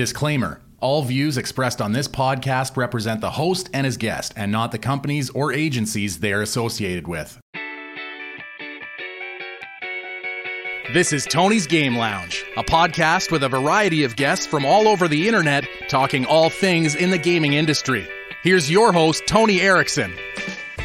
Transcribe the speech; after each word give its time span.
Disclaimer 0.00 0.62
All 0.80 1.02
views 1.02 1.36
expressed 1.36 1.82
on 1.82 1.92
this 1.92 2.08
podcast 2.08 2.78
represent 2.78 3.20
the 3.20 3.32
host 3.32 3.68
and 3.74 3.84
his 3.84 3.98
guest, 3.98 4.32
and 4.34 4.50
not 4.50 4.72
the 4.72 4.78
companies 4.78 5.28
or 5.28 5.52
agencies 5.52 6.20
they 6.20 6.32
are 6.32 6.40
associated 6.40 7.06
with. 7.06 7.38
This 10.94 11.12
is 11.12 11.26
Tony's 11.26 11.66
Game 11.66 11.96
Lounge, 11.96 12.46
a 12.56 12.64
podcast 12.64 13.30
with 13.30 13.42
a 13.42 13.48
variety 13.50 14.04
of 14.04 14.16
guests 14.16 14.46
from 14.46 14.64
all 14.64 14.88
over 14.88 15.06
the 15.06 15.28
internet 15.28 15.66
talking 15.90 16.24
all 16.24 16.48
things 16.48 16.94
in 16.94 17.10
the 17.10 17.18
gaming 17.18 17.52
industry. 17.52 18.08
Here's 18.42 18.70
your 18.70 18.94
host, 18.94 19.24
Tony 19.26 19.60
Erickson. 19.60 20.14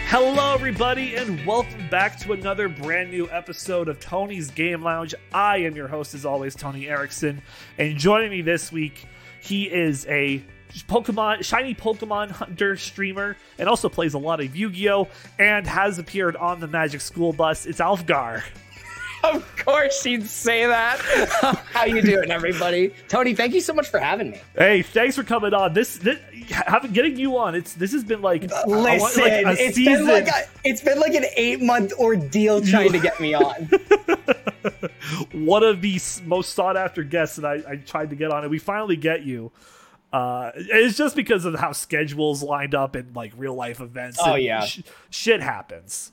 Hello, 0.08 0.54
everybody, 0.54 1.16
and 1.16 1.44
welcome 1.46 1.90
back 1.90 2.18
to 2.20 2.34
another 2.34 2.70
brand 2.70 3.10
new 3.10 3.30
episode 3.32 3.90
of 3.90 4.00
Tony's 4.00 4.52
Game 4.52 4.82
Lounge. 4.84 5.16
I 5.34 5.58
am 5.58 5.76
your 5.76 5.88
host, 5.88 6.14
as 6.14 6.26
always, 6.26 6.56
Tony 6.56 6.88
Erickson, 6.88 7.42
and 7.78 7.98
joining 7.98 8.30
me 8.30 8.42
this 8.42 8.72
week, 8.72 9.06
he 9.42 9.64
is 9.64 10.06
a 10.08 10.44
Pokemon, 10.88 11.44
shiny 11.44 11.74
Pokemon 11.74 12.30
hunter 12.32 12.78
streamer, 12.78 13.36
and 13.58 13.68
also 13.68 13.90
plays 13.90 14.14
a 14.14 14.20
lot 14.20 14.40
of 14.40 14.56
Yu 14.56 14.70
Gi 14.70 14.90
Oh! 14.92 15.08
and 15.40 15.66
has 15.68 15.98
appeared 16.00 16.36
on 16.36 16.60
the 16.60 16.68
Magic 16.68 17.02
School 17.02 17.34
Bus. 17.34 17.66
It's 17.66 17.80
Aelfgar. 17.80 18.44
Of 19.34 19.56
course 19.58 20.06
you'd 20.06 20.28
say 20.28 20.66
that. 20.66 21.00
How 21.74 21.86
you 21.86 22.02
doing, 22.02 22.32
everybody? 22.32 22.94
Tony, 23.08 23.34
thank 23.34 23.54
you 23.54 23.62
so 23.62 23.74
much 23.74 23.88
for 23.88 24.00
having 24.00 24.32
me. 24.32 24.42
Hey, 24.56 24.82
thanks 24.82 25.16
for 25.16 25.24
coming 25.24 25.54
on. 25.54 25.74
This, 25.74 25.98
this 25.98 26.20
having 26.50 26.92
getting 26.92 27.18
you 27.18 27.38
on. 27.38 27.56
It's 27.56 27.74
this 27.74 27.92
has 27.94 28.04
been 28.04 28.22
like 28.22 28.44
Listen, 28.68 29.24
like 29.24 29.32
a 29.32 29.52
it's 29.52 29.76
season. 29.76 30.06
been 30.06 30.08
like 30.08 30.28
a, 30.28 30.44
it's 30.64 30.82
been 30.82 31.00
like 31.00 31.14
an 31.14 31.26
eight 31.36 31.62
month 31.62 31.94
ordeal 31.94 32.62
trying 32.62 32.92
to 32.92 33.00
get 33.00 33.20
me 33.20 33.34
on. 33.34 33.70
one 35.32 35.64
of 35.64 35.82
the 35.82 36.00
most 36.26 36.54
sought 36.54 36.78
after 36.78 37.04
guests 37.04 37.38
that 37.38 37.46
I, 37.46 37.72
I 37.72 37.76
tried 37.78 38.12
to 38.12 38.16
get 38.16 38.32
on, 38.32 38.44
and 38.44 38.52
we 38.52 38.60
finally 38.60 38.96
get 38.96 39.24
you. 39.24 39.52
Uh, 40.14 40.52
it's 40.56 40.98
just 40.98 41.16
because 41.16 41.46
of 41.46 41.56
how 41.56 41.72
schedules 41.72 42.42
lined 42.42 42.74
up 42.74 42.96
and 42.96 43.16
like 43.16 43.34
real 43.36 43.56
life 43.56 43.82
events. 43.82 44.18
Oh, 44.22 44.36
and 44.36 44.44
yeah. 44.44 44.66
sh- 44.66 44.82
shit 45.10 45.42
happens. 45.42 46.12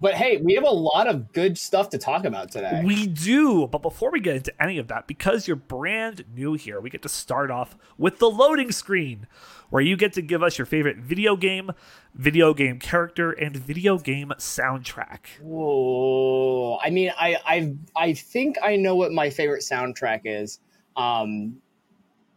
But 0.00 0.14
hey, 0.14 0.36
we 0.36 0.54
have 0.54 0.64
a 0.64 0.70
lot 0.70 1.08
of 1.08 1.32
good 1.32 1.58
stuff 1.58 1.88
to 1.90 1.98
talk 1.98 2.24
about 2.24 2.52
today. 2.52 2.82
We 2.84 3.08
do, 3.08 3.66
but 3.66 3.82
before 3.82 4.12
we 4.12 4.20
get 4.20 4.36
into 4.36 4.62
any 4.62 4.78
of 4.78 4.86
that, 4.88 5.08
because 5.08 5.48
you're 5.48 5.56
brand 5.56 6.24
new 6.32 6.54
here, 6.54 6.80
we 6.80 6.88
get 6.88 7.02
to 7.02 7.08
start 7.08 7.50
off 7.50 7.76
with 7.96 8.20
the 8.20 8.30
loading 8.30 8.70
screen, 8.70 9.26
where 9.70 9.82
you 9.82 9.96
get 9.96 10.12
to 10.12 10.22
give 10.22 10.40
us 10.40 10.56
your 10.56 10.66
favorite 10.66 10.98
video 10.98 11.34
game, 11.34 11.72
video 12.14 12.54
game 12.54 12.78
character, 12.78 13.32
and 13.32 13.56
video 13.56 13.98
game 13.98 14.32
soundtrack. 14.38 15.40
Whoa! 15.40 16.78
I 16.80 16.90
mean, 16.90 17.12
I 17.18 17.36
I 17.44 17.74
I 17.96 18.12
think 18.12 18.56
I 18.62 18.76
know 18.76 18.94
what 18.94 19.10
my 19.10 19.30
favorite 19.30 19.62
soundtrack 19.62 20.20
is. 20.24 20.60
Um, 20.96 21.56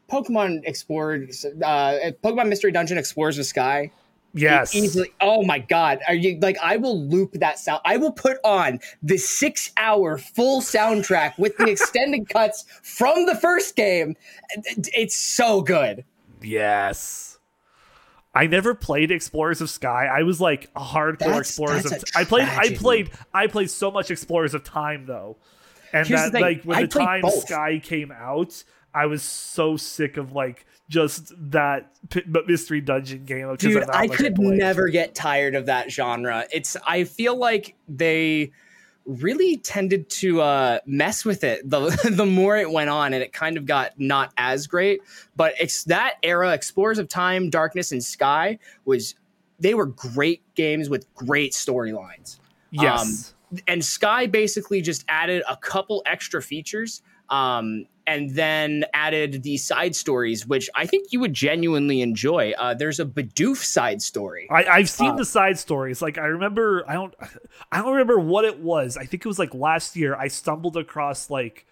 Pokemon 0.10 0.62
explored 0.66 1.30
uh, 1.64 2.12
Pokemon 2.24 2.50
Mystery 2.50 2.72
Dungeon 2.72 2.98
explores 2.98 3.38
the 3.38 3.44
Sky. 3.44 3.92
Yes, 4.34 4.74
easily. 4.74 5.14
Oh 5.20 5.44
my 5.44 5.60
god! 5.60 6.00
Are 6.08 6.16
you 6.16 6.40
like? 6.40 6.58
I 6.64 6.78
will 6.78 7.06
loop 7.06 7.34
that 7.34 7.60
sound. 7.60 7.82
I 7.84 7.98
will 7.98 8.14
put 8.14 8.38
on 8.44 8.80
the 9.04 9.18
six-hour 9.18 10.18
full 10.18 10.62
soundtrack 10.62 11.38
with 11.38 11.58
the 11.58 11.66
extended 11.70 12.30
cuts 12.30 12.66
from 12.82 13.26
the 13.26 13.36
first 13.36 13.76
game. 13.76 14.16
It's 14.94 15.16
so 15.16 15.62
good. 15.62 16.06
Yes. 16.42 17.28
I 18.34 18.48
never 18.48 18.74
played 18.74 19.12
Explorers 19.12 19.60
of 19.60 19.70
Sky. 19.70 20.06
I 20.06 20.24
was 20.24 20.40
like 20.40 20.70
a 20.76 20.80
hardcore 20.80 21.18
That's- 21.20 21.40
Explorers 21.40 21.84
that's 21.84 22.04
of 22.04 22.10
I 22.16 22.24
played 22.24 22.48
I 22.48 22.74
played 22.74 23.12
I 23.34 23.48
played 23.48 23.70
so 23.70 23.92
much 23.92 24.10
Explorers 24.10 24.54
of 24.54 24.64
Time 24.64 25.06
though. 25.06 25.38
And 25.92 26.08
Here's 26.08 26.32
that 26.32 26.42
like 26.42 26.64
when 26.64 26.78
I 26.78 26.82
the 26.84 26.88
time 26.88 27.22
both. 27.22 27.46
Sky 27.48 27.80
came 27.84 28.12
out, 28.12 28.64
I 28.94 29.08
was 29.08 29.22
so 29.24 29.76
sick 29.76 30.16
of 30.16 30.32
like 30.32 30.66
just 30.92 31.32
that 31.52 31.90
p- 32.10 32.24
mystery 32.46 32.82
dungeon 32.82 33.24
game 33.24 33.56
Dude, 33.56 33.90
I 33.90 34.08
could 34.08 34.38
never 34.38 34.90
get 34.90 35.16
tired 35.16 35.56
of 35.56 35.68
that 35.68 35.90
genre. 35.90 36.46
It's 36.52 36.76
I 36.86 37.06
feel 37.06 37.38
like 37.38 37.76
they 37.88 38.52
really 39.06 39.58
tended 39.58 40.10
to 40.10 40.42
uh, 40.42 40.80
mess 40.86 41.24
with 41.24 41.46
it 41.46 41.68
the 41.68 41.90
the 42.12 42.26
more 42.26 42.58
it 42.58 42.70
went 42.70 42.90
on, 42.90 43.14
and 43.14 43.24
it 43.24 43.32
kind 43.32 43.56
of 43.56 43.66
got 43.66 43.98
not 43.98 44.34
as 44.38 44.68
great. 44.68 45.00
But 45.38 45.54
it's 45.60 45.86
that 45.86 46.16
era, 46.24 46.54
Explorers 46.54 47.00
of 47.00 47.08
Time, 47.08 47.50
Darkness, 47.50 47.94
and 47.94 48.04
Sky 48.04 48.60
was 48.84 49.16
they 49.60 49.74
were 49.74 49.86
great 49.86 50.44
games 50.56 50.90
with 50.90 51.12
great 51.16 51.54
storylines. 51.54 52.40
Yes. 52.72 53.34
and 53.68 53.84
Sky 53.84 54.28
basically 54.28 54.82
just 54.82 55.06
added 55.08 55.44
a 55.50 55.56
couple 55.58 56.04
extra 56.06 56.42
features 56.42 57.02
um, 57.30 57.86
and 58.08 58.36
then 58.36 58.86
added 58.94 59.44
the 59.44 59.58
side 59.58 59.96
stories, 59.96 60.46
which 60.46 60.70
I 60.76 60.86
think 60.86 61.12
you 61.12 61.20
would 61.20 61.34
genuinely 61.34 62.02
enjoy. 62.02 62.54
Uh, 62.58 62.74
there's 62.74 63.00
a 63.00 63.06
Bidoof 63.06 63.58
side 63.58 64.02
story. 64.02 64.48
I, 64.50 64.66
I've 64.66 64.90
seen 64.90 65.12
Uh, 65.12 65.16
the 65.16 65.26
side 65.26 65.58
stories. 65.60 66.02
Like 66.02 66.18
I 66.18 66.26
remember, 66.26 66.84
I 66.88 66.94
don't, 66.94 67.14
I 67.72 67.78
don't 67.78 67.92
remember 67.92 68.20
what 68.20 68.46
it 68.46 68.60
was. 68.60 68.98
I 68.98 69.06
think 69.06 69.26
it 69.26 69.28
was 69.28 69.40
like 69.40 69.54
last 69.54 69.96
year. 69.96 70.16
I 70.16 70.28
stumbled 70.28 70.78
across 70.78 71.30
like, 71.30 71.66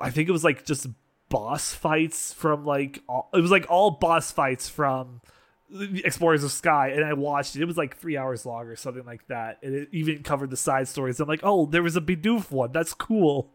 I 0.00 0.10
think 0.10 0.28
it 0.28 0.32
was 0.32 0.44
like 0.44 0.64
just 0.64 0.86
boss 1.28 1.72
fights 1.74 2.32
from 2.32 2.64
like, 2.64 3.02
all, 3.08 3.28
it 3.32 3.40
was 3.40 3.50
like 3.50 3.66
all 3.68 3.90
boss 3.92 4.30
fights 4.30 4.68
from 4.68 5.20
Explorers 5.72 6.44
of 6.44 6.52
Sky, 6.52 6.90
and 6.90 7.04
I 7.04 7.14
watched 7.14 7.56
it. 7.56 7.62
It 7.62 7.64
was 7.64 7.76
like 7.76 7.96
three 7.96 8.16
hours 8.16 8.46
long 8.46 8.66
or 8.66 8.76
something 8.76 9.04
like 9.04 9.26
that, 9.26 9.58
and 9.62 9.74
it 9.74 9.88
even 9.90 10.22
covered 10.22 10.50
the 10.50 10.56
side 10.56 10.86
stories. 10.86 11.18
I'm 11.18 11.26
like, 11.26 11.40
oh, 11.42 11.66
there 11.66 11.82
was 11.82 11.96
a 11.96 12.00
Bidoof 12.00 12.52
one. 12.52 12.70
That's 12.70 12.94
cool. 12.94 13.50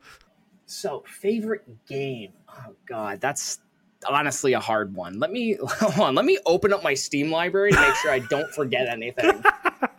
So, 0.70 1.04
favorite 1.08 1.66
game? 1.88 2.32
Oh, 2.48 2.76
God, 2.86 3.20
that's 3.20 3.60
honestly 4.08 4.54
a 4.54 4.60
hard 4.60 4.94
one. 4.94 5.18
Let 5.18 5.32
me, 5.32 5.58
hold 5.64 6.00
on, 6.00 6.14
let 6.16 6.26
me 6.26 6.38
open 6.46 6.72
up 6.72 6.84
my 6.84 6.94
Steam 6.94 7.32
library 7.32 7.72
to 7.72 7.82
make 7.82 7.96
sure 7.96 8.12
I 8.12 8.20
don't 8.20 8.50
forget 8.54 8.88
anything. 8.92 9.44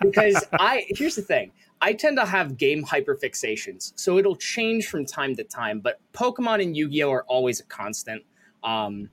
because 0.01 0.45
I 0.53 0.87
here's 0.91 1.17
the 1.17 1.23
thing. 1.23 1.51
I 1.81 1.93
tend 1.93 2.19
to 2.19 2.25
have 2.25 2.57
game 2.57 2.85
hyperfixations, 2.85 3.95
so 3.97 4.17
it'll 4.19 4.37
change 4.37 4.87
from 4.87 5.05
time 5.05 5.35
to 5.37 5.45
time. 5.45 5.81
But 5.81 5.99
Pokemon 6.13 6.63
and 6.63 6.77
Yu-Gi-Oh 6.77 7.11
are 7.11 7.25
always 7.25 7.59
a 7.59 7.65
constant. 7.65 8.23
Um, 8.63 9.11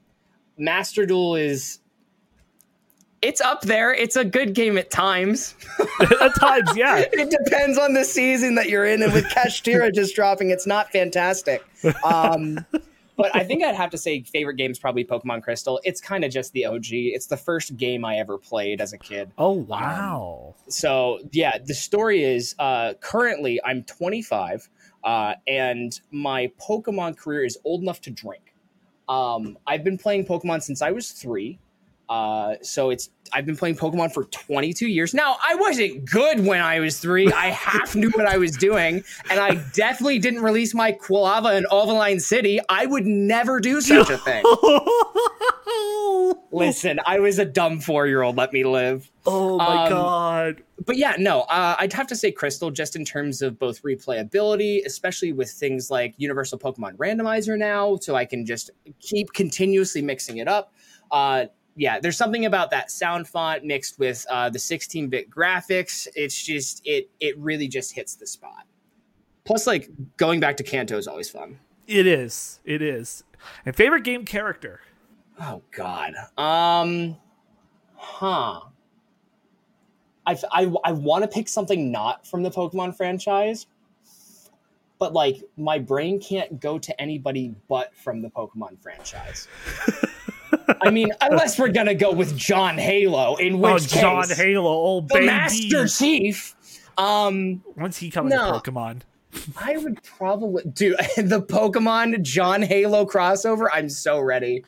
Master 0.59 1.07
Duel 1.07 1.37
is 1.37 1.79
it's 3.21 3.41
up 3.41 3.61
there. 3.61 3.93
It's 3.93 4.15
a 4.15 4.23
good 4.23 4.53
game 4.53 4.77
at 4.77 4.91
times. 4.91 5.55
At 6.21 6.35
times, 6.39 6.75
yeah. 6.75 6.97
it 7.11 7.29
depends 7.29 7.77
on 7.77 7.93
the 7.93 8.03
season 8.03 8.55
that 8.55 8.69
you're 8.69 8.85
in, 8.85 9.01
and 9.01 9.13
with 9.13 9.25
Kashtira 9.25 9.91
just 9.95 10.15
dropping, 10.15 10.51
it's 10.51 10.67
not 10.67 10.91
fantastic. 10.91 11.63
Um, 12.03 12.65
but 13.15 13.35
I 13.35 13.43
think 13.43 13.63
I'd 13.63 13.75
have 13.75 13.89
to 13.89 13.97
say 13.97 14.21
favorite 14.21 14.55
game 14.55 14.69
is 14.69 14.77
probably 14.77 15.03
Pokemon 15.03 15.41
Crystal. 15.41 15.81
It's 15.83 15.99
kind 15.99 16.23
of 16.23 16.31
just 16.31 16.53
the 16.53 16.65
OG. 16.65 16.85
It's 16.89 17.25
the 17.25 17.37
first 17.37 17.75
game 17.75 18.05
I 18.05 18.17
ever 18.17 18.37
played 18.37 18.79
as 18.79 18.93
a 18.93 18.97
kid. 18.97 19.31
Oh 19.37 19.53
wow. 19.53 20.53
So 20.69 21.19
yeah, 21.31 21.57
the 21.57 21.73
story 21.73 22.23
is 22.23 22.55
uh, 22.59 22.93
currently 23.01 23.59
I'm 23.65 23.83
25, 23.83 24.69
uh, 25.03 25.33
and 25.47 25.99
my 26.11 26.51
Pokemon 26.61 27.17
career 27.17 27.43
is 27.43 27.57
old 27.65 27.81
enough 27.81 28.01
to 28.01 28.11
drink. 28.11 28.53
Um, 29.09 29.57
I've 29.65 29.83
been 29.83 29.97
playing 29.97 30.25
Pokemon 30.25 30.61
since 30.61 30.81
I 30.81 30.91
was 30.91 31.11
three. 31.11 31.59
Uh, 32.09 32.55
so 32.61 32.89
it's 32.89 33.09
I've 33.33 33.45
been 33.45 33.57
playing 33.57 33.75
Pokemon 33.75 34.13
for 34.13 34.23
22 34.23 34.87
years. 34.87 35.13
Now 35.13 35.35
I 35.45 35.55
wasn't 35.55 36.09
good 36.09 36.45
when 36.45 36.61
I 36.61 36.79
was 36.79 36.99
three. 36.99 37.31
I 37.33 37.47
half 37.47 37.95
knew 37.95 38.09
what 38.11 38.25
I 38.25 38.37
was 38.37 38.51
doing, 38.55 39.03
and 39.29 39.39
I 39.39 39.55
definitely 39.73 40.19
didn't 40.19 40.41
release 40.41 40.73
my 40.73 40.93
Quilava 40.93 41.57
in 41.57 41.65
Olivine 41.71 42.21
City. 42.21 42.59
I 42.69 42.85
would 42.85 43.05
never 43.05 43.59
do 43.59 43.81
such 43.81 44.09
a 44.09 44.17
thing. 44.17 44.43
Listen, 46.51 46.99
I 47.05 47.19
was 47.19 47.39
a 47.39 47.45
dumb 47.45 47.79
four 47.79 48.07
year 48.07 48.21
old. 48.21 48.37
Let 48.37 48.53
me 48.53 48.63
live. 48.63 49.11
oh 49.25 49.57
my 49.57 49.83
Um, 49.85 49.89
god. 49.89 50.63
but 50.85 50.95
yeah, 50.97 51.15
no, 51.19 51.41
uh, 51.41 51.75
I'd 51.77 51.91
have 51.93 52.07
to 52.07 52.15
say 52.15 52.31
Crystal 52.31 52.71
just 52.71 52.95
in 52.95 53.03
terms 53.03 53.41
of 53.41 53.59
both 53.59 53.83
replayability, 53.83 54.85
especially 54.85 55.33
with 55.33 55.51
things 55.51 55.91
like 55.91 56.13
Universal 56.17 56.59
Pokemon 56.59 56.95
Randomizer 56.95 57.57
now, 57.57 57.97
so 57.97 58.15
I 58.15 58.23
can 58.25 58.45
just 58.45 58.71
keep 59.01 59.33
continuously 59.33 60.01
mixing 60.01 60.37
it 60.37 60.47
up. 60.47 60.73
Uh, 61.11 61.45
yeah, 61.77 61.99
there's 61.99 62.17
something 62.17 62.45
about 62.45 62.71
that 62.71 62.89
sound 62.89 63.27
font 63.27 63.63
mixed 63.63 63.99
with 63.99 64.25
uh, 64.29 64.49
the 64.49 64.57
16-bit 64.57 65.29
graphics. 65.29 66.07
It's 66.15 66.43
just 66.43 66.81
it 66.83 67.09
it 67.19 67.37
really 67.37 67.67
just 67.67 67.93
hits 67.93 68.15
the 68.15 68.25
spot. 68.25 68.65
Plus, 69.45 69.67
like 69.67 69.89
going 70.17 70.39
back 70.39 70.57
to 70.57 70.63
Kanto 70.63 70.97
is 70.97 71.07
always 71.07 71.29
fun. 71.29 71.59
It 71.85 72.07
is. 72.07 72.59
It 72.65 72.81
is. 72.81 73.23
And 73.65 73.75
favorite 73.75 74.03
game 74.03 74.25
character. 74.25 74.81
Oh 75.39 75.61
God. 75.71 76.15
Um. 76.37 77.15
Huh. 77.95 78.61
I 80.25 80.37
I, 80.51 80.73
I 80.83 80.91
want 80.93 81.23
to 81.23 81.27
pick 81.27 81.47
something 81.47 81.91
not 81.91 82.25
from 82.25 82.41
the 82.41 82.49
Pokemon 82.49 82.97
franchise, 82.97 83.67
but 84.97 85.13
like 85.13 85.43
my 85.57 85.77
brain 85.77 86.19
can't 86.19 86.59
go 86.59 86.79
to 86.79 86.99
anybody 87.01 87.53
but 87.67 87.95
from 87.95 88.23
the 88.23 88.29
Pokemon 88.29 88.81
franchise. 88.81 89.47
I 90.81 90.89
mean, 90.89 91.09
unless 91.21 91.57
we're 91.57 91.69
gonna 91.69 91.95
go 91.95 92.11
with 92.11 92.37
John 92.37 92.77
Halo, 92.77 93.35
in 93.35 93.59
which 93.59 93.71
oh, 93.71 93.77
case, 93.77 94.01
John 94.01 94.29
Halo, 94.29 94.67
old 94.67 95.09
the 95.09 95.15
baby. 95.15 95.25
Master 95.27 95.87
Chief. 95.87 96.55
Um, 96.97 97.63
Once 97.75 97.97
he 97.97 98.09
comes 98.09 98.31
No. 98.31 98.59
to 98.59 98.71
Pokemon. 98.71 99.01
I 99.57 99.77
would 99.77 100.01
probably 100.03 100.63
do 100.63 100.95
the 101.17 101.41
Pokemon 101.41 102.21
John 102.23 102.61
Halo 102.61 103.05
crossover. 103.05 103.67
I'm 103.71 103.89
so 103.89 104.19
ready. 104.19 104.63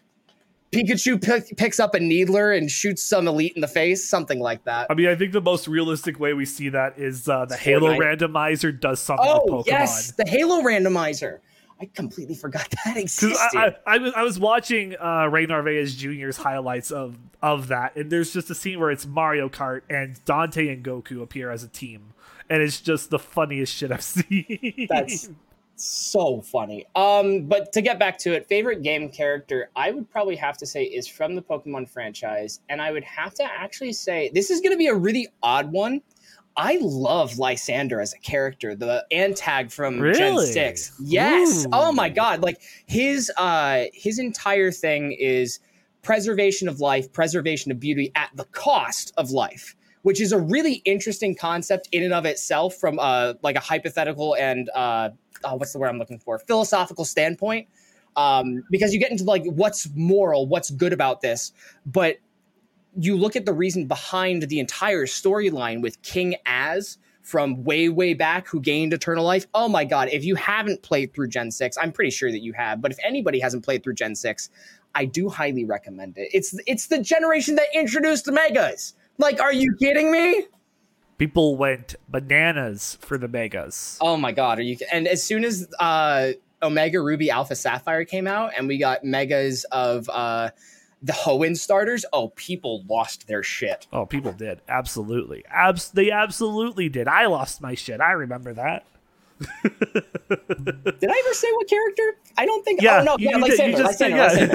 Pikachu 0.71 1.19
pick, 1.19 1.57
picks 1.57 1.79
up 1.79 1.95
a 1.95 1.99
Needler 1.99 2.51
and 2.51 2.69
shoots 2.69 3.01
some 3.01 3.27
elite 3.27 3.53
in 3.55 3.61
the 3.61 3.67
face, 3.67 4.07
something 4.07 4.39
like 4.39 4.63
that. 4.65 4.85
I 4.89 4.93
mean, 4.93 5.07
I 5.07 5.15
think 5.15 5.31
the 5.31 5.41
most 5.41 5.67
realistic 5.67 6.19
way 6.19 6.33
we 6.33 6.45
see 6.45 6.69
that 6.69 6.99
is 6.99 7.27
uh, 7.27 7.45
the 7.45 7.57
Halo 7.57 7.97
randomizer 7.97 8.77
does 8.79 8.99
something 8.99 9.25
oh, 9.27 9.41
with 9.45 9.65
Pokemon. 9.65 9.67
yes, 9.67 10.11
the 10.11 10.25
Halo 10.27 10.61
randomizer. 10.61 11.39
I 11.81 11.85
completely 11.93 12.35
forgot 12.35 12.69
that 12.85 12.97
existed. 12.97 13.57
I, 13.57 13.67
I, 13.85 13.95
I, 13.95 13.97
was, 13.97 14.13
I 14.13 14.23
was 14.23 14.39
watching 14.39 14.95
uh, 14.99 15.27
Ray 15.31 15.45
Narvaez 15.45 15.95
Jr.'s 15.95 16.37
highlights 16.37 16.91
of, 16.91 17.17
of 17.41 17.67
that, 17.69 17.95
and 17.95 18.11
there's 18.11 18.33
just 18.33 18.49
a 18.49 18.55
scene 18.55 18.79
where 18.79 18.91
it's 18.91 19.05
Mario 19.05 19.49
Kart 19.49 19.81
and 19.89 20.23
Dante 20.25 20.67
and 20.67 20.83
Goku 20.83 21.21
appear 21.21 21.51
as 21.51 21.63
a 21.63 21.67
team, 21.67 22.13
and 22.49 22.61
it's 22.61 22.81
just 22.81 23.09
the 23.09 23.19
funniest 23.19 23.73
shit 23.73 23.91
I've 23.91 24.01
seen. 24.03 24.87
That's 24.89 25.29
so 25.81 26.41
funny. 26.41 26.85
Um, 26.95 27.45
but 27.45 27.71
to 27.73 27.81
get 27.81 27.99
back 27.99 28.17
to 28.19 28.33
it, 28.33 28.47
favorite 28.47 28.83
game 28.83 29.09
character, 29.09 29.69
I 29.75 29.91
would 29.91 30.09
probably 30.09 30.35
have 30.35 30.57
to 30.57 30.65
say 30.65 30.83
is 30.83 31.07
from 31.07 31.35
the 31.35 31.41
Pokemon 31.41 31.89
franchise, 31.89 32.59
and 32.69 32.81
I 32.81 32.91
would 32.91 33.03
have 33.03 33.33
to 33.35 33.43
actually 33.43 33.93
say 33.93 34.29
this 34.33 34.49
is 34.49 34.59
going 34.59 34.71
to 34.71 34.77
be 34.77 34.87
a 34.87 34.95
really 34.95 35.27
odd 35.41 35.71
one. 35.71 36.01
I 36.57 36.77
love 36.81 37.33
Lysandre 37.33 38.01
as 38.01 38.13
a 38.13 38.19
character, 38.19 38.75
the 38.75 39.05
Antag 39.11 39.71
from 39.71 39.99
Really? 39.99 40.53
Gen 40.53 40.75
6. 40.75 40.93
Yes. 41.01 41.65
Ooh. 41.65 41.69
Oh 41.71 41.91
my 41.91 42.09
god, 42.09 42.41
like 42.41 42.61
his 42.85 43.31
uh 43.37 43.85
his 43.93 44.19
entire 44.19 44.71
thing 44.71 45.13
is 45.13 45.59
preservation 46.01 46.67
of 46.67 46.79
life, 46.79 47.11
preservation 47.13 47.71
of 47.71 47.79
beauty 47.79 48.11
at 48.15 48.29
the 48.35 48.45
cost 48.45 49.13
of 49.17 49.31
life, 49.31 49.75
which 50.01 50.19
is 50.19 50.31
a 50.31 50.39
really 50.39 50.81
interesting 50.85 51.35
concept 51.35 51.87
in 51.91 52.03
and 52.03 52.13
of 52.13 52.25
itself 52.25 52.75
from 52.75 52.99
uh 52.99 53.33
like 53.41 53.55
a 53.55 53.61
hypothetical 53.61 54.35
and 54.35 54.69
uh 54.75 55.09
oh, 55.43 55.55
what's 55.55 55.73
the 55.73 55.79
word 55.79 55.87
I'm 55.87 55.99
looking 55.99 56.19
for? 56.19 56.39
philosophical 56.39 57.05
standpoint. 57.05 57.67
Um, 58.15 58.63
because 58.69 58.93
you 58.93 58.99
get 58.99 59.11
into 59.11 59.23
like 59.23 59.45
what's 59.45 59.87
moral, 59.95 60.47
what's 60.47 60.71
good 60.71 60.91
about 60.91 61.21
this, 61.21 61.53
but 61.85 62.17
you 62.97 63.15
look 63.15 63.35
at 63.35 63.45
the 63.45 63.53
reason 63.53 63.87
behind 63.87 64.43
the 64.43 64.59
entire 64.59 65.05
storyline 65.05 65.81
with 65.81 66.01
King 66.01 66.35
Az 66.45 66.97
from 67.21 67.63
way, 67.63 67.89
way 67.89 68.13
back 68.13 68.47
who 68.47 68.59
gained 68.59 68.93
eternal 68.93 69.23
life. 69.23 69.45
Oh 69.53 69.69
my 69.69 69.85
God. 69.85 70.09
If 70.11 70.23
you 70.23 70.35
haven't 70.35 70.81
played 70.81 71.13
through 71.13 71.27
Gen 71.27 71.51
6, 71.51 71.77
I'm 71.77 71.91
pretty 71.91 72.09
sure 72.09 72.31
that 72.31 72.39
you 72.39 72.53
have, 72.53 72.81
but 72.81 72.91
if 72.91 72.97
anybody 73.03 73.39
hasn't 73.39 73.63
played 73.63 73.83
through 73.83 73.93
Gen 73.93 74.15
6, 74.15 74.49
I 74.95 75.05
do 75.05 75.29
highly 75.29 75.65
recommend 75.65 76.17
it. 76.17 76.29
It's 76.33 76.57
it's 76.65 76.87
the 76.87 76.99
generation 76.99 77.55
that 77.55 77.67
introduced 77.73 78.25
the 78.25 78.31
megas. 78.31 78.95
Like, 79.17 79.39
are 79.39 79.53
you 79.53 79.75
kidding 79.79 80.11
me? 80.11 80.47
People 81.17 81.57
went 81.57 81.95
bananas 82.07 82.97
for 83.01 83.17
the 83.17 83.27
megas. 83.27 83.97
Oh 84.01 84.17
my 84.17 84.31
god, 84.31 84.59
are 84.59 84.63
you 84.63 84.77
and 84.91 85.07
as 85.07 85.23
soon 85.23 85.43
as 85.43 85.67
uh 85.79 86.31
Omega 86.63 86.99
Ruby 87.01 87.29
Alpha 87.29 87.55
Sapphire 87.55 88.03
came 88.03 88.27
out 88.27 88.51
and 88.57 88.67
we 88.67 88.77
got 88.77 89.03
megas 89.03 89.65
of 89.65 90.09
uh 90.09 90.49
the 91.01 91.13
Hoenn 91.13 91.55
starters, 91.57 92.05
oh 92.11 92.29
people 92.35 92.83
lost 92.89 93.27
their 93.27 93.43
shit. 93.43 93.87
Oh, 93.93 94.05
people 94.05 94.33
did. 94.33 94.61
Absolutely. 94.67 95.43
Abs- 95.49 95.89
they 95.91 96.11
absolutely 96.11 96.89
did. 96.89 97.07
I 97.07 97.25
lost 97.27 97.61
my 97.61 97.73
shit. 97.75 98.01
I 98.01 98.11
remember 98.11 98.53
that. 98.53 98.85
Did 99.63 101.09
I 101.09 101.23
ever 101.25 101.33
say 101.33 101.47
what 101.53 101.69
character? 101.69 102.17
I 102.37 102.45
don't 102.45 102.63
think. 102.65 102.81
Yeah, 102.81 102.99
oh 102.99 103.03
no, 103.03 103.15
you- 103.17 103.29
yeah, 103.29 103.37
you 103.37 103.45
did- 103.45 103.75
Lysandre. 103.75 103.93
said- 103.93 104.11
Lysandre, 104.11 104.53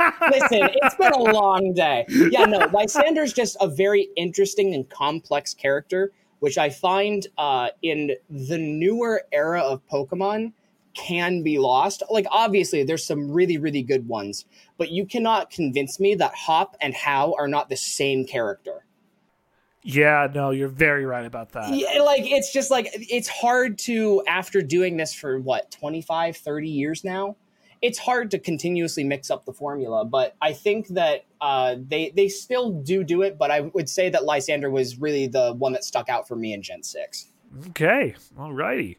yeah. 0.00 0.30
Listen, 0.32 0.68
it's 0.82 0.94
been 0.96 1.12
a 1.12 1.22
long 1.22 1.72
day. 1.74 2.04
Yeah, 2.08 2.44
no, 2.44 2.58
Lysandre's 2.68 3.32
just 3.32 3.56
a 3.60 3.68
very 3.68 4.08
interesting 4.16 4.74
and 4.74 4.88
complex 4.88 5.54
character, 5.54 6.10
which 6.40 6.58
I 6.58 6.70
find 6.70 7.24
uh, 7.38 7.68
in 7.82 8.16
the 8.28 8.58
newer 8.58 9.22
era 9.32 9.60
of 9.60 9.86
Pokemon 9.88 10.52
can 10.96 11.42
be 11.42 11.58
lost. 11.58 12.02
Like, 12.10 12.26
obviously, 12.30 12.82
there's 12.82 13.04
some 13.04 13.30
really, 13.30 13.58
really 13.58 13.82
good 13.82 14.08
ones, 14.08 14.46
but 14.78 14.90
you 14.90 15.06
cannot 15.06 15.50
convince 15.50 16.00
me 16.00 16.14
that 16.16 16.34
Hop 16.34 16.76
and 16.80 16.94
Hau 16.94 17.34
are 17.38 17.48
not 17.48 17.68
the 17.68 17.76
same 17.76 18.24
character. 18.24 18.84
Yeah, 19.82 20.26
no, 20.34 20.50
you're 20.50 20.68
very 20.68 21.06
right 21.06 21.24
about 21.24 21.52
that. 21.52 21.72
Yeah, 21.72 22.02
like 22.02 22.22
it's 22.24 22.52
just 22.52 22.72
like 22.72 22.88
it's 22.92 23.28
hard 23.28 23.78
to 23.80 24.22
after 24.26 24.60
doing 24.60 24.96
this 24.96 25.14
for 25.14 25.38
what 25.38 25.70
25 25.70 26.36
30 26.36 26.68
years 26.68 27.04
now 27.04 27.36
it's 27.82 27.98
hard 27.98 28.30
to 28.30 28.38
continuously 28.38 29.04
mix 29.04 29.30
up 29.30 29.44
the 29.44 29.52
formula 29.52 30.04
but 30.04 30.34
i 30.40 30.52
think 30.52 30.88
that 30.88 31.26
uh, 31.42 31.76
they 31.88 32.10
they 32.16 32.26
still 32.26 32.72
do 32.72 33.04
do 33.04 33.20
it 33.20 33.38
but 33.38 33.50
i 33.50 33.60
would 33.60 33.88
say 33.88 34.08
that 34.08 34.22
lysandre 34.22 34.70
was 34.70 34.98
really 34.98 35.26
the 35.26 35.52
one 35.58 35.72
that 35.72 35.84
stuck 35.84 36.08
out 36.08 36.26
for 36.26 36.36
me 36.36 36.54
in 36.54 36.62
gen 36.62 36.82
6 36.82 37.26
Okay, 37.68 38.14
alrighty. 38.38 38.96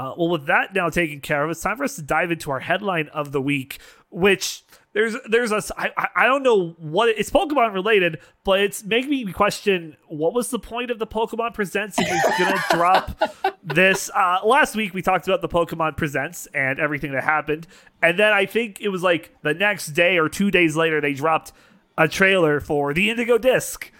Uh, 0.00 0.14
well, 0.16 0.28
with 0.28 0.46
that 0.46 0.74
now 0.74 0.88
taken 0.88 1.20
care 1.20 1.44
of, 1.44 1.50
it's 1.50 1.60
time 1.60 1.76
for 1.76 1.84
us 1.84 1.96
to 1.96 2.02
dive 2.02 2.30
into 2.30 2.50
our 2.50 2.60
headline 2.60 3.08
of 3.08 3.32
the 3.32 3.40
week, 3.42 3.78
which 4.08 4.62
there's 4.94 5.14
there's 5.28 5.52
a 5.52 5.60
I, 5.76 5.90
I- 6.16 6.26
don't 6.26 6.42
know 6.42 6.70
what 6.78 7.10
it, 7.10 7.18
it's 7.18 7.28
Pokemon 7.30 7.74
related, 7.74 8.18
but 8.42 8.60
it's 8.60 8.82
making 8.82 9.10
me 9.10 9.30
question 9.32 9.96
what 10.08 10.32
was 10.32 10.48
the 10.48 10.58
point 10.58 10.90
of 10.90 10.98
the 10.98 11.06
Pokemon 11.06 11.52
Presents 11.52 11.98
if 11.98 12.06
it's 12.10 12.38
gonna 12.38 12.64
drop 12.70 13.20
this. 13.62 14.10
Uh, 14.14 14.38
last 14.42 14.74
week 14.74 14.94
we 14.94 15.02
talked 15.02 15.28
about 15.28 15.42
the 15.42 15.48
Pokemon 15.48 15.98
Presents 15.98 16.46
and 16.54 16.80
everything 16.80 17.12
that 17.12 17.22
happened, 17.24 17.66
and 18.02 18.18
then 18.18 18.32
I 18.32 18.46
think 18.46 18.80
it 18.80 18.88
was 18.88 19.02
like 19.02 19.36
the 19.42 19.52
next 19.52 19.88
day 19.88 20.16
or 20.18 20.30
two 20.30 20.50
days 20.50 20.76
later 20.76 21.02
they 21.02 21.12
dropped 21.12 21.52
a 21.98 22.08
trailer 22.08 22.58
for 22.60 22.94
the 22.94 23.10
Indigo 23.10 23.36
Disc. 23.36 23.92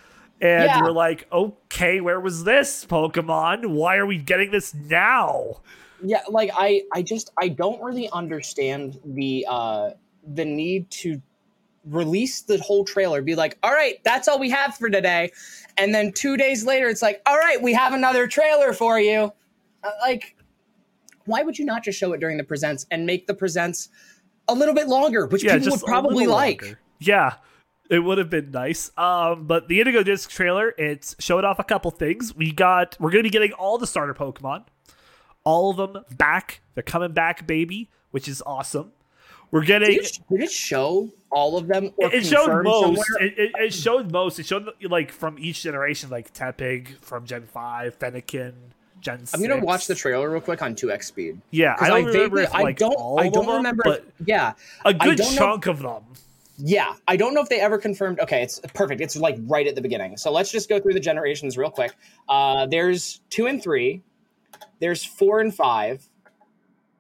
And 0.43 0.65
Yeah. 0.65 0.81
we're 0.83 0.91
like, 0.93 1.27
okay, 1.31 2.01
where 2.01 2.19
was 2.19 2.45
this 2.45 2.87
Pokemon? 2.87 3.67
Why 3.67 3.99
are 3.99 4.07
we 4.07 4.17
getting 4.17 4.51
this 4.51 4.73
now? 4.73 5.61
Yeah 6.03 6.23
like 6.29 6.51
i 6.57 6.83
i 6.93 7.03
just 7.03 7.31
i 7.39 7.49
don't 7.49 7.81
really 7.83 8.09
understand 8.13 8.99
the 9.05 9.47
uh 9.49 9.91
the 10.35 10.45
need 10.45 10.91
to 10.91 11.21
release 11.87 12.43
the 12.43 12.59
whole 12.59 12.85
trailer 12.85 13.23
be 13.23 13.35
like 13.35 13.57
all 13.63 13.73
right 13.73 14.03
that's 14.05 14.29
all 14.29 14.39
we 14.39 14.51
have 14.51 14.77
for 14.77 14.91
today 14.91 15.31
and 15.79 15.95
then 15.95 16.13
two 16.13 16.37
days 16.37 16.67
later 16.67 16.89
it's 16.89 17.03
like 17.03 17.23
all 17.27 17.39
right 17.39 17.63
we 17.63 17.73
have 17.73 17.95
another 17.95 18.27
trailer 18.27 18.73
for 18.73 19.01
you 19.01 19.33
Uh, 19.83 19.91
like 20.03 20.37
why 21.25 21.43
would 21.43 21.59
you 21.59 21.65
not 21.65 21.83
just 21.83 21.99
show 21.99 22.13
it 22.13 22.21
during 22.21 22.37
the 22.37 22.45
presents 22.45 22.87
and 22.91 23.07
make 23.07 23.27
the 23.27 23.35
presents 23.35 23.89
a 24.49 24.55
little 24.55 24.75
bit 24.75 24.89
longer 24.89 25.27
which 25.27 25.43
people 25.43 25.71
would 25.71 25.81
probably 25.81 26.27
like 26.27 26.61
longer. 26.63 26.79
Yeah, 26.99 27.35
it 27.91 28.01
would 28.01 28.19
have 28.19 28.31
been 28.31 28.51
nice. 28.51 28.91
Um, 28.97 29.47
but 29.47 29.69
the 29.69 29.81
Indigo 29.81 30.03
Disc 30.03 30.31
trailer, 30.31 30.75
it's 30.77 31.17
showed 31.19 31.45
off 31.45 31.59
a 31.59 31.65
couple 31.65 31.91
things. 31.91 32.37
We 32.37 32.53
got, 32.53 32.97
we're 33.01 33.11
going 33.11 33.21
to 33.21 33.27
be 33.27 33.31
getting 33.31 33.53
all 33.53 33.79
the 33.79 33.87
starter 33.87 34.15
Pokemon, 34.15 34.65
all 35.45 35.71
of 35.71 35.77
them 35.93 36.05
back. 36.17 36.61
They're 36.75 36.83
coming 36.83 37.13
back, 37.13 37.47
baby, 37.47 37.89
which 38.11 38.29
is 38.29 38.43
awesome. 38.45 38.93
We're 39.51 39.65
getting. 39.65 39.89
did 39.91 40.05
it, 40.05 40.19
did 40.31 40.41
it 40.43 40.51
show 40.53 41.11
all 41.31 41.57
of 41.57 41.67
them 41.67 41.91
or 41.97 42.13
It 42.15 42.25
showed 42.25 42.63
most. 42.63 43.03
It, 43.21 43.37
it, 43.39 43.51
it 43.59 43.75
showed 43.75 44.13
most. 44.13 44.39
It 44.39 44.47
showed 44.47 44.69
like 44.83 45.11
from 45.11 45.39
each 45.41 45.63
generation, 45.63 46.09
like 46.09 46.33
Tepig 46.33 46.99
from 47.01 47.27
Gen 47.27 47.47
Five, 47.47 47.99
Fennekin, 47.99 48.53
Gen. 49.01 49.25
i'm 49.35 49.41
gonna 49.41 49.55
6. 49.55 49.65
watch 49.67 49.87
the 49.89 49.95
trailer 49.97 50.31
real 50.31 50.41
quick 50.41 50.63
on 50.63 50.75
2x 50.77 51.05
speed 51.05 51.41
Yeah, 51.51 51.75
I 51.81 51.89
don't 51.89 51.97
I 51.97 51.99
remember 52.07 52.37
vaguely- 52.37 52.43
if 52.45 52.55
I 52.55 52.73
don't, 52.73 53.19
I 53.19 53.29
don't 53.29 53.47
them, 53.47 53.57
remember. 53.57 53.83
but 53.85 54.05
if- 54.21 54.29
yeah, 54.29 54.53
a 54.85 54.93
good 54.95 55.17
don't 55.19 55.35
know- 55.35 55.39
chunk 55.39 55.67
of 55.67 55.81
them. 55.81 56.05
Yeah, 56.63 56.95
I 57.09 57.17
don't 57.17 57.33
know 57.33 57.41
if 57.41 57.49
they 57.49 57.59
ever 57.59 57.79
confirmed. 57.79 58.21
Okay, 58.21 58.43
it's 58.43 58.61
perfect. 58.75 59.01
It's 59.01 59.17
like 59.17 59.39
right 59.47 59.67
at 59.67 59.75
the 59.75 59.81
beginning. 59.81 60.19
So 60.19 60.31
let's 60.31 60.53
just 60.53 60.69
go 60.69 60.79
through 60.79 60.93
the 60.93 61.01
generations 61.01 61.57
real 61.57 61.71
quick. 61.71 61.93
Uh, 62.29 62.67
there's 62.67 63.21
two 63.31 63.47
and 63.47 63.63
three. 63.63 64.03
There's 64.81 65.05
four 65.05 65.41
and 65.41 65.55
five. 65.55 66.09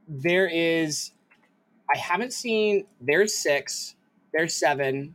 There 0.08 0.48
is. 0.48 1.12
I 1.92 1.98
haven't 1.98 2.32
seen. 2.32 2.86
There's 3.00 3.34
six. 3.34 3.96
There's 4.32 4.54
seven. 4.54 5.14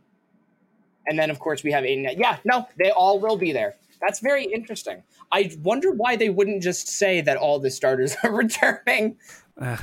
And 1.08 1.18
then 1.20 1.30
of 1.30 1.40
course 1.40 1.64
we 1.64 1.72
have 1.72 1.86
eight. 1.86 2.18
Yeah, 2.18 2.38
no, 2.44 2.68
they 2.78 2.92
all 2.92 3.20
will 3.20 3.38
be 3.38 3.52
there. 3.52 3.76
That's 4.02 4.20
very 4.20 4.46
interesting. 4.46 5.04
I 5.32 5.52
wonder 5.64 5.92
why 5.92 6.16
they 6.16 6.30
wouldn't 6.30 6.62
just 6.62 6.88
say 6.88 7.22
that 7.22 7.38
all 7.38 7.60
the 7.60 7.70
starters 7.70 8.16
are 8.24 8.32
returning. 8.32 9.18
Uh, 9.58 9.78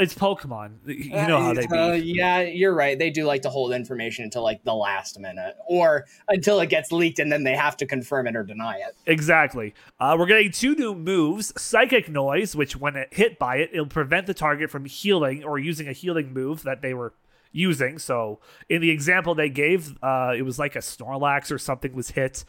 it's 0.00 0.14
Pokemon. 0.14 0.78
You 0.84 1.10
know 1.10 1.40
how 1.40 1.54
they 1.54 1.66
be. 1.66 1.76
Uh, 1.76 1.92
yeah, 1.92 2.40
you're 2.40 2.74
right. 2.74 2.98
They 2.98 3.10
do 3.10 3.24
like 3.24 3.42
to 3.42 3.50
hold 3.50 3.72
information 3.72 4.24
until 4.24 4.42
like 4.42 4.64
the 4.64 4.74
last 4.74 5.18
minute, 5.20 5.54
or 5.66 6.06
until 6.28 6.58
it 6.58 6.70
gets 6.70 6.90
leaked, 6.90 7.20
and 7.20 7.30
then 7.30 7.44
they 7.44 7.54
have 7.54 7.76
to 7.76 7.86
confirm 7.86 8.26
it 8.26 8.34
or 8.34 8.42
deny 8.42 8.78
it. 8.78 8.96
Exactly. 9.06 9.74
Uh, 10.00 10.16
we're 10.18 10.26
getting 10.26 10.50
two 10.50 10.74
new 10.74 10.94
moves 10.94 11.52
Psychic 11.56 12.08
Noise, 12.08 12.56
which 12.56 12.76
when 12.76 12.96
it 12.96 13.08
hit 13.12 13.38
by 13.38 13.56
it, 13.56 13.70
it'll 13.72 13.86
prevent 13.86 14.26
the 14.26 14.34
target 14.34 14.70
from 14.70 14.86
healing 14.86 15.44
or 15.44 15.56
using 15.56 15.86
a 15.86 15.92
healing 15.92 16.32
move 16.32 16.64
that 16.64 16.82
they 16.82 16.92
were 16.92 17.12
using. 17.52 17.98
So 17.98 18.40
in 18.68 18.80
the 18.80 18.90
example 18.90 19.36
they 19.36 19.50
gave, 19.50 19.96
uh, 20.02 20.32
it 20.36 20.42
was 20.42 20.58
like 20.58 20.74
a 20.74 20.80
Snorlax 20.80 21.52
or 21.52 21.58
something 21.58 21.92
was 21.92 22.10
hit 22.10 22.44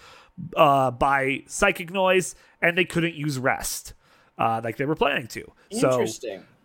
uh, 0.57 0.89
by 0.89 1.43
Psychic 1.45 1.91
Noise, 1.91 2.33
and 2.61 2.75
they 2.75 2.85
couldn't 2.85 3.13
use 3.13 3.37
Rest. 3.37 3.93
Uh, 4.37 4.59
like 4.63 4.77
they 4.77 4.85
were 4.85 4.95
planning 4.95 5.27
to. 5.27 5.45
So 5.71 6.05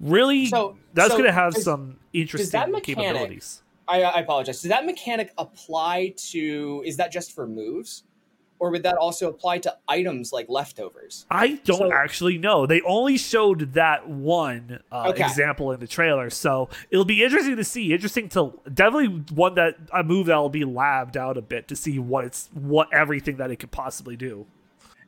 really, 0.01 0.47
So- 0.47 0.77
that's 0.95 1.11
so 1.11 1.15
going 1.19 1.27
to 1.29 1.33
have 1.33 1.55
does- 1.55 1.65
some 1.65 1.99
interesting 2.13 2.59
mechanic- 2.73 2.85
capabilities. 2.85 3.63
I, 3.87 4.03
I 4.03 4.21
apologize. 4.21 4.61
Does 4.63 4.71
that 4.71 4.85
mechanic 4.87 5.33
apply 5.39 6.15
to? 6.31 6.83
Is 6.87 6.97
that 6.99 7.13
just 7.13 7.33
for 7.35 7.47
moves? 7.47 8.05
or 8.61 8.73
would 8.73 8.83
that 8.83 8.97
also 8.97 9.29
apply 9.29 9.57
to 9.57 9.73
items 9.87 10.33
like 10.33 10.49
leftovers? 10.49 11.27
I 11.31 11.61
don't 11.65 11.79
So- 11.79 11.93
actually 11.93 12.39
know. 12.39 12.67
They 12.67 12.81
only 12.81 13.17
showed 13.17 13.75
that 13.75 14.09
one 14.09 14.81
uh, 14.91 15.11
Okay. 15.11 15.23
example 15.25 15.71
in 15.71 15.79
the 15.79 15.87
trailer, 15.87 16.29
so 16.29 16.69
it'll 16.91 17.05
be 17.05 17.23
interesting 17.23 17.55
to 17.55 17.63
see. 17.63 17.93
Interesting 17.93 18.29
to 18.31 18.59
definitely 18.75 19.23
one 19.33 19.55
that 19.55 19.77
a 19.93 20.03
move 20.03 20.27
that 20.27 20.35
will 20.39 20.49
be 20.49 20.65
labbed 20.65 21.17
out 21.17 21.37
a 21.37 21.41
bit 21.41 21.69
to 21.69 21.77
see 21.77 22.01
what 22.01 22.25
it's 22.25 22.49
what 22.53 22.93
everything 22.93 23.37
that 23.37 23.53
it 23.53 23.61
could 23.61 23.71
possibly 23.71 24.17
do. 24.17 24.45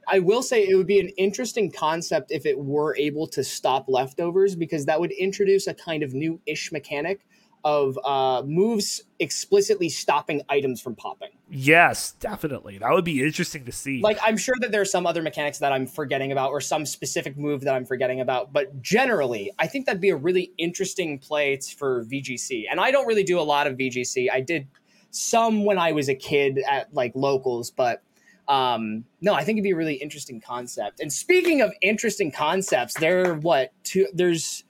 I 0.09 0.19
will 0.19 0.43
say 0.43 0.67
it 0.67 0.75
would 0.75 0.87
be 0.87 1.01
an 1.01 1.11
interesting 1.11 1.71
concept 1.71 2.31
if 2.31 2.47
it 2.47 2.59
were 2.59 2.97
able 2.97 3.27
to 3.29 3.45
stop 3.45 3.87
leftovers 3.89 4.57
because 4.57 4.87
that 4.87 5.01
would 5.01 5.13
introduce 5.13 5.67
a 5.67 5.75
kind 5.75 6.03
of 6.03 6.15
new 6.15 6.41
ish 6.47 6.73
mechanic 6.73 7.21
of 7.65 7.99
uh, 8.05 8.43
moves 8.47 9.03
explicitly 9.19 9.89
stopping 9.89 10.43
items 10.49 10.81
from 10.81 10.97
popping. 10.97 11.29
Yes, 11.51 12.13
definitely. 12.13 12.79
That 12.79 12.91
would 12.93 13.05
be 13.05 13.23
interesting 13.23 13.65
to 13.67 13.73
see. 13.73 14.01
Like 14.01 14.19
I'm 14.23 14.37
sure 14.37 14.55
that 14.61 14.73
there 14.73 14.81
are 14.81 14.87
some 14.87 15.07
other 15.07 15.23
mechanics 15.23 15.59
that 15.59 15.73
I'm 15.73 15.87
forgetting 15.87 16.33
about 16.33 16.51
or 16.51 16.61
some 16.61 16.87
specific 16.87 17.37
move 17.37 17.63
that 17.63 17.75
I'm 17.75 17.85
forgetting 17.85 18.21
about, 18.21 18.53
but 18.53 18.81
generally, 18.81 19.53
I 19.59 19.67
think 19.67 19.87
that'd 19.87 20.01
be 20.01 20.11
a 20.11 20.17
really 20.17 20.53
interesting 20.59 21.19
play 21.19 21.59
for 21.77 22.05
VGC. 22.05 22.65
And 22.71 22.81
I 22.81 22.91
don't 22.91 23.07
really 23.07 23.25
do 23.25 23.39
a 23.39 23.43
lot 23.43 23.67
of 23.67 23.77
VGC. 23.77 24.31
I 24.33 24.41
did 24.41 24.67
some 25.11 25.65
when 25.65 25.79
I 25.79 25.93
was 25.93 26.09
a 26.09 26.15
kid 26.15 26.61
at 26.69 26.95
like 26.95 27.13
locals, 27.15 27.71
but 27.71 28.03
um 28.51 29.05
no, 29.23 29.33
I 29.33 29.45
think 29.45 29.57
it'd 29.57 29.65
be 29.65 29.71
a 29.71 29.77
really 29.77 29.95
interesting 29.95 30.41
concept. 30.41 31.01
And 31.01 31.11
speaking 31.13 31.61
of 31.63 31.73
interesting 31.81 32.31
concepts, 32.33 32.95
there 32.99 33.27
are 33.31 33.35
what 33.35 33.71
two 33.85 34.07
there's 34.13 34.65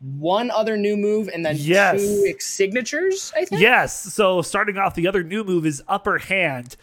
one 0.00 0.50
other 0.50 0.76
new 0.76 0.96
move 0.96 1.28
and 1.32 1.44
then 1.44 1.56
Yes. 1.58 2.00
two 2.00 2.34
signatures, 2.38 3.32
I 3.36 3.44
think. 3.44 3.60
yes. 3.62 4.12
So 4.14 4.42
starting 4.42 4.76
off, 4.78 4.94
the 4.94 5.06
other 5.08 5.22
new 5.22 5.42
move 5.44 5.64
is 5.66 5.82
upper 5.88 6.18
hand, 6.18 6.76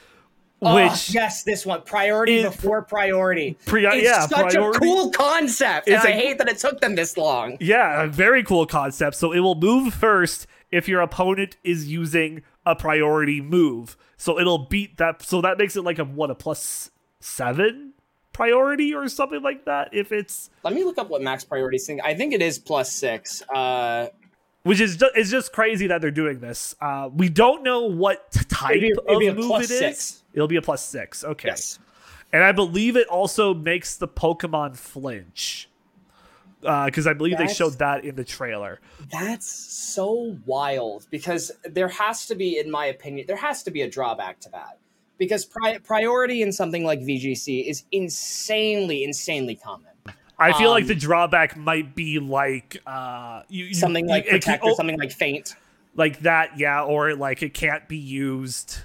Oh, 0.61 0.75
which 0.75 1.13
yes, 1.13 1.43
this 1.43 1.65
one 1.65 1.81
priority 1.83 2.37
is- 2.37 2.43
before 2.45 2.81
priority. 2.81 3.57
Pri- 3.65 3.85
it's 3.97 4.03
yeah, 4.03 4.25
such 4.27 4.51
priority- 4.53 4.77
a 4.77 4.79
cool 4.79 5.11
concept, 5.11 5.87
It's 5.87 6.03
and 6.03 6.13
I 6.13 6.15
a- 6.17 6.19
hate 6.21 6.37
that 6.39 6.49
it 6.49 6.57
took 6.57 6.79
them 6.81 6.95
this 6.95 7.15
long. 7.17 7.57
Yeah, 7.59 8.03
a 8.03 8.07
very 8.07 8.43
cool 8.43 8.65
concept. 8.65 9.15
So 9.15 9.31
it 9.31 9.39
will 9.41 9.55
move 9.55 9.93
first 9.93 10.47
if 10.71 10.87
your 10.87 11.01
opponent 11.01 11.57
is 11.63 11.87
using 11.91 12.41
a 12.65 12.75
priority 12.75 13.41
move. 13.41 13.95
So 14.23 14.39
it'll 14.39 14.57
beat 14.67 14.95
that. 14.99 15.21
So 15.21 15.41
that 15.41 15.57
makes 15.57 15.75
it 15.75 15.81
like 15.83 15.99
a 15.99 16.05
what 16.05 16.31
a 16.31 16.35
plus 16.35 16.91
seven 17.19 17.91
priority 18.31 18.93
or 18.93 19.09
something 19.09 19.41
like 19.41 19.65
that. 19.65 19.89
If 19.91 20.13
it's 20.13 20.49
Let 20.63 20.73
me 20.73 20.85
look 20.85 20.97
up 20.97 21.09
what 21.09 21.21
max 21.21 21.43
priority 21.43 21.77
thing. 21.77 21.99
I 22.01 22.13
think 22.13 22.33
it 22.33 22.41
is 22.41 22.57
plus 22.57 22.93
six. 22.93 23.41
Uh, 23.53 24.07
which 24.61 24.79
is 24.79 24.95
just, 24.95 25.11
it's 25.17 25.29
just 25.29 25.51
crazy 25.51 25.87
that 25.87 25.99
they're 25.99 26.09
doing 26.09 26.39
this. 26.39 26.73
Uh, 26.79 27.09
we 27.13 27.27
don't 27.27 27.63
know 27.63 27.81
what 27.81 28.31
type 28.47 28.77
It'd 28.77 28.81
be- 28.83 28.93
it'd 29.09 29.19
be 29.19 29.27
a 29.27 29.31
of 29.31 29.37
move 29.39 29.47
plus 29.47 29.69
it 29.69 29.73
is. 29.73 29.79
six. 29.79 30.23
It'll 30.33 30.47
be 30.47 30.55
a 30.55 30.61
plus 30.61 30.85
six. 30.85 31.25
Okay. 31.25 31.49
yes. 31.49 31.79
And 32.31 32.45
I 32.45 32.53
believe 32.53 32.95
it 32.95 33.09
also 33.09 33.53
makes 33.53 33.97
the 33.97 34.07
Pokemon 34.07 34.77
flinch. 34.77 35.67
Because 36.63 37.07
I 37.07 37.13
believe 37.13 37.37
they 37.37 37.47
showed 37.47 37.73
that 37.79 38.03
in 38.05 38.15
the 38.15 38.23
trailer. 38.23 38.79
That's 39.11 39.47
so 39.51 40.37
wild 40.45 41.07
because 41.11 41.51
there 41.63 41.87
has 41.89 42.25
to 42.27 42.35
be, 42.35 42.57
in 42.59 42.71
my 42.71 42.85
opinion, 42.87 43.25
there 43.27 43.35
has 43.37 43.63
to 43.63 43.71
be 43.71 43.81
a 43.81 43.89
drawback 43.89 44.39
to 44.41 44.49
that. 44.51 44.77
Because 45.17 45.45
pri- 45.45 45.77
priority 45.77 46.41
in 46.41 46.51
something 46.51 46.83
like 46.83 46.99
VGC 46.99 47.67
is 47.67 47.83
insanely, 47.91 49.03
insanely 49.03 49.55
common. 49.55 49.87
I 50.39 50.51
feel 50.53 50.71
like 50.71 50.83
Um, 50.83 50.87
the 50.87 50.95
drawback 50.95 51.55
might 51.55 51.93
be 51.95 52.17
like 52.19 52.81
uh, 52.87 53.43
you, 53.47 53.65
you- 53.65 53.73
Something 53.75 54.07
like 54.07 54.25
it 54.25 54.29
can- 54.29 54.39
protect 54.39 54.63
or 54.63 54.75
something 54.75 54.97
like 54.97 55.11
faint. 55.11 55.55
like 55.95 56.19
that, 56.21 56.57
yeah, 56.57 56.83
or 56.83 57.15
like 57.15 57.43
it 57.43 57.53
can't 57.53 57.87
be 57.87 57.97
used. 57.97 58.79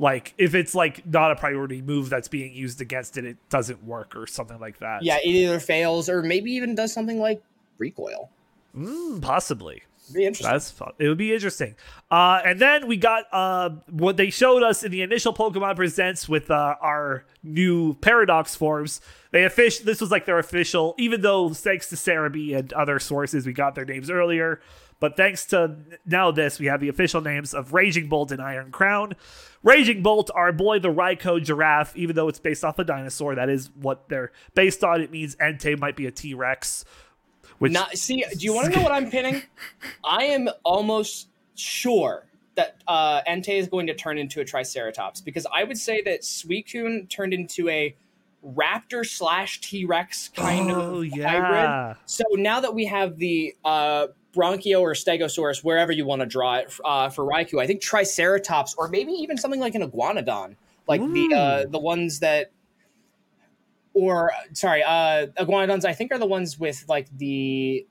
Like 0.00 0.32
if 0.38 0.54
it's 0.54 0.74
like 0.74 1.06
not 1.06 1.30
a 1.30 1.36
priority 1.36 1.82
move 1.82 2.08
that's 2.08 2.26
being 2.26 2.54
used 2.54 2.80
against 2.80 3.18
it, 3.18 3.26
it 3.26 3.36
doesn't 3.50 3.84
work 3.84 4.16
or 4.16 4.26
something 4.26 4.58
like 4.58 4.78
that. 4.78 5.02
Yeah, 5.02 5.18
it 5.18 5.28
either 5.28 5.60
fails 5.60 6.08
or 6.08 6.22
maybe 6.22 6.52
even 6.52 6.74
does 6.74 6.90
something 6.92 7.20
like 7.20 7.42
recoil. 7.76 8.30
Mm, 8.74 9.20
possibly. 9.20 9.82
Be 10.12 10.24
interesting. 10.24 10.50
That's 10.50 10.70
fun. 10.70 10.92
It 10.98 11.08
would 11.08 11.18
be 11.18 11.34
interesting. 11.34 11.76
Uh, 12.10 12.40
and 12.44 12.58
then 12.58 12.86
we 12.86 12.96
got 12.96 13.26
uh, 13.30 13.70
what 13.90 14.16
they 14.16 14.30
showed 14.30 14.62
us 14.62 14.82
in 14.82 14.90
the 14.90 15.02
initial 15.02 15.32
Pokemon 15.34 15.76
Presents 15.76 16.28
with 16.28 16.50
uh, 16.50 16.76
our 16.80 17.24
new 17.44 17.94
Paradox 17.94 18.56
forms. 18.56 19.00
They 19.30 19.44
official. 19.44 19.84
This 19.84 20.00
was 20.00 20.10
like 20.10 20.24
their 20.24 20.38
official, 20.38 20.94
even 20.98 21.20
though 21.20 21.50
thanks 21.50 21.88
to 21.90 21.96
Serebii 21.96 22.56
and 22.56 22.72
other 22.72 22.98
sources, 22.98 23.46
we 23.46 23.52
got 23.52 23.74
their 23.74 23.84
names 23.84 24.10
earlier. 24.10 24.60
But 25.00 25.16
thanks 25.16 25.46
to 25.46 25.76
now 26.04 26.30
this, 26.30 26.60
we 26.60 26.66
have 26.66 26.80
the 26.80 26.90
official 26.90 27.22
names 27.22 27.54
of 27.54 27.72
Raging 27.72 28.08
Bolt 28.08 28.30
and 28.30 28.40
Iron 28.40 28.70
Crown. 28.70 29.16
Raging 29.62 30.02
Bolt, 30.02 30.30
our 30.34 30.52
boy, 30.52 30.78
the 30.78 30.92
Raikou 30.92 31.42
giraffe, 31.42 31.96
even 31.96 32.14
though 32.14 32.28
it's 32.28 32.38
based 32.38 32.64
off 32.64 32.78
a 32.78 32.84
dinosaur, 32.84 33.34
that 33.34 33.48
is 33.48 33.70
what 33.80 34.08
they're 34.10 34.30
based 34.54 34.84
on. 34.84 35.00
It 35.00 35.10
means 35.10 35.36
Entei 35.36 35.78
might 35.78 35.96
be 35.96 36.06
a 36.06 36.10
T 36.10 36.34
Rex. 36.34 36.84
Which 37.58 37.72
Not 37.72 37.96
see. 37.96 38.24
Do 38.30 38.44
you 38.44 38.54
want 38.54 38.72
to 38.72 38.76
know 38.78 38.82
what 38.82 38.92
I'm 38.92 39.10
pinning? 39.10 39.42
I 40.04 40.24
am 40.24 40.48
almost 40.64 41.28
sure 41.54 42.26
that 42.54 42.76
uh, 42.86 43.22
Entei 43.22 43.58
is 43.58 43.68
going 43.68 43.86
to 43.86 43.94
turn 43.94 44.18
into 44.18 44.40
a 44.40 44.44
Triceratops 44.44 45.20
because 45.20 45.46
I 45.52 45.64
would 45.64 45.78
say 45.78 46.02
that 46.02 46.22
Suicune 46.22 47.08
turned 47.08 47.32
into 47.32 47.68
a 47.68 47.94
raptor 48.44 49.06
slash 49.06 49.60
T 49.60 49.84
Rex 49.84 50.28
kind 50.28 50.70
oh 50.70 51.00
of 51.00 51.06
yeah, 51.06 51.28
hybrid. 51.28 51.96
So 52.06 52.24
now 52.32 52.60
that 52.60 52.74
we 52.74 52.86
have 52.86 53.16
the 53.18 53.54
uh, 53.64 54.08
Bronchio 54.34 54.80
or 54.80 54.92
Stegosaurus, 54.92 55.64
wherever 55.64 55.92
you 55.92 56.06
want 56.06 56.20
to 56.20 56.26
draw 56.26 56.56
it 56.56 56.72
uh, 56.84 57.08
for 57.10 57.24
Raikou, 57.24 57.60
I 57.60 57.66
think 57.66 57.80
Triceratops 57.80 58.74
or 58.78 58.88
maybe 58.88 59.12
even 59.12 59.36
something 59.36 59.60
like 59.60 59.74
an 59.74 59.88
Iguanodon, 59.88 60.56
like 60.86 61.00
the 61.00 61.34
uh, 61.34 61.64
the 61.68 61.78
ones 61.78 62.20
that, 62.20 62.50
or 63.92 64.32
sorry, 64.52 64.82
uh, 64.82 65.26
Iguanodons. 65.38 65.84
I 65.84 65.92
think 65.92 66.12
are 66.12 66.18
the 66.18 66.26
ones 66.26 66.58
with 66.58 66.84
like 66.88 67.08
the 67.18 67.86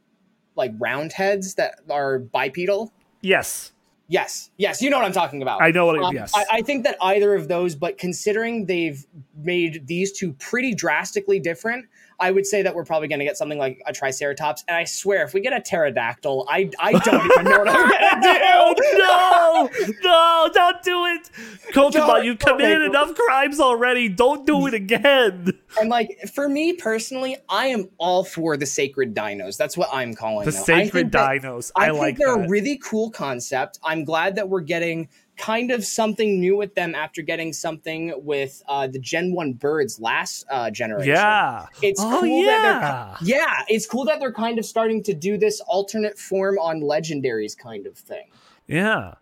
like 0.56 0.74
round 0.78 1.14
heads 1.14 1.56
that 1.56 1.80
are 1.90 2.20
bipedal. 2.20 2.92
yes, 3.22 3.72
Yes, 4.12 4.50
yes, 4.58 4.82
you 4.82 4.90
know 4.90 4.98
what 4.98 5.06
I'm 5.06 5.14
talking 5.14 5.44
about. 5.44 5.62
I 5.62 5.70
know 5.70 5.86
what. 5.86 5.96
It, 5.96 6.04
Um, 6.04 6.16
yes, 6.16 6.34
I, 6.36 6.46
I 6.52 6.62
think 6.64 6.84
that 6.84 6.98
either 7.00 7.36
of 7.36 7.48
those, 7.48 7.76
but 7.76 8.00
considering 8.00 8.66
they've 8.66 9.06
made 9.38 9.86
these 9.86 10.12
two 10.12 10.34
pretty 10.34 10.74
drastically 10.74 11.40
different, 11.40 11.86
I 12.20 12.32
would 12.32 12.46
say 12.46 12.62
that 12.62 12.76
we're 12.76 12.84
probably 12.86 13.08
going 13.08 13.20
to 13.20 13.26
get 13.26 13.38
something 13.38 13.58
like 13.58 13.82
a 13.86 13.94
Triceratops. 13.94 14.64
And 14.68 14.76
I 14.76 14.84
swear, 14.84 15.24
if 15.24 15.34
we 15.34 15.42
get 15.42 15.54
a 15.54 15.62
pterodactyl, 15.62 16.46
I 16.50 16.70
I 16.80 16.92
don't 16.94 17.26
even 17.26 17.44
know 17.46 17.60
what 17.60 17.70
I'm 17.70 17.90
going 17.90 18.76
to 18.76 18.76
do. 18.76 18.98
no, 18.98 19.70
no, 20.04 20.50
don't 20.54 20.84
do 20.84 21.06
it. 21.06 21.30
Kokomo, 21.74 22.18
you've 22.18 22.40
committed 22.40 22.80
don't. 22.80 22.90
enough 22.90 23.16
crimes 23.16 23.60
already. 23.60 24.10
Don't 24.10 24.46
do 24.46 24.68
it 24.68 24.74
again. 24.74 25.52
And 25.80 25.90
like 25.90 26.18
for 26.34 26.50
me 26.50 26.74
personally, 26.74 27.38
I 27.48 27.68
am 27.68 27.90
all 27.98 28.24
for 28.24 28.58
the 28.58 28.66
sacred 28.66 29.16
dinos. 29.16 29.58
That's 29.58 29.78
what 29.78 29.90
I'm 29.94 30.14
calling 30.14 30.46
The 30.46 30.52
them. 30.52 30.62
I 30.62 30.66
sacred 30.66 31.12
that- 31.12 31.42
dinos. 31.42 31.72
I, 31.76 31.86
I, 31.86 31.88
think 31.90 32.00
like 32.00 32.18
they're 32.18 32.36
that. 32.36 32.46
a 32.46 32.50
really 32.50 32.78
cool 32.84 33.12
concept. 33.12 33.80
I'm 33.84 34.04
glad 34.04 34.36
that 34.36 34.50
we're 34.50 34.62
getting 34.62 35.10
kind 35.40 35.72
of 35.72 35.86
something 35.86 36.40
new 36.40 36.56
with 36.56 36.76
them 36.76 36.94
after 36.94 37.22
getting 37.22 37.54
something 37.54 38.14
with 38.18 38.62
uh, 38.68 38.86
the 38.88 39.00
Gen 39.00 39.34
1 39.34 39.54
birds 39.54 40.00
last 40.00 40.46
uh, 40.52 40.70
generation. 40.70 41.14
yeah. 41.14 41.66
It's 41.82 42.02
oh 42.04 42.20
cool 42.20 42.44
yeah. 42.44 42.46
that 42.46 43.18
they're 43.22 43.28
yeah, 43.28 43.64
it's 43.68 43.88
cool 43.88 44.06
that 44.06 44.20
they're 44.20 44.34
kind 44.34 44.60
of 44.60 44.66
starting 44.66 45.02
to 45.04 45.14
do 45.14 45.38
this 45.38 45.62
alternate 45.62 46.20
form 46.20 46.60
on 46.60 46.82
legendaries 46.82 47.58
kind 47.58 47.88
of 47.88 47.98
thing. 47.98 48.28
Yeah. 48.68 49.16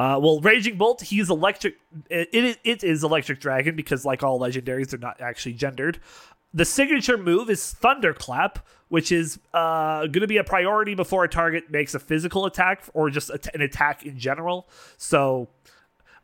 Uh, 0.00 0.18
well, 0.20 0.40
Raging 0.40 0.76
Bolt, 0.76 1.00
he's 1.00 1.30
electric. 1.30 1.76
It, 2.10 2.28
it, 2.32 2.58
it 2.64 2.84
is 2.84 3.04
Electric 3.04 3.38
Dragon 3.38 3.76
because, 3.76 4.04
like 4.04 4.24
all 4.24 4.40
legendaries, 4.40 4.88
they're 4.88 4.98
not 4.98 5.20
actually 5.20 5.52
gendered. 5.52 6.00
The 6.52 6.64
signature 6.64 7.16
move 7.16 7.48
is 7.48 7.72
Thunderclap, 7.72 8.66
which 8.92 9.10
is 9.10 9.38
uh, 9.54 10.00
going 10.00 10.20
to 10.20 10.26
be 10.26 10.36
a 10.36 10.44
priority 10.44 10.94
before 10.94 11.24
a 11.24 11.28
target 11.28 11.70
makes 11.70 11.94
a 11.94 11.98
physical 11.98 12.44
attack 12.44 12.84
or 12.92 13.08
just 13.08 13.30
a, 13.30 13.40
an 13.54 13.62
attack 13.62 14.04
in 14.04 14.18
general. 14.18 14.68
So, 14.98 15.48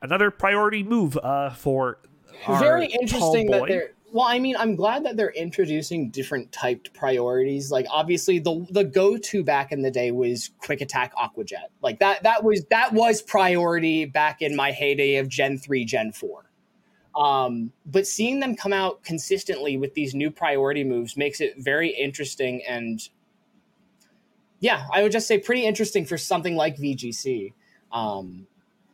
another 0.03 0.31
priority 0.31 0.83
move 0.83 1.17
uh, 1.17 1.49
for 1.49 1.99
Very 2.47 2.89
interesting 3.01 3.51
that 3.53 3.61
boy. 3.61 3.69
they're 3.69 3.91
well, 4.13 4.27
I 4.29 4.39
mean, 4.39 4.55
I'm 4.59 4.77
glad 4.77 5.05
that 5.07 5.17
they're 5.17 5.31
introducing 5.31 6.11
different 6.11 6.53
typed 6.53 6.93
priorities. 6.93 7.71
Like 7.71 7.87
obviously 7.91 8.39
the 8.39 8.67
the 8.69 8.85
go-to 8.85 9.43
back 9.43 9.73
in 9.73 9.81
the 9.81 9.91
day 9.91 10.11
was 10.11 10.51
quick 10.59 10.83
attack 10.83 11.15
aquajet. 11.17 11.69
Like 11.83 12.01
that 12.01 12.23
that 12.25 12.45
was 12.45 12.67
that 12.67 12.93
was 12.93 13.23
priority 13.23 14.05
back 14.05 14.43
in 14.43 14.55
my 14.55 14.73
heyday 14.73 15.17
of 15.17 15.31
Gen 15.31 15.57
3, 15.57 15.87
Gen 15.87 16.13
4. 16.13 16.48
Um, 17.15 17.73
but 17.87 18.07
seeing 18.07 18.41
them 18.41 18.55
come 18.55 18.73
out 18.73 19.03
consistently 19.03 19.77
with 19.77 19.95
these 19.95 20.15
new 20.15 20.31
priority 20.31 20.85
moves 20.85 21.17
makes 21.17 21.41
it 21.41 21.55
very 21.59 21.88
interesting 21.88 22.62
and 22.69 23.09
yeah, 24.61 24.87
I 24.93 25.03
would 25.05 25.12
just 25.12 25.29
say 25.29 25.38
pretty 25.38 25.65
interesting 25.65 26.05
for 26.05 26.19
something 26.19 26.57
like 26.57 26.77
VGC. 26.77 27.53
Um, 27.93 28.49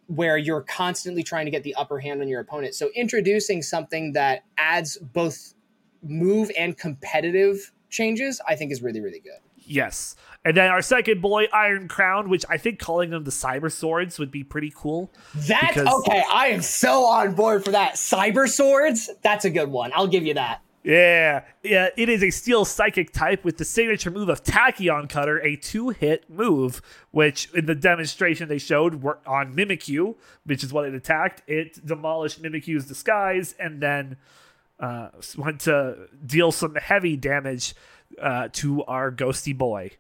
where 0.07 0.37
you're 0.37 0.61
constantly 0.61 1.23
trying 1.23 1.47
to 1.47 1.51
get 1.51 1.63
the 1.63 1.75
upper 1.75 1.99
hand 1.99 2.21
on 2.21 2.29
your 2.29 2.41
opponent. 2.41 2.75
So 2.75 2.91
introducing 2.95 3.63
something 3.63 4.13
that 4.13 4.45
adds 4.59 4.99
both 4.99 5.55
move 6.03 6.51
and 6.59 6.77
competitive 6.77 7.73
changes, 7.89 8.41
I 8.47 8.55
think 8.55 8.71
is 8.71 8.83
really, 8.83 9.01
really 9.01 9.21
good. 9.21 9.39
Yes. 9.57 10.17
And 10.45 10.57
then 10.57 10.71
our 10.71 10.83
second 10.83 11.23
boy, 11.23 11.47
Iron 11.53 11.89
Crown, 11.89 12.29
which 12.29 12.45
I 12.51 12.59
think 12.59 12.79
calling 12.79 13.11
them 13.11 13.25
the 13.25 13.31
Cyber 13.31 13.73
Swords 13.73 14.19
would 14.19 14.31
be 14.31 14.45
pretty 14.45 14.73
cool. 14.75 15.11
That's 15.35 15.69
because- 15.75 15.89
okay. 16.01 16.23
I 16.31 16.49
am 16.49 16.61
so 16.61 17.05
on 17.07 17.35
board 17.35 17.65
for 17.65 17.71
that. 17.71 17.95
Cyber 17.95 18.47
swords. 18.49 19.09
That's 19.23 19.45
a 19.47 19.51
good 19.51 19.71
one. 19.71 19.91
I'll 19.95 20.07
give 20.07 20.25
you 20.27 20.35
that. 20.35 20.61
Yeah, 20.83 21.45
yeah. 21.63 21.89
It 21.97 22.11
is 22.11 22.23
a 22.23 22.29
steel 22.29 22.67
psychic 22.67 23.11
type 23.11 23.43
with 23.43 23.57
the 23.57 23.65
signature 23.65 24.11
move 24.11 24.29
of 24.29 24.45
Tachyon 24.45 25.09
Cutter, 25.09 25.39
a 25.39 25.57
two-hit 25.57 26.29
move, 26.29 26.83
which 27.11 27.49
in 27.55 27.65
the 27.65 27.75
demonstration 27.75 28.51
they 28.51 28.59
showed 28.59 29.03
were 29.03 29.19
on 29.27 29.57
Mimikyu, 29.57 30.15
which 30.45 30.63
is 30.63 30.75
what 30.75 30.85
it 30.85 30.93
attacked. 30.95 31.43
It 31.49 31.87
demolished 31.87 32.43
Mimikyu's 32.43 32.85
disguise 32.85 33.55
and 33.59 33.81
then 33.81 34.19
uh, 34.79 35.09
went 35.39 35.61
to 35.63 36.07
deal 36.27 36.53
some 36.53 36.75
heavy 36.75 37.17
damage 37.17 37.75
uh, 38.21 38.49
to 38.53 38.85
our 38.85 39.11
ghosty 39.11 39.57
boy. 39.57 39.91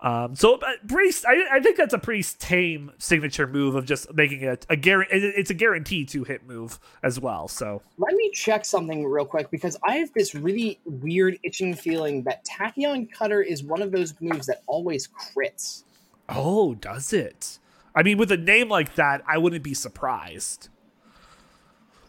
Um, 0.00 0.36
so 0.36 0.54
uh, 0.56 0.72
pretty, 0.86 1.16
I, 1.26 1.56
I 1.56 1.60
think 1.60 1.76
that's 1.76 1.94
a 1.94 1.98
pretty 1.98 2.22
tame 2.38 2.92
signature 2.98 3.48
move 3.48 3.74
of 3.74 3.84
just 3.84 4.12
making 4.14 4.42
it 4.42 4.64
a 4.68 4.76
guarantee. 4.76 5.16
It's 5.16 5.50
a 5.50 5.54
guaranteed 5.54 6.08
two 6.08 6.22
hit 6.22 6.46
move 6.46 6.78
as 7.02 7.18
well. 7.18 7.48
So 7.48 7.82
Let 7.96 8.14
me 8.14 8.30
check 8.32 8.64
something 8.64 9.04
real 9.04 9.24
quick 9.24 9.50
because 9.50 9.76
I 9.86 9.96
have 9.96 10.12
this 10.12 10.34
really 10.34 10.78
weird 10.84 11.38
itching 11.42 11.74
feeling 11.74 12.22
that 12.24 12.44
Tachyon 12.44 13.10
Cutter 13.10 13.42
is 13.42 13.64
one 13.64 13.82
of 13.82 13.90
those 13.90 14.14
moves 14.20 14.46
that 14.46 14.62
always 14.68 15.08
crits. 15.08 15.82
Oh, 16.28 16.74
does 16.74 17.12
it? 17.12 17.58
I 17.94 18.04
mean, 18.04 18.18
with 18.18 18.30
a 18.30 18.36
name 18.36 18.68
like 18.68 18.94
that, 18.94 19.24
I 19.26 19.38
wouldn't 19.38 19.64
be 19.64 19.74
surprised. 19.74 20.68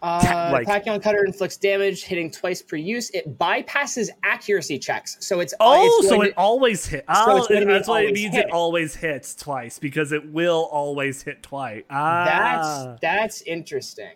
Uh, 0.02 0.50
like- 0.54 0.68
Tachyon 0.68 1.02
Cutter 1.02 1.26
inflicts 1.26 1.58
damage, 1.58 2.04
hitting 2.04 2.32
twice 2.32 2.62
per 2.62 2.76
use. 2.78 3.10
It 3.12 3.38
bypasses 3.38 4.10
accuracy 4.24 4.80
checks, 4.80 5.18
so 5.20 5.40
it's 5.42 5.54
uh, 5.54 5.58
Oh, 5.62 5.86
it's 6.00 6.08
so 6.10 6.16
going 6.16 6.28
it 6.30 6.32
to- 6.32 6.38
always 6.38 6.86
hit. 6.86 7.06
so 7.08 7.14
Oh, 7.28 7.38
it's 7.38 7.48
gonna 7.48 7.66
that's 7.66 7.88
what 7.88 8.04
it 8.06 8.14
means. 8.14 8.34
hit. 8.36 8.46
It 8.46 8.52
always 8.52 8.96
hits 8.96 9.36
twice 9.36 9.78
because 9.80 10.12
it 10.12 10.32
will 10.32 10.70
always 10.72 11.22
hit 11.24 11.44
twice. 11.44 11.84
Ah, 11.90 12.26
That's 12.26 13.02
that's 13.02 13.42
interesting. 13.44 14.14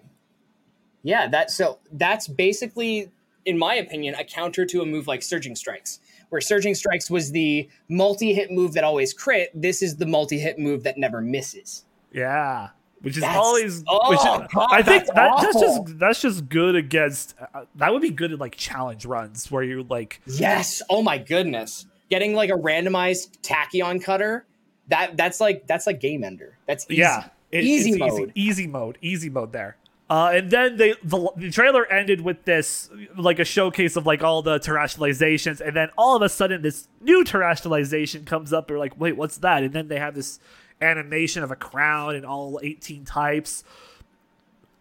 Yeah, 1.04 1.28
that 1.28 1.52
so 1.52 1.80
that's 1.92 2.28
basically, 2.30 3.12
in 3.46 3.58
my 3.58 3.75
opinion, 3.75 4.16
a 4.16 4.24
counter 4.24 4.66
to 4.66 4.82
a 4.82 4.86
move 4.86 5.06
like 5.08 5.22
Surging 5.22 5.56
Strikes, 5.56 6.00
where 6.30 6.40
Surging 6.40 6.74
Strikes 6.75 7.10
was 7.10 7.32
the 7.32 7.68
multi-hit 7.90 8.52
move 8.52 8.72
that 8.74 8.86
always 8.86 9.13
crit. 9.13 9.52
This 9.54 9.82
is 9.82 9.98
the 9.98 10.06
multi-hit 10.06 10.58
move 10.60 10.84
that 10.84 10.98
never 10.98 11.20
misses. 11.20 11.84
yeah. 12.13 12.70
Which 13.03 13.17
is 13.17 13.22
That's- 13.22 13.38
always. 13.38 13.83
oh, 13.88 14.10
which 14.10 14.19
is, 14.19 14.53
God, 14.53 14.67
I 14.72 14.81
think 14.81 15.03
that's 15.05 15.12
that, 15.13 15.41
that's 15.41 15.60
just 15.60 16.00
that's 16.00 16.22
just 16.22 16.50
good 16.50 16.75
against. 16.75 17.36
Uh, 17.53 17.65
that 17.75 17.91
would 17.93 18.01
be 18.01 18.10
good 18.10 18.31
in 18.31 18.39
like 18.39 18.55
challenge 18.55 19.05
runs 19.05 19.51
where 19.51 19.62
you're 19.62 19.83
like, 19.83 20.22
Yes. 20.25 20.81
Oh 20.89 21.03
my 21.03 21.17
goodness. 21.17 21.86
Getting 22.10 22.33
like 22.33 22.50
a 22.50 22.53
randomized 22.53 23.39
tachyon 23.41 24.01
cutter. 24.01 24.45
That 24.88 25.17
that's 25.17 25.39
like 25.41 25.67
that's 25.67 25.86
like 25.86 26.00
game 26.00 26.24
ender. 26.24 26.57
That's 26.65 26.86
easy. 26.89 27.01
yeah, 27.01 27.27
it- 27.51 27.63
easy 27.65 27.98
mode. 27.98 28.31
easy, 28.36 28.50
easy 28.63 28.67
mode, 28.67 28.98
easy 29.01 29.29
mode 29.29 29.51
there. 29.51 29.75
Uh, 30.10 30.31
and 30.36 30.51
then 30.51 30.77
they 30.77 30.93
the, 31.03 31.29
the 31.38 31.50
trailer 31.50 31.86
ended 31.88 32.22
with 32.22 32.43
this 32.45 32.89
like 33.17 33.39
a 33.39 33.45
showcase 33.45 33.95
of 33.95 34.05
like 34.05 34.22
all 34.24 34.41
the 34.41 34.60
terastallizations, 34.60 35.60
and 35.60 35.75
then 35.75 35.89
all 35.98 36.15
of 36.15 36.22
a 36.22 36.29
sudden 36.29 36.62
this 36.62 36.88
new 37.01 37.24
terastallization 37.24 38.25
comes 38.25 38.53
up. 38.53 38.67
They're 38.67 38.77
like, 38.79 39.00
wait, 39.00 39.17
what's 39.17 39.38
that? 39.38 39.63
And 39.63 39.74
then 39.74 39.88
they 39.88 39.98
have 40.00 40.13
this 40.15 40.39
animation 40.84 41.44
of 41.44 41.52
a 41.52 41.56
crown 41.56 42.16
and 42.16 42.25
all 42.25 42.60
18 42.62 43.06
types. 43.06 43.63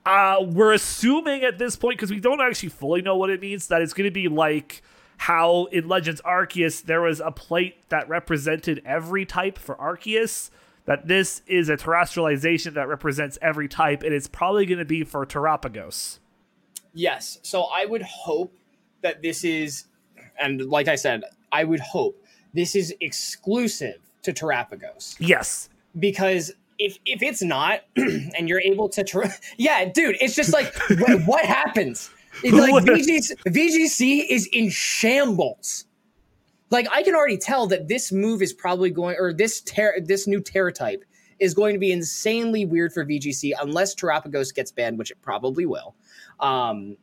Uh, 0.05 0.39
we're 0.41 0.73
assuming 0.73 1.45
at 1.45 1.59
this 1.59 1.77
point 1.77 1.97
because 1.97 2.11
we 2.11 2.21
don't 2.21 2.41
actually 2.41 2.69
fully 2.69 3.03
know 3.03 3.17
what 3.17 3.31
it 3.31 3.41
means 3.41 3.69
that 3.69 3.81
it's 3.81 3.95
going 3.95 4.09
to 4.09 4.11
be 4.11 4.29
like 4.29 4.83
how 5.19 5.67
in 5.67 5.87
Legends 5.87 6.21
Arceus 6.23 6.83
there 6.83 7.01
was 7.03 7.21
a 7.21 7.31
plate 7.31 7.89
that 7.89 8.09
represented 8.09 8.83
every 8.85 9.25
type 9.25 9.59
for 9.59 9.77
Arceus. 9.77 10.51
That 10.85 11.07
this 11.07 11.43
is 11.47 11.69
a 11.69 11.77
terastallization 11.77 12.75
that 12.75 12.89
represents 12.89 13.39
every 13.41 13.69
type, 13.69 14.03
and 14.03 14.13
it's 14.13 14.27
probably 14.27 14.67
going 14.67 14.81
to 14.81 14.85
be 14.85 15.05
for 15.05 15.25
Terrapagos. 15.25 16.19
Yes. 16.93 17.39
So 17.43 17.69
I 17.73 17.87
would 17.87 18.03
hope 18.03 18.53
that 19.03 19.23
this 19.23 19.45
is, 19.45 19.85
and 20.41 20.61
like 20.67 20.89
I 20.89 20.97
said, 20.97 21.23
I 21.53 21.63
would 21.63 21.79
hope 21.79 22.21
this 22.53 22.75
is 22.75 22.93
exclusive 23.01 23.99
to 24.23 24.33
Terrapagos 24.33 25.17
Yes, 25.19 25.69
because 25.99 26.53
if 26.79 26.99
if 27.07 27.23
it's 27.23 27.43
not, 27.43 27.81
and 27.97 28.49
you're 28.49 28.61
able 28.61 28.89
to, 28.91 29.05
ter- 29.05 29.33
yeah, 29.57 29.85
dude, 29.85 30.17
it's 30.21 30.35
just 30.35 30.53
like 30.53 30.75
what, 30.99 31.23
what 31.23 31.45
happens? 31.45 32.11
It's 32.43 32.57
like 32.57 32.85
VGC, 32.85 33.37
VGC 33.47 34.27
is 34.29 34.49
in 34.53 34.71
shambles. 34.71 35.87
Like 36.71 36.87
I 36.91 37.03
can 37.03 37.15
already 37.15 37.37
tell 37.37 37.67
that 37.69 37.89
this 37.89 38.11
move 38.11 38.41
is 38.43 38.53
probably 38.53 38.91
going, 38.91 39.17
or 39.19 39.33
this 39.33 39.61
ter- 39.61 40.01
this 40.01 40.27
new 40.27 40.41
Tera 40.41 40.73
type 40.73 41.05
is 41.39 41.55
going 41.55 41.75
to 41.75 41.79
be 41.79 41.93
insanely 41.93 42.65
weird 42.65 42.93
for 42.93 43.05
VGC 43.05 43.53
unless 43.61 43.95
Terrapagos 43.95 44.55
gets 44.55 44.73
banned, 44.73 44.97
which 44.97 45.11
it 45.11 45.21
probably 45.23 45.67
will. 45.67 45.95
Um, 46.41 46.97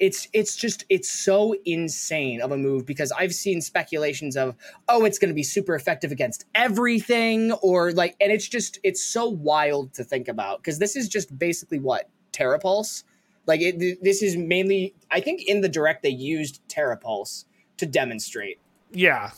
it's 0.00 0.28
it's 0.32 0.56
just 0.56 0.84
it's 0.88 1.10
so 1.10 1.54
insane 1.64 2.40
of 2.40 2.50
a 2.50 2.56
move 2.56 2.84
because 2.84 3.12
I've 3.12 3.32
seen 3.32 3.60
speculations 3.60 4.36
of 4.36 4.56
oh 4.88 5.04
it's 5.04 5.18
going 5.18 5.28
to 5.28 5.34
be 5.34 5.42
super 5.44 5.74
effective 5.74 6.10
against 6.10 6.46
everything 6.54 7.52
or 7.52 7.92
like 7.92 8.16
and 8.20 8.32
it's 8.32 8.48
just 8.48 8.78
it's 8.82 9.02
so 9.02 9.28
wild 9.28 9.94
to 9.94 10.04
think 10.04 10.26
about 10.28 10.58
because 10.58 10.78
this 10.78 10.96
is 10.96 11.08
just 11.08 11.38
basically 11.38 11.78
what 11.78 12.08
Terrapulse 12.32 13.04
like 13.46 13.60
it, 13.60 14.02
this 14.02 14.22
is 14.22 14.36
mainly 14.36 14.94
I 15.10 15.20
think 15.20 15.42
in 15.46 15.60
the 15.60 15.68
direct 15.68 16.02
they 16.02 16.08
used 16.10 16.60
Terrapulse 16.68 17.44
to 17.76 17.86
demonstrate 17.86 18.58
yeah. 18.92 19.30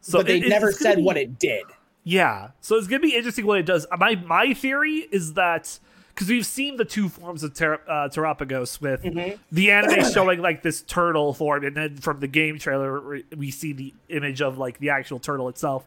So 0.00 0.18
but 0.20 0.26
they 0.26 0.38
it- 0.38 0.48
never 0.48 0.72
said 0.72 0.96
be- 0.96 1.02
what 1.02 1.16
it 1.18 1.38
did 1.38 1.64
Yeah. 2.04 2.50
So 2.62 2.76
it's 2.76 2.86
gonna 2.86 3.00
be 3.00 3.14
interesting 3.14 3.44
what 3.44 3.58
it 3.58 3.66
does. 3.66 3.86
My 3.98 4.14
my 4.14 4.54
theory 4.54 5.06
is 5.12 5.34
that 5.34 5.78
because 6.14 6.28
we've 6.28 6.46
seen 6.46 6.76
the 6.76 6.84
two 6.84 7.08
forms 7.08 7.42
of 7.42 7.54
ter- 7.54 7.80
uh, 7.88 8.08
Terrapagos 8.08 8.80
with 8.80 9.02
the 9.52 9.70
anime 9.70 10.04
showing 10.12 10.40
like 10.40 10.62
this 10.62 10.82
turtle 10.82 11.32
form, 11.32 11.64
and 11.64 11.76
then 11.76 11.96
from 11.96 12.20
the 12.20 12.28
game 12.28 12.58
trailer 12.58 13.00
we- 13.00 13.24
we 13.36 13.50
see 13.50 13.72
the 13.72 13.94
image 14.08 14.40
of 14.42 14.58
like 14.58 14.78
the 14.78 14.90
actual 14.90 15.18
turtle 15.18 15.48
itself. 15.48 15.84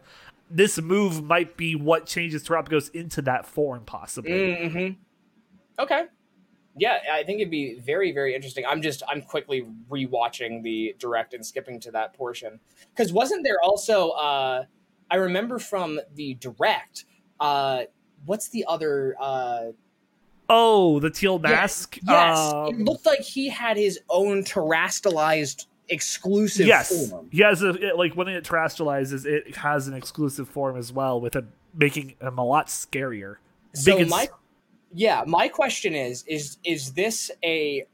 This 0.49 0.79
move 0.79 1.23
might 1.23 1.57
be 1.57 1.75
what 1.75 2.05
changes 2.05 2.43
Terrapagos 2.43 2.91
into 2.93 3.21
that 3.23 3.45
form, 3.45 3.83
possibly. 3.86 4.31
Mm-hmm. 4.31 5.81
Okay. 5.81 6.03
Yeah, 6.75 6.97
I 7.12 7.23
think 7.23 7.39
it'd 7.39 7.51
be 7.51 7.79
very, 7.79 8.12
very 8.12 8.33
interesting. 8.36 8.65
I'm 8.65 8.81
just, 8.81 9.03
I'm 9.07 9.21
quickly 9.21 9.65
rewatching 9.89 10.63
the 10.63 10.95
direct 10.97 11.33
and 11.36 11.45
skipping 11.45 11.79
to 11.81 11.91
that 11.91 12.13
portion 12.15 12.59
because 12.95 13.13
wasn't 13.13 13.43
there 13.43 13.57
also? 13.63 14.09
uh 14.12 14.63
I 15.12 15.15
remember 15.17 15.59
from 15.59 15.99
the 16.15 16.33
direct. 16.36 17.05
uh 17.39 17.83
What's 18.25 18.49
the 18.49 18.65
other? 18.67 19.15
uh 19.19 19.71
Oh, 20.55 20.99
the 20.99 21.09
teal 21.09 21.39
mask. 21.39 21.97
Yes, 22.03 22.37
Um, 22.37 22.67
it 22.75 22.79
looked 22.85 23.07
like 23.07 23.21
he 23.21 23.49
had 23.49 23.75
his 23.75 23.99
own 24.07 24.43
terastallized 24.43 25.65
exclusive 25.89 26.67
yes. 26.67 27.09
form. 27.09 27.27
He 27.31 27.41
has 27.41 27.63
a 27.63 27.69
it- 27.69 27.97
like 27.97 28.13
when 28.13 28.27
it 28.27 28.43
terastallizes, 28.43 29.25
it 29.25 29.55
has 29.55 29.87
an 29.87 29.95
exclusive 29.95 30.47
form 30.47 30.77
as 30.77 30.93
well, 30.93 31.19
with 31.19 31.35
it 31.35 31.45
making 31.73 32.13
him 32.21 32.37
a 32.37 32.45
lot 32.45 32.67
scarier. 32.67 33.37
So 33.73 33.97
Big 33.97 34.09
my, 34.09 34.29
yeah, 34.93 35.23
my 35.25 35.47
question 35.47 35.95
is: 35.95 36.23
is 36.27 36.57
is 36.63 36.93
this 36.93 37.31
a 37.43 37.85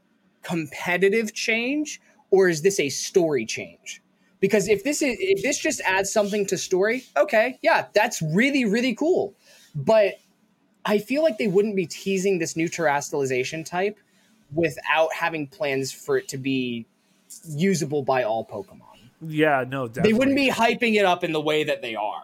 competitive 0.42 1.32
change 1.32 2.00
or 2.30 2.50
is 2.50 2.60
this 2.60 2.78
a 2.78 2.90
story 2.90 3.46
change? 3.46 4.02
Because 4.40 4.68
if 4.68 4.84
this 4.84 5.00
is 5.00 5.16
if 5.18 5.42
this 5.42 5.58
just 5.58 5.80
adds 5.80 6.12
something 6.12 6.44
to 6.46 6.58
story, 6.58 7.04
okay, 7.16 7.58
yeah, 7.62 7.86
that's 7.94 8.20
really 8.20 8.66
really 8.66 8.94
cool. 8.94 9.34
But 9.74 10.14
I 10.84 10.98
feel 10.98 11.22
like 11.22 11.38
they 11.38 11.46
wouldn't 11.46 11.76
be 11.76 11.86
teasing 11.86 12.38
this 12.38 12.56
new 12.56 12.68
terastallization 12.68 13.64
type 13.64 13.98
without 14.52 15.12
having 15.12 15.46
plans 15.46 15.92
for 15.92 16.16
it 16.16 16.28
to 16.28 16.38
be 16.38 16.86
usable 17.46 18.02
by 18.02 18.24
all 18.24 18.44
Pokemon. 18.44 18.80
Yeah, 19.22 19.64
no, 19.68 19.86
definitely. 19.86 20.12
They 20.12 20.18
wouldn't 20.18 20.36
be 20.36 20.50
hyping 20.50 20.94
it 20.94 21.04
up 21.04 21.24
in 21.24 21.32
the 21.32 21.40
way 21.40 21.64
that 21.64 21.82
they 21.82 21.94
are. 21.94 22.22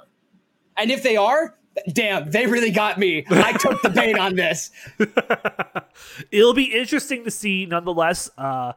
And 0.77 0.91
if 0.91 1.03
they 1.03 1.17
are, 1.17 1.57
damn, 1.93 2.31
they 2.31 2.47
really 2.47 2.71
got 2.71 2.99
me. 2.99 3.25
I 3.31 3.53
took 3.53 3.83
the 3.83 3.91
bait 3.91 4.19
on 4.19 4.35
this. 4.35 4.71
It'll 6.31 6.55
be 6.55 6.75
interesting 6.75 7.25
to 7.25 7.31
see, 7.31 7.67
nonetheless. 7.67 8.31
Uh, 8.37 8.73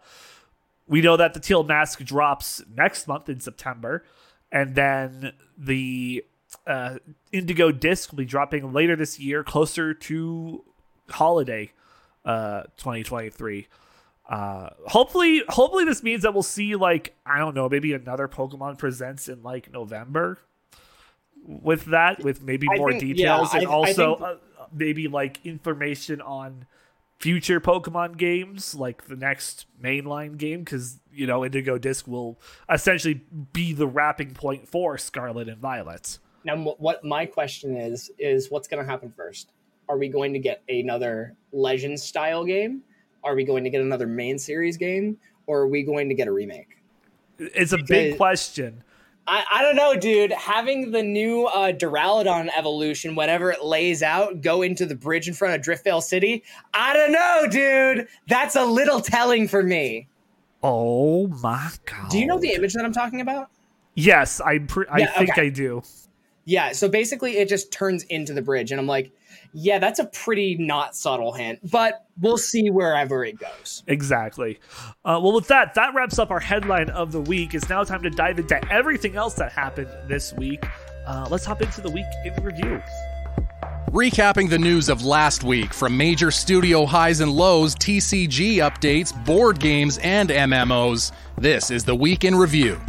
we 0.88 1.02
know 1.02 1.18
that 1.18 1.34
the 1.34 1.40
Teal 1.40 1.64
Mask 1.64 2.04
drops 2.04 2.62
next 2.76 3.08
month 3.08 3.30
in 3.30 3.40
September, 3.40 4.04
and 4.52 4.76
then 4.76 5.34
the 5.58 6.26
uh, 6.68 6.98
Indigo 7.32 7.72
Disc 7.72 8.12
will 8.12 8.18
be 8.18 8.26
dropping 8.26 8.74
later 8.74 8.96
this 8.96 9.20
year, 9.20 9.44
closer 9.44 9.94
to 9.94 10.64
holiday 11.10 11.72
uh, 12.26 12.64
2023. 12.78 13.68
Uh, 14.30 14.70
hopefully, 14.88 15.42
hopefully 15.50 15.86
this 15.86 16.04
means 16.04 16.22
that 16.22 16.34
we'll 16.34 16.44
see 16.44 16.76
like 16.76 17.16
I 17.26 17.40
don't 17.40 17.56
know, 17.56 17.68
maybe 17.68 17.94
another 17.94 18.28
Pokemon 18.28 18.78
presents 18.78 19.28
in 19.28 19.42
like 19.44 19.72
November. 19.72 20.40
With 21.46 21.86
that, 21.86 22.24
with 22.24 22.42
maybe 22.44 22.68
I 22.72 22.78
more 22.78 22.92
think- 22.92 23.04
yeah, 23.18 23.38
details, 23.38 23.54
and 23.54 23.66
I- 23.68 23.70
I 23.70 23.74
also 23.74 24.16
think- 24.16 24.28
uh, 24.28 24.66
maybe 24.74 25.08
like 25.08 25.44
information 25.46 26.22
on 26.22 26.66
future 27.18 27.60
Pokemon 27.60 28.18
games, 28.18 28.76
like 28.76 29.06
the 29.06 29.16
next 29.16 29.66
mainline 29.82 30.38
game, 30.38 30.60
because 30.60 31.00
you 31.12 31.26
know 31.26 31.44
Indigo 31.44 31.78
Disc 31.80 32.08
will 32.08 32.40
essentially 32.70 33.22
be 33.54 33.74
the 33.74 33.88
wrapping 33.88 34.34
point 34.36 34.68
for 34.68 34.98
Scarlet 34.98 35.48
and 35.50 35.58
Violet. 35.60 36.20
Now, 36.50 36.58
what 36.80 37.04
my 37.04 37.28
question 37.28 37.78
is 37.78 38.10
is 38.18 38.50
what's 38.50 38.68
going 38.68 38.84
to 38.84 38.90
happen 38.90 39.14
first? 39.16 39.52
Are 39.88 40.00
we 40.00 40.08
going 40.08 40.34
to 40.34 40.40
get 40.40 40.64
another 40.68 41.36
Legends 41.52 42.02
style 42.02 42.44
game? 42.44 42.82
Are 43.24 43.36
we 43.36 43.44
going 43.44 43.64
to 43.66 43.70
get 43.70 43.82
another 43.82 44.08
main 44.08 44.40
series 44.40 44.76
game, 44.76 45.18
or 45.46 45.60
are 45.60 45.68
we 45.68 45.84
going 45.84 46.10
to 46.10 46.16
get 46.16 46.28
a 46.28 46.32
remake? 46.32 46.78
It's 47.38 47.72
a 47.72 47.78
because 47.78 47.90
big 47.90 48.18
question. 48.18 48.84
I, 49.28 49.46
I 49.54 49.62
don't 49.62 49.76
know, 49.76 49.96
dude. 49.96 50.32
Having 50.32 50.90
the 50.90 51.04
new 51.04 51.46
uh, 51.46 51.72
Duraludon 51.72 52.50
evolution, 52.58 53.14
whenever 53.14 53.52
it 53.52 53.64
lays 53.64 54.02
out, 54.02 54.42
go 54.42 54.64
into 54.64 54.88
the 54.88 54.96
bridge 54.96 55.28
in 55.28 55.36
front 55.36 55.54
of 55.54 55.62
Driftveil 55.62 56.02
City. 56.02 56.44
I 56.74 56.94
don't 56.94 57.12
know, 57.12 57.46
dude. 57.48 58.08
That's 58.28 58.56
a 58.56 58.66
little 58.66 59.02
telling 59.02 59.48
for 59.48 59.62
me. 59.62 60.08
Oh 60.64 61.28
my 61.28 61.70
god! 61.86 62.10
Do 62.10 62.18
you 62.18 62.26
know 62.26 62.40
the 62.40 62.54
image 62.54 62.74
that 62.74 62.86
I'm 62.86 62.94
talking 62.94 63.22
about? 63.22 63.52
Yes, 63.94 64.42
I 64.42 64.58
pre- 64.58 64.88
I 64.88 65.00
yeah, 65.00 65.12
think 65.12 65.30
okay. 65.30 65.42
I 65.44 65.50
do. 65.50 65.84
Yeah, 66.50 66.72
so 66.72 66.90
basically 66.90 67.38
it 67.38 67.48
just 67.48 67.72
turns 67.72 68.02
into 68.06 68.34
the 68.34 68.42
bridge, 68.42 68.72
and 68.72 68.82
I'm 68.82 68.88
like, 68.88 69.12
yeah, 69.54 69.78
that's 69.78 70.00
a 70.00 70.06
pretty 70.06 70.58
not 70.58 70.96
subtle 70.96 71.32
hint, 71.32 71.60
but 71.70 72.08
we'll 72.20 72.40
see 72.40 72.72
wherever 72.72 73.24
it 73.24 73.38
goes. 73.38 73.84
Exactly. 73.86 74.60
Uh, 75.06 75.20
well, 75.22 75.34
with 75.34 75.48
that, 75.50 75.76
that 75.76 75.94
wraps 75.94 76.18
up 76.18 76.32
our 76.32 76.40
headline 76.40 76.90
of 76.90 77.12
the 77.12 77.22
week. 77.22 77.54
It's 77.54 77.70
now 77.70 77.84
time 77.84 78.02
to 78.02 78.10
dive 78.10 78.40
into 78.40 78.74
everything 78.74 79.16
else 79.16 79.36
that 79.36 79.52
happened 79.52 79.90
this 80.08 80.34
week. 80.34 80.66
Uh, 81.06 81.28
let's 81.30 81.46
hop 81.46 81.62
into 81.62 81.82
the 81.82 81.92
week 81.92 82.08
in 82.26 82.34
review. 82.44 82.82
Recapping 83.92 84.50
the 84.50 84.58
news 84.58 84.90
of 84.90 85.06
last 85.06 85.44
week 85.44 85.72
from 85.72 85.96
major 85.96 86.32
studio 86.32 86.88
highs 86.88 87.20
and 87.20 87.32
lows, 87.32 87.76
TCG 87.76 88.56
updates, 88.56 89.14
board 89.24 89.60
games, 89.60 90.00
and 90.00 90.30
MMOs, 90.30 91.12
this 91.38 91.70
is 91.70 91.84
the 91.84 91.96
Week 91.96 92.24
in 92.24 92.34
Review. 92.34 92.82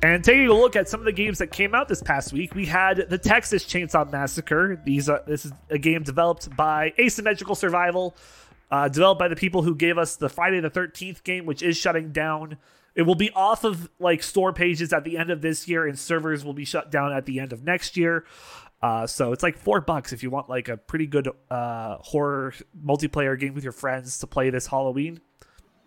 And 0.00 0.22
taking 0.22 0.46
a 0.46 0.52
look 0.52 0.76
at 0.76 0.88
some 0.88 1.00
of 1.00 1.06
the 1.06 1.12
games 1.12 1.38
that 1.38 1.48
came 1.48 1.74
out 1.74 1.88
this 1.88 2.02
past 2.02 2.32
week, 2.32 2.54
we 2.54 2.66
had 2.66 3.06
the 3.10 3.18
Texas 3.18 3.64
Chainsaw 3.64 4.10
Massacre. 4.10 4.80
These 4.84 5.08
are 5.08 5.22
this 5.26 5.44
is 5.44 5.52
a 5.70 5.78
game 5.78 6.04
developed 6.04 6.54
by 6.56 6.92
Asymmetrical 7.00 7.56
Survival, 7.56 8.16
uh, 8.70 8.88
developed 8.88 9.18
by 9.18 9.26
the 9.26 9.34
people 9.34 9.62
who 9.62 9.74
gave 9.74 9.98
us 9.98 10.14
the 10.14 10.28
Friday 10.28 10.60
the 10.60 10.70
Thirteenth 10.70 11.24
game, 11.24 11.46
which 11.46 11.62
is 11.62 11.76
shutting 11.76 12.12
down. 12.12 12.58
It 12.94 13.02
will 13.02 13.16
be 13.16 13.32
off 13.32 13.64
of 13.64 13.90
like 13.98 14.22
store 14.22 14.52
pages 14.52 14.92
at 14.92 15.02
the 15.02 15.18
end 15.18 15.30
of 15.30 15.42
this 15.42 15.66
year, 15.66 15.84
and 15.84 15.98
servers 15.98 16.44
will 16.44 16.54
be 16.54 16.64
shut 16.64 16.92
down 16.92 17.12
at 17.12 17.26
the 17.26 17.40
end 17.40 17.52
of 17.52 17.64
next 17.64 17.96
year. 17.96 18.24
Uh, 18.80 19.04
so 19.04 19.32
it's 19.32 19.42
like 19.42 19.58
four 19.58 19.80
bucks 19.80 20.12
if 20.12 20.22
you 20.22 20.30
want 20.30 20.48
like 20.48 20.68
a 20.68 20.76
pretty 20.76 21.08
good 21.08 21.28
uh, 21.50 21.96
horror 21.98 22.54
multiplayer 22.84 23.38
game 23.38 23.52
with 23.52 23.64
your 23.64 23.72
friends 23.72 24.20
to 24.20 24.28
play 24.28 24.50
this 24.50 24.68
Halloween. 24.68 25.20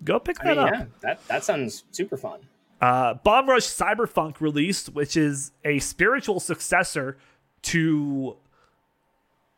Go 0.03 0.19
pick 0.19 0.37
that 0.39 0.59
I 0.59 0.65
mean, 0.65 0.73
up. 0.73 0.73
Yeah, 0.73 0.85
that 1.01 1.27
that 1.29 1.43
sounds 1.45 1.85
super 1.91 2.17
fun. 2.17 2.41
Uh, 2.81 3.13
Bomb 3.13 3.47
Rush 3.47 3.67
Cyberfunk 3.67 4.41
released, 4.41 4.89
which 4.93 5.15
is 5.15 5.51
a 5.63 5.79
spiritual 5.79 6.39
successor 6.39 7.17
to 7.61 8.37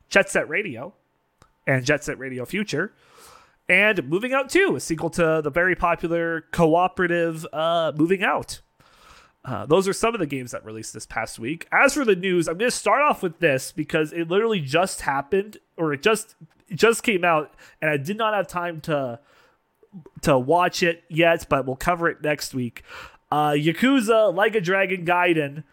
Jet 0.09 0.29
Set 0.29 0.49
Radio 0.49 0.93
and 1.65 1.86
Jet 1.86 2.03
Set 2.03 2.19
Radio 2.19 2.43
Future. 2.45 2.93
And 3.69 4.07
Moving 4.09 4.33
Out 4.33 4.49
2, 4.49 4.75
a 4.75 4.79
sequel 4.81 5.09
to 5.12 5.41
the 5.41 5.49
very 5.49 5.73
popular 5.73 6.41
cooperative 6.51 7.47
uh, 7.53 7.93
Moving 7.95 8.21
Out. 8.21 8.59
Uh, 9.45 9.65
those 9.65 9.88
are 9.88 9.93
some 9.93 10.13
of 10.13 10.19
the 10.19 10.25
games 10.25 10.51
that 10.51 10.63
released 10.65 10.93
this 10.93 11.05
past 11.05 11.39
week. 11.39 11.67
As 11.71 11.93
for 11.93 12.05
the 12.05 12.15
news, 12.15 12.47
I'm 12.47 12.57
going 12.57 12.69
to 12.71 12.75
start 12.75 13.01
off 13.01 13.23
with 13.23 13.39
this 13.39 13.71
because 13.71 14.12
it 14.13 14.29
literally 14.29 14.59
just 14.59 15.01
happened, 15.01 15.57
or 15.77 15.93
it 15.93 16.01
just 16.01 16.36
it 16.69 16.75
just 16.75 17.03
came 17.03 17.25
out, 17.25 17.53
and 17.81 17.89
I 17.89 17.97
did 17.97 18.17
not 18.17 18.33
have 18.33 18.47
time 18.47 18.79
to 18.81 19.19
to 20.21 20.38
watch 20.39 20.81
it 20.81 21.03
yet, 21.09 21.45
but 21.49 21.65
we'll 21.65 21.75
cover 21.75 22.09
it 22.09 22.21
next 22.21 22.53
week. 22.53 22.83
Uh, 23.34 23.54
Yakuza 23.54 24.32
Like 24.32 24.54
a 24.54 24.62
Dragon 24.62 25.08
Gaiden 25.08 25.63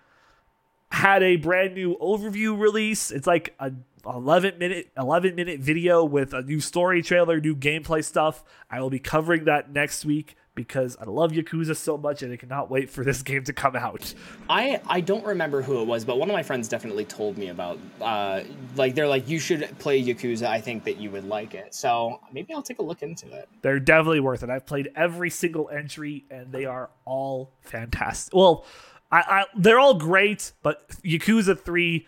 had 0.90 1.22
a 1.22 1.36
brand 1.36 1.74
new 1.74 1.94
overview 2.00 2.58
release. 2.58 3.10
It's 3.10 3.26
like 3.26 3.54
a 3.60 3.70
11 4.06 4.58
minute 4.58 4.90
11 4.96 5.34
minute 5.34 5.60
video 5.60 6.02
with 6.02 6.32
a 6.32 6.40
new 6.40 6.58
story 6.58 7.02
trailer, 7.02 7.38
new 7.38 7.54
gameplay 7.54 8.02
stuff. 8.02 8.42
I 8.70 8.80
will 8.80 8.88
be 8.88 8.98
covering 8.98 9.44
that 9.44 9.70
next 9.70 10.06
week 10.06 10.36
because 10.66 10.96
I 11.00 11.04
love 11.04 11.32
Yakuza 11.32 11.76
so 11.76 11.96
much 11.96 12.22
and 12.22 12.32
I 12.32 12.36
cannot 12.36 12.70
wait 12.70 12.90
for 12.90 13.04
this 13.04 13.22
game 13.22 13.44
to 13.44 13.52
come 13.52 13.76
out. 13.76 14.14
I 14.48 14.80
I 14.86 15.00
don't 15.00 15.24
remember 15.24 15.62
who 15.62 15.80
it 15.80 15.86
was, 15.86 16.04
but 16.04 16.18
one 16.18 16.28
of 16.28 16.34
my 16.34 16.42
friends 16.42 16.68
definitely 16.68 17.04
told 17.04 17.38
me 17.38 17.48
about 17.48 17.78
uh 18.00 18.42
like 18.76 18.94
they're 18.94 19.08
like 19.08 19.28
you 19.28 19.38
should 19.38 19.78
play 19.78 20.02
Yakuza. 20.02 20.46
I 20.46 20.60
think 20.60 20.84
that 20.84 20.98
you 20.98 21.10
would 21.10 21.24
like 21.24 21.54
it. 21.54 21.74
So 21.74 22.20
maybe 22.32 22.54
I'll 22.54 22.62
take 22.62 22.78
a 22.78 22.82
look 22.82 23.02
into 23.02 23.30
it. 23.32 23.48
They're 23.62 23.80
definitely 23.80 24.20
worth 24.20 24.42
it. 24.42 24.50
I've 24.50 24.66
played 24.66 24.90
every 24.94 25.30
single 25.30 25.68
entry 25.70 26.24
and 26.30 26.52
they 26.52 26.64
are 26.64 26.90
all 27.04 27.52
fantastic. 27.62 28.34
Well, 28.34 28.64
I, 29.10 29.18
I 29.18 29.44
they're 29.56 29.80
all 29.80 29.94
great, 29.94 30.52
but 30.62 30.88
Yakuza 31.04 31.58
3 31.58 32.06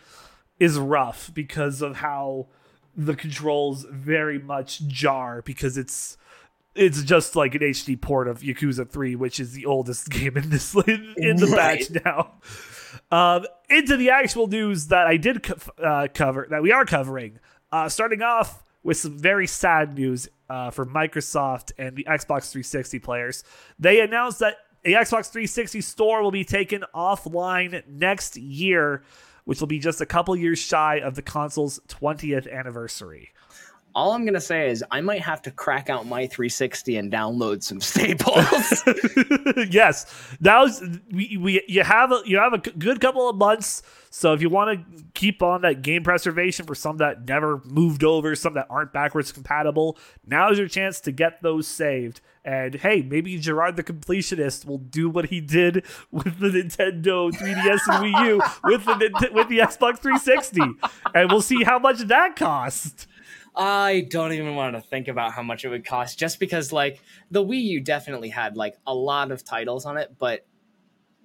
is 0.58 0.78
rough 0.78 1.30
because 1.34 1.82
of 1.82 1.96
how 1.96 2.46
the 2.96 3.14
controls 3.14 3.86
very 3.90 4.38
much 4.38 4.86
jar 4.86 5.42
because 5.42 5.78
it's 5.78 6.16
it's 6.74 7.02
just 7.02 7.36
like 7.36 7.54
an 7.54 7.60
HD 7.60 8.00
port 8.00 8.28
of 8.28 8.40
Yakuza 8.40 8.88
3, 8.88 9.16
which 9.16 9.40
is 9.40 9.52
the 9.52 9.66
oldest 9.66 10.08
game 10.10 10.36
in 10.36 10.50
this 10.50 10.74
in, 10.74 11.14
in 11.16 11.36
the 11.36 11.46
right. 11.46 11.86
batch 11.92 12.04
now. 12.04 12.34
Um, 13.10 13.46
into 13.68 13.96
the 13.96 14.10
actual 14.10 14.46
news 14.46 14.88
that 14.88 15.06
I 15.06 15.16
did 15.16 15.42
co- 15.42 15.82
uh, 15.82 16.08
cover, 16.12 16.46
that 16.50 16.62
we 16.62 16.72
are 16.72 16.84
covering. 16.84 17.40
Uh, 17.70 17.88
starting 17.88 18.22
off 18.22 18.64
with 18.82 18.96
some 18.96 19.18
very 19.18 19.46
sad 19.46 19.94
news 19.94 20.28
uh, 20.48 20.70
for 20.70 20.84
Microsoft 20.84 21.72
and 21.78 21.96
the 21.96 22.04
Xbox 22.04 22.50
360 22.50 22.98
players. 22.98 23.44
They 23.78 24.00
announced 24.00 24.40
that 24.40 24.56
the 24.82 24.94
Xbox 24.94 25.30
360 25.30 25.80
store 25.80 26.22
will 26.22 26.30
be 26.30 26.44
taken 26.44 26.84
offline 26.94 27.86
next 27.86 28.36
year, 28.36 29.02
which 29.44 29.60
will 29.60 29.68
be 29.68 29.78
just 29.78 30.00
a 30.00 30.06
couple 30.06 30.34
years 30.34 30.58
shy 30.58 30.96
of 30.96 31.14
the 31.14 31.22
console's 31.22 31.80
20th 31.88 32.50
anniversary 32.52 33.30
all 33.94 34.12
I'm 34.12 34.24
gonna 34.24 34.40
say 34.40 34.70
is 34.70 34.84
I 34.90 35.00
might 35.00 35.22
have 35.22 35.42
to 35.42 35.50
crack 35.50 35.90
out 35.90 36.06
my 36.06 36.26
360 36.26 36.96
and 36.96 37.12
download 37.12 37.62
some 37.62 37.80
staples. 37.80 38.82
yes, 39.72 40.06
now 40.40 40.66
we, 41.10 41.36
we 41.36 41.62
you 41.68 41.82
have 41.82 42.12
a 42.12 42.22
you 42.24 42.38
have 42.38 42.52
a 42.52 42.58
good 42.58 43.00
couple 43.00 43.28
of 43.28 43.36
months. 43.36 43.82
So 44.10 44.34
if 44.34 44.42
you 44.42 44.50
want 44.50 44.78
to 44.78 45.04
keep 45.14 45.42
on 45.42 45.62
that 45.62 45.80
game 45.80 46.04
preservation 46.04 46.66
for 46.66 46.74
some 46.74 46.98
that 46.98 47.26
never 47.26 47.62
moved 47.64 48.04
over, 48.04 48.34
some 48.36 48.52
that 48.54 48.66
aren't 48.68 48.92
backwards 48.92 49.32
compatible, 49.32 49.96
now 50.26 50.50
is 50.50 50.58
your 50.58 50.68
chance 50.68 51.00
to 51.00 51.12
get 51.12 51.40
those 51.40 51.66
saved. 51.66 52.20
And 52.44 52.74
hey, 52.74 53.02
maybe 53.02 53.38
Jirard 53.38 53.76
the 53.76 53.84
completionist 53.84 54.66
will 54.66 54.78
do 54.78 55.08
what 55.08 55.26
he 55.26 55.40
did 55.40 55.84
with 56.10 56.40
the 56.40 56.48
Nintendo 56.48 57.32
3DS 57.32 57.80
and 57.86 58.04
Wii 58.04 58.26
U 58.26 58.42
with 58.64 58.84
the 58.84 59.30
with 59.32 59.48
the 59.48 59.58
Xbox 59.58 59.98
360, 59.98 60.60
and 61.14 61.30
we'll 61.30 61.40
see 61.40 61.62
how 61.62 61.78
much 61.78 61.98
that 62.00 62.36
cost. 62.36 63.06
I 63.54 64.06
don't 64.08 64.32
even 64.32 64.54
want 64.54 64.74
to 64.76 64.80
think 64.80 65.08
about 65.08 65.32
how 65.32 65.42
much 65.42 65.64
it 65.64 65.68
would 65.68 65.84
cost 65.84 66.18
just 66.18 66.40
because 66.40 66.72
like 66.72 67.00
the 67.30 67.44
Wii 67.44 67.62
U 67.62 67.80
definitely 67.80 68.30
had 68.30 68.56
like 68.56 68.76
a 68.86 68.94
lot 68.94 69.30
of 69.30 69.44
titles 69.44 69.84
on 69.84 69.98
it, 69.98 70.14
but 70.18 70.46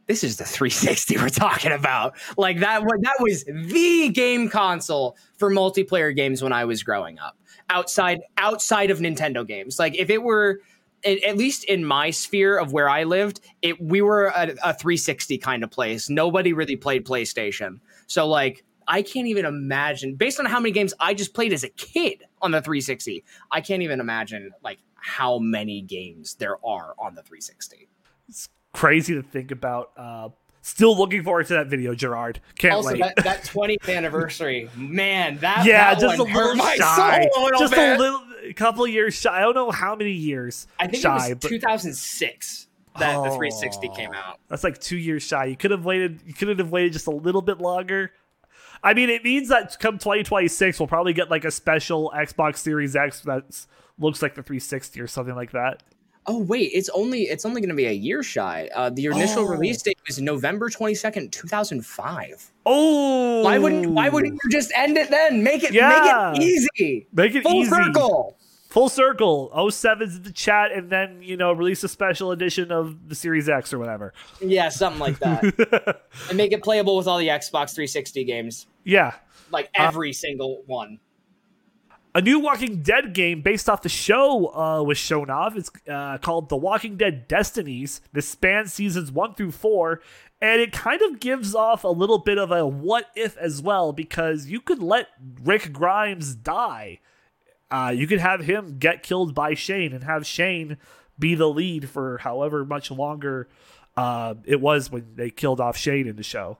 this 0.07 0.23
is 0.23 0.37
the 0.37 0.45
360 0.45 1.17
we're 1.17 1.29
talking 1.29 1.71
about. 1.71 2.15
Like 2.37 2.59
that 2.59 2.81
that 2.81 3.15
was 3.19 3.43
the 3.45 4.09
game 4.09 4.49
console 4.49 5.17
for 5.37 5.51
multiplayer 5.51 6.15
games 6.15 6.41
when 6.41 6.53
I 6.53 6.65
was 6.65 6.83
growing 6.83 7.19
up. 7.19 7.37
Outside 7.69 8.19
outside 8.37 8.91
of 8.91 8.99
Nintendo 8.99 9.45
games. 9.45 9.77
Like 9.77 9.95
if 9.95 10.09
it 10.09 10.23
were 10.23 10.59
at 11.05 11.37
least 11.37 11.63
in 11.65 11.85
my 11.85 12.09
sphere 12.09 12.57
of 12.57 12.73
where 12.73 12.89
I 12.89 13.03
lived, 13.03 13.39
it 13.61 13.79
we 13.81 14.01
were 14.01 14.25
a, 14.27 14.55
a 14.63 14.73
360 14.73 15.37
kind 15.37 15.63
of 15.63 15.69
place. 15.69 16.09
Nobody 16.09 16.53
really 16.53 16.75
played 16.75 17.05
PlayStation. 17.05 17.79
So 18.07 18.27
like 18.27 18.63
I 18.87 19.01
can't 19.01 19.27
even 19.27 19.45
imagine, 19.45 20.15
based 20.15 20.39
on 20.39 20.45
how 20.45 20.59
many 20.59 20.71
games 20.71 20.93
I 20.99 21.13
just 21.13 21.33
played 21.33 21.53
as 21.53 21.63
a 21.63 21.69
kid 21.69 22.23
on 22.41 22.51
the 22.51 22.61
360, 22.61 23.23
I 23.51 23.61
can't 23.61 23.83
even 23.83 23.99
imagine 23.99 24.51
like 24.63 24.79
how 24.95 25.39
many 25.39 25.81
games 25.81 26.35
there 26.35 26.57
are 26.65 26.95
on 26.97 27.15
the 27.15 27.21
360. 27.21 27.87
It's 28.29 28.49
crazy 28.73 29.15
to 29.15 29.21
think 29.21 29.51
about. 29.51 29.91
Uh, 29.97 30.29
still 30.61 30.97
looking 30.97 31.23
forward 31.23 31.47
to 31.47 31.53
that 31.53 31.67
video, 31.67 31.93
Jirard. 31.93 32.37
Can't 32.57 32.73
also, 32.73 32.91
wait. 32.91 32.99
That, 32.99 33.15
that 33.23 33.43
20th 33.43 33.93
anniversary, 33.93 34.69
man, 34.75 35.37
that 35.39 35.65
yeah, 35.65 35.93
that 35.93 36.01
just 36.01 36.19
a 36.19 36.23
little 36.23 36.55
shy, 36.57 37.27
a 37.35 37.39
little 37.39 37.59
just 37.59 37.73
bit. 37.73 37.97
a 37.97 37.99
little, 37.99 38.21
a 38.43 38.53
couple 38.53 38.87
years 38.87 39.13
shy. 39.15 39.37
I 39.37 39.41
don't 39.41 39.55
know 39.55 39.71
how 39.71 39.95
many 39.95 40.11
years. 40.11 40.67
I 40.79 40.87
think 40.87 41.03
shy, 41.03 41.29
it 41.29 41.43
was 41.43 41.49
2006 41.49 42.67
that 42.99 43.15
oh, 43.15 43.23
the 43.23 43.29
360 43.29 43.89
came 43.89 44.13
out. 44.13 44.39
That's 44.47 44.63
like 44.63 44.79
two 44.79 44.97
years 44.97 45.23
shy. 45.23 45.45
You 45.45 45.55
could 45.55 45.71
have 45.71 45.85
waited. 45.85 46.21
You 46.25 46.33
couldn't 46.33 46.59
have 46.59 46.71
waited 46.71 46.93
just 46.93 47.07
a 47.07 47.11
little 47.11 47.41
bit 47.41 47.59
longer. 47.59 48.11
I 48.83 48.93
mean, 48.93 49.09
it 49.09 49.23
means 49.23 49.49
that 49.49 49.77
come 49.79 49.97
2026, 49.97 50.79
we'll 50.79 50.87
probably 50.87 51.13
get 51.13 51.29
like 51.29 51.45
a 51.45 51.51
special 51.51 52.11
Xbox 52.15 52.57
Series 52.57 52.95
X 52.95 53.21
that 53.21 53.65
looks 53.99 54.21
like 54.21 54.35
the 54.35 54.43
360 54.43 55.01
or 55.01 55.07
something 55.07 55.35
like 55.35 55.51
that. 55.51 55.83
Oh 56.29 56.39
wait, 56.39 56.71
it's 56.73 56.89
only 56.89 57.23
it's 57.23 57.45
only 57.45 57.61
going 57.61 57.69
to 57.69 57.75
be 57.75 57.85
a 57.85 57.93
year 57.93 58.21
shy. 58.21 58.69
Uh, 58.75 58.89
the 58.89 59.05
initial 59.05 59.45
oh. 59.45 59.47
release 59.47 59.81
date 59.81 59.97
was 60.05 60.19
November 60.19 60.69
22nd, 60.69 61.31
2005. 61.31 62.51
Oh, 62.65 63.43
why 63.43 63.57
wouldn't 63.57 63.87
why 63.91 64.09
wouldn't 64.09 64.37
you 64.43 64.49
just 64.51 64.73
end 64.75 64.97
it 64.97 65.09
then? 65.09 65.41
Make 65.41 65.63
it 65.63 65.73
yeah. 65.73 66.33
make 66.33 66.41
it 66.41 66.45
easy. 66.45 67.07
Make 67.13 67.33
it 67.33 67.43
Full 67.43 67.61
easy. 67.61 67.69
circle. 67.69 68.36
Full 68.69 68.89
circle 68.89 69.49
07's 69.55 70.17
in 70.17 70.23
the 70.23 70.31
chat 70.31 70.71
and 70.71 70.89
then 70.89 71.21
you 71.21 71.37
know 71.37 71.51
release 71.53 71.83
a 71.83 71.87
special 71.87 72.31
edition 72.31 72.71
of 72.71 73.07
the 73.09 73.15
series 73.15 73.47
x 73.49 73.73
or 73.73 73.79
whatever 73.79 74.13
Yeah, 74.41 74.69
something 74.69 74.99
like 74.99 75.19
that. 75.19 76.01
and 76.29 76.37
make 76.37 76.51
it 76.51 76.63
playable 76.63 76.97
with 76.97 77.07
all 77.07 77.17
the 77.17 77.27
Xbox 77.29 77.73
360 77.73 78.23
games. 78.25 78.67
yeah 78.83 79.15
Like 79.51 79.69
every 79.73 80.13
single 80.13 80.63
one. 80.65 80.99
a 82.15 82.21
new 82.21 82.39
walking 82.39 82.81
dead 82.81 83.13
game 83.13 83.41
based 83.41 83.69
off 83.69 83.81
the 83.83 83.89
show 83.89 84.47
uh, 84.53 84.83
was 84.83 84.97
shown 84.97 85.29
off 85.29 85.55
it's 85.55 85.71
uh, 85.89 86.17
called 86.17 86.49
the 86.49 86.57
walking 86.57 86.97
dead 86.97 87.27
destinies 87.27 88.01
this 88.13 88.27
spans 88.27 88.73
seasons 88.73 89.11
one 89.11 89.33
through 89.35 89.51
four 89.51 90.01
and 90.41 90.61
it 90.61 90.71
kind 90.71 91.01
of 91.01 91.19
gives 91.19 91.55
off 91.55 91.83
a 91.83 91.87
little 91.87 92.19
bit 92.19 92.37
of 92.37 92.51
a 92.51 92.65
what 92.67 93.05
if 93.15 93.37
as 93.37 93.61
well 93.61 93.91
because 93.93 94.47
you 94.47 94.59
could 94.59 94.81
let 94.83 95.07
rick 95.43 95.71
grimes 95.71 96.35
die 96.35 96.99
uh, 97.69 97.93
you 97.95 98.07
could 98.07 98.19
have 98.19 98.41
him 98.41 98.77
get 98.79 99.03
killed 99.03 99.33
by 99.33 99.53
Shane 99.53 99.93
and 99.93 100.03
have 100.03 100.25
Shane 100.25 100.77
be 101.19 101.35
the 101.35 101.47
lead 101.47 101.89
for 101.89 102.19
however 102.19 102.63
much 102.63 102.91
longer 102.91 103.47
uh, 103.95 104.35
it 104.45 104.61
was 104.61 104.91
when 104.91 105.15
they 105.15 105.29
killed 105.29 105.59
off 105.59 105.75
Shane 105.75 106.07
in 106.07 106.15
the 106.15 106.23
show. 106.23 106.59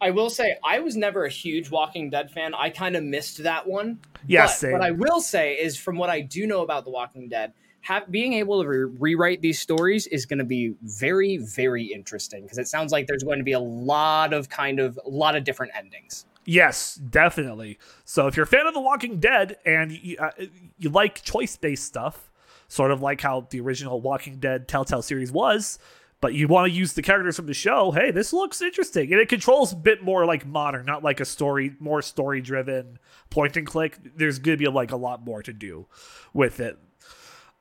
I 0.00 0.10
will 0.10 0.28
say 0.28 0.56
I 0.62 0.80
was 0.80 0.96
never 0.96 1.24
a 1.24 1.30
huge 1.30 1.70
Walking 1.70 2.10
Dead 2.10 2.30
fan. 2.30 2.54
I 2.54 2.70
kind 2.70 2.96
of 2.96 3.04
missed 3.04 3.42
that 3.44 3.66
one. 3.66 4.00
Yeah, 4.26 4.44
But 4.44 4.50
same. 4.50 4.72
what 4.72 4.82
I 4.82 4.90
will 4.90 5.20
say 5.20 5.54
is, 5.54 5.78
from 5.78 5.96
what 5.96 6.10
I 6.10 6.20
do 6.20 6.46
know 6.46 6.62
about 6.62 6.84
The 6.84 6.90
Walking 6.90 7.28
Dead, 7.28 7.52
have, 7.80 8.10
being 8.10 8.34
able 8.34 8.62
to 8.62 8.68
re- 8.68 8.96
rewrite 8.98 9.40
these 9.40 9.58
stories 9.58 10.06
is 10.08 10.26
going 10.26 10.40
to 10.40 10.44
be 10.44 10.74
very, 10.82 11.38
very 11.38 11.84
interesting 11.84 12.42
because 12.42 12.58
it 12.58 12.68
sounds 12.68 12.92
like 12.92 13.06
there's 13.06 13.22
going 13.22 13.38
to 13.38 13.44
be 13.44 13.52
a 13.52 13.60
lot 13.60 14.34
of 14.34 14.48
kind 14.50 14.80
of 14.80 14.98
a 15.06 15.08
lot 15.08 15.34
of 15.34 15.44
different 15.44 15.72
endings. 15.74 16.26
Yes, 16.46 16.94
definitely. 16.94 17.78
So 18.04 18.28
if 18.28 18.36
you're 18.36 18.44
a 18.44 18.46
fan 18.46 18.66
of 18.66 18.72
The 18.72 18.80
Walking 18.80 19.18
Dead 19.18 19.56
and 19.66 19.92
you, 19.92 20.16
uh, 20.16 20.30
you 20.78 20.88
like 20.90 21.22
choice 21.22 21.56
based 21.56 21.84
stuff, 21.84 22.30
sort 22.68 22.92
of 22.92 23.02
like 23.02 23.20
how 23.20 23.46
the 23.50 23.60
original 23.60 24.00
Walking 24.00 24.38
Dead 24.38 24.68
Telltale 24.68 25.02
series 25.02 25.32
was, 25.32 25.78
but 26.20 26.34
you 26.34 26.48
want 26.48 26.70
to 26.70 26.76
use 26.76 26.92
the 26.94 27.02
characters 27.02 27.36
from 27.36 27.46
the 27.46 27.54
show, 27.54 27.90
hey, 27.90 28.10
this 28.12 28.32
looks 28.32 28.62
interesting. 28.62 29.12
And 29.12 29.20
it 29.20 29.28
controls 29.28 29.72
a 29.72 29.76
bit 29.76 30.02
more 30.02 30.24
like 30.24 30.46
modern, 30.46 30.86
not 30.86 31.02
like 31.02 31.20
a 31.20 31.24
story, 31.24 31.74
more 31.80 32.00
story 32.00 32.40
driven 32.40 32.98
point 33.28 33.56
and 33.56 33.66
click. 33.66 33.98
There's 34.16 34.38
going 34.38 34.56
to 34.56 34.64
be 34.64 34.70
like 34.70 34.92
a 34.92 34.96
lot 34.96 35.24
more 35.24 35.42
to 35.42 35.52
do 35.52 35.86
with 36.32 36.60
it. 36.60 36.78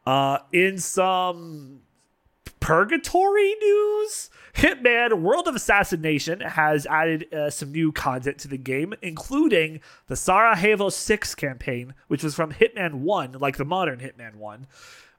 Uh, 0.06 0.38
in 0.54 0.78
some 0.78 1.82
purgatory 2.66 3.54
news? 3.62 4.32
Hitman 4.56 5.22
world 5.22 5.48
of 5.48 5.56
assassination 5.56 6.40
has 6.40 6.88
added 6.88 7.32
uh, 7.32 7.52
some 7.52 7.72
new 7.72 7.92
content 7.92 8.40
to 8.40 8.48
the 8.48 8.58
game 8.58 8.96
including 9.04 9.82
the 10.08 10.16
sarajevo 10.16 10.90
6 10.90 11.36
campaign 11.36 11.94
which 12.08 12.24
was 12.24 12.34
from 12.34 12.52
hitman 12.54 12.96
1 12.96 13.34
like 13.34 13.58
the 13.58 13.66
modern 13.66 14.00
hitman 14.00 14.36
1 14.38 14.66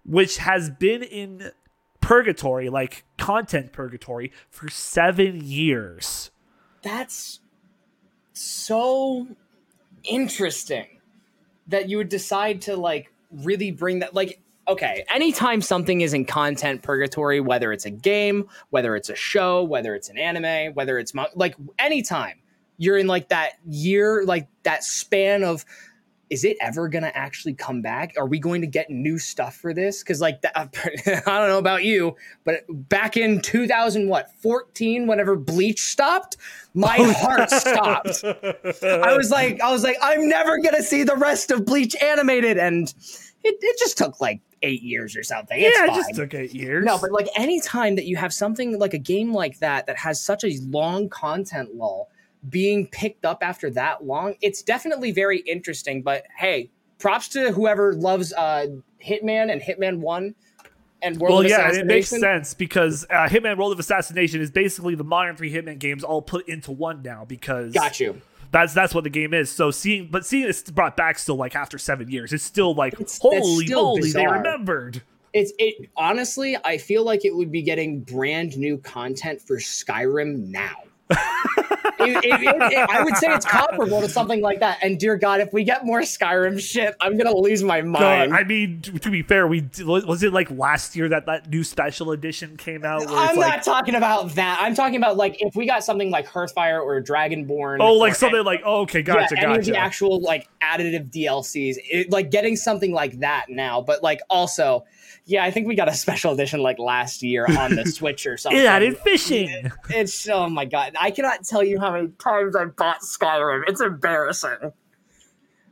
which 0.04 0.38
has 0.38 0.70
been 0.70 1.04
in 1.04 1.52
purgatory 2.00 2.68
like 2.68 3.04
content 3.16 3.72
purgatory 3.72 4.32
for 4.50 4.68
seven 4.68 5.40
years. 5.40 6.32
That's 6.82 7.38
so 8.32 9.28
interesting 10.02 10.86
that 11.68 11.88
you 11.88 11.96
would 11.98 12.08
decide 12.08 12.60
to 12.62 12.76
like 12.76 13.12
really 13.30 13.70
bring 13.70 14.00
that 14.00 14.14
like 14.14 14.40
okay 14.68 15.04
anytime 15.12 15.60
something 15.60 16.00
is 16.00 16.14
in 16.14 16.24
content 16.24 16.82
purgatory 16.82 17.40
whether 17.40 17.72
it's 17.72 17.86
a 17.86 17.90
game 17.90 18.48
whether 18.70 18.96
it's 18.96 19.08
a 19.08 19.16
show 19.16 19.62
whether 19.62 19.94
it's 19.94 20.08
an 20.08 20.18
anime 20.18 20.72
whether 20.74 20.98
it's 20.98 21.14
mo- 21.14 21.26
like 21.34 21.54
anytime 21.78 22.40
you're 22.78 22.98
in 22.98 23.06
like 23.06 23.28
that 23.28 23.52
year 23.66 24.24
like 24.24 24.48
that 24.62 24.84
span 24.84 25.42
of 25.42 25.64
is 26.28 26.44
it 26.44 26.56
ever 26.60 26.88
going 26.88 27.04
to 27.04 27.16
actually 27.16 27.54
come 27.54 27.82
back? 27.82 28.14
Are 28.18 28.26
we 28.26 28.40
going 28.40 28.60
to 28.60 28.66
get 28.66 28.90
new 28.90 29.16
stuff 29.16 29.54
for 29.54 29.72
this? 29.72 30.02
Because 30.02 30.20
like 30.20 30.42
that, 30.42 30.52
i 30.56 31.38
don't 31.38 31.48
know 31.48 31.58
about 31.58 31.84
you 31.84 32.16
but 32.44 32.64
back 32.68 33.16
in 33.16 33.40
2000 33.40 34.08
what 34.08 34.30
14 34.42 35.06
whenever 35.06 35.36
bleach 35.36 35.80
stopped 35.80 36.36
my 36.76 36.98
oh, 37.00 37.12
heart 37.14 37.50
stopped. 37.50 38.22
I 38.22 39.16
was 39.16 39.30
like, 39.30 39.62
I 39.62 39.72
was 39.72 39.82
like, 39.82 39.96
I'm 40.02 40.28
never 40.28 40.58
gonna 40.58 40.82
see 40.82 41.04
the 41.04 41.16
rest 41.16 41.50
of 41.50 41.64
Bleach 41.64 41.96
animated, 42.02 42.58
and 42.58 42.92
it, 43.46 43.56
it 43.60 43.78
just 43.78 43.96
took 43.96 44.20
like 44.20 44.40
eight 44.62 44.82
years 44.82 45.16
or 45.16 45.22
something. 45.22 45.58
It's 45.58 45.76
yeah 45.76 45.84
it 45.84 45.88
fine. 45.88 45.96
just 45.96 46.14
took 46.14 46.34
eight 46.34 46.54
years 46.54 46.84
no, 46.84 46.98
but 46.98 47.12
like 47.12 47.28
anytime 47.36 47.94
that 47.96 48.06
you 48.06 48.16
have 48.16 48.32
something 48.32 48.78
like 48.78 48.94
a 48.94 48.98
game 48.98 49.32
like 49.32 49.58
that 49.60 49.86
that 49.86 49.96
has 49.96 50.22
such 50.22 50.44
a 50.44 50.58
long 50.68 51.08
content 51.08 51.74
lull 51.74 52.08
being 52.48 52.86
picked 52.88 53.24
up 53.24 53.38
after 53.42 53.70
that 53.70 54.04
long, 54.04 54.34
it's 54.40 54.62
definitely 54.62 55.12
very 55.12 55.40
interesting. 55.40 56.02
But 56.02 56.24
hey, 56.36 56.70
props 56.98 57.28
to 57.28 57.52
whoever 57.52 57.94
loves 57.94 58.32
uh 58.32 58.66
Hitman 59.04 59.52
and 59.52 59.60
Hitman 59.60 59.98
One 59.98 60.34
and 61.02 61.18
World 61.18 61.40
of 61.40 61.46
Assassination. 61.46 61.66
well, 61.66 61.74
yeah, 61.74 61.80
it 61.80 61.86
makes 61.86 62.08
sense 62.08 62.54
because 62.54 63.06
uh, 63.10 63.28
Hitman: 63.28 63.56
World 63.56 63.72
of 63.72 63.78
Assassination 63.78 64.40
is 64.40 64.50
basically 64.50 64.94
the 64.94 65.04
modern 65.04 65.36
three 65.36 65.52
Hitman 65.52 65.78
games 65.78 66.02
all 66.02 66.22
put 66.22 66.48
into 66.48 66.72
one 66.72 67.02
now. 67.02 67.24
Because 67.24 67.72
Got 67.72 68.00
you. 68.00 68.20
That's 68.52 68.72
that's 68.74 68.94
what 68.94 69.04
the 69.04 69.10
game 69.10 69.34
is. 69.34 69.50
So 69.50 69.70
seeing, 69.70 70.08
but 70.10 70.24
seeing 70.26 70.48
it's 70.48 70.70
brought 70.70 70.96
back 70.96 71.18
still 71.18 71.36
like 71.36 71.54
after 71.54 71.78
seven 71.78 72.10
years, 72.10 72.32
it's 72.32 72.44
still 72.44 72.74
like 72.74 72.94
It's- 72.94 73.18
holy 73.20 73.66
still 73.66 73.96
moly, 73.96 74.12
they 74.12 74.26
remembered. 74.26 75.02
It's 75.32 75.52
it 75.58 75.90
honestly, 75.96 76.56
I 76.64 76.78
feel 76.78 77.04
like 77.04 77.24
it 77.24 77.34
would 77.36 77.52
be 77.52 77.60
getting 77.62 78.00
brand 78.00 78.56
new 78.56 78.78
content 78.78 79.42
for 79.42 79.58
Skyrim 79.58 80.48
now. 80.48 80.76
It- 81.98 82.24
it- 82.24 82.88
I 82.90 83.02
would 83.02 83.16
say 83.16 83.28
it's 83.32 83.46
comparable 83.46 84.00
to 84.00 84.08
something 84.08 84.40
like 84.40 84.60
that. 84.60 84.78
And 84.82 84.98
dear 84.98 85.16
God, 85.16 85.40
if 85.40 85.52
we 85.52 85.64
get 85.64 85.84
more 85.84 86.00
Skyrim 86.00 86.60
shit, 86.60 86.94
I'm 87.00 87.16
gonna 87.16 87.34
lose 87.34 87.62
my 87.62 87.80
God, 87.80 87.90
mind. 87.90 88.34
I 88.34 88.44
mean, 88.44 88.80
to, 88.82 88.98
to 88.98 89.10
be 89.10 89.22
fair, 89.22 89.46
we 89.46 89.66
was 89.84 90.22
it 90.22 90.32
like 90.32 90.50
last 90.50 90.94
year 90.94 91.08
that 91.08 91.26
that 91.26 91.48
new 91.48 91.64
special 91.64 92.12
edition 92.12 92.56
came 92.56 92.84
out? 92.84 93.06
Where 93.06 93.16
I'm 93.16 93.36
not 93.36 93.48
like, 93.48 93.62
talking 93.62 93.94
about 93.94 94.34
that. 94.34 94.58
I'm 94.60 94.74
talking 94.74 94.96
about 94.96 95.16
like 95.16 95.40
if 95.40 95.56
we 95.56 95.66
got 95.66 95.84
something 95.84 96.10
like 96.10 96.28
Hearthfire 96.28 96.80
or 96.82 97.00
Dragonborn. 97.02 97.78
oh, 97.80 97.94
like 97.94 98.14
something 98.14 98.44
like 98.44 98.62
oh, 98.64 98.82
okay, 98.82 99.02
gotcha, 99.02 99.34
yeah, 99.36 99.48
any 99.50 99.58
of 99.58 99.64
the 99.64 99.76
actual 99.76 100.20
like 100.20 100.48
additive 100.62 101.10
DLCs, 101.10 101.76
it, 101.90 102.10
like 102.10 102.30
getting 102.30 102.56
something 102.56 102.92
like 102.92 103.20
that 103.20 103.46
now. 103.48 103.80
But 103.80 104.02
like 104.02 104.20
also, 104.28 104.84
yeah, 105.26 105.44
I 105.44 105.50
think 105.50 105.66
we 105.66 105.74
got 105.74 105.88
a 105.88 105.94
special 105.94 106.32
edition 106.32 106.60
like 106.60 106.78
last 106.78 107.22
year 107.22 107.46
on 107.58 107.74
the 107.74 107.84
Switch 107.86 108.26
or 108.26 108.36
something. 108.36 108.60
It 108.60 108.66
added 108.66 108.96
fishing. 108.98 109.72
It's 109.90 110.28
oh 110.28 110.48
my 110.48 110.64
god! 110.64 110.94
I 110.98 111.10
cannot 111.10 111.44
tell 111.44 111.64
you 111.64 111.80
how 111.80 111.92
many 111.92 112.08
times 112.18 112.54
I've 112.54 112.76
bought 112.76 113.00
Skyrim. 113.00 113.64
It's 113.66 113.80
embarrassing. 113.80 114.72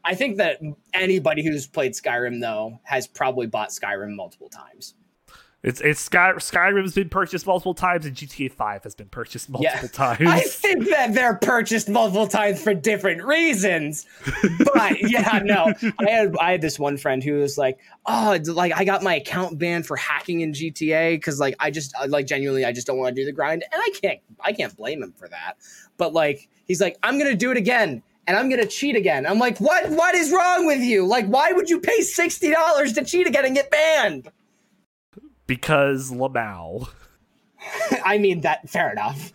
I 0.05 0.15
think 0.15 0.37
that 0.37 0.61
anybody 0.93 1.45
who's 1.45 1.67
played 1.67 1.93
Skyrim 1.93 2.41
though 2.41 2.81
has 2.83 3.07
probably 3.07 3.47
bought 3.47 3.71
Skyrim 3.71 4.15
multiple 4.17 4.49
times. 4.49 4.95
It's 5.65 5.81
it's 5.81 5.99
Sky, 5.99 6.33
Skyrim's 6.37 6.93
been 6.95 7.09
purchased 7.09 7.47
multiple 7.47 7.73
times, 7.73 8.05
and 8.05 8.15
GTA 8.15 8.53
Five 8.53 8.85
has 8.85 8.95
been 8.95 9.09
purchased 9.09 9.49
multiple 9.49 9.81
Yeah. 9.83 9.89
times. 9.89 10.21
I 10.29 10.41
think 10.41 10.91
that 10.91 11.15
they're 11.15 11.37
purchased 11.37 11.89
multiple 11.89 12.29
times 12.29 12.63
for 12.63 12.75
different 12.75 13.25
reasons. 13.25 14.05
But 14.75 15.01
yeah, 15.11 15.41
no. 15.43 15.73
I 15.99 16.11
had 16.11 16.37
I 16.39 16.51
had 16.53 16.61
this 16.61 16.79
one 16.79 16.99
friend 16.99 17.25
who 17.25 17.37
was 17.41 17.57
like, 17.57 17.79
"Oh, 18.05 18.39
like 18.47 18.75
I 18.75 18.85
got 18.85 19.03
my 19.03 19.15
account 19.15 19.59
banned 19.59 19.87
for 19.87 19.97
hacking 19.97 20.43
in 20.43 20.53
GTA 20.53 21.23
cuz 21.23 21.41
like 21.41 21.55
I 21.59 21.71
just 21.71 21.95
uh, 21.99 22.07
like 22.11 22.27
genuinely 22.27 22.67
I 22.67 22.73
just 22.73 22.87
don't 22.87 22.99
want 22.99 23.17
to 23.17 23.23
do 23.23 23.25
the 23.25 23.33
grind." 23.33 23.65
And 23.73 23.81
I 23.83 23.89
can't 24.03 24.21
I 24.41 24.53
can't 24.53 24.77
blame 24.77 25.03
him 25.03 25.15
for 25.17 25.29
that. 25.29 25.55
But 25.97 26.13
like 26.13 26.47
he's 26.67 26.83
like, 26.83 26.99
"I'm 27.03 27.19
going 27.19 27.31
to 27.31 27.37
do 27.37 27.51
it 27.51 27.57
again." 27.57 28.03
And 28.27 28.37
I'm 28.39 28.49
gonna 28.49 28.65
cheat 28.67 28.97
again. 28.97 29.27
I'm 29.27 29.39
like, 29.39 29.59
what? 29.59 29.91
What 29.91 30.15
is 30.15 30.33
wrong 30.33 30.67
with 30.67 30.81
you? 30.81 31.07
Like, 31.07 31.27
why 31.27 31.53
would 31.53 31.69
you 31.69 31.79
pay 31.79 32.01
sixty 32.01 32.51
dollars 32.51 32.95
to 32.95 33.05
cheat 33.05 33.27
again 33.27 33.45
and 33.45 33.55
get 33.55 33.71
banned? 33.71 34.31
Because 35.47 36.11
Lamau. 36.11 36.89
I 38.05 38.19
mean, 38.19 38.43
that 38.43 38.69
fair 38.69 38.93
enough. 38.93 39.33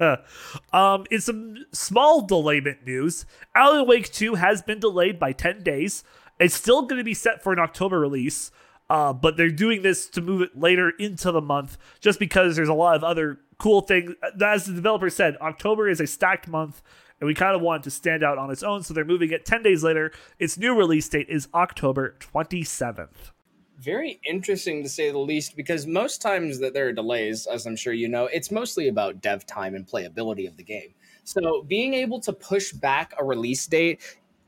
um, 0.72 1.04
in 1.10 1.20
some 1.20 1.66
small 1.72 2.26
delayment 2.26 2.84
news, 2.84 3.26
Alan 3.54 3.86
Wake 3.86 4.12
2 4.12 4.34
has 4.34 4.62
been 4.62 4.80
delayed 4.80 5.18
by 5.18 5.32
10 5.32 5.62
days. 5.62 6.04
It's 6.40 6.54
still 6.54 6.82
going 6.82 6.98
to 6.98 7.04
be 7.04 7.14
set 7.14 7.42
for 7.42 7.52
an 7.52 7.58
October 7.58 8.00
release, 8.00 8.50
uh, 8.90 9.12
but 9.12 9.36
they're 9.36 9.50
doing 9.50 9.82
this 9.82 10.08
to 10.10 10.20
move 10.20 10.42
it 10.42 10.58
later 10.58 10.90
into 10.98 11.30
the 11.30 11.40
month 11.40 11.78
just 12.00 12.18
because 12.18 12.56
there's 12.56 12.68
a 12.68 12.74
lot 12.74 12.96
of 12.96 13.04
other 13.04 13.38
cool 13.58 13.80
things. 13.82 14.14
As 14.42 14.64
the 14.66 14.72
developer 14.72 15.10
said, 15.10 15.36
October 15.40 15.88
is 15.88 16.00
a 16.00 16.06
stacked 16.06 16.48
month, 16.48 16.82
and 17.20 17.28
we 17.28 17.34
kind 17.34 17.54
of 17.54 17.62
want 17.62 17.82
it 17.82 17.84
to 17.84 17.90
stand 17.90 18.24
out 18.24 18.38
on 18.38 18.50
its 18.50 18.64
own, 18.64 18.82
so 18.82 18.92
they're 18.92 19.04
moving 19.04 19.30
it 19.30 19.44
10 19.44 19.62
days 19.62 19.84
later. 19.84 20.10
Its 20.38 20.58
new 20.58 20.74
release 20.74 21.08
date 21.08 21.28
is 21.28 21.48
October 21.54 22.16
27th. 22.18 23.30
Very 23.80 24.20
interesting 24.28 24.82
to 24.82 24.88
say 24.88 25.10
the 25.10 25.18
least 25.18 25.56
because 25.56 25.86
most 25.86 26.22
times 26.22 26.60
that 26.60 26.74
there 26.74 26.88
are 26.88 26.92
delays 26.92 27.46
as 27.46 27.66
i'm 27.66 27.76
sure 27.76 27.92
you 27.92 28.08
know 28.08 28.26
it's 28.26 28.50
mostly 28.50 28.88
about 28.88 29.20
dev 29.20 29.44
time 29.46 29.74
and 29.74 29.86
playability 29.86 30.46
of 30.46 30.56
the 30.56 30.62
game. 30.62 30.94
So 31.24 31.62
being 31.62 31.94
able 31.94 32.20
to 32.20 32.32
push 32.32 32.72
back 32.72 33.14
a 33.18 33.24
release 33.24 33.66
date 33.66 34.00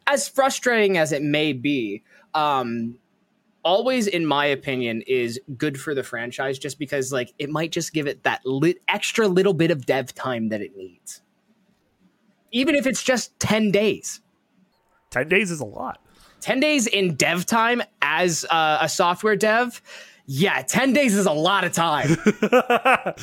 as 0.06 0.28
frustrating 0.28 0.98
as 0.98 1.12
it 1.12 1.22
may 1.22 1.52
be 1.52 2.02
um 2.34 2.98
always 3.64 4.06
in 4.06 4.24
my 4.24 4.46
opinion 4.46 5.02
is 5.08 5.40
good 5.56 5.80
for 5.80 5.92
the 5.92 6.04
franchise 6.04 6.56
just 6.56 6.78
because 6.78 7.12
like 7.12 7.32
it 7.38 7.50
might 7.50 7.72
just 7.72 7.92
give 7.92 8.06
it 8.06 8.22
that 8.22 8.40
extra 8.86 9.26
little 9.26 9.54
bit 9.54 9.72
of 9.72 9.84
dev 9.86 10.14
time 10.14 10.50
that 10.50 10.60
it 10.60 10.76
needs. 10.76 11.20
Even 12.52 12.76
if 12.76 12.86
it's 12.86 13.02
just 13.02 13.38
10 13.40 13.72
days. 13.72 14.20
10 15.10 15.28
days 15.28 15.50
is 15.50 15.58
a 15.58 15.64
lot. 15.64 16.00
10 16.40 16.60
days 16.60 16.86
in 16.86 17.14
dev 17.14 17.46
time 17.46 17.82
as 18.02 18.44
uh, 18.50 18.78
a 18.80 18.88
software 18.88 19.36
dev. 19.36 19.80
Yeah, 20.26 20.62
10 20.62 20.92
days 20.92 21.14
is 21.14 21.26
a 21.26 21.32
lot 21.32 21.64
of 21.64 21.72
time. 21.72 22.16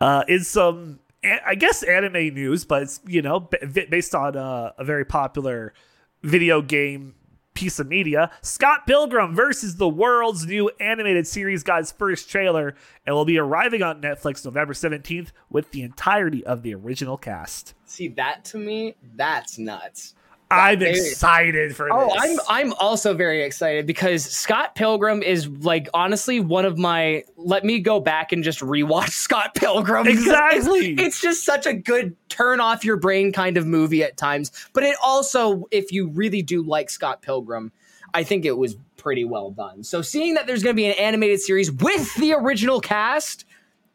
uh, 0.00 0.24
in 0.28 0.44
some, 0.44 1.00
I 1.22 1.54
guess, 1.54 1.82
anime 1.82 2.34
news, 2.34 2.64
but 2.64 2.82
it's, 2.82 3.00
you 3.06 3.22
know, 3.22 3.40
based 3.40 4.14
on 4.14 4.36
uh, 4.36 4.72
a 4.78 4.84
very 4.84 5.04
popular 5.04 5.74
video 6.22 6.62
game 6.62 7.14
piece 7.54 7.78
of 7.78 7.86
media. 7.86 8.30
Scott 8.40 8.86
Pilgrim 8.86 9.34
versus 9.34 9.76
the 9.76 9.88
world's 9.88 10.46
new 10.46 10.70
animated 10.80 11.26
series 11.26 11.62
got 11.62 11.80
its 11.80 11.92
first 11.92 12.30
trailer 12.30 12.74
and 13.06 13.14
will 13.14 13.24
be 13.24 13.38
arriving 13.38 13.82
on 13.82 14.00
Netflix 14.00 14.44
November 14.44 14.72
17th 14.72 15.28
with 15.50 15.70
the 15.70 15.82
entirety 15.82 16.44
of 16.46 16.62
the 16.62 16.74
original 16.74 17.16
cast. 17.16 17.74
See, 17.84 18.08
that 18.08 18.44
to 18.46 18.58
me, 18.58 18.94
that's 19.16 19.58
nuts. 19.58 20.14
I'm 20.52 20.82
excited 20.82 21.74
for 21.74 21.92
oh, 21.92 22.08
this. 22.08 22.16
I'm 22.18 22.38
I'm 22.48 22.72
also 22.74 23.14
very 23.14 23.42
excited 23.42 23.86
because 23.86 24.24
Scott 24.24 24.74
Pilgrim 24.74 25.22
is 25.22 25.48
like 25.48 25.88
honestly 25.94 26.40
one 26.40 26.64
of 26.64 26.78
my 26.78 27.24
let 27.36 27.64
me 27.64 27.80
go 27.80 28.00
back 28.00 28.32
and 28.32 28.44
just 28.44 28.60
rewatch 28.60 29.10
Scott 29.10 29.54
Pilgrim. 29.54 30.06
Exactly. 30.06 30.92
It's, 30.92 31.02
it's, 31.02 31.20
just 31.20 31.44
such 31.44 31.66
a 31.66 31.72
good 31.72 32.16
turn 32.28 32.60
off 32.60 32.84
your 32.84 32.96
brain 32.96 33.32
kind 33.32 33.56
of 33.56 33.66
movie 33.66 34.02
at 34.02 34.16
times. 34.16 34.52
But 34.72 34.84
it 34.84 34.96
also, 35.02 35.66
if 35.70 35.92
you 35.92 36.08
really 36.08 36.42
do 36.42 36.62
like 36.62 36.90
Scott 36.90 37.22
Pilgrim, 37.22 37.72
I 38.14 38.24
think 38.24 38.44
it 38.44 38.56
was 38.56 38.76
pretty 38.96 39.24
well 39.24 39.50
done. 39.50 39.82
So 39.82 40.02
seeing 40.02 40.34
that 40.34 40.46
there's 40.46 40.62
gonna 40.62 40.74
be 40.74 40.86
an 40.86 40.98
animated 40.98 41.40
series 41.40 41.70
with 41.70 42.14
the 42.16 42.34
original 42.34 42.80
cast 42.80 43.44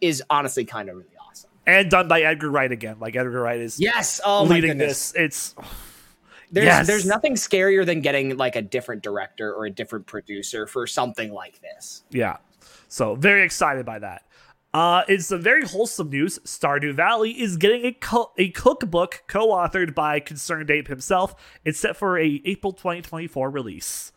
is 0.02 0.24
honestly 0.30 0.66
kind 0.66 0.90
of 0.90 0.98
really 0.98 1.10
awesome. 1.28 1.50
And 1.66 1.90
done 1.90 2.08
by 2.08 2.22
Edgar 2.22 2.50
Wright 2.50 2.72
again. 2.72 2.98
Like 3.00 3.16
Edgar 3.16 3.42
Wright 3.42 3.60
is 3.60 3.80
yes, 3.80 4.22
oh 4.26 4.44
leading 4.44 4.78
this. 4.78 5.14
It's 5.16 5.56
there's 6.52 6.66
yes. 6.66 6.88
there's 6.88 7.06
nothing 7.06 7.36
scarier 7.36 7.86
than 7.86 8.02
getting 8.02 8.38
like 8.38 8.56
a 8.56 8.62
different 8.62 9.04
director 9.04 9.54
or 9.54 9.66
a 9.66 9.70
different 9.70 10.06
producer 10.08 10.68
for 10.68 10.88
something 10.88 11.32
like 11.32 11.62
this. 11.62 12.04
Yeah. 12.10 12.38
So 12.88 13.16
very 13.16 13.44
excited 13.44 13.86
by 13.86 14.00
that. 14.00 14.24
Uh, 14.74 15.04
it's 15.08 15.28
some 15.28 15.42
very 15.42 15.66
wholesome 15.66 16.10
news. 16.10 16.40
Stardew 16.40 16.94
Valley 16.94 17.32
is 17.32 17.58
getting 17.58 17.86
a 17.86 17.94
co- 17.94 18.32
a 18.38 18.50
cookbook 18.50 19.24
co-authored 19.28 19.96
by 19.96 20.20
Concerned 20.20 20.70
Ape 20.70 20.88
himself. 20.88 21.36
It's 21.66 21.80
set 21.80 21.98
for 21.98 22.18
a 22.20 22.42
April 22.46 22.74
2024 22.74 23.50
release. 23.50 24.12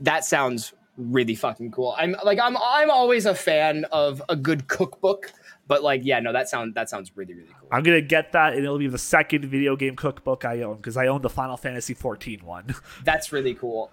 That 0.00 0.24
sounds 0.24 0.72
really 0.96 1.34
fucking 1.34 1.70
cool. 1.70 1.94
I'm 1.96 2.16
like 2.24 2.38
I'm 2.38 2.56
I'm 2.56 2.90
always 2.90 3.26
a 3.26 3.34
fan 3.34 3.84
of 3.92 4.22
a 4.28 4.36
good 4.36 4.66
cookbook 4.66 5.32
but 5.66 5.82
like, 5.82 6.02
yeah, 6.04 6.20
no, 6.20 6.32
that 6.32 6.48
sounds 6.48 6.74
that 6.74 6.88
sounds 6.88 7.16
really 7.16 7.34
really 7.34 7.48
cool. 7.58 7.68
I'm 7.70 7.82
gonna 7.82 8.00
get 8.00 8.32
that, 8.32 8.54
and 8.54 8.64
it'll 8.64 8.78
be 8.78 8.88
the 8.88 8.98
second 8.98 9.44
video 9.44 9.76
game 9.76 9.96
cookbook 9.96 10.44
I 10.44 10.62
own 10.62 10.76
because 10.76 10.96
I 10.96 11.06
own 11.06 11.22
the 11.22 11.30
Final 11.30 11.56
Fantasy 11.56 11.94
14 11.94 12.40
one. 12.44 12.74
That's 13.04 13.32
really 13.32 13.54
cool. 13.54 13.90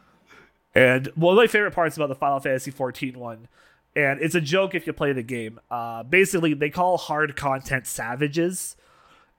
And 0.76 1.08
one 1.16 1.34
of 1.34 1.38
my 1.38 1.48
favorite 1.48 1.72
parts 1.72 1.96
about 1.98 2.10
the 2.10 2.16
Final 2.16 2.40
Fantasy 2.40 2.72
14 2.72 3.18
one, 3.18 3.48
and 3.96 4.20
it's 4.22 4.36
a 4.36 4.42
joke 4.42 4.76
if 4.76 4.88
you 4.88 4.94
play 4.94 5.14
the 5.14 5.24
game. 5.24 5.60
Uh, 5.70 6.04
basically, 6.04 6.54
they 6.54 6.70
call 6.70 6.98
hard 6.98 7.36
content 7.36 7.88
savages, 7.88 8.76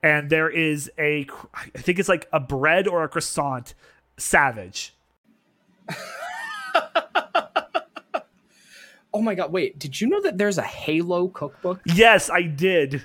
and 0.01 0.29
there 0.29 0.49
is 0.49 0.91
a, 0.97 1.27
I 1.53 1.79
think 1.79 1.99
it's 1.99 2.09
like 2.09 2.27
a 2.33 2.39
bread 2.39 2.87
or 2.87 3.03
a 3.03 3.09
croissant 3.09 3.73
savage. 4.17 4.93
Oh 9.13 9.21
my 9.21 9.35
god, 9.35 9.51
wait, 9.51 9.77
did 9.77 9.99
you 9.99 10.07
know 10.07 10.21
that 10.21 10.37
there's 10.37 10.57
a 10.57 10.63
Halo 10.63 11.27
cookbook? 11.27 11.81
Yes, 11.85 12.29
I 12.29 12.43
did. 12.43 13.03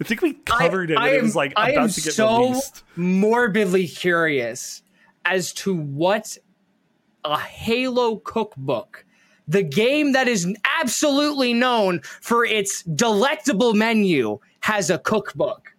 I 0.00 0.04
think 0.04 0.20
we 0.20 0.34
covered 0.34 0.90
I, 0.90 0.94
it. 0.94 0.98
I 0.98 1.08
am, 1.08 1.14
it 1.14 1.22
was 1.22 1.36
like 1.36 1.52
I 1.56 1.70
about 1.70 1.84
am 1.84 1.88
to 1.88 2.00
get 2.02 2.12
so 2.12 2.38
released. 2.38 2.84
morbidly 2.96 3.88
curious 3.88 4.82
as 5.24 5.52
to 5.54 5.74
what 5.74 6.36
a 7.24 7.38
Halo 7.38 8.16
cookbook, 8.16 9.04
the 9.48 9.62
game 9.62 10.12
that 10.12 10.28
is 10.28 10.46
absolutely 10.80 11.54
known 11.54 12.00
for 12.20 12.44
its 12.44 12.82
delectable 12.82 13.72
menu, 13.72 14.38
has 14.60 14.90
a 14.90 14.98
cookbook. 14.98 15.74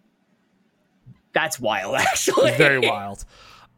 That's 1.32 1.60
wild, 1.60 1.94
actually. 1.98 2.56
Very 2.56 2.80
wild. 2.80 3.24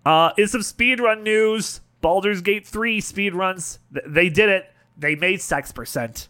Uh, 0.07 0.31
in 0.39 0.49
some 0.49 0.63
speedrun 0.63 1.23
news, 1.23 1.81
Baldur's 2.01 2.41
Gate 2.41 2.67
3 2.67 3.03
speedruns, 3.03 3.79
th- 3.93 4.07
they 4.09 4.31
did 4.31 4.49
it 4.49 4.73
they 5.01 5.17
made 5.17 5.41
sex 5.41 5.73
percent. 5.73 6.29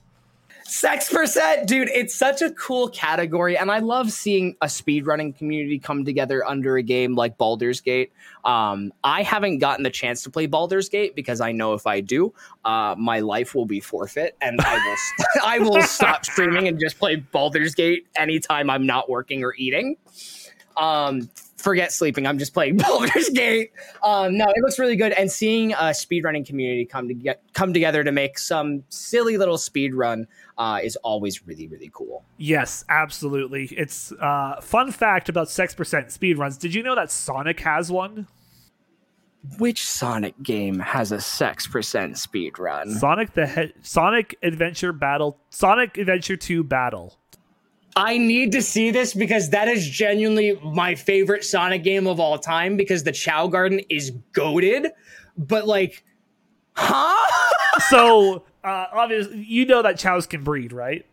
Sex 0.65 1.13
percent, 1.13 1.67
dude, 1.67 1.89
it's 1.89 2.15
such 2.15 2.43
a 2.43 2.51
cool 2.53 2.89
category, 2.89 3.59
and 3.59 3.73
I 3.73 3.81
love 3.81 4.13
seeing 4.13 4.55
a 4.63 4.67
speedrunning 4.67 5.37
community 5.37 5.81
come 5.81 6.05
together 6.05 6.47
under 6.47 6.77
a 6.77 6.83
game 6.83 7.17
like 7.17 7.37
Baldur's 7.37 7.81
Gate. 7.81 8.13
Um, 8.45 8.93
I 9.03 9.25
haven't 9.25 9.59
gotten 9.59 9.83
the 9.83 9.91
chance 9.91 10.23
to 10.23 10.31
play 10.31 10.47
Baldur's 10.47 10.89
Gate 10.89 11.17
because 11.17 11.41
I 11.41 11.51
know 11.51 11.75
if 11.75 11.89
I 11.89 12.01
do, 12.01 12.33
uh, 12.65 12.95
my 12.97 13.19
life 13.19 13.57
will 13.57 13.67
be 13.67 13.81
forfeit, 13.81 14.37
and 14.41 14.61
I 14.61 14.75
will 14.75 14.97
st- 14.97 15.29
I 15.45 15.59
will 15.59 15.83
stop 15.83 16.25
streaming 16.25 16.69
and 16.69 16.79
just 16.79 17.01
play 17.01 17.17
Baldur's 17.17 17.75
Gate 17.75 18.07
anytime 18.15 18.71
I'm 18.71 18.87
not 18.87 19.11
working 19.11 19.43
or 19.43 19.55
eating. 19.59 19.97
Um, 20.77 21.29
forget 21.57 21.93
sleeping. 21.93 22.27
I'm 22.27 22.39
just 22.39 22.55
playing 22.55 22.77
Baldur's 22.79 23.29
Gate. 23.31 23.73
Um, 24.03 24.37
no, 24.37 24.47
it 24.47 24.63
looks 24.63 24.79
really 24.79 24.97
good, 24.97 25.13
and 25.13 25.31
seeing 25.31 25.73
a 25.73 25.91
speedrunning 25.93 26.47
community 26.47 26.85
come 26.85 27.09
to 27.09 27.15
get 27.15 27.43
come 27.53 27.73
together 27.73 28.03
to 28.05 28.13
make 28.13 28.39
some 28.39 28.83
silly 28.89 29.37
little 29.37 29.59
speed 29.59 29.95
run 29.95 30.27
uh, 30.59 30.81
is 30.83 30.97
always 30.97 31.47
really 31.47 31.69
really 31.69 31.91
cool. 31.93 32.25
Yes, 32.39 32.85
absolutely. 32.89 33.67
It's 33.67 34.13
uh, 34.13 34.61
fun 34.61 34.91
fact 34.93 35.29
about 35.29 35.49
six 35.51 35.75
percent 35.75 36.11
speed 36.13 36.39
runs. 36.39 36.57
Did 36.57 36.75
you 36.75 36.83
know 36.83 36.95
that 36.95 37.11
Sonic 37.11 37.61
has 37.61 37.91
one? 37.91 38.27
Which 39.59 39.87
Sonic 39.87 40.41
game 40.43 40.81
has 40.81 41.13
a 41.13 41.21
sex 41.21 41.67
percent 41.67 42.19
speed 42.19 42.59
run? 42.59 42.91
Sonic 42.91 43.33
the 43.33 43.47
he- 43.47 43.73
Sonic 43.83 44.37
Adventure 44.43 44.93
Battle, 44.93 45.39
Sonic 45.49 45.97
Adventure 45.97 46.37
Two 46.37 46.63
Battle. 46.63 47.17
I 47.97 48.19
need 48.19 48.53
to 48.53 48.63
see 48.63 48.91
this 48.91 49.15
because 49.15 49.51
that 49.51 49.69
is 49.69 49.89
genuinely 49.89 50.59
my 50.63 50.95
favorite 50.95 51.45
Sonic 51.45 51.83
game 51.83 52.07
of 52.07 52.21
all 52.21 52.39
time 52.39 52.77
because 52.77 53.05
the 53.05 53.13
Chao 53.13 53.47
Garden 53.47 53.81
is 53.89 54.11
goaded, 54.33 54.89
but 55.37 55.67
like, 55.67 56.05
huh? 56.75 57.17
so, 57.89 58.45
uh, 58.63 58.87
obviously, 58.93 59.45
you 59.45 59.67
know 59.67 59.83
that 59.83 59.99
Chaos 59.99 60.27
can 60.27 60.45
breed, 60.45 60.73
right? 60.73 61.05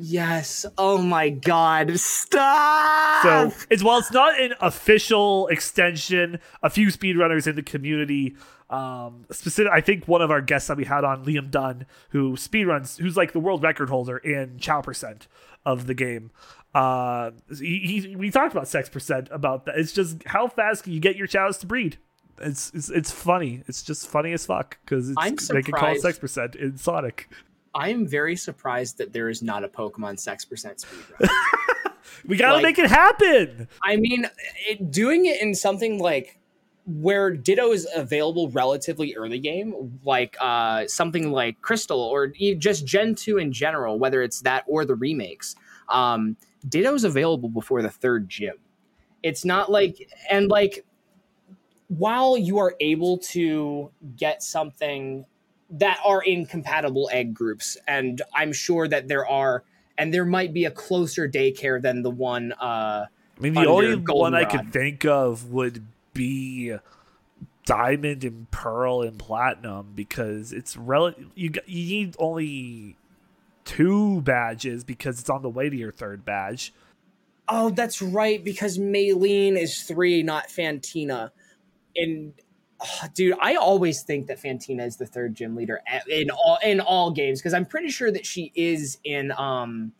Yes. 0.00 0.64
Oh 0.78 0.98
my 0.98 1.28
God. 1.28 1.98
Stop. 1.98 3.22
So 3.22 3.66
it's 3.68 3.82
while 3.82 3.98
it's 3.98 4.12
not 4.12 4.40
an 4.40 4.54
official 4.60 5.48
extension, 5.48 6.38
a 6.62 6.70
few 6.70 6.86
speedrunners 6.88 7.48
in 7.48 7.56
the 7.56 7.64
community. 7.64 8.36
Um, 8.70 9.24
specific, 9.30 9.72
I 9.72 9.80
think 9.80 10.06
one 10.06 10.20
of 10.20 10.30
our 10.30 10.42
guests 10.42 10.68
that 10.68 10.76
we 10.76 10.84
had 10.84 11.04
on, 11.04 11.24
Liam 11.24 11.50
Dunn, 11.50 11.86
who 12.10 12.32
speedruns, 12.32 12.98
who's 12.98 13.16
like 13.16 13.32
the 13.32 13.40
world 13.40 13.62
record 13.62 13.88
holder 13.88 14.18
in 14.18 14.58
Chao 14.58 14.82
percent 14.82 15.26
of 15.64 15.86
the 15.86 15.94
game. 15.94 16.30
Uh, 16.74 17.30
he, 17.58 17.78
he, 18.02 18.16
we 18.16 18.30
talked 18.30 18.52
about 18.52 18.68
sex 18.68 18.88
percent 18.88 19.28
about 19.30 19.64
that. 19.66 19.78
It's 19.78 19.92
just 19.92 20.22
how 20.24 20.48
fast 20.48 20.84
can 20.84 20.92
you 20.92 21.00
get 21.00 21.16
your 21.16 21.26
Chaos 21.26 21.58
to 21.58 21.66
breed? 21.66 21.98
It's 22.40 22.70
it's, 22.74 22.90
it's 22.90 23.10
funny. 23.10 23.62
It's 23.66 23.82
just 23.82 24.06
funny 24.06 24.32
as 24.32 24.46
fuck 24.46 24.78
because 24.84 25.14
they 25.14 25.62
can 25.62 25.74
call 25.74 25.92
it 25.92 26.00
sex 26.00 26.18
percent 26.18 26.54
in 26.54 26.76
Sonic. 26.76 27.28
I 27.74 27.88
am 27.90 28.06
very 28.06 28.36
surprised 28.36 28.98
that 28.98 29.12
there 29.12 29.28
is 29.28 29.42
not 29.42 29.64
a 29.64 29.68
Pokemon 29.68 30.18
sex 30.20 30.44
percent 30.44 30.80
speed. 30.80 31.00
we 32.26 32.36
gotta 32.36 32.54
like, 32.54 32.62
make 32.62 32.78
it 32.78 32.90
happen. 32.90 33.68
I 33.82 33.96
mean, 33.96 34.28
it, 34.68 34.90
doing 34.90 35.26
it 35.26 35.40
in 35.40 35.54
something 35.54 35.98
like 35.98 36.37
where 36.88 37.30
Ditto 37.30 37.70
is 37.72 37.86
available 37.94 38.48
relatively 38.48 39.14
early 39.14 39.38
game, 39.38 40.00
like 40.04 40.38
uh, 40.40 40.86
something 40.86 41.30
like 41.30 41.60
Crystal 41.60 42.00
or 42.00 42.28
just 42.28 42.86
Gen 42.86 43.14
2 43.14 43.36
in 43.36 43.52
general, 43.52 43.98
whether 43.98 44.22
it's 44.22 44.40
that 44.40 44.64
or 44.66 44.86
the 44.86 44.94
remakes, 44.94 45.54
um, 45.90 46.36
Ditto 46.66 46.94
is 46.94 47.04
available 47.04 47.50
before 47.50 47.82
the 47.82 47.90
third 47.90 48.30
gym. 48.30 48.54
It's 49.22 49.44
not 49.44 49.70
like, 49.70 50.08
and 50.30 50.48
like, 50.48 50.86
while 51.88 52.38
you 52.38 52.58
are 52.58 52.74
able 52.80 53.18
to 53.18 53.90
get 54.16 54.42
something 54.42 55.26
that 55.70 55.98
are 56.06 56.22
incompatible 56.22 57.10
egg 57.12 57.34
groups, 57.34 57.76
and 57.86 58.22
I'm 58.34 58.52
sure 58.52 58.88
that 58.88 59.08
there 59.08 59.26
are, 59.26 59.62
and 59.98 60.12
there 60.12 60.24
might 60.24 60.54
be 60.54 60.64
a 60.64 60.70
closer 60.70 61.28
daycare 61.28 61.82
than 61.82 62.02
the 62.02 62.10
one. 62.10 62.52
Uh, 62.52 63.06
I 63.36 63.40
mean, 63.40 63.52
the 63.52 63.66
only 63.66 63.94
one 63.94 64.34
I 64.34 64.46
could 64.46 64.72
think 64.72 65.04
of 65.04 65.50
would 65.50 65.84
be 66.18 66.74
diamond 67.64 68.24
and 68.24 68.50
pearl 68.50 69.02
and 69.02 69.18
platinum 69.18 69.92
because 69.94 70.52
it's 70.52 70.76
rel 70.76 71.12
you 71.34 71.52
you 71.66 72.04
need 72.04 72.16
only 72.18 72.96
two 73.64 74.22
badges 74.22 74.82
because 74.82 75.20
it's 75.20 75.28
on 75.28 75.42
the 75.42 75.48
way 75.48 75.68
to 75.68 75.76
your 75.76 75.92
third 75.92 76.24
badge. 76.24 76.72
Oh, 77.50 77.68
that's 77.68 78.00
right 78.00 78.42
because 78.42 78.78
Maylene 78.78 79.58
is 79.58 79.82
3 79.82 80.22
not 80.22 80.48
Fantina. 80.48 81.30
And 81.94 82.32
oh, 82.80 83.08
dude, 83.14 83.36
I 83.40 83.54
always 83.56 84.02
think 84.02 84.26
that 84.28 84.40
Fantina 84.40 84.86
is 84.86 84.96
the 84.96 85.06
third 85.06 85.34
gym 85.34 85.54
leader 85.56 85.80
in 86.08 86.30
all 86.30 86.58
in 86.62 86.80
all 86.80 87.10
games 87.10 87.40
because 87.40 87.54
I'm 87.54 87.66
pretty 87.66 87.90
sure 87.90 88.10
that 88.10 88.26
she 88.26 88.52
is 88.54 88.98
in 89.04 89.32
um 89.32 89.92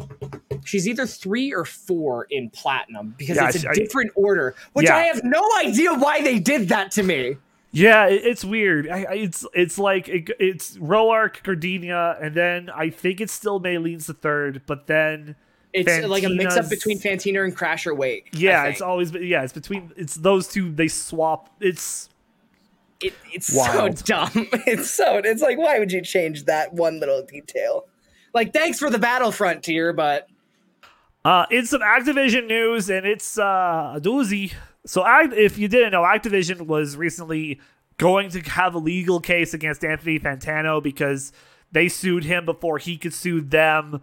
she's 0.65 0.89
either 0.89 1.07
three 1.07 1.53
or 1.53 1.65
four 1.65 2.27
in 2.31 2.51
platinum 2.51 3.15
because 3.19 3.37
yeah, 3.37 3.49
it's 3.49 3.65
a 3.65 3.71
I, 3.71 3.75
different 3.75 4.13
order, 4.15 4.55
which 4.73 4.87
yeah. 4.87 4.97
I 4.97 5.03
have 5.03 5.23
no 5.25 5.43
idea 5.59 5.95
why 5.95 6.23
they 6.23 6.39
did 6.39 6.69
that 6.69 6.91
to 6.93 7.03
me. 7.03 7.37
Yeah, 7.71 8.07
it's 8.07 8.45
weird. 8.45 8.89
I, 8.89 9.01
it's 9.15 9.47
it's 9.53 9.79
like 9.79 10.09
it, 10.09 10.31
it's 10.41 10.79
Roark, 10.79 11.43
Gardenia, 11.43 12.17
and 12.21 12.35
then 12.35 12.71
I 12.71 12.89
think 12.91 13.21
it's 13.21 13.33
still 13.33 13.61
Maylene's 13.61 14.07
the 14.07 14.15
third, 14.15 14.63
but 14.67 14.87
then 14.87 15.37
It's 15.75 16.07
like 16.07 16.25
a 16.25 16.31
mix 16.31 16.57
up 16.57 16.71
between 16.71 16.99
Fantina 16.99 17.45
and 17.45 17.55
Crasher 17.55 17.95
Wake. 17.95 18.31
Yeah, 18.33 18.65
it's 18.65 18.81
always 18.81 19.13
yeah, 19.13 19.43
it's 19.43 19.53
between 19.53 19.93
it's 19.97 20.15
those 20.15 20.49
two. 20.49 20.73
They 20.73 20.89
swap. 20.89 21.51
It's 21.61 22.08
it, 23.01 23.15
it's 23.33 23.55
Wild. 23.55 23.99
so 23.99 24.05
dumb. 24.05 24.49
It's 24.67 24.91
so 24.91 25.19
it's 25.25 25.43
like 25.43 25.59
why 25.59 25.79
would 25.79 25.93
you 25.93 26.03
change 26.03 26.45
that 26.45 26.73
one 26.73 27.01
little 27.01 27.23
detail? 27.23 27.87
Like 28.35 28.53
thanks 28.53 28.79
for 28.79 28.91
the 28.91 28.99
Battlefront 28.99 29.63
tier, 29.65 29.93
but 29.93 30.29
Uh, 31.25 31.47
in 31.51 31.67
some 31.67 31.81
Activision 31.81 32.47
news, 32.47 32.89
and 32.91 33.05
it's 33.07 33.39
uh, 33.39 33.95
a 33.97 34.01
doozy. 34.01 34.53
So, 34.87 35.05
Act- 35.05 35.35
if 35.35 35.59
you 35.59 35.69
didn't 35.69 35.93
know, 35.93 36.03
Activision 36.03 36.63
was 36.63 36.97
recently 36.97 37.61
going 37.99 38.31
to 38.31 38.41
have 38.41 38.75
a 38.75 38.79
legal 38.79 39.21
case 39.21 39.53
against 39.53 39.85
Anthony 39.85 40.19
Fantano 40.19 40.83
because 40.83 41.33
they 41.73 41.89
sued 41.89 42.25
him 42.25 42.47
before 42.47 42.79
he 42.79 42.97
could 42.97 43.13
sue 43.13 43.41
them. 43.43 44.01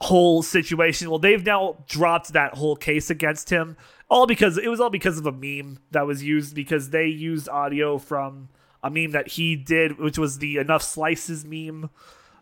Whole 0.00 0.42
situation. 0.42 1.10
Well, 1.10 1.18
they've 1.18 1.44
now 1.44 1.82
dropped 1.88 2.32
that 2.34 2.54
whole 2.54 2.76
case 2.76 3.10
against 3.10 3.50
him, 3.50 3.76
all 4.10 4.26
because 4.26 4.58
it 4.58 4.68
was 4.68 4.80
all 4.80 4.90
because 4.90 5.18
of 5.18 5.26
a 5.26 5.32
meme 5.32 5.78
that 5.90 6.06
was 6.06 6.22
used 6.22 6.54
because 6.54 6.90
they 6.90 7.06
used 7.06 7.48
audio 7.48 7.98
from 7.98 8.48
a 8.82 8.90
meme 8.90 9.12
that 9.12 9.28
he 9.28 9.56
did, 9.56 9.98
which 9.98 10.18
was 10.18 10.38
the 10.38 10.58
enough 10.58 10.82
slices 10.82 11.44
meme. 11.44 11.90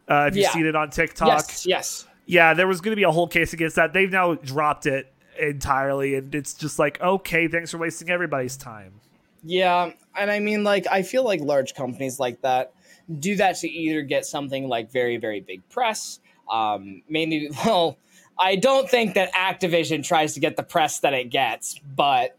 Uh, 0.09 0.29
if 0.29 0.37
you've 0.37 0.51
seen 0.51 0.67
it 0.67 0.77
on 0.77 0.91
TikTok, 0.91 1.29
yes, 1.29 1.67
yes. 1.67 2.07
yeah, 2.27 2.55
there 2.55 2.67
was 2.67 2.81
going 2.81 2.93
to 2.93 2.97
be 2.97 3.05
a 3.05 3.11
whole 3.11 3.29
case 3.29 3.53
against 3.53 3.77
that. 3.77 3.93
They've 3.93 4.11
now 4.11 4.35
dropped 4.35 4.87
it 4.87 5.13
entirely, 5.39 6.15
and 6.15 6.35
it's 6.35 6.55
just 6.55 6.79
like, 6.79 7.01
okay, 7.01 7.49
thanks 7.49 7.71
for 7.71 7.79
wasting 7.79 8.11
everybody's 8.11 8.57
time. 8.57 9.01
Yeah, 9.43 9.93
and 10.17 10.31
I 10.31 10.41
mean, 10.41 10.65
like, 10.65 10.87
I 10.91 11.03
feel 11.03 11.25
like 11.25 11.41
large 11.41 11.75
companies 11.75 12.21
like 12.21 12.41
that 12.43 12.73
do 13.21 13.37
that 13.37 13.57
to 13.57 13.69
either 13.69 14.03
get 14.03 14.27
something 14.27 14.69
like 14.69 14.91
very, 14.91 15.17
very 15.17 15.41
big 15.41 15.69
press. 15.69 16.19
Um, 16.51 17.03
mainly, 17.09 17.51
well, 17.65 17.99
I 18.39 18.57
don't 18.57 18.89
think 18.89 19.15
that 19.15 19.33
Activision 19.33 20.05
tries 20.05 20.35
to 20.35 20.41
get 20.41 20.57
the 20.57 20.63
press 20.63 21.01
that 21.01 21.15
it 21.15 21.31
gets, 21.31 21.79
but 21.79 22.39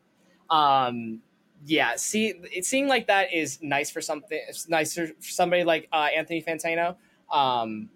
um, 0.49 1.21
yeah, 1.65 1.95
see, 1.95 2.33
it 2.51 2.65
seeing 2.65 2.87
like 2.87 3.07
that 3.07 3.33
is 3.33 3.59
nice 3.61 3.89
for 3.89 4.01
something. 4.01 4.39
It's 4.47 4.69
nicer 4.69 5.07
for 5.07 5.29
somebody 5.29 5.63
like 5.63 5.87
uh, 5.91 6.07
Anthony 6.15 6.41
Fantano. 6.41 6.95
Um, 7.31 7.89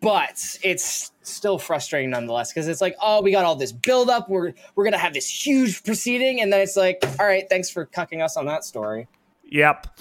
but 0.00 0.58
it's 0.62 1.12
still 1.22 1.58
frustrating 1.58 2.10
nonetheless 2.10 2.52
because 2.52 2.68
it's 2.68 2.80
like, 2.80 2.96
oh, 3.00 3.20
we 3.22 3.32
got 3.32 3.44
all 3.44 3.56
this 3.56 3.72
build 3.72 4.10
up. 4.10 4.28
We're 4.28 4.52
we're 4.74 4.84
gonna 4.84 4.98
have 4.98 5.14
this 5.14 5.28
huge 5.28 5.82
proceeding, 5.84 6.40
and 6.40 6.52
then 6.52 6.60
it's 6.60 6.76
like, 6.76 7.02
all 7.18 7.26
right, 7.26 7.48
thanks 7.48 7.70
for 7.70 7.86
cucking 7.86 8.22
us 8.22 8.36
on 8.36 8.46
that 8.46 8.64
story. 8.64 9.08
Yep. 9.44 9.98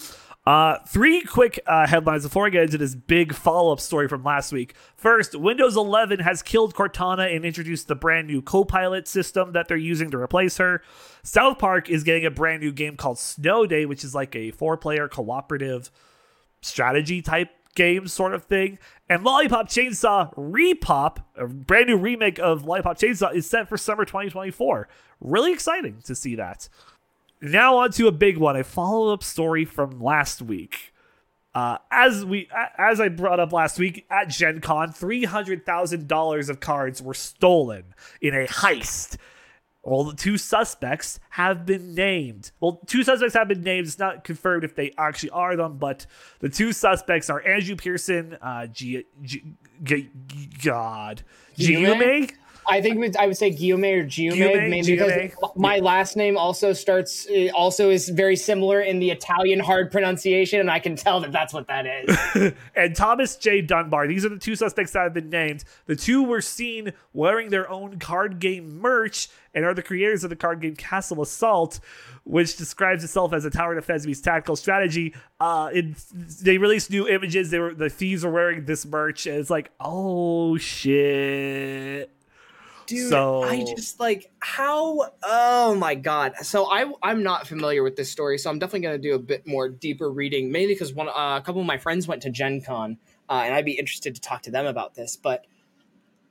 Uh, 0.48 0.80
three 0.88 1.24
quick 1.24 1.60
uh, 1.68 1.86
headlines 1.86 2.24
before 2.24 2.46
I 2.46 2.50
get 2.50 2.64
into 2.64 2.78
this 2.78 2.96
big 2.96 3.36
follow 3.36 3.74
up 3.74 3.82
story 3.82 4.08
from 4.08 4.24
last 4.24 4.54
week. 4.54 4.76
First, 4.96 5.36
Windows 5.36 5.76
11 5.76 6.20
has 6.20 6.42
killed 6.42 6.74
Cortana 6.74 7.36
and 7.36 7.44
introduced 7.44 7.90
the 7.90 7.96
brand 7.96 8.28
new 8.28 8.42
Copilot 8.42 9.10
system 9.10 9.52
that 9.52 9.68
they're 9.68 9.76
using 9.76 10.10
to 10.12 10.18
replace 10.18 10.56
her. 10.56 10.82
South 11.22 11.60
Park 11.60 11.90
is 11.90 12.06
getting 12.06 12.26
a 12.26 12.32
brand 12.32 12.62
new 12.62 12.72
game 12.72 12.96
called 12.96 13.20
Snow 13.20 13.66
Day, 13.66 13.86
which 13.86 14.06
is 14.06 14.16
like 14.16 14.38
a 14.38 14.52
four 14.52 14.78
player 14.78 15.10
cooperative 15.10 15.92
strategy 16.62 17.22
type 17.22 17.50
game 17.76 18.08
sort 18.08 18.34
of 18.34 18.46
thing. 18.46 18.80
And 19.10 19.26
Lollipop 19.26 19.68
Chainsaw 19.68 20.34
Repop, 20.36 21.18
a 21.36 21.46
brand 21.46 21.88
new 21.88 21.98
remake 21.98 22.40
of 22.40 22.64
Lollipop 22.66 22.98
Chainsaw, 22.98 23.36
is 23.36 23.50
set 23.50 23.68
for 23.68 23.76
summer 23.76 24.06
2024. 24.06 24.88
Really 25.20 25.52
exciting 25.52 26.02
to 26.06 26.16
see 26.16 26.36
that. 26.36 26.70
Now 27.42 27.78
on 27.78 27.92
to 27.92 28.08
a 28.08 28.12
big 28.12 28.38
one, 28.38 28.56
a 28.56 28.64
follow-up 28.64 29.24
story 29.24 29.66
from 29.66 30.00
last 30.00 30.42
week. 30.42 30.94
Uh, 31.54 31.78
as 31.90 32.24
we 32.24 32.48
as 32.78 33.00
I 33.00 33.10
brought 33.10 33.40
up 33.40 33.52
last 33.52 33.80
week 33.80 34.06
at 34.12 34.30
Gen 34.30 34.62
Con, 34.62 34.92
three 34.92 35.24
hundred 35.24 35.66
thousand 35.66 36.08
dollars 36.08 36.50
of 36.50 36.60
cards 36.60 37.02
were 37.02 37.16
stolen 37.16 37.96
in 38.22 38.36
a 38.36 38.46
heist. 38.46 39.18
Well, 39.84 40.04
the 40.04 40.16
two 40.16 40.38
suspects 40.38 41.20
have 41.30 41.66
been 41.66 41.96
named. 41.96 42.52
Well, 42.60 42.82
two 42.86 43.04
suspects 43.04 43.34
have 43.36 43.48
been 43.48 43.62
named. 43.64 43.88
It's 43.88 43.98
not 43.98 44.24
confirmed 44.26 44.66
if 44.66 44.76
they 44.76 44.92
actually 44.98 45.30
are 45.30 45.56
them, 45.56 45.78
but 45.78 46.06
the 46.40 46.50
two 46.50 46.74
suspects 46.74 47.30
are 47.30 47.42
Andrew 47.48 47.78
Pearson, 47.78 48.38
uh, 48.42 48.68
G- 48.68 49.06
G- 49.24 49.44
G- 49.84 50.10
God, 50.62 51.24
Guillaume? 51.56 52.02
Giume. 52.02 52.32
I 52.68 52.82
think 52.82 53.16
I 53.16 53.28
would 53.28 53.38
say 53.38 53.50
Guillaume 53.50 53.84
or 53.86 54.04
Guillaume, 54.04 54.38
Guillaume, 54.38 54.70
mainly 54.70 54.96
because 54.96 55.12
Guillaume. 55.12 55.52
my 55.56 55.80
last 55.80 56.18
name 56.18 56.38
also 56.38 56.74
starts, 56.74 57.28
also 57.54 57.90
is 57.90 58.10
very 58.10 58.36
similar 58.36 58.82
in 58.82 59.00
the 59.00 59.10
Italian 59.10 59.60
hard 59.60 59.92
pronunciation, 59.92 60.60
and 60.60 60.70
I 60.70 60.80
can 60.80 60.96
tell 60.96 61.22
that 61.22 61.32
that's 61.32 61.54
what 61.54 61.68
that 61.68 61.86
is. 61.86 62.54
and 62.76 62.96
Thomas 62.96 63.38
J. 63.38 63.62
Dunbar. 63.62 64.08
These 64.08 64.26
are 64.26 64.30
the 64.30 64.38
two 64.38 64.56
suspects 64.56 64.92
that 64.92 65.04
have 65.04 65.14
been 65.14 65.30
named. 65.30 65.64
The 65.86 65.96
two 65.96 66.24
were 66.24 66.42
seen 66.42 66.94
wearing 67.14 67.50
their 67.50 67.70
own 67.70 68.00
card 68.00 68.40
game 68.40 68.80
merch 68.80 69.30
and 69.54 69.66
are 69.66 69.74
the 69.74 69.82
creators 69.82 70.24
of 70.24 70.30
the 70.30 70.36
card 70.36 70.62
game 70.62 70.76
Castle 70.76 71.22
Assault, 71.22 71.80
which 72.26 72.58
describes 72.58 73.04
itself 73.04 73.34
as 73.34 73.46
a 73.46 73.50
tower 73.50 73.76
defense 73.76 74.06
meets 74.06 74.22
tactical 74.22 74.56
strategy. 74.56 75.16
Uh, 75.40 75.70
it, 75.74 75.96
they 76.42 76.58
released 76.58 76.92
new 76.92 77.08
images. 77.08 77.50
They 77.50 77.60
were 77.60 77.74
the 77.74 77.90
thieves 77.90 78.26
were 78.26 78.32
wearing 78.32 78.66
this 78.66 78.86
merch, 78.86 79.26
and 79.26 79.38
it's 79.38 79.50
like, 79.50 79.72
oh 79.80 80.58
shit. 80.58 82.12
Dude, 82.88 83.10
So- 83.10 83.44
I 83.44 83.64
just 83.76 84.00
like 84.00 84.32
how. 84.40 85.12
Oh 85.22 85.76
my 85.76 85.94
god! 85.94 86.34
So 86.42 86.66
I 86.66 86.92
I'm 87.04 87.22
not 87.22 87.46
familiar 87.46 87.84
with 87.84 87.96
this 87.98 88.10
story, 88.10 88.38
so 88.38 88.50
I'm 88.50 88.58
definitely 88.60 88.80
gonna 88.88 88.98
do 88.98 89.14
a 89.14 89.20
bit 89.20 89.46
more 89.46 89.68
deeper 89.70 90.10
reading, 90.10 90.52
mainly 90.52 90.74
because 90.74 90.94
one 90.94 91.10
uh, 91.10 91.38
a 91.38 91.42
couple 91.46 91.62
of 91.62 91.68
my 91.68 91.78
friends 91.78 92.08
went 92.08 92.22
to 92.24 92.30
Gen 92.30 92.62
Con, 92.62 92.98
uh, 93.30 93.42
and 93.46 93.54
I'd 93.54 93.66
be 93.66 93.74
interested 93.78 94.16
to 94.16 94.22
talk 94.22 94.42
to 94.44 94.52
them 94.52 94.66
about 94.66 94.96
this. 94.96 95.16
But 95.18 95.46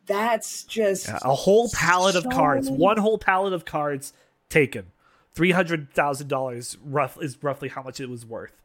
that's 0.06 0.64
just 0.64 1.08
A 1.08 1.34
whole 1.34 1.68
pallet 1.70 2.14
of 2.16 2.28
cards, 2.30 2.70
many- 2.70 2.82
one 2.82 2.96
whole 2.98 3.18
pallet 3.18 3.52
of 3.52 3.64
cards 3.64 4.12
taken. 4.48 4.86
Three 5.34 5.50
hundred 5.50 5.92
thousand 5.92 6.28
dollars 6.28 6.78
rough 6.82 7.18
is 7.20 7.42
roughly 7.42 7.68
how 7.68 7.82
much 7.82 8.00
it 8.00 8.08
was 8.08 8.24
worth. 8.24 8.62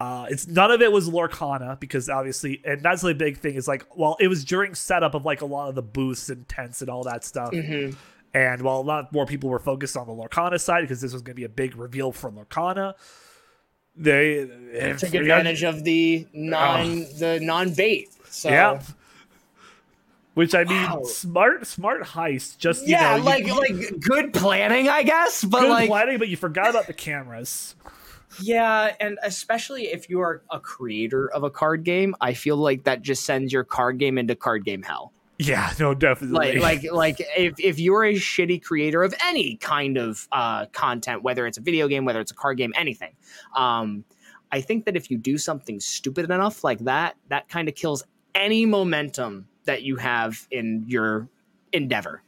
Uh, 0.00 0.26
it's 0.30 0.46
none 0.46 0.70
of 0.70 0.80
it 0.80 0.92
was 0.92 1.08
Lorcana 1.10 1.78
because 1.80 2.08
obviously, 2.08 2.60
and 2.64 2.80
that's 2.82 3.02
the 3.02 3.14
big 3.14 3.38
thing 3.38 3.54
is 3.56 3.66
like, 3.66 3.84
well, 3.96 4.16
it 4.20 4.28
was 4.28 4.44
during 4.44 4.74
setup 4.76 5.14
of 5.14 5.24
like 5.24 5.40
a 5.40 5.44
lot 5.46 5.68
of 5.68 5.74
the 5.74 5.82
booths 5.82 6.28
and 6.28 6.48
tents 6.48 6.80
and 6.82 6.88
all 6.88 7.02
that 7.02 7.24
stuff. 7.24 7.52
And 7.52 8.62
while 8.62 8.78
a 8.78 8.82
lot 8.82 9.12
more 9.12 9.26
people 9.26 9.50
were 9.50 9.58
focused 9.58 9.96
on 9.96 10.06
the 10.06 10.12
Lorcana 10.12 10.60
side 10.60 10.82
because 10.82 11.00
this 11.00 11.12
was 11.12 11.22
going 11.22 11.32
to 11.32 11.40
be 11.40 11.44
a 11.44 11.48
big 11.48 11.74
reveal 11.76 12.12
for 12.12 12.30
Lorcana, 12.30 12.94
they 13.96 14.46
took 14.98 15.14
advantage 15.14 15.64
of 15.64 15.82
the 15.82 16.26
non 16.32 17.00
the 17.18 17.40
non 17.42 17.74
bait. 17.74 18.08
So 18.30 18.50
Yeah. 18.50 18.80
Which 20.34 20.54
I 20.54 20.62
mean, 20.62 20.80
Wow. 20.84 21.02
smart, 21.02 21.66
smart 21.66 22.02
heist. 22.04 22.58
Just 22.58 22.82
you 22.86 22.92
yeah, 22.92 23.16
know, 23.16 23.16
you- 23.16 23.22
like 23.24 23.46
like 23.48 24.00
good 24.00 24.32
planning, 24.32 24.88
I 24.88 25.02
guess. 25.02 25.42
But 25.42 25.62
good 25.62 25.70
like 25.70 25.88
planning, 25.88 26.18
but 26.18 26.28
you 26.28 26.36
forgot 26.36 26.70
about 26.70 26.86
the 26.86 26.92
cameras. 26.92 27.74
Yeah, 28.40 28.94
and 29.00 29.18
especially 29.22 29.84
if 29.84 30.08
you 30.08 30.20
are 30.20 30.42
a 30.50 30.60
creator 30.60 31.30
of 31.30 31.42
a 31.42 31.50
card 31.50 31.84
game, 31.84 32.14
I 32.20 32.34
feel 32.34 32.56
like 32.56 32.84
that 32.84 33.02
just 33.02 33.24
sends 33.24 33.52
your 33.52 33.64
card 33.64 33.98
game 33.98 34.18
into 34.18 34.34
card 34.34 34.64
game 34.64 34.82
hell. 34.82 35.12
Yeah, 35.38 35.72
no, 35.78 35.94
definitely. 35.94 36.58
Like, 36.58 36.82
like, 36.82 36.92
like 36.92 37.20
if 37.36 37.60
if 37.60 37.78
you're 37.78 38.04
a 38.04 38.14
shitty 38.14 38.62
creator 38.62 39.04
of 39.04 39.14
any 39.24 39.56
kind 39.56 39.96
of 39.96 40.26
uh, 40.32 40.66
content, 40.66 41.22
whether 41.22 41.46
it's 41.46 41.58
a 41.58 41.60
video 41.60 41.86
game, 41.86 42.04
whether 42.04 42.20
it's 42.20 42.32
a 42.32 42.34
card 42.34 42.58
game, 42.58 42.72
anything, 42.74 43.12
um, 43.54 44.04
I 44.50 44.60
think 44.60 44.84
that 44.86 44.96
if 44.96 45.10
you 45.10 45.16
do 45.16 45.38
something 45.38 45.78
stupid 45.78 46.24
enough 46.24 46.64
like 46.64 46.80
that, 46.80 47.16
that 47.28 47.48
kind 47.48 47.68
of 47.68 47.76
kills 47.76 48.02
any 48.34 48.66
momentum 48.66 49.46
that 49.64 49.82
you 49.82 49.96
have 49.96 50.46
in 50.50 50.84
your 50.88 51.28
endeavor. 51.72 52.22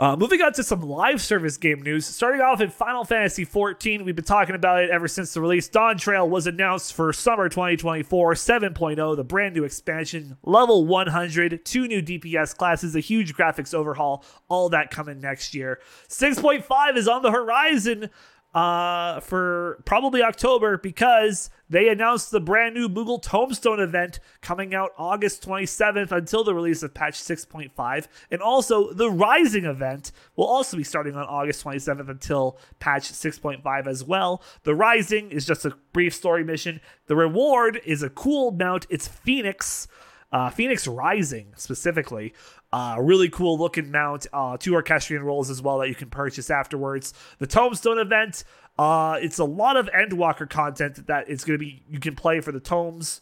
Uh, 0.00 0.16
moving 0.16 0.40
on 0.40 0.50
to 0.50 0.62
some 0.62 0.80
live 0.80 1.20
service 1.20 1.58
game 1.58 1.82
news. 1.82 2.06
Starting 2.06 2.40
off 2.40 2.62
in 2.62 2.70
Final 2.70 3.04
Fantasy 3.04 3.44
XIV, 3.44 4.02
we've 4.02 4.16
been 4.16 4.24
talking 4.24 4.54
about 4.54 4.82
it 4.82 4.88
ever 4.88 5.06
since 5.06 5.34
the 5.34 5.42
release. 5.42 5.68
Dawntrail 5.68 6.26
was 6.26 6.46
announced 6.46 6.94
for 6.94 7.12
summer 7.12 7.50
2024 7.50 8.32
7.0, 8.32 8.98
oh, 8.98 9.14
the 9.14 9.22
brand 9.22 9.54
new 9.54 9.62
expansion, 9.62 10.38
level 10.42 10.86
100, 10.86 11.66
two 11.66 11.86
new 11.86 12.00
DPS 12.00 12.56
classes, 12.56 12.96
a 12.96 13.00
huge 13.00 13.34
graphics 13.34 13.74
overhaul, 13.74 14.24
all 14.48 14.70
that 14.70 14.90
coming 14.90 15.20
next 15.20 15.54
year. 15.54 15.80
6.5 16.08 16.96
is 16.96 17.06
on 17.06 17.20
the 17.20 17.30
horizon 17.30 18.08
uh, 18.54 19.20
for 19.20 19.80
probably 19.84 20.22
October 20.22 20.76
because 20.76 21.50
they 21.68 21.88
announced 21.88 22.32
the 22.32 22.40
brand 22.40 22.74
new 22.74 22.88
Moogle 22.88 23.22
Tomestone 23.22 23.78
event 23.78 24.18
coming 24.40 24.74
out 24.74 24.90
August 24.98 25.46
27th 25.46 26.10
until 26.10 26.42
the 26.42 26.54
release 26.54 26.82
of 26.82 26.92
patch 26.92 27.14
6.5. 27.14 28.08
And 28.30 28.42
also, 28.42 28.92
the 28.92 29.10
Rising 29.10 29.64
event 29.66 30.10
will 30.34 30.46
also 30.46 30.76
be 30.76 30.82
starting 30.82 31.14
on 31.14 31.26
August 31.26 31.64
27th 31.64 32.08
until 32.08 32.58
patch 32.80 33.12
6.5 33.12 33.86
as 33.86 34.02
well. 34.02 34.42
The 34.64 34.74
Rising 34.74 35.30
is 35.30 35.46
just 35.46 35.64
a 35.64 35.76
brief 35.92 36.12
story 36.12 36.42
mission. 36.42 36.80
The 37.06 37.16
reward 37.16 37.80
is 37.84 38.02
a 38.02 38.10
cool 38.10 38.50
mount, 38.50 38.86
it's 38.90 39.06
Phoenix. 39.06 39.86
Uh, 40.32 40.48
Phoenix 40.48 40.86
Rising 40.86 41.52
specifically, 41.56 42.32
uh, 42.72 42.96
really 43.00 43.28
cool 43.28 43.58
looking 43.58 43.90
mount. 43.90 44.26
Uh, 44.32 44.56
two 44.56 44.74
Orchestrion 44.74 45.22
rolls 45.24 45.50
as 45.50 45.60
well 45.60 45.78
that 45.78 45.88
you 45.88 45.94
can 45.94 46.10
purchase 46.10 46.50
afterwards. 46.50 47.12
The 47.38 47.46
Tomestone 47.46 48.00
event 48.00 48.44
Uh, 48.78 49.18
it's 49.20 49.38
a 49.38 49.44
lot 49.44 49.76
of 49.76 49.90
Endwalker 49.90 50.48
content 50.48 51.06
that 51.06 51.28
it's 51.28 51.44
going 51.44 51.58
to 51.58 51.62
be 51.62 51.82
you 51.90 52.00
can 52.00 52.16
play 52.16 52.40
for 52.40 52.50
the 52.50 52.60
tomes. 52.60 53.20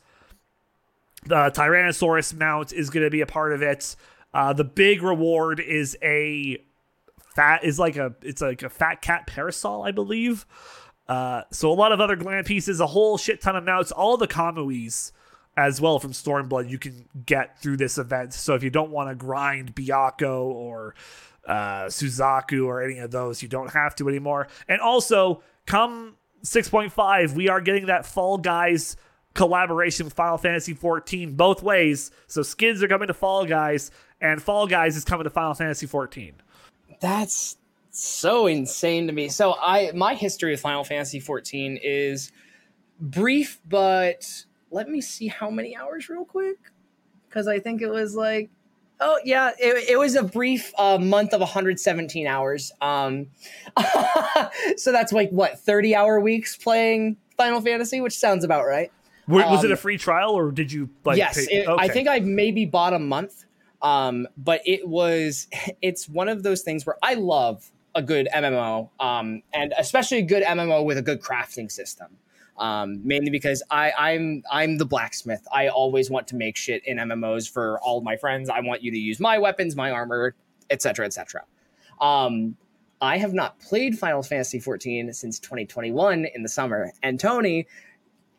The 1.27 1.51
Tyrannosaurus 1.51 2.33
mount 2.39 2.73
is 2.73 2.91
going 2.91 3.05
to 3.05 3.11
be 3.11 3.23
a 3.23 3.27
part 3.27 3.53
of 3.53 3.61
it. 3.61 3.97
Uh, 4.33 4.53
the 4.53 4.63
big 4.63 5.03
reward 5.03 5.59
is 5.59 5.97
a 6.01 6.63
fat 7.35 7.65
is 7.65 7.77
like 7.79 7.97
a 7.97 8.15
it's 8.23 8.41
like 8.41 8.63
a 8.63 8.69
fat 8.69 9.03
cat 9.03 9.27
parasol, 9.27 9.83
I 9.83 9.91
believe. 9.91 10.47
Uh, 11.09 11.43
so 11.51 11.73
a 11.73 11.75
lot 11.75 11.91
of 11.91 12.01
other 12.01 12.17
gland 12.17 12.47
pieces, 12.47 12.79
a 12.79 12.87
whole 12.87 13.19
shit 13.19 13.41
ton 13.41 13.57
of 13.57 13.65
mounts, 13.65 13.91
all 13.91 14.17
the 14.17 14.29
Kamuis 14.29 15.11
as 15.59 15.81
well 15.81 15.99
from 15.99 16.13
Stormblood 16.13 16.71
you 16.71 16.79
can 16.79 17.05
get 17.27 17.61
through 17.61 17.77
this 17.77 17.99
event. 17.99 18.33
So 18.33 18.55
if 18.55 18.63
you 18.63 18.71
don't 18.71 18.93
want 18.93 19.11
to 19.11 19.17
grind 19.17 19.75
Byakko 19.75 20.45
or 20.45 20.95
uh, 21.49 21.87
Suzaku 21.87 22.65
or 22.65 22.81
any 22.81 23.01
of 23.01 23.11
those, 23.11 23.43
you 23.43 23.49
don't 23.49 23.73
have 23.73 23.97
to 23.97 24.09
anymore. 24.09 24.47
And 24.69 24.81
also, 24.81 25.43
come 25.67 26.17
6.5, 26.45 27.33
we 27.33 27.49
are 27.49 27.61
getting 27.61 27.87
that 27.87 28.07
Fall 28.07 28.39
Guys 28.39 28.97
collaboration 29.35 30.07
with 30.07 30.15
Final 30.15 30.39
Fantasy 30.39 30.75
14 30.75 31.35
both 31.35 31.61
ways. 31.61 32.13
So 32.29 32.43
skids 32.43 32.81
are 32.85 32.89
coming 32.89 33.09
to 33.09 33.15
Fall 33.15 33.45
Guys, 33.45 33.91
and 34.21 34.41
Fall 34.41 34.69
Guys 34.69 34.97
is 34.97 35.05
coming 35.05 35.25
to 35.25 35.31
Final 35.31 35.55
Fantasy 35.55 35.87
14. 35.87 36.35
That's 37.01 37.57
so 37.91 38.47
insane 38.47 39.09
to 39.09 39.13
me. 39.13 39.29
So 39.29 39.57
I 39.61 39.91
my 39.93 40.15
history 40.15 40.53
with 40.53 40.61
Final 40.61 40.85
Fantasy 40.85 41.19
14 41.19 41.81
is 41.83 42.31
brief, 43.01 43.61
but 43.69 44.25
let 44.71 44.89
me 44.89 45.01
see 45.01 45.29
how 45.29 45.51
many 45.51 45.77
hours 45.77 46.09
real 46.09 46.25
quick? 46.25 46.59
Because 47.29 47.49
I 47.49 47.59
think 47.59 47.83
it 47.83 47.91
was 47.91 48.15
like 48.15 48.51
oh 49.01 49.19
yeah 49.25 49.51
it, 49.59 49.91
it 49.91 49.99
was 49.99 50.15
a 50.15 50.23
brief 50.23 50.73
uh, 50.79 50.99
month 50.99 51.33
of 51.33 51.41
117 51.41 52.27
hours 52.27 52.73
um 52.81 53.27
so 54.77 54.93
that's 54.93 55.13
like 55.13 55.31
what 55.31 55.59
30 55.61 55.95
hour 55.95 56.21
weeks 56.21 56.57
playing 56.57 57.17
Final 57.37 57.61
Fantasy 57.61 58.01
which 58.01 58.17
sounds 58.17 58.45
about 58.45 58.67
right. 58.67 58.91
Was 59.29 59.61
um, 59.61 59.67
it 59.67 59.71
a 59.71 59.77
free 59.77 59.99
trial 59.99 60.33
or 60.33 60.51
did 60.51 60.73
you 60.73 60.89
like 61.05 61.19
yes 61.19 61.47
pay- 61.47 61.59
it, 61.59 61.69
okay. 61.69 61.85
I 61.85 61.89
think 61.89 62.09
I 62.09 62.21
maybe 62.21 62.65
bought 62.65 62.95
a 62.95 62.99
month 62.99 63.45
um 63.83 64.27
but 64.37 64.61
it 64.65 64.87
was 64.89 65.47
it's 65.83 66.09
one 66.09 66.29
of 66.29 66.43
those 66.43 66.63
things 66.63 66.85
where 66.85 66.97
I 67.03 67.15
love 67.15 67.71
a 67.95 68.03
good 68.03 68.29
MMO 68.35 68.91
um 69.01 69.43
and 69.53 69.75
especially 69.79 70.19
a 70.19 70.23
good 70.23 70.43
MMO 70.43 70.85
with 70.85 70.99
a 70.99 71.03
good 71.03 71.21
crafting 71.21 71.71
system 71.71 72.09
um, 72.59 73.01
mainly 73.07 73.31
because 73.31 73.63
I, 73.71 73.93
I'm 73.99 74.43
I'm 74.51 74.79
the 74.79 74.85
blacksmith. 74.85 75.47
I 75.53 75.69
always 75.69 76.11
want 76.11 76.29
to 76.29 76.37
make 76.37 76.57
shit 76.57 76.85
in 76.87 76.99
MMOs 76.99 77.51
for 77.51 77.81
all 77.81 78.01
my 78.01 78.17
friends. 78.17 78.51
I 78.51 78.61
want 78.61 78.83
you 78.83 78.91
to 78.91 78.99
use 78.99 79.21
my 79.21 79.39
weapons, 79.39 79.77
my 79.77 79.91
armor, 79.91 80.35
etc., 80.71 81.07
etc. 81.07 81.45
Um, 82.01 82.57
I 83.01 83.19
have 83.19 83.33
not 83.33 83.61
played 83.61 83.99
Final 83.99 84.23
Fantasy 84.23 84.59
14 84.59 85.13
since 85.13 85.39
2021 85.39 86.27
in 86.35 86.43
the 86.43 86.49
summer, 86.49 86.93
and 87.03 87.19
Tony. 87.19 87.67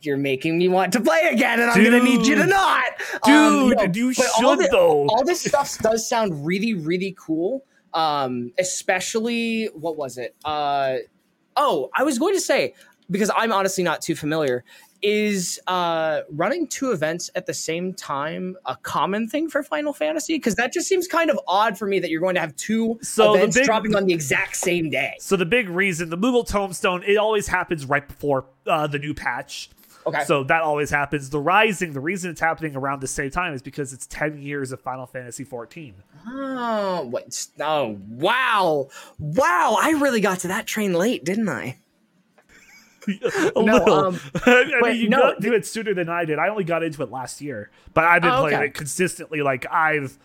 You're 0.01 0.15
making 0.15 0.57
me 0.57 0.69
want 0.69 0.93
to 0.93 1.01
play 1.01 1.27
again, 1.29 1.59
and 1.59 1.69
I'm 1.69 1.83
gonna 1.83 2.01
need 2.01 2.25
you 2.25 2.35
to 2.35 2.45
not, 2.45 2.85
dude. 3.25 3.35
Um, 3.35 3.69
no, 3.71 3.91
you 3.93 4.13
should 4.13 4.45
all 4.45 4.55
the, 4.55 4.69
though. 4.71 5.05
All 5.09 5.25
this 5.25 5.43
stuff 5.43 5.77
does 5.79 6.07
sound 6.07 6.45
really, 6.45 6.73
really 6.73 7.13
cool. 7.19 7.65
Um, 7.93 8.53
especially 8.57 9.65
what 9.73 9.97
was 9.97 10.17
it? 10.17 10.37
Uh, 10.45 10.99
oh, 11.59 11.89
I 11.95 12.03
was 12.03 12.17
going 12.17 12.33
to 12.33 12.41
say 12.41 12.73
because 13.11 13.31
I'm 13.35 13.51
honestly 13.51 13.83
not 13.83 14.01
too 14.01 14.15
familiar. 14.15 14.63
Is 15.01 15.61
uh, 15.67 16.21
running 16.29 16.67
two 16.67 16.91
events 16.91 17.29
at 17.33 17.45
the 17.45 17.53
same 17.53 17.93
time 17.93 18.57
a 18.65 18.75
common 18.75 19.29
thing 19.29 19.49
for 19.49 19.63
Final 19.63 19.93
Fantasy? 19.93 20.35
Because 20.35 20.55
that 20.55 20.73
just 20.73 20.89
seems 20.89 21.07
kind 21.07 21.29
of 21.29 21.39
odd 21.47 21.77
for 21.77 21.87
me 21.87 21.99
that 21.99 22.09
you're 22.09 22.19
going 22.19 22.35
to 22.35 22.41
have 22.41 22.53
two 22.57 22.99
so 23.01 23.33
events 23.33 23.55
big, 23.55 23.65
dropping 23.65 23.95
on 23.95 24.05
the 24.05 24.13
exact 24.13 24.57
same 24.57 24.89
day. 24.89 25.15
So 25.19 25.37
the 25.37 25.45
big 25.45 25.69
reason, 25.69 26.09
the 26.09 26.17
Moogle 26.17 26.45
Tomestone, 26.45 27.07
it 27.07 27.15
always 27.15 27.47
happens 27.47 27.85
right 27.85 28.05
before 28.05 28.45
uh, 28.67 28.87
the 28.87 28.99
new 28.99 29.13
patch. 29.13 29.69
Okay. 30.05 30.23
So 30.25 30.43
that 30.45 30.61
always 30.61 30.89
happens. 30.89 31.29
The 31.29 31.39
Rising, 31.39 31.93
the 31.93 31.99
reason 31.99 32.31
it's 32.31 32.41
happening 32.41 32.75
around 32.75 33.01
the 33.01 33.07
same 33.07 33.29
time 33.29 33.53
is 33.53 33.61
because 33.61 33.93
it's 33.93 34.07
10 34.07 34.41
years 34.41 34.71
of 34.71 34.81
Final 34.81 35.05
Fantasy 35.05 35.43
14. 35.43 35.93
Oh, 36.27 37.07
what? 37.09 37.47
Oh, 37.59 37.99
wow. 38.09 38.87
Wow. 39.17 39.77
I 39.79 39.91
really 39.91 40.21
got 40.21 40.39
to 40.39 40.49
that 40.49 40.65
train 40.65 40.93
late, 40.93 41.23
didn't 41.23 41.49
I? 41.49 41.77
a 43.07 43.51
no, 43.55 43.61
little. 43.61 43.93
Um, 43.93 44.19
I 44.45 44.79
mean, 44.83 44.97
you 44.97 45.09
no, 45.09 45.19
got 45.19 45.41
to 45.41 45.53
it 45.53 45.65
sooner 45.65 45.93
than 45.93 46.09
I 46.09 46.25
did. 46.25 46.39
I 46.39 46.49
only 46.49 46.63
got 46.63 46.83
into 46.83 47.01
it 47.03 47.11
last 47.11 47.41
year, 47.41 47.69
but 47.93 48.03
I've 48.03 48.21
been 48.21 48.31
oh, 48.31 48.41
playing 48.41 48.57
okay. 48.57 48.65
it 48.67 48.73
consistently. 48.73 49.41
Like 49.41 49.65
I've, 49.71 50.17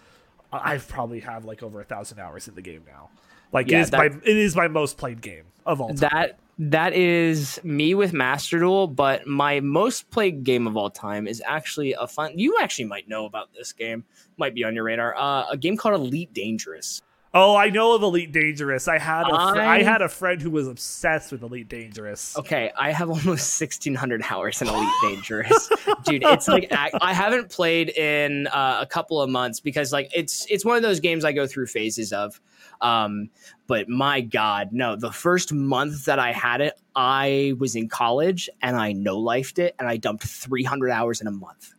I've 0.52 0.86
probably 0.88 1.20
have 1.20 1.44
like 1.44 1.62
over 1.62 1.80
a 1.80 1.84
thousand 1.84 2.18
hours 2.18 2.48
in 2.48 2.54
the 2.54 2.62
game 2.62 2.82
now. 2.86 3.10
Like 3.52 3.70
yeah, 3.70 3.78
it 3.78 3.80
is 3.82 3.90
that, 3.90 3.98
my 3.98 4.06
it 4.06 4.36
is 4.36 4.56
my 4.56 4.68
most 4.68 4.98
played 4.98 5.20
game 5.20 5.44
of 5.66 5.80
all 5.80 5.88
time. 5.88 5.96
That 5.96 6.38
that 6.58 6.92
is 6.92 7.60
me 7.64 7.94
with 7.94 8.12
Master 8.12 8.58
Duel, 8.58 8.86
but 8.86 9.26
my 9.26 9.60
most 9.60 10.10
played 10.10 10.44
game 10.44 10.66
of 10.66 10.76
all 10.76 10.90
time 10.90 11.26
is 11.26 11.42
actually 11.46 11.94
a 11.94 12.06
fun. 12.06 12.38
You 12.38 12.58
actually 12.60 12.86
might 12.86 13.08
know 13.08 13.26
about 13.26 13.52
this 13.52 13.72
game, 13.72 14.04
might 14.36 14.54
be 14.54 14.64
on 14.64 14.74
your 14.74 14.84
radar. 14.84 15.16
Uh, 15.16 15.46
a 15.50 15.56
game 15.56 15.76
called 15.76 15.94
Elite 15.94 16.32
Dangerous. 16.32 17.02
Oh, 17.37 17.57
I 17.57 17.68
know 17.68 17.97
of 17.97 18.03
Elite 18.03 18.30
Dangerous. 18.30 18.87
I 18.87 18.99
had 18.99 19.22
a 19.22 19.30
fr- 19.30 19.61
I, 19.61 19.78
I 19.78 19.82
had 19.82 20.03
a 20.03 20.09
friend 20.09 20.41
who 20.41 20.53
was 20.53 20.68
obsessed 20.68 21.32
with 21.32 21.43
Elite 21.43 21.68
Dangerous. 21.68 22.39
Okay, 22.39 22.70
I 22.78 22.93
have 22.93 23.11
almost 23.11 23.55
sixteen 23.55 23.97
hundred 23.97 24.22
hours 24.30 24.62
in 24.62 24.68
Elite 24.68 24.89
Dangerous, 25.03 25.68
dude. 26.05 26.22
It's 26.24 26.47
like 26.47 26.68
I 26.70 27.12
haven't 27.12 27.51
played 27.51 27.91
in 27.91 28.47
uh, 28.47 28.78
a 28.80 28.87
couple 28.87 29.20
of 29.20 29.28
months 29.28 29.59
because 29.59 29.93
like 29.93 30.11
it's 30.14 30.47
it's 30.49 30.64
one 30.64 30.76
of 30.76 30.82
those 30.82 31.01
games 31.01 31.24
I 31.24 31.32
go 31.32 31.47
through 31.47 31.66
phases 31.66 32.12
of. 32.12 32.41
Um, 32.80 33.30
but 33.66 33.89
my 33.89 34.20
God, 34.20 34.68
no! 34.72 34.95
The 34.95 35.12
first 35.12 35.53
month 35.53 36.05
that 36.05 36.18
I 36.18 36.32
had 36.32 36.61
it, 36.61 36.74
I 36.95 37.55
was 37.59 37.76
in 37.76 37.89
college 37.89 38.49
and 38.62 38.76
I 38.76 38.93
no 38.93 39.18
lifed 39.18 39.59
it, 39.59 39.74
and 39.78 39.89
I 39.89 39.97
dumped 39.97 40.24
three 40.24 40.64
hundred 40.64 40.91
hours 40.91 41.20
in 41.20 41.26
a 41.26 41.32
month, 41.32 41.72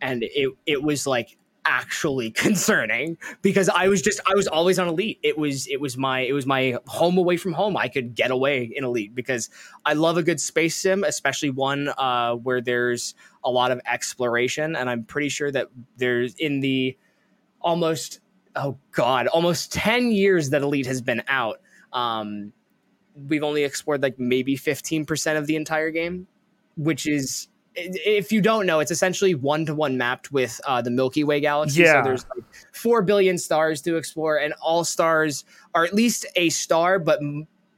and 0.00 0.22
it 0.22 0.52
it 0.64 0.82
was 0.82 1.06
like 1.06 1.37
actually 1.68 2.30
concerning 2.46 3.18
because 3.42 3.68
I 3.68 3.88
was 3.88 4.02
just 4.02 4.20
I 4.26 4.34
was 4.34 4.48
always 4.48 4.78
on 4.78 4.88
elite. 4.88 5.20
It 5.22 5.38
was 5.38 5.66
it 5.68 5.80
was 5.80 5.96
my 5.96 6.20
it 6.20 6.32
was 6.32 6.46
my 6.46 6.78
home 6.86 7.18
away 7.18 7.36
from 7.36 7.52
home. 7.52 7.76
I 7.76 7.88
could 7.88 8.14
get 8.14 8.30
away 8.30 8.64
in 8.74 8.84
elite 8.84 9.14
because 9.14 9.50
I 9.84 9.92
love 9.92 10.16
a 10.16 10.22
good 10.22 10.40
space 10.40 10.74
sim, 10.74 11.04
especially 11.04 11.50
one 11.50 11.88
uh, 11.96 12.34
where 12.34 12.60
there's 12.60 13.14
a 13.44 13.50
lot 13.50 13.70
of 13.70 13.80
exploration. 13.86 14.74
And 14.74 14.90
I'm 14.90 15.04
pretty 15.04 15.28
sure 15.28 15.52
that 15.52 15.68
there's 15.96 16.34
in 16.34 16.60
the 16.60 16.96
almost 17.60 18.20
oh 18.56 18.78
god 18.92 19.26
almost 19.26 19.72
10 19.72 20.10
years 20.12 20.50
that 20.50 20.62
elite 20.62 20.86
has 20.86 21.00
been 21.02 21.22
out 21.28 21.60
um, 21.92 22.52
we've 23.14 23.42
only 23.42 23.64
explored 23.64 24.02
like 24.02 24.18
maybe 24.18 24.56
15% 24.56 25.36
of 25.36 25.46
the 25.46 25.56
entire 25.56 25.90
game 25.90 26.26
which 26.76 27.06
is 27.06 27.48
if 27.78 28.32
you 28.32 28.40
don't 28.40 28.66
know, 28.66 28.80
it's 28.80 28.90
essentially 28.90 29.34
one 29.34 29.66
to 29.66 29.74
one 29.74 29.96
mapped 29.96 30.32
with 30.32 30.60
uh, 30.66 30.82
the 30.82 30.90
Milky 30.90 31.24
Way 31.24 31.40
galaxy. 31.40 31.82
Yeah. 31.82 32.02
So 32.02 32.08
there's 32.08 32.26
like 32.34 32.44
four 32.72 33.02
billion 33.02 33.38
stars 33.38 33.80
to 33.82 33.96
explore, 33.96 34.36
and 34.36 34.54
all 34.60 34.84
stars 34.84 35.44
are 35.74 35.84
at 35.84 35.94
least 35.94 36.26
a 36.36 36.48
star, 36.50 36.98
but 36.98 37.20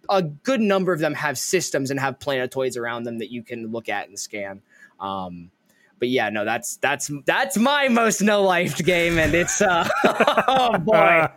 a 0.09 0.23
good 0.23 0.61
number 0.61 0.93
of 0.93 1.01
them 1.01 1.15
have 1.15 1.39
systems 1.39 1.91
and 1.91 2.01
have 2.01 2.19
planetoids 2.19 2.77
around 2.77 3.05
them 3.05 3.19
that 3.19 3.31
you 3.31 3.43
can 3.43 3.69
look 3.69 3.89
at 3.89 4.09
and 4.09 4.19
scan. 4.19 4.61
Um, 4.99 5.51
but 5.99 6.09
yeah, 6.09 6.31
no, 6.31 6.45
that's 6.45 6.77
that's 6.79 7.11
that's 7.27 7.57
my 7.57 7.89
most 7.89 8.23
no 8.23 8.43
life 8.43 8.79
game, 8.79 9.19
and 9.19 9.35
it's 9.35 9.61
uh, 9.61 9.89
oh 10.49 10.79
boy. 10.79 11.29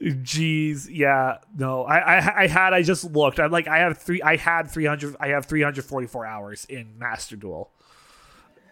Jeez, 0.00 0.86
yeah, 0.88 1.38
no, 1.56 1.84
I, 1.84 1.98
I, 1.98 2.42
I 2.42 2.46
had, 2.46 2.72
I 2.72 2.82
just 2.82 3.02
looked. 3.02 3.40
I'm 3.40 3.50
like, 3.50 3.66
I 3.66 3.78
have 3.78 3.98
three, 3.98 4.22
I 4.22 4.36
had 4.36 4.70
300, 4.70 5.16
I 5.18 5.28
have 5.28 5.46
344 5.46 6.24
hours 6.24 6.64
in 6.66 6.96
Master 6.98 7.34
Duel, 7.34 7.68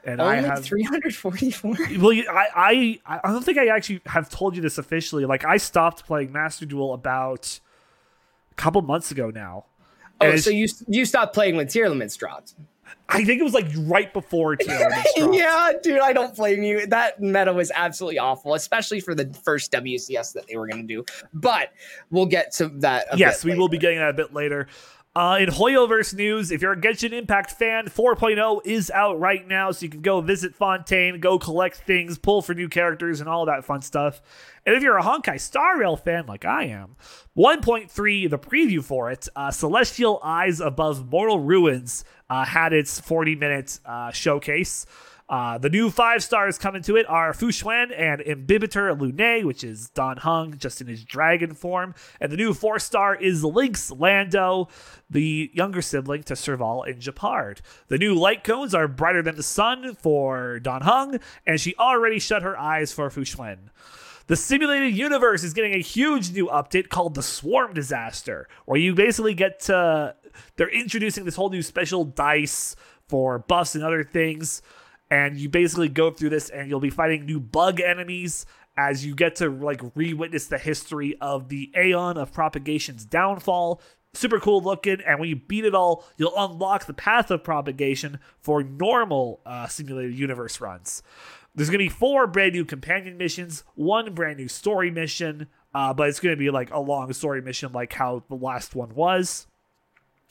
and 0.04 0.20
Only 0.20 0.36
I 0.36 0.42
oh, 0.42 0.50
have 0.50 0.64
344. 0.64 1.76
Well, 1.98 2.12
I, 2.30 3.00
I, 3.04 3.18
I 3.24 3.32
don't 3.32 3.44
think 3.44 3.58
I 3.58 3.66
actually 3.74 4.02
have 4.06 4.30
told 4.30 4.54
you 4.54 4.62
this 4.62 4.78
officially. 4.78 5.24
Like, 5.24 5.44
I 5.44 5.56
stopped 5.56 6.06
playing 6.06 6.30
Master 6.30 6.64
Duel 6.64 6.94
about 6.94 7.58
a 8.52 8.54
couple 8.54 8.80
months 8.82 9.10
ago 9.10 9.30
now. 9.30 9.64
Oh, 10.20 10.36
so 10.36 10.50
you 10.50 10.66
you 10.86 11.04
stopped 11.04 11.34
playing 11.34 11.56
when 11.56 11.66
tier 11.66 11.88
limits 11.88 12.16
dropped? 12.16 12.54
I 13.08 13.24
think 13.24 13.40
it 13.40 13.44
was 13.44 13.54
like 13.54 13.66
right 13.78 14.12
before 14.12 14.56
yeah, 15.16 15.72
dude, 15.82 16.00
I 16.00 16.12
don't 16.12 16.34
blame 16.34 16.62
you. 16.62 16.86
That 16.86 17.20
meta 17.20 17.52
was 17.52 17.70
absolutely 17.74 18.18
awful, 18.18 18.54
especially 18.54 19.00
for 19.00 19.14
the 19.14 19.32
first 19.44 19.70
WCS 19.72 20.32
that 20.32 20.46
they 20.48 20.56
were 20.56 20.66
going 20.66 20.86
to 20.86 20.94
do. 20.94 21.04
But 21.32 21.72
we'll 22.10 22.26
get 22.26 22.52
to 22.54 22.68
that. 22.80 23.06
yes, 23.16 23.44
we 23.44 23.56
will 23.56 23.68
be 23.68 23.78
getting 23.78 23.98
that 23.98 24.10
a 24.10 24.14
bit 24.14 24.34
later. 24.34 24.68
Uh, 25.16 25.38
in 25.40 25.48
Hoyoverse 25.48 26.12
news, 26.12 26.50
if 26.50 26.60
you're 26.60 26.72
a 26.72 26.76
Genshin 26.76 27.12
Impact 27.14 27.52
fan, 27.52 27.86
4.0 27.86 28.60
is 28.66 28.90
out 28.90 29.18
right 29.18 29.48
now, 29.48 29.70
so 29.70 29.84
you 29.84 29.88
can 29.88 30.02
go 30.02 30.20
visit 30.20 30.54
Fontaine, 30.54 31.20
go 31.20 31.38
collect 31.38 31.78
things, 31.78 32.18
pull 32.18 32.42
for 32.42 32.52
new 32.52 32.68
characters, 32.68 33.20
and 33.20 33.26
all 33.26 33.46
that 33.46 33.64
fun 33.64 33.80
stuff. 33.80 34.20
And 34.66 34.76
if 34.76 34.82
you're 34.82 34.98
a 34.98 35.02
Honkai 35.02 35.40
Star 35.40 35.78
Rail 35.78 35.96
fan 35.96 36.26
like 36.26 36.44
I 36.44 36.64
am, 36.64 36.96
1.3, 37.34 38.28
the 38.28 38.38
preview 38.38 38.84
for 38.84 39.10
it, 39.10 39.26
uh, 39.34 39.50
Celestial 39.50 40.20
Eyes 40.22 40.60
Above 40.60 41.10
Mortal 41.10 41.40
Ruins, 41.40 42.04
uh, 42.28 42.44
had 42.44 42.72
its 42.72 43.00
40 43.00 43.36
minute 43.36 43.80
uh, 43.84 44.10
showcase. 44.10 44.86
Uh, 45.28 45.58
the 45.58 45.68
new 45.68 45.90
five 45.90 46.22
stars 46.22 46.56
coming 46.56 46.82
to 46.82 46.94
it 46.96 47.04
are 47.08 47.34
Fu 47.34 47.48
Xuan 47.48 47.92
and 47.96 48.20
Imbibitor 48.20 48.94
Lunae, 48.94 49.44
which 49.44 49.64
is 49.64 49.90
Dan 49.90 50.18
Heng 50.18 50.56
just 50.58 50.80
in 50.80 50.86
his 50.86 51.04
dragon 51.04 51.52
form. 51.52 51.94
And 52.20 52.30
the 52.30 52.36
new 52.36 52.54
four 52.54 52.78
star 52.78 53.16
is 53.16 53.42
Lynx 53.42 53.90
Landau, 53.90 54.68
the 55.10 55.50
younger 55.52 55.82
sibling 55.82 56.22
to 56.24 56.36
Serval 56.36 56.84
and 56.84 57.00
Gepard. 57.00 57.60
The 57.88 57.98
new 57.98 58.14
light 58.14 58.44
cones 58.44 58.72
are 58.72 58.86
Brighter 58.86 59.22
Than 59.22 59.34
the 59.34 59.42
Sun 59.42 59.96
for 59.96 60.60
Dan 60.60 60.82
Heng, 60.82 61.18
and 61.44 61.60
she 61.60 61.74
already 61.74 62.20
shut 62.20 62.42
her 62.42 62.56
eyes 62.56 62.92
for 62.92 63.10
Fu 63.10 63.22
Xuan. 63.22 63.70
The 64.28 64.36
simulated 64.36 64.96
universe 64.96 65.44
is 65.44 65.52
getting 65.52 65.74
a 65.74 65.78
huge 65.78 66.32
new 66.32 66.46
update 66.48 66.88
called 66.88 67.14
the 67.14 67.22
Swarm 67.22 67.74
Disaster, 67.74 68.48
where 68.64 68.78
you 68.78 68.94
basically 68.94 69.34
get 69.34 69.60
to. 69.60 70.16
They're 70.56 70.68
introducing 70.68 71.24
this 71.24 71.36
whole 71.36 71.48
new 71.48 71.62
special 71.62 72.04
dice 72.04 72.76
for 73.08 73.38
buffs 73.38 73.74
and 73.74 73.84
other 73.84 74.02
things 74.02 74.62
and 75.10 75.36
you 75.36 75.48
basically 75.48 75.88
go 75.88 76.10
through 76.10 76.30
this 76.30 76.48
and 76.50 76.68
you'll 76.68 76.80
be 76.80 76.90
fighting 76.90 77.24
new 77.24 77.40
bug 77.40 77.80
enemies 77.80 78.46
as 78.76 79.06
you 79.06 79.14
get 79.14 79.36
to 79.36 79.48
like 79.48 79.80
re-witness 79.94 80.46
the 80.46 80.58
history 80.58 81.16
of 81.20 81.48
the 81.48 81.70
aeon 81.76 82.16
of 82.16 82.32
propagation's 82.32 83.04
downfall 83.04 83.80
super 84.14 84.40
cool 84.40 84.60
looking 84.60 85.00
and 85.06 85.20
when 85.20 85.28
you 85.28 85.36
beat 85.36 85.64
it 85.64 85.74
all 85.74 86.04
you'll 86.16 86.36
unlock 86.36 86.86
the 86.86 86.94
path 86.94 87.30
of 87.30 87.44
propagation 87.44 88.18
for 88.40 88.62
normal 88.62 89.40
uh, 89.46 89.66
simulated 89.66 90.18
universe 90.18 90.60
runs 90.60 91.02
there's 91.56 91.68
to 91.80 91.84
be 91.84 91.88
four 91.88 92.26
brand 92.26 92.52
new 92.52 92.64
companion 92.64 93.16
missions 93.16 93.64
one 93.74 94.14
brand 94.14 94.38
new 94.38 94.48
story 94.48 94.90
mission 94.90 95.48
uh, 95.74 95.92
but 95.92 96.08
it's 96.08 96.20
to 96.32 96.38
be 96.38 96.50
like 96.50 96.70
a 96.70 96.78
long 96.78 97.12
story 97.12 97.42
mission 97.42 97.72
like 97.72 97.92
how 97.94 98.22
the 98.28 98.36
last 98.36 98.74
one 98.74 98.94
was 98.94 99.46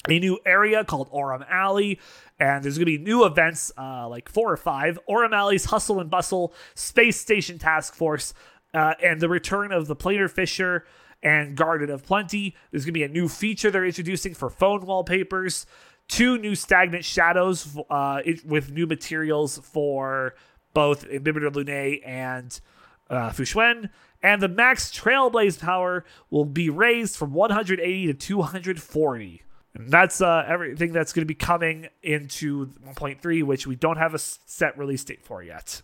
a 0.07 0.19
new 0.19 0.39
area 0.45 0.83
called 0.83 1.09
Aurum 1.11 1.43
Alley, 1.49 1.99
and 2.39 2.63
there's 2.63 2.77
to 2.87 2.97
be 2.97 3.03
new 3.03 3.25
events, 3.25 3.71
uh, 3.77 4.07
like 4.07 4.29
four 4.29 4.51
or 4.51 4.57
five. 4.57 4.99
Aurum 5.07 5.33
Alley's 5.33 5.65
Hustle 5.65 5.99
and 5.99 6.09
Bustle, 6.09 6.53
Space 6.75 7.19
Station 7.19 7.57
Task 7.57 7.95
Force, 7.95 8.33
uh, 8.73 8.93
and 9.03 9.21
the 9.21 9.29
return 9.29 9.71
of 9.71 9.87
the 9.87 9.95
Planar 9.95 10.29
Fissure 10.29 10.85
and 11.23 11.55
Garden 11.55 11.89
of 11.89 12.03
Plenty. 12.03 12.55
There's 12.71 12.83
to 12.93 12.99
be 12.99 13.03
a 13.03 13.07
new 13.07 13.27
feature 13.27 13.71
they're 13.71 13.85
introducing 13.85 14.33
for 14.33 14.49
phone 14.49 14.85
wallpapers, 14.85 15.65
two 16.07 16.37
new 16.37 16.55
Stagnant 16.55 17.05
Shadows 17.05 17.77
uh, 17.89 18.21
with 18.45 18.71
new 18.71 18.85
materials 18.85 19.57
for 19.57 20.35
both 20.75 21.07
Imbibitor 21.07 21.49
Lunae 21.49 22.05
and 22.05 22.59
uh, 23.09 23.31
Fu 23.31 23.41
Xuan. 23.41 23.89
And 24.21 24.41
the 24.41 24.47
max 24.47 24.91
Trailblaze 24.91 25.59
power 25.59 26.05
will 26.29 26.45
be 26.45 26.69
raised 26.69 27.15
from 27.15 27.33
180 27.33 28.07
to 28.07 28.13
240. 28.13 29.41
And 29.73 29.89
that's 29.89 30.21
uh, 30.21 30.45
everything 30.47 30.93
that's 30.93 31.11
going 31.11 31.23
to 31.23 31.27
be 31.27 31.35
coming 31.35 31.87
into 32.03 32.67
1.3, 32.87 33.43
which 33.43 33.67
we 33.67 33.75
don't 33.75 33.97
have 33.97 34.13
a 34.13 34.19
set 34.19 34.77
release 34.77 35.03
date 35.03 35.23
for 35.23 35.43
yet. 35.43 35.81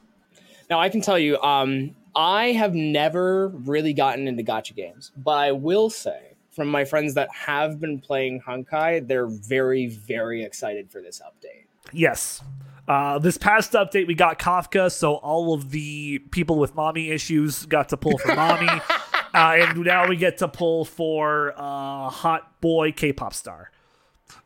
Now, 0.70 0.80
I 0.80 0.90
can 0.90 1.02
tell 1.02 1.20
you, 1.20 1.40
um, 1.42 1.96
I 2.16 2.54
have 2.54 2.74
never 2.74 3.50
really 3.50 3.94
gotten 3.94 4.28
into 4.28 4.44
gacha 4.44 4.76
games, 4.76 5.12
but 5.18 5.32
I 5.32 5.52
will 5.52 5.90
say 5.90 6.36
from 6.52 6.70
my 6.70 6.86
friends 6.86 7.14
that 7.16 7.30
have 7.34 7.80
been 7.80 8.00
playing 8.00 8.42
Honkai, 8.42 9.08
they're 9.08 9.28
very, 9.28 9.88
very 9.88 10.44
excited 10.44 10.90
for 10.90 11.02
this 11.02 11.22
update. 11.26 11.66
Yes. 11.92 12.42
Uh, 12.88 13.20
this 13.20 13.38
past 13.38 13.74
update, 13.74 14.08
we 14.08 14.14
got 14.14 14.40
Kafka, 14.40 14.92
so 14.92 15.16
all 15.16 15.54
of 15.54 15.72
the 15.72 16.20
people 16.32 16.58
with 16.58 16.76
mommy 16.76 17.10
issues 17.10 17.66
got 17.66 17.90
to 17.90 17.98
pull 17.98 18.18
for 18.18 18.36
mommy. 18.36 18.68
uh, 19.34 19.56
and 19.60 19.80
now 19.80 20.08
we 20.08 20.16
get 20.16 20.38
to 20.40 20.48
pull 20.48 20.86
for 20.86 21.54
uh, 21.56 22.10
hot 22.10 22.60
boy 22.60 22.92
K-pop 22.92 23.34
star. 23.34 23.72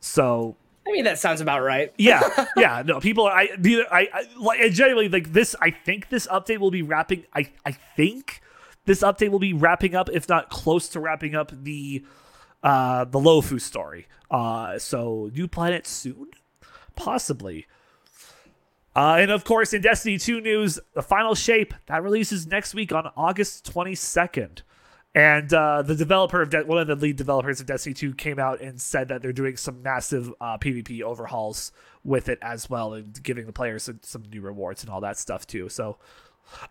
So 0.00 0.56
I 0.86 0.92
mean, 0.92 1.04
that 1.04 1.18
sounds 1.18 1.40
about 1.40 1.62
right. 1.62 1.92
yeah, 1.98 2.46
yeah. 2.56 2.82
No, 2.86 3.00
people 3.00 3.24
are. 3.24 3.32
I, 3.32 3.48
I, 3.90 4.08
I 4.12 4.24
like 4.38 4.72
genuinely 4.72 5.08
like 5.08 5.32
this. 5.32 5.56
I 5.60 5.70
think 5.70 6.10
this 6.10 6.26
update 6.28 6.58
will 6.58 6.70
be 6.70 6.82
wrapping. 6.82 7.24
I, 7.34 7.50
I 7.64 7.72
think 7.72 8.40
this 8.84 9.02
update 9.02 9.30
will 9.30 9.40
be 9.40 9.52
wrapping 9.52 9.96
up, 9.96 10.08
if 10.12 10.28
not 10.28 10.48
close 10.48 10.88
to 10.90 11.00
wrapping 11.00 11.34
up 11.34 11.50
the, 11.64 12.04
uh, 12.62 13.04
the 13.04 13.18
Luofu 13.18 13.60
story. 13.60 14.06
Uh, 14.30 14.78
so 14.78 15.30
new 15.34 15.48
planet 15.48 15.86
soon, 15.86 16.28
possibly. 16.94 17.66
Uh, 18.96 19.18
and 19.20 19.30
of 19.30 19.44
course, 19.44 19.74
in 19.74 19.82
Destiny 19.82 20.16
2 20.16 20.40
news, 20.40 20.78
the 20.94 21.02
final 21.02 21.34
shape 21.34 21.74
that 21.84 22.02
releases 22.02 22.46
next 22.46 22.74
week 22.74 22.92
on 22.92 23.10
August 23.14 23.70
22nd. 23.70 24.62
And 25.14 25.52
uh, 25.52 25.82
the 25.82 25.94
developer 25.94 26.40
of 26.40 26.48
De- 26.48 26.64
one 26.64 26.78
of 26.78 26.86
the 26.86 26.96
lead 26.96 27.16
developers 27.16 27.60
of 27.60 27.66
Destiny 27.66 27.92
2 27.92 28.14
came 28.14 28.38
out 28.38 28.62
and 28.62 28.80
said 28.80 29.08
that 29.08 29.20
they're 29.20 29.34
doing 29.34 29.58
some 29.58 29.82
massive 29.82 30.32
uh, 30.40 30.56
PvP 30.56 31.02
overhauls 31.02 31.72
with 32.04 32.30
it 32.30 32.38
as 32.40 32.70
well, 32.70 32.94
and 32.94 33.22
giving 33.22 33.44
the 33.44 33.52
players 33.52 33.82
some, 33.82 34.00
some 34.02 34.22
new 34.32 34.40
rewards 34.40 34.82
and 34.82 34.90
all 34.90 35.02
that 35.02 35.18
stuff 35.18 35.46
too. 35.46 35.68
So 35.68 35.98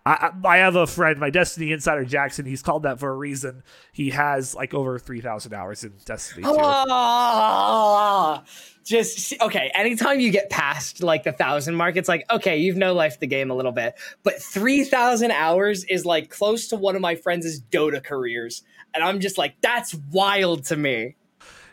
I, 0.05 0.31
I 0.43 0.57
have 0.57 0.75
a 0.75 0.87
friend, 0.87 1.19
my 1.19 1.29
Destiny 1.29 1.71
insider 1.71 2.05
Jackson. 2.05 2.45
He's 2.45 2.61
called 2.61 2.83
that 2.83 2.99
for 2.99 3.09
a 3.09 3.15
reason. 3.15 3.63
He 3.91 4.11
has 4.11 4.55
like 4.55 4.73
over 4.73 4.99
three 4.99 5.21
thousand 5.21 5.53
hours 5.53 5.83
in 5.83 5.93
Destiny. 6.05 6.43
Oh, 6.45 8.41
just 8.83 9.33
okay. 9.41 9.71
Anytime 9.73 10.19
you 10.19 10.31
get 10.31 10.49
past 10.49 11.03
like 11.03 11.23
the 11.23 11.31
thousand 11.31 11.75
mark, 11.75 11.97
it's 11.97 12.09
like 12.09 12.25
okay, 12.31 12.57
you've 12.57 12.77
no 12.77 12.93
life 12.93 13.19
the 13.19 13.27
game 13.27 13.51
a 13.51 13.55
little 13.55 13.71
bit. 13.71 13.95
But 14.23 14.41
three 14.41 14.83
thousand 14.83 15.31
hours 15.31 15.83
is 15.85 16.05
like 16.05 16.29
close 16.29 16.67
to 16.69 16.75
one 16.75 16.95
of 16.95 17.01
my 17.01 17.15
friends' 17.15 17.59
Dota 17.59 18.03
careers, 18.03 18.63
and 18.93 19.03
I'm 19.03 19.19
just 19.19 19.37
like, 19.37 19.55
that's 19.61 19.95
wild 20.11 20.65
to 20.65 20.77
me. 20.77 21.15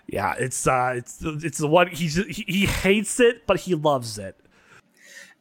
Yeah, 0.06 0.34
it's 0.38 0.66
uh, 0.66 0.94
it's 0.96 1.22
it's 1.22 1.58
the 1.58 1.68
one 1.68 1.88
he 1.88 2.08
he 2.08 2.66
hates 2.66 3.20
it, 3.20 3.46
but 3.46 3.60
he 3.60 3.74
loves 3.74 4.18
it. 4.18 4.36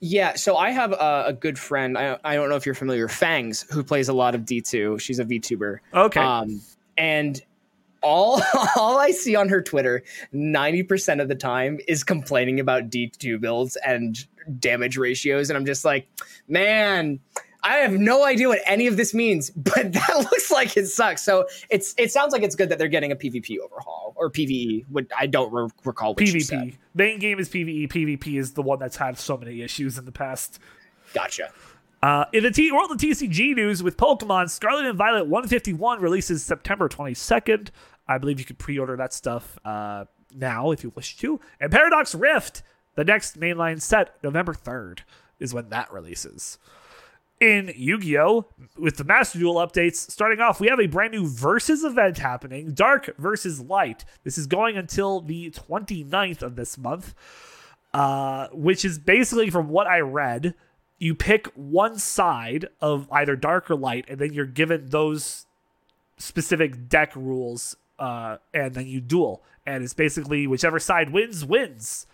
Yeah, 0.04 0.34
so 0.34 0.58
I 0.58 0.72
have 0.72 0.94
a, 0.94 1.26
a, 1.28 1.34
good 1.34 1.60
friend. 1.60 1.96
I, 1.96 2.18
I 2.24 2.34
don't 2.34 2.50
know 2.50 2.56
if 2.56 2.66
you're 2.66 2.74
familiar, 2.74 3.08
Fangs, 3.08 3.68
who 3.72 3.84
plays 3.84 4.10
a 4.10 4.14
lot 4.14 4.34
of 4.34 4.42
D2. 4.42 5.00
She's 5.00 5.20
a 5.20 5.26
VTuber. 5.26 5.78
Okay. 5.94 6.20
Um, 6.20 6.62
and 6.98 7.40
all 8.02 8.42
all 8.76 8.98
I 8.98 9.12
see 9.12 9.36
on 9.36 9.48
her 9.50 9.62
Twitter, 9.62 10.04
90% 10.34 11.22
of 11.22 11.28
the 11.28 11.36
time 11.36 11.80
is 11.88 12.04
complaining 12.04 12.60
about 12.60 12.90
D2 12.90 13.40
builds 13.40 13.76
and 13.86 14.18
damage 14.60 14.98
ratios. 14.98 15.52
And 15.52 15.58
I'm 15.58 15.68
just 15.68 15.86
like, 15.86 16.08
man, 16.48 17.20
I 17.64 17.78
have 17.78 17.94
no 17.94 18.26
idea 18.26 18.48
what 18.48 18.60
any 18.66 18.88
of 18.88 18.98
this 18.98 19.14
means, 19.14 19.50
but 19.56 19.94
that 19.94 20.16
looks 20.18 20.52
like 20.52 20.76
it 20.78 20.88
sucks. 20.88 21.22
So 21.22 21.48
it's 21.70 21.94
it 21.98 22.12
sounds 22.12 22.34
like 22.34 22.44
it's 22.44 22.56
good 22.56 22.70
that 22.70 22.78
they're 22.78 22.88
getting 22.88 23.12
a 23.12 23.16
PvP 23.16 23.60
overhaul 23.60 24.14
or 24.16 24.30
PVE. 24.30 24.86
What 24.90 25.06
I 25.18 25.28
don't 25.28 25.52
re- 25.52 25.70
recall. 25.84 26.16
PvP. 26.16 26.76
Main 26.94 27.20
game 27.20 27.40
is 27.40 27.50
PVE. 27.50 27.90
PvP 27.90 28.40
is 28.40 28.54
the 28.54 28.62
one 28.62 28.80
that's 28.80 28.98
had 28.98 29.18
so 29.18 29.38
many 29.38 29.62
issues 29.62 29.98
in 29.98 30.06
the 30.06 30.12
past. 30.12 30.60
Gotcha. 31.14 31.52
Uh, 32.02 32.26
in 32.34 32.42
the 32.42 32.50
T- 32.50 32.72
world 32.72 32.90
of 32.90 32.98
TCG 32.98 33.56
news 33.56 33.84
with 33.84 33.96
Pokemon, 33.96 34.50
Scarlet 34.50 34.86
and 34.86 34.98
Violet 34.98 35.28
151 35.28 36.02
releases 36.02 36.44
September 36.44 36.90
22nd. 36.90 37.70
I 38.08 38.18
believe 38.18 38.40
you 38.40 38.46
can 38.46 38.56
pre-order 38.56 38.98
that 38.98 39.14
stuff 39.14 39.60
uh, 39.64 40.06
now 40.36 40.72
if 40.72 40.84
you 40.84 40.92
wish 40.96 41.18
to. 41.18 41.40
And 41.60 41.72
Paradox 41.72 42.16
Rift, 42.16 42.64
the 42.96 43.04
next 43.04 43.40
mainline 43.40 43.80
set, 43.80 44.16
November 44.24 44.56
3rd 44.56 45.02
is 45.40 45.54
when 45.54 45.70
that 45.70 45.94
releases 45.94 46.58
in 47.42 47.74
Yu-Gi-Oh! 47.76 48.46
with 48.78 48.98
the 48.98 49.04
Master 49.04 49.40
Duel 49.40 49.56
updates. 49.56 49.96
Starting 49.96 50.40
off, 50.40 50.62
we 50.62 50.68
have 50.68 50.80
a 50.80 50.86
brand 50.86 51.12
new 51.12 51.28
Versus 51.28 51.84
event 51.84 52.20
happening, 52.20 52.72
Dark 52.74 53.18
versus 53.18 53.60
Light. 53.60 54.06
This 54.24 54.38
is 54.38 54.48
going 54.48 54.78
until 54.78 55.20
the 55.20 55.50
29th 55.50 56.44
of 56.44 56.56
this 56.56 56.78
month, 56.78 57.16
uh, 57.94 58.48
which 58.54 58.86
is 58.86 59.00
basically, 59.00 59.50
from 59.50 59.70
what 59.70 59.88
I 59.88 60.00
read, 60.00 60.54
you 61.00 61.16
pick 61.16 61.48
one 61.56 61.98
side 61.98 62.68
of 62.80 63.12
either 63.12 63.36
Dark 63.36 63.72
or 63.72 63.76
Light, 63.76 64.06
and 64.08 64.20
then 64.20 64.34
you're 64.34 64.46
given 64.46 64.86
those 64.90 65.48
specific 66.18 66.88
deck 66.88 67.16
rules, 67.16 67.76
uh, 67.98 68.38
and 68.54 68.76
then 68.76 68.86
you 68.86 69.02
duel. 69.02 69.44
And 69.66 69.84
it's 69.84 69.96
basically 69.96 70.46
whichever 70.46 70.80
side 70.80 71.10
wins, 71.10 71.44
wins. 71.44 72.06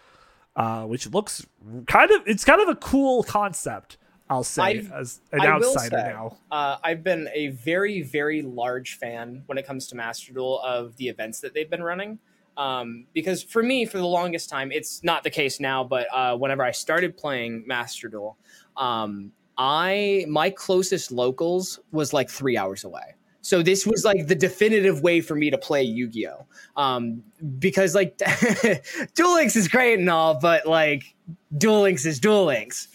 Uh, 0.55 0.85
which 0.85 1.07
looks 1.11 1.45
kind 1.85 2.09
of, 2.09 2.23
it's 2.25 2.43
kind 2.43 2.59
of 2.59 2.67
a 2.67 2.75
cool 2.75 3.21
concept. 3.21 3.97
I'll 4.29 4.43
say 4.43 4.63
I've, 4.63 4.91
as 4.91 5.21
an 5.31 5.41
I 5.41 5.47
outsider 5.47 5.97
say, 5.97 6.11
now. 6.11 6.37
Uh, 6.51 6.77
I've 6.83 7.03
been 7.03 7.29
a 7.33 7.47
very, 7.47 8.01
very 8.01 8.41
large 8.41 8.97
fan 8.97 9.43
when 9.45 9.57
it 9.57 9.65
comes 9.65 9.87
to 9.87 9.95
Master 9.95 10.33
Duel 10.33 10.61
of 10.61 10.95
the 10.97 11.07
events 11.07 11.39
that 11.41 11.53
they've 11.53 11.69
been 11.69 11.83
running. 11.83 12.19
Um, 12.57 13.05
because 13.13 13.43
for 13.43 13.61
me, 13.61 13.85
for 13.85 13.99
the 13.99 14.05
longest 14.05 14.49
time, 14.49 14.71
it's 14.71 15.03
not 15.03 15.23
the 15.23 15.29
case 15.29 15.59
now, 15.59 15.83
but 15.83 16.07
uh, 16.11 16.35
whenever 16.35 16.63
I 16.63 16.71
started 16.71 17.15
playing 17.15 17.63
Master 17.67 18.09
Duel, 18.09 18.37
um, 18.75 19.31
I 19.57 20.25
my 20.27 20.49
closest 20.49 21.11
locals 21.11 21.79
was 21.91 22.13
like 22.13 22.29
three 22.29 22.57
hours 22.57 22.83
away. 22.83 23.13
So 23.41 23.61
this 23.63 23.85
was 23.85 24.03
like 24.03 24.27
the 24.27 24.35
definitive 24.35 25.01
way 25.03 25.21
for 25.21 25.33
me 25.33 25.49
to 25.49 25.57
play 25.57 25.81
Yu-Gi-Oh. 25.81 26.45
Um, 26.75 27.23
because 27.59 27.95
like 27.95 28.17
Duel 29.15 29.35
Links 29.35 29.55
is 29.55 29.69
great 29.69 29.99
and 29.99 30.09
all, 30.09 30.37
but 30.37 30.65
like 30.65 31.15
Duel 31.57 31.81
Links 31.81 32.05
is 32.05 32.19
Duel 32.19 32.45
Links 32.45 32.89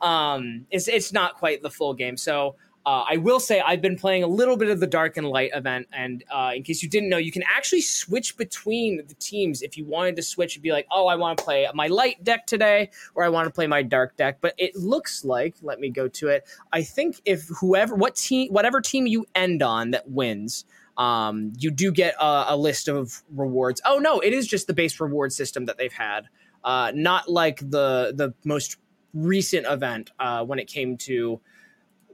um, 0.00 0.66
it's 0.70 0.88
it's 0.88 1.12
not 1.12 1.34
quite 1.34 1.62
the 1.62 1.70
full 1.70 1.94
game. 1.94 2.16
So 2.16 2.56
Uh, 2.86 3.04
I 3.10 3.16
will 3.16 3.40
say 3.40 3.60
I've 3.60 3.82
been 3.82 3.96
playing 3.98 4.22
a 4.22 4.28
little 4.28 4.56
bit 4.56 4.68
of 4.68 4.78
the 4.78 4.86
Dark 4.86 5.16
and 5.16 5.28
Light 5.28 5.50
event, 5.52 5.88
and 5.92 6.22
uh, 6.32 6.52
in 6.54 6.62
case 6.62 6.84
you 6.84 6.88
didn't 6.88 7.08
know, 7.08 7.16
you 7.16 7.32
can 7.32 7.42
actually 7.52 7.80
switch 7.80 8.36
between 8.36 8.98
the 9.08 9.14
teams 9.14 9.60
if 9.60 9.76
you 9.76 9.84
wanted 9.84 10.14
to 10.14 10.22
switch 10.22 10.54
and 10.54 10.62
be 10.62 10.70
like, 10.70 10.86
"Oh, 10.92 11.08
I 11.08 11.16
want 11.16 11.36
to 11.36 11.44
play 11.44 11.68
my 11.74 11.88
light 11.88 12.22
deck 12.22 12.46
today, 12.46 12.90
or 13.16 13.24
I 13.24 13.28
want 13.28 13.46
to 13.48 13.52
play 13.52 13.66
my 13.66 13.82
dark 13.82 14.16
deck." 14.16 14.38
But 14.40 14.54
it 14.56 14.76
looks 14.76 15.24
like, 15.24 15.56
let 15.62 15.80
me 15.80 15.90
go 15.90 16.06
to 16.06 16.28
it. 16.28 16.44
I 16.72 16.82
think 16.84 17.20
if 17.24 17.48
whoever, 17.60 17.96
what 17.96 18.14
team, 18.14 18.52
whatever 18.52 18.80
team 18.80 19.08
you 19.08 19.26
end 19.34 19.64
on 19.64 19.90
that 19.90 20.08
wins, 20.08 20.64
um, 20.96 21.54
you 21.58 21.72
do 21.72 21.90
get 21.90 22.14
a, 22.20 22.44
a, 22.50 22.56
list 22.56 22.86
of 22.86 23.24
rewards. 23.34 23.80
Oh 23.84 23.98
no, 23.98 24.20
it 24.20 24.32
is 24.32 24.46
just 24.46 24.68
the 24.68 24.74
base 24.74 25.00
reward 25.00 25.32
system 25.32 25.66
that 25.66 25.76
they've 25.76 25.92
had, 25.92 26.28
uh, 26.62 26.92
not 26.94 27.28
like 27.28 27.58
the 27.58 28.12
the 28.14 28.32
most 28.44 28.76
recent 29.16 29.66
event 29.66 30.10
uh, 30.20 30.44
when 30.44 30.58
it 30.58 30.66
came 30.68 30.96
to 30.98 31.40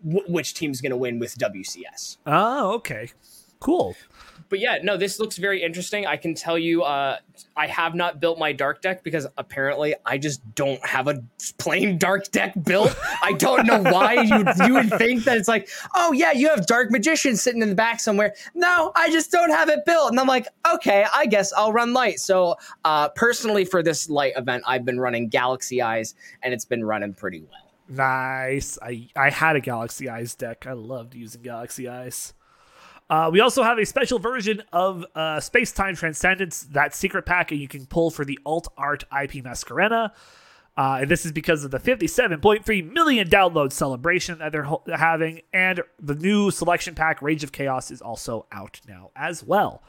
w- 0.07 0.25
which 0.33 0.55
team's 0.55 0.81
going 0.81 0.91
to 0.91 0.97
win 0.97 1.19
with 1.19 1.37
WCS. 1.37 2.19
Oh, 2.27 2.73
okay. 2.75 3.11
Cool. 3.63 3.95
But 4.49 4.59
yeah, 4.59 4.79
no, 4.83 4.97
this 4.97 5.19
looks 5.19 5.39
very 5.39 5.63
interesting. 5.63 6.05
I 6.05 6.17
can 6.17 6.35
tell 6.35 6.59
you, 6.59 6.83
uh, 6.83 7.19
I 7.57 7.69
have 7.69 7.95
not 7.95 8.21
built 8.21 8.39
my 8.39 8.53
dark 8.53 8.83
deck 8.83 9.03
because 9.05 9.27
apparently 9.39 9.95
I 10.05 10.19
just 10.19 10.43
don't 10.55 10.85
have 10.85 11.07
a 11.07 11.23
plain 11.59 11.97
dark 11.97 12.31
deck 12.33 12.53
built. 12.65 12.95
I 13.23 13.33
don't 13.33 13.67
know 13.67 13.81
why 13.81 14.15
you 14.15 14.67
you 14.67 14.75
would 14.75 14.91
think 14.99 15.25
that 15.25 15.39
it's 15.39 15.49
like, 15.49 15.69
oh 15.95 16.13
yeah, 16.13 16.33
you 16.33 16.49
have 16.49 16.67
dark 16.67 16.91
magician 16.91 17.37
sitting 17.37 17.63
in 17.63 17.69
the 17.69 17.75
back 17.75 18.01
somewhere. 18.01 18.35
No, 18.53 18.93
I 18.97 19.11
just 19.11 19.31
don't 19.31 19.51
have 19.51 19.69
it 19.69 19.87
built, 19.87 20.11
and 20.11 20.21
I'm 20.21 20.27
like, 20.27 20.49
okay, 20.75 21.07
I 21.15 21.27
guess 21.27 21.53
I'll 21.55 21.73
run 21.73 21.93
light. 21.95 22.19
So 22.19 22.57
uh, 22.85 23.09
personally, 23.11 23.65
for 23.65 23.83
this 23.83 24.11
light 24.11 24.33
event, 24.37 24.65
I've 24.67 24.85
been 24.85 25.01
running 25.01 25.29
Galaxy 25.29 25.81
Eyes, 25.81 26.15
and 26.43 26.53
it's 26.53 26.67
been 26.67 26.85
running 26.85 27.15
pretty 27.15 27.41
well. 27.41 27.71
Nice. 27.89 28.79
I 28.83 29.09
I 29.17 29.31
had 29.31 29.57
a 29.57 29.61
Galaxy 29.61 30.11
Eyes 30.11 30.35
deck. 30.35 30.67
I 30.67 30.73
loved 30.73 31.15
using 31.15 31.41
Galaxy 31.43 31.89
Eyes. 31.89 32.35
Uh, 33.13 33.29
we 33.31 33.41
also 33.41 33.63
have 33.63 33.79
a 33.79 33.85
special 33.85 34.19
version 34.19 34.63
of 34.73 35.05
uh, 35.15 35.39
Space 35.39 35.71
Time 35.71 35.95
Transcendence, 35.95 36.63
that 36.71 36.95
secret 36.95 37.27
pack 37.27 37.51
you 37.51 37.69
can 37.69 37.85
pull 37.85 38.11
for 38.11 38.25
the 38.25 38.39
Alt 38.47 38.69
Art 38.79 39.05
I:P 39.13 39.43
Masquerena. 39.43 40.13
Uh, 40.79 41.01
and 41.03 41.11
this 41.11 41.27
is 41.27 41.31
because 41.31 41.63
of 41.63 41.71
the 41.71 41.79
57.3 41.79 42.91
million 42.91 43.29
download 43.29 43.71
celebration 43.71 44.39
that 44.39 44.51
they're 44.51 44.63
ho- 44.63 44.83
having. 44.87 45.43
And 45.53 45.83
the 46.01 46.15
new 46.15 46.51
selection 46.51 46.95
pack, 46.95 47.21
Rage 47.21 47.45
of 47.45 47.53
Chaos, 47.53 47.91
is 47.91 48.01
also 48.01 48.47
out 48.51 48.81
now 48.89 49.11
as 49.15 49.45
well. 49.45 49.83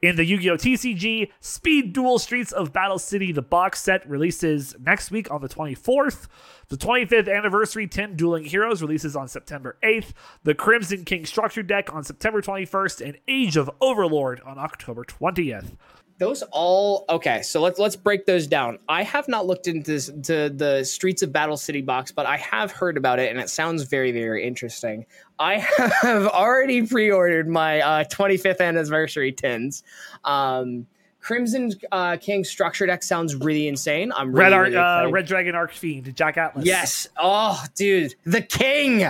In 0.00 0.14
the 0.14 0.24
Yu 0.24 0.38
Gi 0.38 0.50
Oh! 0.50 0.56
TCG, 0.56 1.30
Speed 1.40 1.92
Duel 1.92 2.20
Streets 2.20 2.52
of 2.52 2.72
Battle 2.72 3.00
City, 3.00 3.32
the 3.32 3.42
box 3.42 3.82
set 3.82 4.08
releases 4.08 4.76
next 4.78 5.10
week 5.10 5.28
on 5.30 5.40
the 5.40 5.48
24th. 5.48 6.28
The 6.68 6.76
25th 6.76 7.34
anniversary 7.34 7.88
10 7.88 8.14
Dueling 8.14 8.44
Heroes 8.44 8.80
releases 8.80 9.16
on 9.16 9.26
September 9.26 9.76
8th. 9.82 10.12
The 10.44 10.54
Crimson 10.54 11.04
King 11.04 11.26
Structure 11.26 11.64
Deck 11.64 11.92
on 11.92 12.04
September 12.04 12.40
21st, 12.40 13.04
and 13.04 13.18
Age 13.26 13.56
of 13.56 13.68
Overlord 13.80 14.40
on 14.46 14.56
October 14.56 15.04
20th 15.04 15.72
those 16.18 16.42
all 16.50 17.04
okay 17.08 17.42
so 17.42 17.60
let's 17.60 17.78
let's 17.78 17.96
break 17.96 18.26
those 18.26 18.46
down. 18.46 18.78
I 18.88 19.02
have 19.04 19.28
not 19.28 19.46
looked 19.46 19.68
into 19.68 19.92
this, 19.92 20.06
to 20.24 20.50
the 20.50 20.84
streets 20.84 21.22
of 21.22 21.32
battle 21.32 21.56
city 21.56 21.80
box 21.80 22.12
but 22.12 22.26
i 22.26 22.36
have 22.36 22.72
heard 22.72 22.96
about 22.96 23.18
it 23.18 23.30
and 23.30 23.40
it 23.40 23.48
sounds 23.48 23.84
very 23.84 24.12
very 24.12 24.44
interesting. 24.44 25.06
I 25.38 25.58
have 26.02 26.26
already 26.26 26.86
pre-ordered 26.86 27.48
my 27.48 27.80
uh, 27.80 28.04
25th 28.04 28.60
anniversary 28.60 29.32
tins. 29.32 29.82
Um, 30.24 30.86
Crimson 31.20 31.72
uh, 31.92 32.16
King 32.16 32.44
structure 32.44 32.86
deck 32.86 33.02
sounds 33.02 33.34
really 33.34 33.68
insane. 33.68 34.12
I'm 34.16 34.32
really, 34.32 34.40
Red 34.44 34.52
Arc, 34.52 34.66
really 34.68 34.78
uh, 34.78 35.08
Red 35.10 35.26
Dragon 35.26 35.54
Archfiend, 35.54 36.14
Jack 36.16 36.36
Atlas. 36.36 36.64
Yes. 36.64 37.08
Oh, 37.16 37.62
dude, 37.74 38.14
the 38.24 38.42
king. 38.42 39.04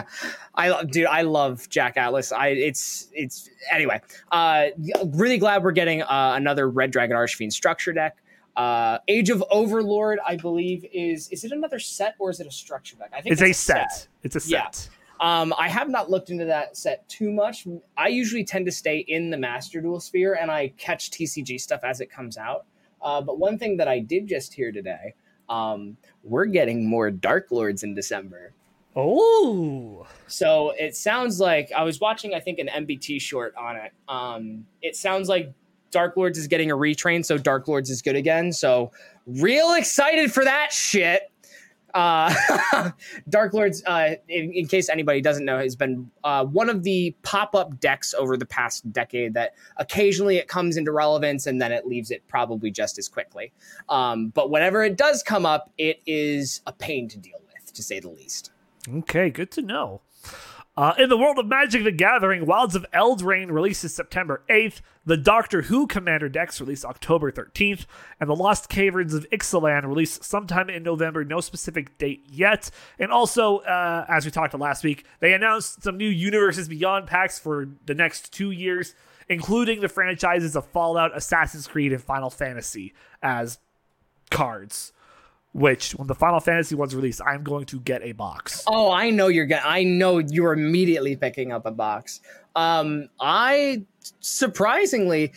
I 0.55 0.71
love, 0.71 0.91
dude, 0.91 1.07
I 1.07 1.23
love 1.23 1.69
Jack 1.69 1.97
Atlas. 1.97 2.33
I 2.33 2.49
it's 2.49 3.09
it's 3.13 3.49
anyway. 3.71 4.01
Uh, 4.33 4.67
really 5.07 5.39
glad 5.39 5.63
we're 5.63 5.73
getting 5.73 6.03
uh, 6.03 6.33
another 6.35 6.69
Red 6.69 6.91
Dragon 6.91 7.17
Archfiend 7.17 7.53
structure 7.53 7.93
deck. 7.93 8.17
Uh, 8.57 8.99
Age 9.07 9.31
of 9.31 9.45
Overlord, 9.53 10.19
I 10.27 10.37
believe, 10.37 10.85
is 10.93 11.29
is 11.29 11.45
it 11.45 11.53
another 11.53 11.79
set 11.79 12.17
or 12.19 12.31
is 12.31 12.41
it 12.41 12.47
a 12.47 12.51
structure 12.51 12.97
deck? 12.97 13.13
I 13.13 13.21
think 13.21 13.33
it's, 13.35 13.43
it's 13.43 13.51
a, 13.51 13.55
set. 13.55 13.93
set. 13.93 14.09
It's 14.25 14.37
a 14.37 14.41
set. 14.41 14.51
Yeah. 14.91 14.98
Um, 15.21 15.53
I 15.59 15.69
have 15.69 15.89
not 15.89 16.11
looked 16.11 16.31
into 16.31 16.45
that 16.45 16.77
set 16.77 17.09
too 17.09 17.33
much. 17.33 17.67
I 17.97 18.09
usually 18.09 18.45
tend 18.45 18.67
to 18.67 18.73
stay 18.73 18.99
in 19.09 19.31
the 19.31 19.37
Master 19.37 19.81
Duel 19.81 20.01
sphere 20.01 20.39
and 20.41 20.51
I 20.51 20.69
catch 20.77 21.11
TCG 21.11 21.61
stuff 21.61 21.81
as 21.83 22.01
it 22.01 22.11
comes 22.11 22.37
out. 22.37 22.67
Uh, 23.03 23.21
but 23.21 23.39
one 23.39 23.59
thing 23.59 23.77
that 23.79 23.89
I 23.89 23.99
did 23.99 24.27
just 24.27 24.55
hear 24.55 24.73
today, 24.73 25.15
um, 25.49 25.97
we're 26.23 26.47
getting 26.47 26.89
more 26.89 27.11
Dark 27.11 27.51
Lords 27.51 27.83
in 27.83 27.95
December. 27.95 28.53
Oh, 28.97 30.07
so 30.27 30.71
it 30.71 30.97
sounds 30.97 31.39
like 31.39 31.71
I 31.77 31.85
was 31.85 32.01
watching, 32.01 32.35
I 32.35 32.41
think, 32.41 32.59
an 32.59 32.69
MBT 32.69 33.21
short 33.21 33.55
on 33.57 33.77
it. 33.77 33.93
Um, 34.09 34.67
it 34.83 34.97
sounds 34.97 35.29
like 35.29 35.53
Dark 35.91 36.17
Lords 36.17 36.39
is 36.39 36.49
getting 36.49 36.71
a 36.71 36.77
retrain, 36.77 37.25
so 37.25 37.39
Dark 37.39 37.69
Lords 37.69 37.91
is 37.91 38.03
good 38.03 38.17
again. 38.17 38.53
So 38.53 38.91
real 39.27 39.75
excited 39.75 40.33
for 40.33 40.45
that 40.45 40.73
shit. 40.73 41.31
Uh, 41.95 42.35
Dark 43.29 43.55
Lords, 43.55 43.83
uh, 43.87 44.15
in, 44.29 44.53
in, 44.53 44.69
case 44.69 44.89
anybody 44.89 45.21
doesn't 45.21 45.45
know, 45.45 45.59
has 45.59 45.75
been 45.75 46.11
uh, 46.23 46.45
one 46.45 46.69
of 46.69 46.83
the 46.83 47.17
pop 47.23 47.55
up 47.55 47.81
decks 47.81 48.15
over 48.15 48.37
the 48.37 48.47
past 48.47 48.91
decade 48.93 49.35
that 49.35 49.55
occasionally 49.79 50.37
it 50.37 50.49
comes 50.49 50.77
into 50.77 50.93
relevance 50.93 51.47
and 51.47 51.61
then 51.61 51.73
it 51.73 51.87
leaves 51.87 52.11
it 52.11 52.27
probably 52.29 52.71
just 52.71 52.99
as 52.99 53.09
quickly. 53.09 53.53
Um, 53.89 54.29
but 54.29 54.51
whenever 54.51 54.85
it 54.85 54.97
does 54.97 55.23
come 55.23 55.47
up, 55.47 55.71
it 55.79 56.01
is 56.07 56.61
a 56.67 56.73
pain 56.73 57.09
to 57.09 57.19
deal 57.19 57.39
with, 57.47 57.73
to 57.73 57.83
say 57.83 58.01
the 58.01 58.11
least. 58.11 58.51
Okay, 58.89 59.31
good 59.31 59.51
to 59.53 59.63
know. 59.63 60.03
Uh, 60.79 60.95
in 60.97 61.09
the 61.09 61.17
world 61.17 61.41
of 61.41 61.47
Magic 61.49 61.83
the 61.83 61.91
Gathering, 61.91 62.47
Wilds 62.47 62.77
of 62.77 62.87
Eldraine 62.95 63.51
releases 63.51 63.93
September 63.93 64.43
8th, 64.49 64.81
the 65.05 65.17
Doctor 65.17 65.63
Who 65.63 65.89
Commander 65.89 66.29
decks 66.29 66.61
release 66.61 66.85
October 66.85 67.33
13th, 67.33 67.85
and 68.21 68.31
the 68.31 68.37
Lost 68.37 68.69
Caverns 68.69 69.13
of 69.13 69.29
Ixalan 69.31 69.85
release 69.89 70.25
sometime 70.25 70.71
in 70.71 70.85
November, 70.85 71.25
no 71.25 71.41
specific 71.41 71.99
date 71.99 72.23
yet. 72.31 72.71
And 72.97 73.11
also, 73.11 73.59
uh, 73.59 74.07
as 74.09 74.25
we 74.25 74.31
talked 74.31 74.55
last 74.55 74.85
week, 74.85 75.05
they 75.19 75.33
announced 75.33 75.83
some 75.83 75.97
new 75.97 76.09
Universes 76.09 76.69
Beyond 76.69 77.09
packs 77.09 77.41
for 77.41 77.67
the 77.87 77.95
next 77.95 78.33
two 78.33 78.53
years, 78.53 78.95
including 79.29 79.81
the 79.81 79.89
franchises 79.89 80.55
of 80.55 80.65
Fallout, 80.65 81.11
Assassin's 81.17 81.67
Creed, 81.67 81.93
and 81.93 82.01
Final 82.01 82.31
Fantasy 82.31 82.95
as 83.21 83.59
cards 84.31 84.93
which 85.53 85.93
when 85.93 86.07
the 86.07 86.15
Final 86.15 86.41
Fantasy 86.41 86.75
one's 86.75 86.95
released, 86.95 87.21
I'm 87.27 87.43
going 87.43 87.65
to 87.67 87.81
get 87.81 88.03
a 88.03 88.13
box. 88.13 88.65
Oh, 88.67 88.91
I 88.91 89.11
know 89.11 89.29
you're 89.29 89.47
going 89.47 89.63
I 89.65 89.85
know 89.85 90.19
you're 90.19 90.53
immediately 90.53 91.17
picking 91.17 91.53
up 91.53 91.67
a 91.67 91.71
box. 91.71 92.21
Um 92.55 93.09
I 93.21 93.85
surprisingly 94.21 95.33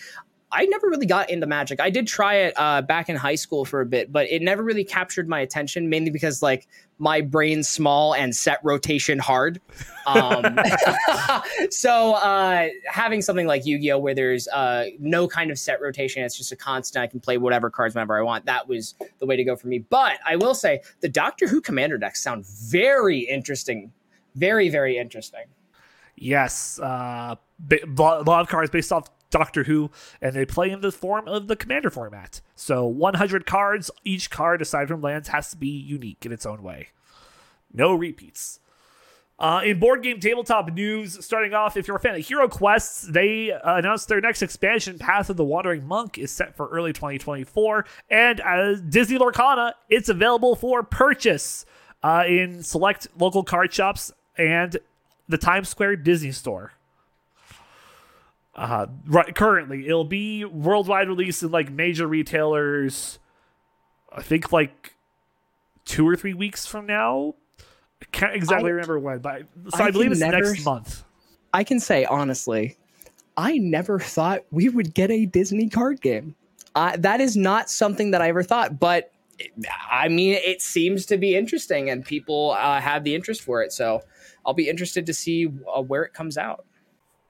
I 0.53 0.65
never 0.65 0.87
really 0.87 1.05
got 1.05 1.29
into 1.29 1.47
Magic. 1.47 1.79
I 1.79 1.89
did 1.89 2.07
try 2.07 2.35
it 2.35 2.53
uh, 2.57 2.81
back 2.81 3.07
in 3.09 3.15
high 3.15 3.35
school 3.35 3.63
for 3.63 3.79
a 3.79 3.85
bit, 3.85 4.11
but 4.11 4.29
it 4.29 4.41
never 4.41 4.63
really 4.63 4.83
captured 4.83 5.29
my 5.29 5.39
attention, 5.39 5.89
mainly 5.89 6.11
because 6.11 6.41
like 6.41 6.67
my 6.99 7.21
brain's 7.21 7.69
small 7.69 8.13
and 8.13 8.35
set 8.35 8.59
rotation 8.63 9.17
hard. 9.17 9.61
Um, 10.05 10.59
so 11.69 12.13
uh, 12.13 12.67
having 12.85 13.21
something 13.21 13.47
like 13.47 13.65
Yu-Gi-Oh, 13.65 13.99
where 13.99 14.13
there's 14.13 14.47
uh, 14.49 14.87
no 14.99 15.27
kind 15.27 15.51
of 15.51 15.57
set 15.57 15.79
rotation, 15.81 16.23
it's 16.23 16.37
just 16.37 16.51
a 16.51 16.57
constant. 16.57 17.01
I 17.01 17.07
can 17.07 17.21
play 17.21 17.37
whatever 17.37 17.69
cards 17.69 17.95
whenever 17.95 18.17
I 18.17 18.21
want. 18.21 18.45
That 18.45 18.67
was 18.67 18.95
the 19.19 19.25
way 19.25 19.37
to 19.37 19.43
go 19.43 19.55
for 19.55 19.67
me. 19.67 19.79
But 19.79 20.19
I 20.25 20.35
will 20.35 20.53
say 20.53 20.81
the 20.99 21.09
Doctor 21.09 21.47
Who 21.47 21.61
Commander 21.61 21.97
decks 21.97 22.21
sound 22.21 22.45
very 22.45 23.19
interesting, 23.19 23.93
very 24.35 24.69
very 24.69 24.97
interesting. 24.97 25.45
Yes, 26.17 26.77
uh, 26.79 27.35
a 27.71 27.85
lot 27.97 28.27
of 28.27 28.47
cards 28.47 28.69
based 28.69 28.91
off 28.91 29.07
Doctor 29.31 29.63
Who, 29.63 29.89
and 30.21 30.35
they 30.35 30.45
play 30.45 30.69
in 30.69 30.81
the 30.81 30.91
form 30.91 31.27
of 31.27 31.47
the 31.47 31.55
Commander 31.55 31.89
format. 31.89 32.41
So 32.55 32.85
100 32.85 33.45
cards, 33.45 33.89
each 34.03 34.29
card, 34.29 34.61
aside 34.61 34.87
from 34.87 35.01
lands, 35.01 35.29
has 35.29 35.49
to 35.51 35.57
be 35.57 35.67
unique 35.67 36.25
in 36.25 36.31
its 36.31 36.45
own 36.45 36.61
way. 36.61 36.89
No 37.73 37.93
repeats. 37.93 38.59
Uh, 39.39 39.61
in 39.65 39.79
board 39.79 40.03
game 40.03 40.19
tabletop 40.19 40.71
news, 40.71 41.25
starting 41.25 41.51
off, 41.51 41.75
if 41.75 41.87
you're 41.87 41.97
a 41.97 41.99
fan 41.99 42.13
of 42.13 42.23
Hero 42.23 42.47
Quests, 42.47 43.01
they 43.01 43.51
uh, 43.51 43.77
announced 43.77 44.07
their 44.07 44.21
next 44.21 44.43
expansion, 44.43 44.99
Path 44.99 45.31
of 45.31 45.37
the 45.37 45.43
Wandering 45.43 45.87
Monk, 45.87 46.19
is 46.19 46.29
set 46.29 46.55
for 46.55 46.67
early 46.67 46.93
2024. 46.93 47.83
And 48.11 48.39
as 48.41 48.81
Disney 48.81 49.17
Lorcana, 49.17 49.73
it's 49.89 50.09
available 50.09 50.55
for 50.55 50.83
purchase 50.83 51.65
uh, 52.03 52.23
in 52.27 52.61
select 52.61 53.07
local 53.17 53.43
card 53.43 53.73
shops 53.73 54.11
and 54.37 54.77
the 55.27 55.39
Times 55.39 55.69
Square 55.69 55.95
Disney 55.97 56.31
Store. 56.31 56.73
Uh, 58.55 58.87
right, 59.07 59.33
currently, 59.33 59.87
it'll 59.87 60.03
be 60.03 60.43
worldwide 60.43 61.07
release 61.07 61.41
in 61.41 61.51
like 61.51 61.71
major 61.71 62.07
retailers. 62.07 63.19
I 64.11 64.21
think 64.21 64.51
like 64.51 64.95
two 65.85 66.07
or 66.07 66.15
three 66.15 66.33
weeks 66.33 66.65
from 66.65 66.85
now. 66.85 67.35
I 68.01 68.05
can't 68.11 68.35
exactly 68.35 68.69
I, 68.69 68.73
remember 68.73 68.99
when, 68.99 69.19
but 69.19 69.43
so 69.69 69.83
I, 69.83 69.87
I 69.87 69.91
believe 69.91 70.11
it's 70.11 70.19
never, 70.19 70.41
next 70.41 70.65
month. 70.65 71.03
I 71.53 71.63
can 71.63 71.79
say 71.79 72.05
honestly, 72.05 72.77
I 73.37 73.57
never 73.57 73.99
thought 73.99 74.41
we 74.51 74.69
would 74.69 74.93
get 74.93 75.11
a 75.11 75.25
Disney 75.25 75.69
card 75.69 76.01
game. 76.01 76.35
Uh, 76.75 76.95
that 76.97 77.21
is 77.21 77.37
not 77.37 77.69
something 77.69 78.11
that 78.11 78.21
I 78.21 78.29
ever 78.29 78.43
thought, 78.43 78.79
but 78.79 79.11
I 79.89 80.07
mean, 80.07 80.33
it 80.33 80.61
seems 80.61 81.05
to 81.07 81.17
be 81.17 81.35
interesting, 81.35 81.89
and 81.89 82.05
people 82.05 82.51
uh, 82.51 82.79
have 82.79 83.03
the 83.03 83.15
interest 83.15 83.41
for 83.41 83.61
it. 83.61 83.71
So 83.71 84.01
I'll 84.45 84.53
be 84.53 84.69
interested 84.69 85.05
to 85.05 85.13
see 85.13 85.47
uh, 85.73 85.81
where 85.81 86.03
it 86.03 86.13
comes 86.13 86.37
out. 86.37 86.65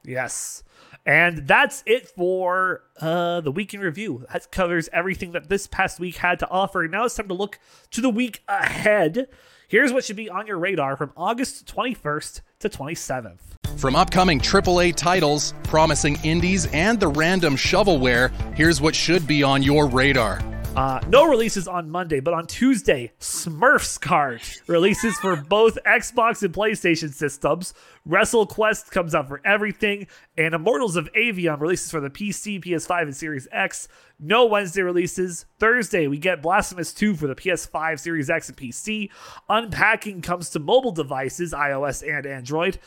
Yes. 0.03 0.63
And 1.05 1.47
that's 1.47 1.83
it 1.85 2.09
for 2.09 2.83
uh, 2.99 3.41
the 3.41 3.51
week 3.51 3.73
in 3.73 3.79
review. 3.79 4.25
That 4.31 4.51
covers 4.51 4.89
everything 4.93 5.31
that 5.31 5.49
this 5.49 5.67
past 5.67 5.99
week 5.99 6.17
had 6.17 6.39
to 6.39 6.49
offer. 6.49 6.87
Now 6.87 7.05
it's 7.05 7.15
time 7.15 7.27
to 7.29 7.33
look 7.33 7.59
to 7.91 8.01
the 8.01 8.09
week 8.09 8.43
ahead. 8.47 9.27
Here's 9.67 9.93
what 9.93 10.03
should 10.03 10.17
be 10.17 10.29
on 10.29 10.47
your 10.47 10.59
radar 10.59 10.95
from 10.95 11.11
August 11.15 11.65
21st 11.73 12.41
to 12.59 12.69
27th. 12.69 13.39
From 13.77 13.95
upcoming 13.95 14.39
AAA 14.39 14.95
titles, 14.95 15.53
promising 15.63 16.19
indies, 16.23 16.67
and 16.67 16.99
the 16.99 17.07
random 17.07 17.55
shovelware, 17.55 18.31
here's 18.53 18.81
what 18.81 18.93
should 18.93 19.25
be 19.25 19.43
on 19.43 19.63
your 19.63 19.87
radar. 19.87 20.50
Uh, 20.75 21.01
no 21.09 21.27
releases 21.27 21.67
on 21.67 21.89
Monday, 21.89 22.21
but 22.21 22.33
on 22.33 22.47
Tuesday, 22.47 23.11
Smurfs 23.19 23.99
Kart 23.99 24.61
releases 24.67 25.17
for 25.17 25.35
both 25.35 25.77
Xbox 25.85 26.43
and 26.43 26.53
PlayStation 26.53 27.13
systems. 27.13 27.73
WrestleQuest 28.07 28.89
comes 28.89 29.13
out 29.13 29.27
for 29.27 29.41
everything, 29.43 30.07
and 30.37 30.55
Immortals 30.55 30.95
of 30.95 31.11
Aveum 31.11 31.59
releases 31.59 31.91
for 31.91 31.99
the 31.99 32.09
PC, 32.09 32.63
PS5, 32.63 33.01
and 33.01 33.15
Series 33.15 33.49
X. 33.51 33.89
No 34.17 34.45
Wednesday 34.45 34.81
releases. 34.81 35.45
Thursday, 35.59 36.07
we 36.07 36.17
get 36.17 36.41
Blasphemous 36.41 36.93
2 36.93 37.15
for 37.15 37.27
the 37.27 37.35
PS5, 37.35 37.99
Series 37.99 38.29
X, 38.29 38.47
and 38.47 38.57
PC. 38.57 39.09
Unpacking 39.49 40.21
comes 40.21 40.51
to 40.51 40.59
mobile 40.59 40.93
devices, 40.93 41.51
iOS 41.51 42.01
and 42.01 42.25
Android. 42.25 42.79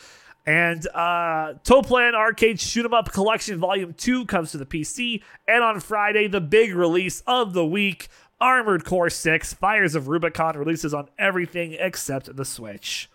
And 0.46 0.86
uh, 0.88 1.54
Toaplan 1.64 2.14
Arcade 2.14 2.60
Shoot 2.60 2.84
'em 2.84 2.92
Up 2.92 3.12
Collection 3.12 3.58
Volume 3.58 3.94
2 3.94 4.26
comes 4.26 4.50
to 4.52 4.58
the 4.58 4.66
PC. 4.66 5.22
And 5.48 5.64
on 5.64 5.80
Friday, 5.80 6.26
the 6.26 6.40
big 6.40 6.74
release 6.74 7.22
of 7.26 7.54
the 7.54 7.64
week 7.64 8.08
Armored 8.40 8.84
Core 8.84 9.08
6 9.10 9.54
Fires 9.54 9.94
of 9.94 10.08
Rubicon 10.08 10.58
releases 10.58 10.92
on 10.92 11.08
everything 11.18 11.76
except 11.78 12.34
the 12.36 12.44
Switch. 12.44 13.08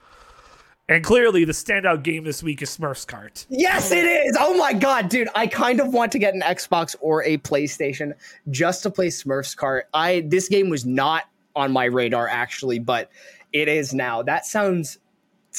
And 0.88 1.04
clearly, 1.04 1.46
the 1.46 1.52
standout 1.52 2.02
game 2.02 2.24
this 2.24 2.42
week 2.42 2.64
is 2.64 2.76
Smurfs 2.76 3.06
Kart. 3.06 3.46
Yes, 3.48 3.92
it 3.92 4.06
is. 4.06 4.36
Oh 4.40 4.58
my 4.58 4.74
god, 4.74 5.08
dude! 5.08 5.28
I 5.36 5.46
kind 5.46 5.80
of 5.80 5.94
want 5.94 6.12
to 6.14 6.20
get 6.20 6.34
an 6.34 6.42
Xbox 6.42 6.96
or 7.00 7.24
a 7.26 7.38
PlayStation 7.38 8.14
just 8.50 8.82
to 8.84 8.90
play 8.90 9.10
Smurfs 9.10 9.56
Kart. 9.56 9.84
I 9.94 10.22
this 10.22 10.50
game 10.50 10.68
was 10.68 10.88
not 10.88 11.26
on 11.56 11.72
my 11.72 11.86
radar 11.86 12.28
actually, 12.28 12.80
but 12.80 13.12
it 13.54 13.68
is 13.68 13.94
now. 13.94 14.24
That 14.24 14.48
sounds 14.48 14.98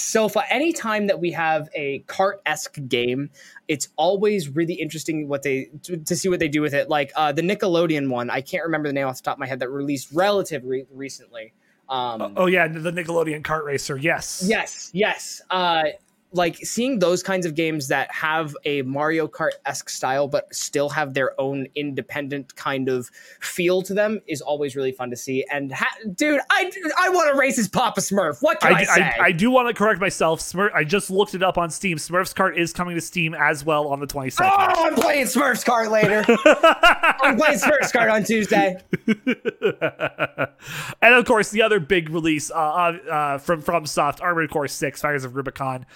so 0.02 0.28
fun. 0.28 0.44
Anytime 0.50 1.06
that 1.06 1.20
we 1.20 1.32
have 1.32 1.68
a 1.74 2.00
cart 2.00 2.40
esque 2.46 2.78
game, 2.88 3.30
it's 3.68 3.88
always 3.96 4.48
really 4.48 4.74
interesting 4.74 5.28
what 5.28 5.42
they 5.42 5.70
to, 5.82 5.96
to, 5.96 6.16
see 6.16 6.28
what 6.28 6.40
they 6.40 6.48
do 6.48 6.60
with 6.60 6.74
it. 6.74 6.88
Like 6.88 7.12
uh, 7.16 7.32
the 7.32 7.42
Nickelodeon 7.42 8.08
one, 8.08 8.30
I 8.30 8.40
can't 8.40 8.64
remember 8.64 8.88
the 8.88 8.92
name 8.92 9.06
off 9.06 9.16
the 9.16 9.22
top 9.22 9.34
of 9.34 9.38
my 9.40 9.46
head 9.46 9.60
that 9.60 9.68
released 9.68 10.10
relatively 10.12 10.86
recently. 10.92 11.52
Um, 11.88 12.34
oh 12.36 12.46
yeah, 12.46 12.68
the 12.68 12.92
Nickelodeon 12.92 13.42
kart 13.42 13.64
racer. 13.64 13.96
Yes, 13.96 14.44
yes, 14.46 14.90
yes. 14.92 15.42
Uh, 15.50 15.84
like 16.32 16.56
seeing 16.56 16.98
those 16.98 17.22
kinds 17.22 17.44
of 17.44 17.54
games 17.54 17.88
that 17.88 18.10
have 18.12 18.56
a 18.64 18.82
Mario 18.82 19.26
Kart 19.26 19.50
esque 19.66 19.88
style, 19.88 20.28
but 20.28 20.52
still 20.54 20.88
have 20.88 21.14
their 21.14 21.38
own 21.40 21.66
independent 21.74 22.54
kind 22.54 22.88
of 22.88 23.10
feel 23.40 23.82
to 23.82 23.94
them 23.94 24.20
is 24.28 24.40
always 24.40 24.76
really 24.76 24.92
fun 24.92 25.10
to 25.10 25.16
see. 25.16 25.44
And 25.50 25.72
ha- 25.72 25.96
dude, 26.14 26.40
I 26.50 26.70
I 26.98 27.08
want 27.08 27.32
to 27.32 27.38
race 27.38 27.58
as 27.58 27.68
Papa 27.68 28.00
Smurf. 28.00 28.42
What 28.42 28.60
can 28.60 28.74
I, 28.74 28.80
I 28.80 28.84
say? 28.84 29.02
I, 29.02 29.24
I, 29.26 29.32
do 29.32 29.50
want 29.50 29.68
to 29.68 29.74
correct 29.74 30.00
myself. 30.00 30.40
Smurf. 30.40 30.72
I 30.72 30.84
just 30.84 31.10
looked 31.10 31.34
it 31.34 31.42
up 31.42 31.58
on 31.58 31.70
Steam. 31.70 31.96
Smurfs 31.96 32.34
Kart 32.34 32.56
is 32.56 32.72
coming 32.72 32.94
to 32.94 33.00
Steam 33.00 33.34
as 33.34 33.64
well 33.64 33.88
on 33.88 33.98
the 33.98 34.06
twenty 34.06 34.30
second. 34.30 34.52
Oh, 34.52 34.84
I'm 34.86 34.94
playing 34.94 35.26
Smurfs 35.26 35.64
Kart 35.64 35.90
later. 35.90 36.24
I'm 37.22 37.36
playing 37.36 37.58
Smurfs 37.58 37.92
Kart 37.92 38.12
on 38.12 38.22
Tuesday. 38.22 38.76
and 41.02 41.14
of 41.14 41.24
course, 41.24 41.50
the 41.50 41.62
other 41.62 41.80
big 41.80 42.10
release 42.10 42.50
uh, 42.50 42.54
uh, 42.54 43.38
from 43.38 43.62
FromSoft, 43.62 44.22
Armored 44.22 44.50
Core 44.50 44.68
Six: 44.68 45.00
Fires 45.00 45.24
of 45.24 45.34
Rubicon. 45.34 45.86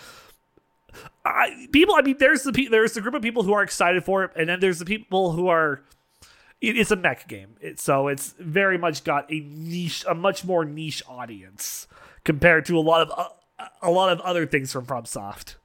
I, 1.24 1.68
people, 1.72 1.95
I 1.95 2.03
mean, 2.03 2.16
there's 2.18 2.42
the 2.42 2.68
there's 2.68 2.92
the 2.92 3.01
group 3.01 3.14
of 3.14 3.22
people 3.22 3.42
who 3.42 3.53
are 3.53 3.62
excited 3.62 4.05
for 4.05 4.24
it, 4.24 4.30
and 4.36 4.49
then 4.49 4.61
there's 4.61 4.78
the 4.78 4.84
people 4.84 5.32
who 5.32 5.49
are. 5.49 5.82
It, 6.61 6.78
it's 6.78 6.90
a 6.90 6.97
mech 6.97 7.28
game, 7.28 7.57
it, 7.61 7.80
so 7.80 8.09
it's 8.09 8.34
very 8.38 8.78
much 8.78 9.05
got 9.05 9.30
a 9.30 9.40
niche, 9.40 10.05
a 10.09 10.14
much 10.14 10.45
more 10.45 10.64
niche 10.64 11.03
audience 11.09 11.86
compared 12.24 12.64
to 12.66 12.78
a 12.78 12.80
lot 12.80 13.03
of 13.03 13.18
uh, 13.59 13.68
a 13.82 13.90
lot 13.90 14.11
of 14.11 14.20
other 14.20 14.47
things 14.47 14.72
from 14.72 14.86
FromSoft. 14.86 15.57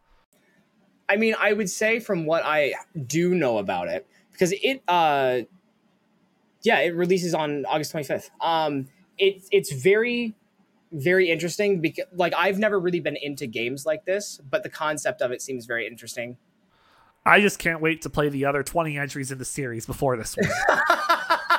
I 1.07 1.15
mean, 1.15 1.35
I 1.39 1.53
would 1.53 1.69
say 1.69 1.99
from 1.99 2.25
what 2.25 2.43
I 2.45 2.73
do 3.07 3.33
know 3.33 3.57
about 3.57 3.87
it, 3.87 4.07
because 4.31 4.53
it, 4.61 4.83
uh, 4.87 5.39
yeah, 6.61 6.79
it 6.79 6.95
releases 6.95 7.33
on 7.33 7.65
August 7.65 7.93
25th. 7.93 8.29
Um, 8.41 8.87
it, 9.17 9.43
it's 9.51 9.71
very 9.71 10.35
very 10.91 11.29
interesting 11.29 11.81
because 11.81 12.05
like 12.13 12.33
I've 12.35 12.57
never 12.57 12.79
really 12.79 12.99
been 12.99 13.17
into 13.21 13.47
games 13.47 13.85
like 13.85 14.05
this, 14.05 14.39
but 14.49 14.63
the 14.63 14.69
concept 14.69 15.21
of 15.21 15.31
it 15.31 15.41
seems 15.41 15.65
very 15.65 15.87
interesting. 15.87 16.37
I 17.25 17.41
just 17.41 17.59
can't 17.59 17.81
wait 17.81 18.01
to 18.03 18.09
play 18.09 18.29
the 18.29 18.45
other 18.45 18.63
20 18.63 18.97
entries 18.97 19.31
in 19.31 19.37
the 19.37 19.45
series 19.45 19.85
before 19.85 20.17
this 20.17 20.35
one. 20.37 20.49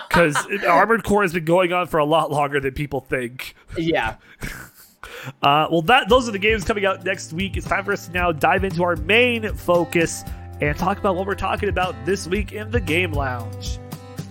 Because 0.08 0.44
Armored 0.66 1.04
Core 1.04 1.22
has 1.22 1.32
been 1.32 1.44
going 1.44 1.72
on 1.72 1.86
for 1.86 1.98
a 1.98 2.04
lot 2.04 2.32
longer 2.32 2.58
than 2.58 2.74
people 2.74 3.00
think. 3.00 3.54
Yeah. 3.76 4.16
uh, 5.42 5.68
well, 5.70 5.82
that 5.82 6.08
those 6.08 6.28
are 6.28 6.32
the 6.32 6.38
games 6.38 6.64
coming 6.64 6.84
out 6.84 7.04
next 7.04 7.32
week. 7.32 7.56
It's 7.56 7.68
time 7.68 7.84
for 7.84 7.92
us 7.92 8.06
to 8.06 8.12
now 8.12 8.32
dive 8.32 8.64
into 8.64 8.82
our 8.82 8.96
main 8.96 9.54
focus 9.54 10.24
and 10.60 10.76
talk 10.76 10.98
about 10.98 11.14
what 11.14 11.26
we're 11.26 11.36
talking 11.36 11.68
about 11.68 11.94
this 12.04 12.26
week 12.26 12.50
in 12.50 12.72
the 12.72 12.80
Game 12.80 13.12
Lounge. 13.12 13.78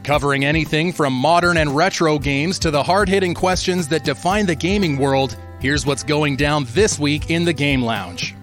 Covering 0.10 0.44
anything 0.44 0.92
from 0.92 1.14
modern 1.14 1.58
and 1.58 1.76
retro 1.76 2.18
games 2.18 2.58
to 2.58 2.72
the 2.72 2.82
hard 2.82 3.08
hitting 3.08 3.36
questions 3.36 3.88
that 3.90 4.04
define 4.04 4.48
the 4.48 4.56
gaming 4.56 4.98
world, 4.98 5.38
here's 5.60 5.86
what's 5.86 6.02
going 6.02 6.36
down 6.36 6.66
this 6.70 6.98
week 6.98 7.30
in 7.30 7.46
the 7.46 7.54
Game 7.54 7.84
Lounge. 7.84 8.34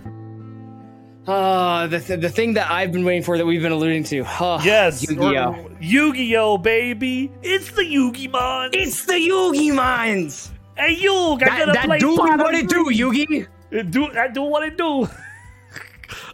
Uh, 1.27 1.89
the, 1.89 1.99
th- 1.99 2.21
the 2.21 2.29
thing 2.29 2.55
that 2.55 2.71
I've 2.71 2.93
been 2.93 3.05
waiting 3.05 3.25
for 3.25 3.37
that 3.37 3.45
we've 3.45 3.63
been 3.63 3.73
alluding 3.73 4.05
to. 4.05 4.21
Uh, 4.21 4.63
yes. 4.63 5.11
Yu-Gi-Oh! 5.11 5.71
Yu-Gi-Oh, 5.81 6.59
baby. 6.59 7.33
It's 7.43 7.73
the 7.73 7.83
Yugi 7.83 8.31
Mons. 8.31 8.71
It's 8.73 9.05
the 9.05 9.15
Yugi 9.15 9.75
Mons. 9.75 10.53
Hey, 10.77 10.95
Yugi, 10.95 11.51
I 11.51 11.59
gotta 11.59 11.73
that 11.73 11.87
play 11.87 11.99
do 11.99 12.15
what 12.15 12.55
it 12.55 12.69
do, 12.69 12.85
Yugi. 12.93 13.49
It 13.73 13.91
do, 13.91 14.07
I 14.17 14.29
do 14.29 14.43
what 14.43 14.63
it 14.63 14.79
do. 14.79 15.09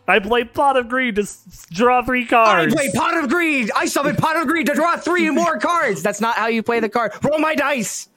I 0.09 0.19
play 0.19 0.45
Pot 0.45 0.77
of 0.77 0.89
Greed 0.89 1.17
to 1.17 1.23
s- 1.23 1.67
draw 1.71 2.03
three 2.03 2.27
cards. 2.27 2.73
I 2.73 2.77
play 2.77 2.91
Pot 2.95 3.23
of 3.23 3.31
Greed. 3.31 3.71
I 3.75 3.87
summon 3.87 4.17
Pot 4.17 4.37
of 4.37 4.47
Greed 4.47 4.67
to 4.67 4.75
draw 4.75 4.97
three 4.97 5.31
more 5.43 5.59
cards. 5.59 6.03
That's 6.03 6.21
not 6.21 6.37
how 6.37 6.47
you 6.49 6.63
play 6.63 6.81
the 6.81 6.89
card. 6.89 7.13
Roll 7.23 7.39
my 7.39 7.55
dice. 7.55 8.09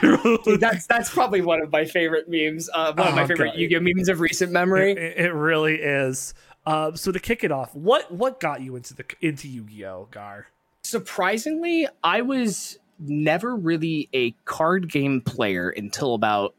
Dude, 0.00 0.60
that's 0.60 0.86
that's 0.86 1.10
probably 1.10 1.40
one 1.40 1.62
of 1.62 1.72
my 1.72 1.84
favorite 1.84 2.28
memes. 2.28 2.68
Uh, 2.72 2.92
one 2.92 3.08
of 3.08 3.14
my 3.14 3.22
oh, 3.22 3.26
favorite 3.26 3.52
God. 3.52 3.58
Yu-Gi-Oh 3.58 3.80
memes 3.80 4.08
of 4.10 4.20
recent 4.20 4.52
memory. 4.52 4.92
It, 4.92 5.16
it 5.16 5.32
really 5.32 5.76
is. 5.76 6.34
Um, 6.66 6.96
so 6.96 7.10
to 7.10 7.18
kick 7.18 7.42
it 7.44 7.50
off, 7.50 7.74
what 7.74 8.10
what 8.12 8.40
got 8.40 8.60
you 8.60 8.76
into 8.76 8.92
the 8.92 9.04
into 9.22 9.48
Yu-Gi-Oh, 9.48 10.08
Gar? 10.10 10.48
Surprisingly, 10.82 11.88
I 12.04 12.20
was 12.20 12.78
never 12.98 13.56
really 13.56 14.08
a 14.12 14.32
card 14.44 14.90
game 14.90 15.20
player 15.20 15.70
until 15.70 16.14
about 16.14 16.54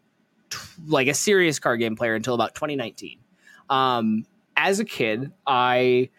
like 0.88 1.08
a 1.08 1.14
serious 1.14 1.60
card 1.60 1.80
game 1.80 1.95
player 1.95 2.16
until 2.16 2.34
about 2.34 2.56
2019. 2.56 3.20
Um, 3.70 4.26
as 4.60 4.80
a 4.80 4.86
kid, 4.86 5.32
I 5.47 6.10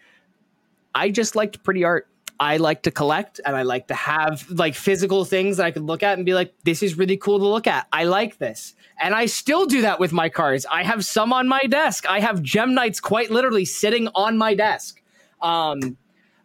I 0.95 1.11
just 1.11 1.37
liked 1.37 1.63
pretty 1.63 1.85
art. 1.85 2.09
I 2.41 2.57
like 2.57 2.83
to 2.85 2.91
collect 2.91 3.39
and 3.45 3.55
I 3.55 3.63
like 3.63 3.89
to 3.89 3.95
have 3.95 4.51
like 4.51 4.75
physical 4.75 5.27
things 5.27 5.59
that 5.59 5.67
I 5.67 5.71
could 5.71 5.83
look 5.83 6.03
at 6.03 6.17
and 6.17 6.25
be 6.25 6.33
like, 6.33 6.55
this 6.65 6.83
is 6.83 6.97
really 6.97 7.19
cool 7.19 7.39
to 7.39 7.47
look 7.47 7.67
at. 7.67 7.87
I 7.93 8.05
like 8.05 8.39
this. 8.39 8.75
And 8.99 9.15
I 9.15 9.27
still 9.27 9.67
do 9.67 9.83
that 9.83 10.01
with 10.01 10.11
my 10.11 10.31
cards. 10.31 10.65
I 10.71 10.83
have 10.83 11.05
some 11.05 11.35
on 11.35 11.49
my 11.49 11.61
desk. 11.69 12.09
I 12.09 12.21
have 12.21 12.43
Gem 12.43 12.73
Knights 12.73 12.99
quite 12.99 13.31
literally 13.31 13.67
sitting 13.67 14.09
on 14.15 14.39
my 14.39 14.55
desk. 14.55 15.03
Um, 15.43 15.99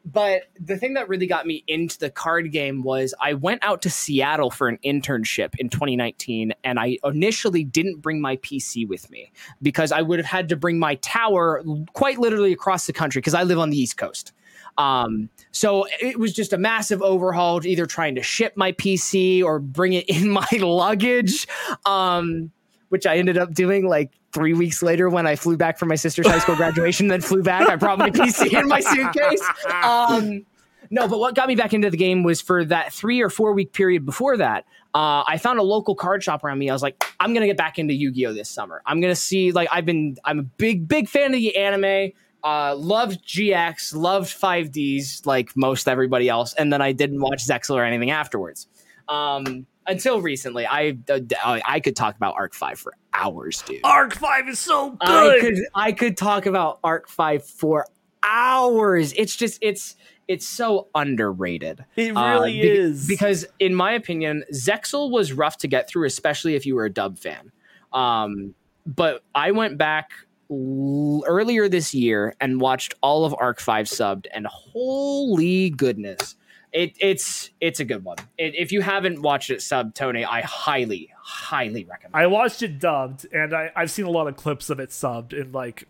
but 0.05 0.43
the 0.59 0.77
thing 0.77 0.93
that 0.93 1.09
really 1.09 1.25
got 1.25 1.47
me 1.47 1.63
into 1.67 1.97
the 1.97 2.11
card 2.11 2.51
game 2.51 2.83
was 2.83 3.13
I 3.19 3.33
went 3.33 3.63
out 3.63 3.81
to 3.83 3.89
Seattle 3.89 4.51
for 4.51 4.67
an 4.67 4.77
internship 4.85 5.55
in 5.57 5.69
2019, 5.69 6.53
and 6.63 6.79
I 6.79 6.97
initially 7.03 7.63
didn't 7.63 8.01
bring 8.01 8.21
my 8.21 8.37
PC 8.37 8.87
with 8.87 9.09
me 9.09 9.31
because 9.63 9.91
I 9.91 10.03
would 10.03 10.19
have 10.19 10.27
had 10.27 10.49
to 10.49 10.55
bring 10.55 10.77
my 10.77 10.95
tower 10.95 11.63
quite 11.93 12.19
literally 12.19 12.53
across 12.53 12.85
the 12.85 12.93
country 12.93 13.19
because 13.19 13.33
I 13.33 13.43
live 13.43 13.57
on 13.57 13.71
the 13.71 13.77
East 13.77 13.97
Coast. 13.97 14.31
Um, 14.77 15.29
so 15.51 15.87
it 16.01 16.19
was 16.19 16.33
just 16.33 16.53
a 16.53 16.57
massive 16.57 17.01
overhaul, 17.01 17.65
either 17.65 17.85
trying 17.85 18.15
to 18.15 18.21
ship 18.21 18.55
my 18.55 18.73
PC 18.73 19.43
or 19.43 19.59
bring 19.59 19.93
it 19.93 20.07
in 20.07 20.29
my 20.29 20.47
luggage. 20.51 21.47
Um, 21.85 22.51
which 22.89 23.05
I 23.05 23.17
ended 23.17 23.37
up 23.37 23.53
doing 23.53 23.87
like 23.87 24.11
three 24.35 24.53
weeks 24.53 24.83
later 24.83 25.09
when 25.09 25.25
I 25.25 25.37
flew 25.37 25.55
back 25.55 25.79
from 25.79 25.87
my 25.87 25.95
sister's 25.95 26.27
high 26.27 26.39
school 26.39 26.57
graduation, 26.57 27.07
then 27.07 27.21
flew 27.21 27.41
back. 27.41 27.69
I 27.69 27.77
brought 27.77 27.97
my 27.97 28.09
PC 28.11 28.53
in 28.53 28.67
my 28.67 28.81
suitcase. 28.81 29.41
Um, 29.71 30.45
no, 30.91 31.07
but 31.07 31.19
what 31.19 31.35
got 31.35 31.47
me 31.47 31.55
back 31.55 31.73
into 31.73 31.89
the 31.89 31.97
game 31.97 32.21
was 32.23 32.41
for 32.41 32.65
that 32.65 32.93
three 32.93 33.21
or 33.21 33.29
four 33.29 33.53
week 33.53 33.71
period 33.71 34.05
before 34.05 34.37
that. 34.37 34.65
Uh, 34.93 35.23
I 35.25 35.37
found 35.37 35.57
a 35.57 35.63
local 35.63 35.95
card 35.95 36.21
shop 36.21 36.43
around 36.43 36.59
me. 36.59 36.69
I 36.69 36.73
was 36.73 36.83
like, 36.83 37.01
I'm 37.19 37.33
gonna 37.33 37.47
get 37.47 37.57
back 37.57 37.79
into 37.79 37.93
Yu-Gi-Oh 37.93 38.33
this 38.33 38.49
summer. 38.49 38.81
I'm 38.85 39.01
gonna 39.01 39.15
see 39.15 39.53
like 39.53 39.69
I've 39.71 39.85
been. 39.85 40.17
I'm 40.25 40.39
a 40.39 40.43
big 40.43 40.87
big 40.87 41.07
fan 41.07 41.33
of 41.33 41.39
the 41.39 41.55
anime. 41.55 42.11
Uh, 42.43 42.75
loved 42.75 43.25
GX, 43.25 43.95
loved 43.95 44.29
5Ds 44.29 45.25
like 45.25 45.55
most 45.55 45.87
everybody 45.87 46.29
else, 46.29 46.53
and 46.53 46.71
then 46.71 46.81
I 46.81 46.91
didn't 46.91 47.19
watch 47.19 47.43
Zexal 47.47 47.75
or 47.75 47.83
anything 47.83 48.11
afterwards. 48.11 48.67
Um, 49.07 49.65
until 49.87 50.21
recently, 50.21 50.65
I 50.65 50.97
uh, 51.09 51.19
I 51.65 51.79
could 51.79 51.95
talk 51.95 52.15
about 52.15 52.35
Arc 52.35 52.53
Five 52.53 52.79
for 52.79 52.93
hours, 53.13 53.61
dude. 53.63 53.81
Arc 53.83 54.15
Five 54.15 54.47
is 54.49 54.59
so 54.59 54.97
I 55.01 55.07
good. 55.07 55.41
could 55.41 55.65
I 55.75 55.91
could 55.91 56.17
talk 56.17 56.45
about 56.45 56.79
Arc 56.83 57.07
Five 57.07 57.45
for 57.45 57.85
hours. 58.23 59.13
It's 59.17 59.35
just 59.35 59.59
it's 59.61 59.95
it's 60.27 60.47
so 60.47 60.87
underrated. 60.95 61.85
it 61.95 62.15
Uh, 62.17 62.31
really 62.33 62.53
be- 62.61 62.67
is 62.67 63.07
because 63.07 63.45
in 63.59 63.75
my 63.75 63.91
opinion, 63.91 64.43
Zexal 64.53 65.11
was 65.11 65.31
rough 65.33 65.57
to 65.57 65.67
get 65.67 65.87
through, 65.87 66.07
especially 66.07 66.55
if 66.55 66.65
you 66.65 66.75
were 66.75 66.85
a 66.85 66.89
dub 66.91 67.17
fan. 67.19 67.51
Um, 67.93 68.55
but 68.87 69.23
I 69.35 69.51
went 69.51 69.77
back 69.77 70.09
l- 70.49 71.23
earlier 71.27 71.69
this 71.69 71.93
year 71.93 72.35
and 72.41 72.59
watched 72.59 72.95
all 73.01 73.23
of 73.25 73.35
Arc 73.37 73.59
Five 73.59 73.85
subbed, 73.85 74.25
and 74.33 74.47
holy 74.47 75.69
goodness, 75.69 76.35
it, 76.75 76.97
it's 76.99 77.51
it's 77.61 77.79
a 77.79 77.85
good 77.85 78.03
one. 78.03 78.17
It, 78.37 78.53
if 78.55 78.73
you 78.73 78.81
haven't 78.81 79.21
watched 79.21 79.49
it 79.49 79.59
subbed, 79.59 79.93
Tony, 79.93 80.25
I 80.25 80.41
highly 80.41 81.09
highly 81.17 81.85
recommend. 81.85 82.13
I 82.13 82.27
watched 82.27 82.61
it 82.63 82.79
dubbed, 82.79 83.25
and 83.31 83.53
I, 83.53 83.71
I've 83.75 83.89
seen 83.89 84.05
a 84.05 84.09
lot 84.09 84.27
of 84.27 84.35
clips 84.35 84.69
of 84.69 84.81
it 84.81 84.89
subbed. 84.89 85.31
And 85.39 85.53
like, 85.53 85.87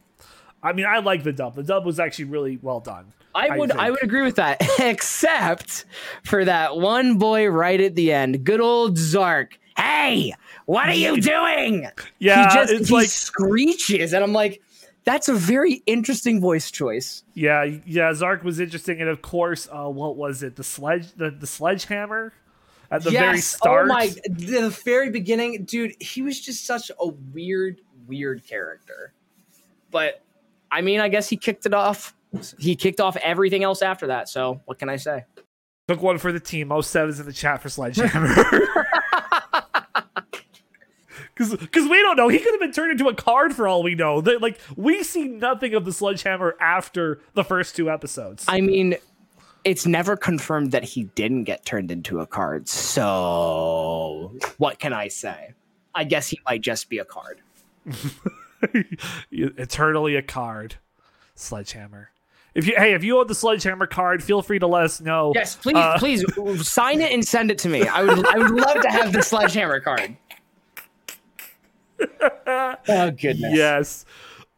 I 0.61 0.73
mean, 0.73 0.85
I 0.85 0.99
like 0.99 1.23
the 1.23 1.33
dub. 1.33 1.55
The 1.55 1.63
dub 1.63 1.85
was 1.85 1.99
actually 1.99 2.25
really 2.25 2.59
well 2.61 2.81
done. 2.81 3.13
I 3.33 3.47
I 3.47 3.57
would 3.57 3.71
I, 3.71 3.85
think. 3.85 3.91
would 3.91 4.03
agree 4.03 4.21
with 4.21 4.35
that, 4.35 4.61
except 4.79 5.85
for 6.23 6.45
that 6.45 6.77
one 6.77 7.17
boy 7.17 7.47
right 7.47 7.81
at 7.81 7.95
the 7.95 8.13
end, 8.13 8.43
good 8.43 8.61
old 8.61 8.95
Zark. 8.95 9.57
Hey, 9.75 10.33
what 10.67 10.87
are 10.87 10.93
you 10.93 11.19
doing? 11.19 11.89
Yeah, 12.19 12.47
he 12.47 12.55
just 12.55 12.73
it's 12.73 12.89
he 12.89 12.95
like 12.95 13.07
screeches, 13.07 14.13
and 14.13 14.23
I'm 14.23 14.33
like, 14.33 14.61
that's 15.05 15.29
a 15.29 15.33
very 15.33 15.83
interesting 15.85 16.41
voice 16.41 16.69
choice. 16.71 17.23
yeah, 17.35 17.63
yeah. 17.85 18.13
Zark 18.13 18.43
was 18.43 18.59
interesting, 18.59 18.99
and 18.99 19.09
of 19.09 19.21
course, 19.21 19.67
uh, 19.71 19.87
what 19.87 20.17
was 20.17 20.43
it? 20.43 20.55
The 20.55 20.63
sledge, 20.63 21.13
the, 21.13 21.29
the 21.29 21.47
sledgehammer 21.47 22.33
at 22.91 23.03
the 23.03 23.11
very 23.11 23.39
start. 23.39 23.85
Oh 23.85 23.93
my, 23.93 24.07
the 24.27 24.69
very 24.83 25.11
beginning, 25.11 25.63
dude. 25.65 25.93
He 25.99 26.21
was 26.21 26.39
just 26.39 26.65
such 26.65 26.91
a 26.99 27.07
weird, 27.07 27.81
weird 28.07 28.45
character. 28.45 29.13
But 29.91 30.23
I 30.71 30.81
mean, 30.81 30.99
I 30.99 31.07
guess 31.07 31.29
he 31.29 31.37
kicked 31.37 31.65
it 31.65 31.73
off. 31.73 32.15
He 32.57 32.75
kicked 32.75 32.99
off 32.99 33.15
everything 33.17 33.63
else 33.63 33.81
after 33.81 34.07
that. 34.07 34.27
So 34.27 34.61
what 34.65 34.79
can 34.79 34.89
I 34.89 34.97
say? 34.97 35.25
Took 35.87 36.01
one 36.01 36.17
for 36.17 36.31
the 36.31 36.39
team. 36.39 36.69
Most 36.69 36.89
sevens 36.89 37.19
in 37.19 37.27
the 37.27 37.33
chat 37.33 37.61
for 37.61 37.69
sledgehammer. 37.69 38.27
Because 41.35 41.51
because 41.57 41.89
we 41.89 42.01
don't 42.01 42.15
know. 42.15 42.29
He 42.29 42.39
could 42.39 42.53
have 42.53 42.61
been 42.61 42.71
turned 42.71 42.91
into 42.91 43.07
a 43.09 43.13
card 43.13 43.53
for 43.53 43.67
all 43.67 43.83
we 43.83 43.93
know. 43.93 44.21
That 44.21 44.41
like 44.41 44.59
we 44.77 45.03
see 45.03 45.25
nothing 45.27 45.73
of 45.73 45.83
the 45.83 45.91
sledgehammer 45.91 46.55
after 46.61 47.19
the 47.33 47.43
first 47.43 47.75
two 47.75 47.89
episodes. 47.91 48.45
I 48.47 48.61
mean, 48.61 48.95
it's 49.65 49.85
never 49.85 50.15
confirmed 50.15 50.71
that 50.71 50.83
he 50.85 51.03
didn't 51.15 51.43
get 51.43 51.65
turned 51.65 51.91
into 51.91 52.21
a 52.21 52.25
card. 52.27 52.69
So 52.69 54.33
what 54.57 54.79
can 54.79 54.93
I 54.93 55.09
say? 55.09 55.53
I 55.93 56.05
guess 56.05 56.29
he 56.29 56.39
might 56.45 56.61
just 56.61 56.89
be 56.89 56.99
a 56.99 57.05
card. 57.05 57.41
Eternally 59.31 60.15
a 60.15 60.21
card. 60.21 60.75
Sledgehammer. 61.35 62.11
If 62.53 62.67
you 62.67 62.75
hey, 62.77 62.93
if 62.93 63.03
you 63.03 63.19
own 63.19 63.27
the 63.27 63.35
sledgehammer 63.35 63.85
card, 63.87 64.23
feel 64.23 64.41
free 64.41 64.59
to 64.59 64.67
let 64.67 64.83
us 64.85 65.01
know. 65.01 65.33
Yes, 65.35 65.57
please, 65.57 65.75
Uh, 65.75 65.97
please 65.99 66.23
sign 66.65 67.01
it 67.01 67.11
and 67.11 67.25
send 67.25 67.51
it 67.51 67.57
to 67.59 67.67
me. 67.69 67.85
I 67.85 68.01
would, 68.03 68.25
I 68.25 68.37
would 68.37 68.51
love 68.51 68.81
to 68.81 68.89
have 68.89 69.11
the 69.11 69.21
sledgehammer 69.31 69.81
card. 69.81 70.15
Oh 72.47 73.11
goodness. 73.11 73.53
Yes. 73.53 74.05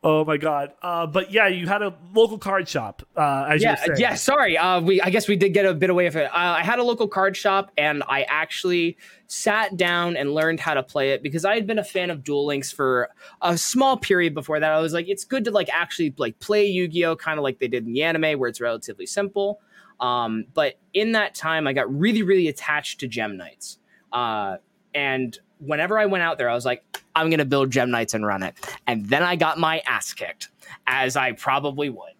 Oh 0.03 0.23
my 0.23 0.37
god. 0.37 0.73
Uh, 0.81 1.07
but 1.07 1.31
yeah, 1.31 1.47
you 1.47 1.67
had 1.67 1.81
a 1.81 1.93
local 2.13 2.37
card 2.37 2.69
shop. 2.69 3.01
Uh, 3.15 3.47
as 3.49 3.61
you 3.61 3.69
Yeah, 3.69 3.85
yeah. 3.97 4.13
Sorry, 4.13 4.57
uh, 4.57 4.79
we. 4.79 5.01
I 5.01 5.09
guess 5.09 5.27
we 5.27 5.35
did 5.35 5.53
get 5.53 5.65
a 5.65 5.73
bit 5.73 5.89
away 5.89 6.05
with 6.05 6.15
it. 6.15 6.25
Uh, 6.27 6.31
I 6.33 6.63
had 6.63 6.77
a 6.77 6.83
local 6.83 7.07
card 7.07 7.35
shop, 7.35 7.71
and 7.77 8.03
I 8.07 8.21
actually 8.23 8.97
sat 9.25 9.75
down 9.75 10.15
and 10.15 10.33
learned 10.33 10.59
how 10.59 10.75
to 10.75 10.83
play 10.83 11.11
it 11.11 11.23
because 11.23 11.45
I 11.45 11.55
had 11.55 11.65
been 11.65 11.79
a 11.79 11.83
fan 11.83 12.11
of 12.11 12.23
Duel 12.23 12.45
Links 12.45 12.71
for 12.71 13.09
a 13.41 13.57
small 13.57 13.97
period 13.97 14.35
before 14.35 14.59
that. 14.59 14.71
I 14.71 14.79
was 14.79 14.93
like, 14.93 15.09
it's 15.09 15.25
good 15.25 15.43
to 15.45 15.51
like 15.51 15.67
actually 15.73 16.13
like 16.17 16.39
play 16.39 16.67
Yu-Gi-Oh, 16.67 17.15
kind 17.15 17.39
of 17.39 17.43
like 17.43 17.57
they 17.59 17.67
did 17.67 17.85
in 17.85 17.93
the 17.93 18.03
anime, 18.03 18.39
where 18.39 18.49
it's 18.49 18.61
relatively 18.61 19.07
simple. 19.07 19.59
Um, 19.99 20.45
but 20.53 20.75
in 20.93 21.13
that 21.13 21.33
time, 21.33 21.65
I 21.65 21.73
got 21.73 21.91
really, 21.93 22.21
really 22.21 22.47
attached 22.47 22.99
to 22.99 23.07
Gem 23.07 23.35
Knights. 23.35 23.79
Uh, 24.13 24.57
and 24.97 25.37
whenever 25.59 25.99
I 25.99 26.07
went 26.07 26.23
out 26.23 26.39
there, 26.39 26.49
I 26.49 26.55
was 26.55 26.65
like, 26.65 26.83
I'm 27.15 27.29
gonna 27.29 27.45
build 27.45 27.69
Gem 27.69 27.91
Knights 27.91 28.15
and 28.15 28.25
run 28.25 28.41
it. 28.41 28.55
And 28.87 29.07
then 29.07 29.21
I 29.21 29.35
got 29.35 29.59
my 29.59 29.79
ass 29.85 30.11
kicked, 30.11 30.49
as 30.87 31.15
I 31.15 31.33
probably 31.33 31.89
would. 31.89 32.13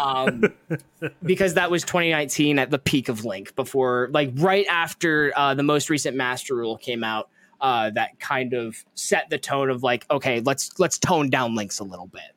um, 0.00 0.42
because 1.22 1.54
that 1.54 1.70
was 1.70 1.84
2019 1.84 2.58
at 2.58 2.70
the 2.72 2.78
peak 2.78 3.08
of 3.08 3.24
Link, 3.24 3.54
before 3.54 4.08
like 4.12 4.32
right 4.34 4.66
after 4.68 5.32
uh, 5.36 5.54
the 5.54 5.62
most 5.62 5.88
recent 5.88 6.16
Master 6.16 6.56
Rule 6.56 6.76
came 6.76 7.04
out. 7.04 7.30
Uh, 7.58 7.88
that 7.88 8.18
kind 8.20 8.52
of 8.52 8.84
set 8.96 9.30
the 9.30 9.38
tone 9.38 9.70
of 9.70 9.82
like, 9.82 10.04
okay, 10.10 10.40
let's 10.40 10.78
let's 10.78 10.98
tone 10.98 11.30
down 11.30 11.54
Links 11.54 11.78
a 11.78 11.84
little 11.84 12.08
bit. 12.08 12.34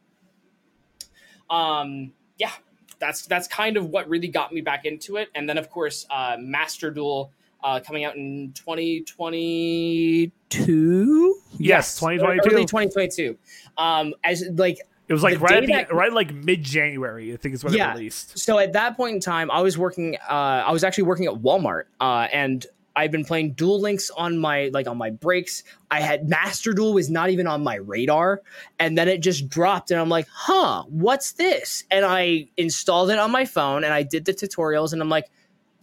Um, 1.49 2.13
yeah, 2.37 2.51
that's 2.99 3.25
that's 3.25 3.47
kind 3.47 3.77
of 3.77 3.89
what 3.89 4.07
really 4.07 4.29
got 4.29 4.53
me 4.53 4.61
back 4.61 4.85
into 4.85 5.17
it. 5.17 5.29
And 5.33 5.49
then 5.49 5.57
of 5.57 5.69
course, 5.69 6.05
uh, 6.09 6.37
Master 6.39 6.91
Duel 6.91 7.33
uh, 7.64 7.80
coming 7.86 8.05
out 8.05 8.16
in 8.16 8.53
2022. 8.53 11.36
Yes, 11.57 11.95
2022. 11.99 12.49
Early 12.55 12.66
2022. 12.66 13.38
Um, 13.78 14.14
as 14.24 14.43
like 14.53 14.80
It 15.07 15.14
was 15.14 15.24
like 15.24 15.39
right 15.41 15.64
at 15.64 15.66
the, 15.66 15.74
that- 15.74 15.93
right 15.93 16.12
like 16.14 16.34
mid 16.34 16.64
January, 16.64 17.34
I 17.34 17.38
think 17.38 17.55
is 17.55 17.64
when 17.64 17.74
Yeah. 17.74 17.91
it 17.91 17.95
released. 17.95 18.38
so 18.39 18.60
at 18.60 18.74
that 18.74 18.95
point 18.97 19.16
in 19.16 19.22
time, 19.22 19.49
I 19.51 19.62
was 19.62 19.78
working. 19.78 20.16
Uh, 20.30 20.64
I 20.68 20.72
was 20.72 20.84
actually 20.84 21.03
working 21.05 21.26
at 21.26 21.34
Walmart, 21.34 21.84
uh, 21.99 22.28
and 22.32 22.66
I've 22.95 23.12
been 23.12 23.24
playing 23.24 23.53
Duel 23.53 23.80
Links 23.80 24.10
on 24.10 24.38
my 24.39 24.70
like 24.74 24.88
on 24.88 24.97
my 24.97 25.10
breaks. 25.10 25.64
I 25.91 26.01
had 26.01 26.28
Master 26.28 26.74
Duel 26.74 26.93
was 26.93 27.10
not 27.10 27.30
even 27.30 27.47
on 27.47 27.64
my 27.64 27.76
radar, 27.76 28.41
and 28.78 28.97
then 28.97 29.07
it 29.07 29.20
just 29.20 29.47
dropped, 29.47 29.91
and 29.91 29.99
I'm 29.99 30.10
like, 30.10 30.28
"Huh, 30.34 30.84
what's 30.89 31.34
this?" 31.34 31.84
And 31.91 32.03
I 32.05 32.47
installed 32.57 33.10
it 33.12 33.20
on 33.20 33.32
my 33.32 33.45
phone, 33.45 33.84
and 33.86 33.93
I 33.93 34.03
did 34.03 34.26
the 34.26 34.34
tutorials, 34.34 34.91
and 34.93 35.01
I'm 35.01 35.10
like, 35.10 35.30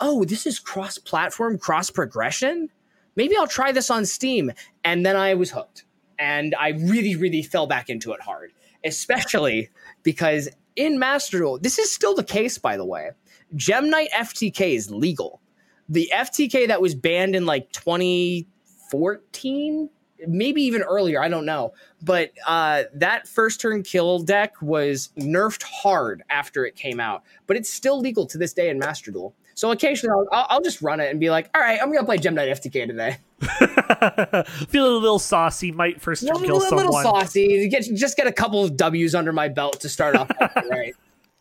"Oh, 0.01 0.24
this 0.24 0.47
is 0.47 0.59
cross-platform, 0.59 1.59
cross-progression. 1.59 2.70
Maybe 3.16 3.36
I'll 3.36 3.47
try 3.47 3.72
this 3.72 3.90
on 3.90 4.07
Steam." 4.07 4.53
And 4.84 5.05
then 5.05 5.16
I 5.16 5.34
was 5.34 5.51
hooked, 5.51 5.84
and 6.18 6.55
I 6.59 6.70
really, 6.70 7.16
really 7.16 7.42
fell 7.42 7.66
back 7.66 7.88
into 7.88 8.12
it 8.12 8.20
hard, 8.20 8.53
especially 8.84 9.70
because 10.03 10.49
in 10.76 10.99
Master 10.99 11.38
Duel, 11.38 11.59
this 11.59 11.78
is 11.78 11.92
still 11.92 12.14
the 12.14 12.24
case, 12.24 12.59
by 12.59 12.76
the 12.76 12.84
way. 12.84 13.11
Gem 13.55 13.88
Knight 13.90 14.11
FTK 14.14 14.74
is 14.74 14.90
legal. 14.90 15.40
The 15.88 16.11
FTK 16.12 16.66
that 16.68 16.82
was 16.82 16.94
banned 16.94 17.34
in 17.36 17.47
like 17.47 17.72
2014, 17.72 19.88
maybe 20.26 20.62
even 20.62 20.82
earlier, 20.82 21.22
I 21.22 21.28
don't 21.28 21.47
know. 21.47 21.72
But 22.03 22.32
uh, 22.47 22.84
that 22.94 23.28
first 23.28 23.61
turn 23.61 23.82
kill 23.82 24.20
deck 24.20 24.55
was 24.61 25.11
nerfed 25.18 25.62
hard 25.62 26.22
after 26.28 26.66
it 26.66 26.76
came 26.76 27.01
out, 27.01 27.22
but 27.47 27.57
it's 27.57 27.72
still 27.72 27.99
legal 28.01 28.26
to 28.26 28.38
this 28.38 28.53
day 28.53 28.68
in 28.68 28.78
Master 28.78 29.11
Duel. 29.11 29.34
So 29.57 29.70
occasionally 29.70 30.12
I'll, 30.12 30.38
I'll, 30.38 30.46
I'll 30.50 30.61
just 30.61 30.82
run 30.82 31.00
it 31.00 31.11
and 31.11 31.18
be 31.18 31.30
like, 31.30 31.48
all 31.54 31.61
right, 31.62 31.78
I'm 31.80 31.88
going 31.88 32.00
to 32.00 32.04
play 32.04 32.18
Gem 32.18 32.34
Knight 32.34 32.50
FTK 32.50 32.86
today. 32.86 33.16
Feeling 34.68 34.92
a 34.92 34.96
little 34.96 35.18
saucy, 35.18 35.72
might 35.72 36.00
first 36.02 36.22
A 36.22 36.26
turn 36.26 36.34
little, 36.42 36.61
kill 36.61 36.68
a 36.68 36.76
little 36.76 36.92
someone. 36.92 37.22
saucy. 37.22 37.66
Get, 37.70 37.84
just 37.94 38.18
get 38.18 38.26
a 38.26 38.32
couple 38.32 38.62
of 38.62 38.76
W's 38.76 39.14
under 39.14 39.32
my 39.32 39.48
belt 39.48 39.80
to 39.80 39.88
start 39.88 40.14
off, 40.14 40.30
right? 40.70 40.94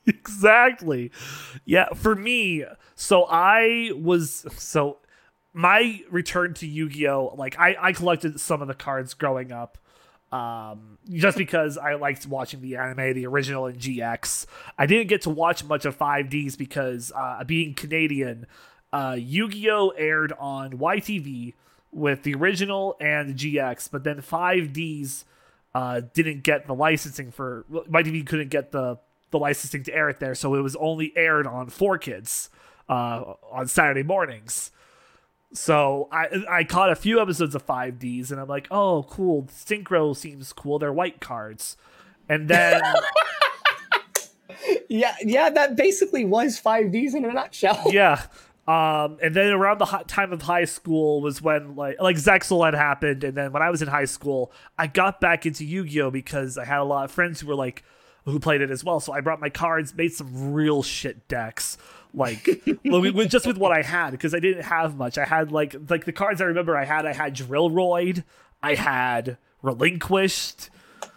exactly. 0.07 1.11
Yeah, 1.66 1.89
for 1.93 2.16
me, 2.16 2.63
so 2.95 3.26
I 3.30 3.91
was 3.93 4.45
so 4.57 4.99
my 5.53 6.01
return 6.09 6.53
to 6.55 6.68
Yu-Gi-Oh, 6.68 7.36
like 7.38 7.59
I 7.59 7.76
I 7.82 7.91
collected 7.91 8.39
some 8.39 8.61
of 8.61 8.68
the 8.70 8.74
cards 8.76 9.13
growing 9.13 9.51
up. 9.51 9.78
Um, 10.36 10.98
just 11.10 11.38
because 11.38 11.78
I 11.78 11.94
liked 11.96 12.28
watching 12.28 12.62
the 12.62 12.76
anime, 12.76 13.14
the 13.14 13.26
original 13.26 13.68
and 13.68 13.80
GX. 13.80 14.46
I 14.78 14.86
didn't 14.86 15.08
get 15.08 15.22
to 15.22 15.30
watch 15.30 15.64
much 15.64 15.86
of 15.86 15.98
5Ds 15.98 16.58
because 16.58 17.14
uh, 17.16 17.44
being 17.46 17.74
Canadian, 17.74 18.46
uh, 18.92 19.16
Yu-Gi-Oh 19.18 19.90
aired 19.90 20.34
on 20.38 20.74
YTV 20.74 21.54
with 21.94 22.24
the 22.24 22.34
original 22.34 22.98
and 23.00 23.36
GX, 23.36 23.90
but 23.90 24.04
then 24.04 24.18
5Ds 24.22 25.24
uh, 25.74 26.02
didn't 26.14 26.44
get 26.44 26.68
the 26.68 26.76
licensing 26.76 27.32
for 27.32 27.66
YTV 27.70 28.26
couldn't 28.28 28.50
get 28.50 28.72
the 28.72 28.98
the 29.32 29.40
licensing 29.40 29.84
to 29.84 29.94
air 29.94 30.10
it 30.10 30.20
there, 30.20 30.36
so 30.36 30.56
it 30.56 30.62
was 30.62 30.76
only 30.78 31.12
aired 31.16 31.48
on 31.48 31.70
Four 31.70 31.98
Kids 31.98 32.50
uh, 32.88 33.34
on 33.52 33.68
Saturday 33.68 34.04
mornings. 34.04 34.72
So 35.54 36.10
I 36.12 36.28
I 36.50 36.64
caught 36.64 36.91
a 36.91 36.96
few 36.96 37.22
episodes 37.22 37.56
of 37.56 37.66
5Ds 37.66 38.32
and 38.32 38.39
I'm 38.39 38.48
like, 38.48 38.68
oh 38.72 39.06
cool, 39.10 39.43
Synchro 39.43 40.16
seems 40.16 40.52
cool. 40.54 40.80
They're 40.80 40.93
white 40.93 41.22
cards, 41.22 41.78
and 42.28 42.48
then 42.48 42.82
yeah, 44.89 45.16
yeah, 45.24 45.50
that 45.50 45.76
basically 45.76 46.26
was 46.26 46.60
5Ds 46.60 47.16
in 47.16 47.26
a 47.26 47.34
nutshell. 47.34 47.84
yeah. 47.91 48.26
Um, 48.68 49.20
and 49.22 49.36
then 49.36 49.54
around 49.54 49.78
the 49.78 49.86
time 50.08 50.34
of 50.34 50.41
high 50.41 50.66
school 50.66 51.22
was 51.22 51.41
when 51.41 51.76
like 51.76 52.02
like 52.02 52.16
Zexal 52.16 52.66
had 52.66 52.74
happened, 52.74 53.24
and 53.24 53.38
then 53.38 53.52
when 53.52 53.62
I 53.62 53.70
was 53.70 53.82
in 53.82 53.88
high 53.88 54.06
school, 54.06 54.52
I 54.78 54.88
got 54.88 55.22
back 55.22 55.46
into 55.46 55.64
Yu-Gi-Oh 55.64 56.10
because 56.10 56.58
I 56.58 56.66
had 56.66 56.80
a 56.80 56.84
lot 56.84 57.06
of 57.06 57.12
friends 57.12 57.39
who 57.39 57.48
were 57.48 57.56
like 57.56 57.84
who 58.26 58.39
played 58.39 58.62
it 58.62 58.72
as 58.72 58.84
well. 58.84 59.00
So 59.00 59.14
I 59.14 59.22
brought 59.22 59.39
my 59.39 59.50
cards, 59.50 59.93
made 59.93 60.14
some 60.14 60.54
real 60.54 60.82
shit 60.82 61.28
decks, 61.28 61.78
Like 62.16 62.47
with, 62.84 63.30
just 63.30 63.45
with 63.45 63.57
what 63.57 63.72
I 63.72 63.82
had 63.82 64.11
because 64.11 64.34
I 64.34 64.39
didn't 64.39 64.63
have 64.63 64.95
much. 64.95 65.18
I 65.18 65.26
had 65.26 65.51
like 65.51 65.76
like 65.89 66.05
the 66.05 66.13
cards 66.13 66.41
I 66.41 66.45
remember 66.45 66.78
I 66.78 66.86
had. 66.86 67.05
I 67.05 67.13
had 67.13 67.36
Drillroid. 67.36 68.24
I 68.63 68.76
had 68.76 69.38
Relinquished. 69.61 70.70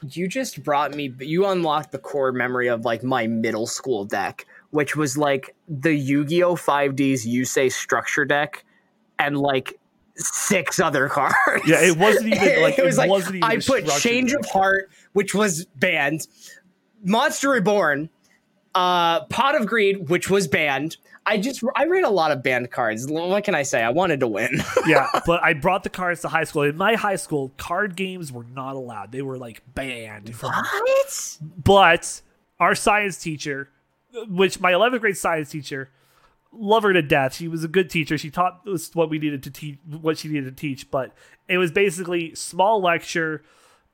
You 0.03 0.28
just 0.28 0.62
brought 0.64 0.94
me. 0.94 1.14
You 1.20 1.46
unlocked 1.46 1.92
the 1.92 1.99
core 1.99 2.32
memory 2.32 2.68
of 2.68 2.84
like 2.84 3.03
my 3.03 3.26
middle 3.26 3.66
school 3.66 4.05
deck, 4.05 4.46
which 4.70 4.96
was 4.96 5.16
like 5.16 5.55
the 5.68 5.94
Yu-Gi-Oh! 5.94 6.57
5D's 6.57 7.26
Yusei 7.26 7.70
structure 7.70 8.24
deck, 8.24 8.64
and 9.18 9.38
like 9.38 9.78
six 10.16 10.80
other 10.80 11.09
cards. 11.09 11.36
Yeah, 11.66 11.80
it 11.80 11.96
wasn't 11.96 12.34
even 12.34 12.62
like 12.62 12.78
it 12.78 12.84
was 12.84 12.99
like 12.99 13.11
wasn't 13.11 13.36
even 13.36 13.49
I 13.49 13.57
put 13.59 13.86
Change 13.86 14.32
deck. 14.32 14.40
of 14.40 14.46
Heart, 14.46 14.90
which 15.12 15.34
was 15.34 15.64
banned, 15.76 16.26
Monster 17.05 17.51
Reborn, 17.51 18.11
uh, 18.75 19.25
Pot 19.27 19.55
of 19.55 19.66
Greed, 19.66 20.09
which 20.09 20.31
was 20.31 20.49
banned. 20.49 20.97
I 21.27 21.37
just 21.37 21.62
I 21.77 21.85
ran 21.85 22.05
a 22.05 22.11
lot 22.11 22.33
of 22.33 22.43
banned 22.43 22.71
cards. 22.71 23.07
What 23.07 23.45
can 23.45 23.55
I 23.55 23.62
say? 23.62 23.83
I 23.83 23.91
wanted 23.91 24.21
to 24.21 24.27
win. 24.27 24.62
yeah, 24.87 25.09
but 25.27 25.43
I 25.43 25.53
brought 25.53 25.83
the 25.85 25.91
cards 25.91 26.23
to 26.23 26.29
high 26.29 26.45
school. 26.45 26.62
In 26.62 26.77
my 26.77 26.95
high 26.95 27.16
school, 27.16 27.53
card 27.59 27.97
games 27.97 28.33
were 28.33 28.45
not 28.45 28.77
allowed. 28.77 29.12
They 29.12 29.21
were 29.21 29.37
like 29.37 29.62
banned. 29.75 30.35
From, 30.35 30.53
what? 30.53 31.39
But 31.62 32.23
our 32.59 32.75
science 32.75 33.19
teacher, 33.19 33.69
which 34.27 34.59
my 34.61 34.73
11th 34.73 35.01
grade 35.01 35.16
science 35.19 35.51
teacher, 35.51 35.91
love 36.53 36.83
her 36.83 36.95
to 36.95 37.03
death. 37.03 37.35
She 37.35 37.47
was 37.47 37.62
a 37.62 37.69
good 37.69 37.91
teacher. 37.91 38.16
She 38.16 38.31
taught 38.31 38.66
us 38.66 38.95
what 38.95 39.11
we 39.11 39.19
needed 39.19 39.43
to 39.45 39.51
teach, 39.51 39.79
what 40.01 40.19
she 40.19 40.29
needed 40.29 40.57
to 40.57 40.61
teach. 40.61 40.91
But 40.91 41.12
it 41.47 41.59
was 41.59 41.71
basically 41.71 42.35
small 42.35 42.81
lecture, 42.81 43.43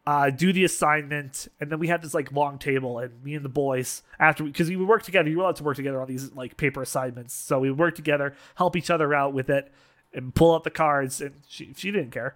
uh, 0.06 0.30
do 0.30 0.52
the 0.52 0.64
assignment, 0.64 1.48
and 1.60 1.70
then 1.70 1.78
we 1.78 1.88
had 1.88 2.02
this 2.02 2.14
like 2.14 2.32
long 2.32 2.58
table, 2.58 2.98
and 2.98 3.22
me 3.24 3.34
and 3.34 3.44
the 3.44 3.48
boys 3.50 4.02
after 4.18 4.44
because 4.44 4.68
we, 4.68 4.76
we 4.76 4.82
would 4.82 4.88
work 4.88 5.02
together. 5.02 5.28
You 5.28 5.38
were 5.38 5.44
allowed 5.44 5.56
to 5.56 5.64
work 5.64 5.76
together 5.76 6.00
on 6.00 6.08
these 6.08 6.32
like 6.32 6.56
paper 6.56 6.82
assignments, 6.82 7.34
so 7.34 7.58
we 7.58 7.70
would 7.70 7.78
work 7.78 7.94
together, 7.94 8.34
help 8.56 8.76
each 8.76 8.90
other 8.90 9.14
out 9.14 9.32
with 9.32 9.48
it, 9.48 9.72
and 10.12 10.34
pull 10.34 10.54
out 10.54 10.64
the 10.64 10.70
cards. 10.70 11.20
And 11.20 11.36
she 11.48 11.72
she 11.76 11.90
didn't 11.90 12.10
care. 12.10 12.34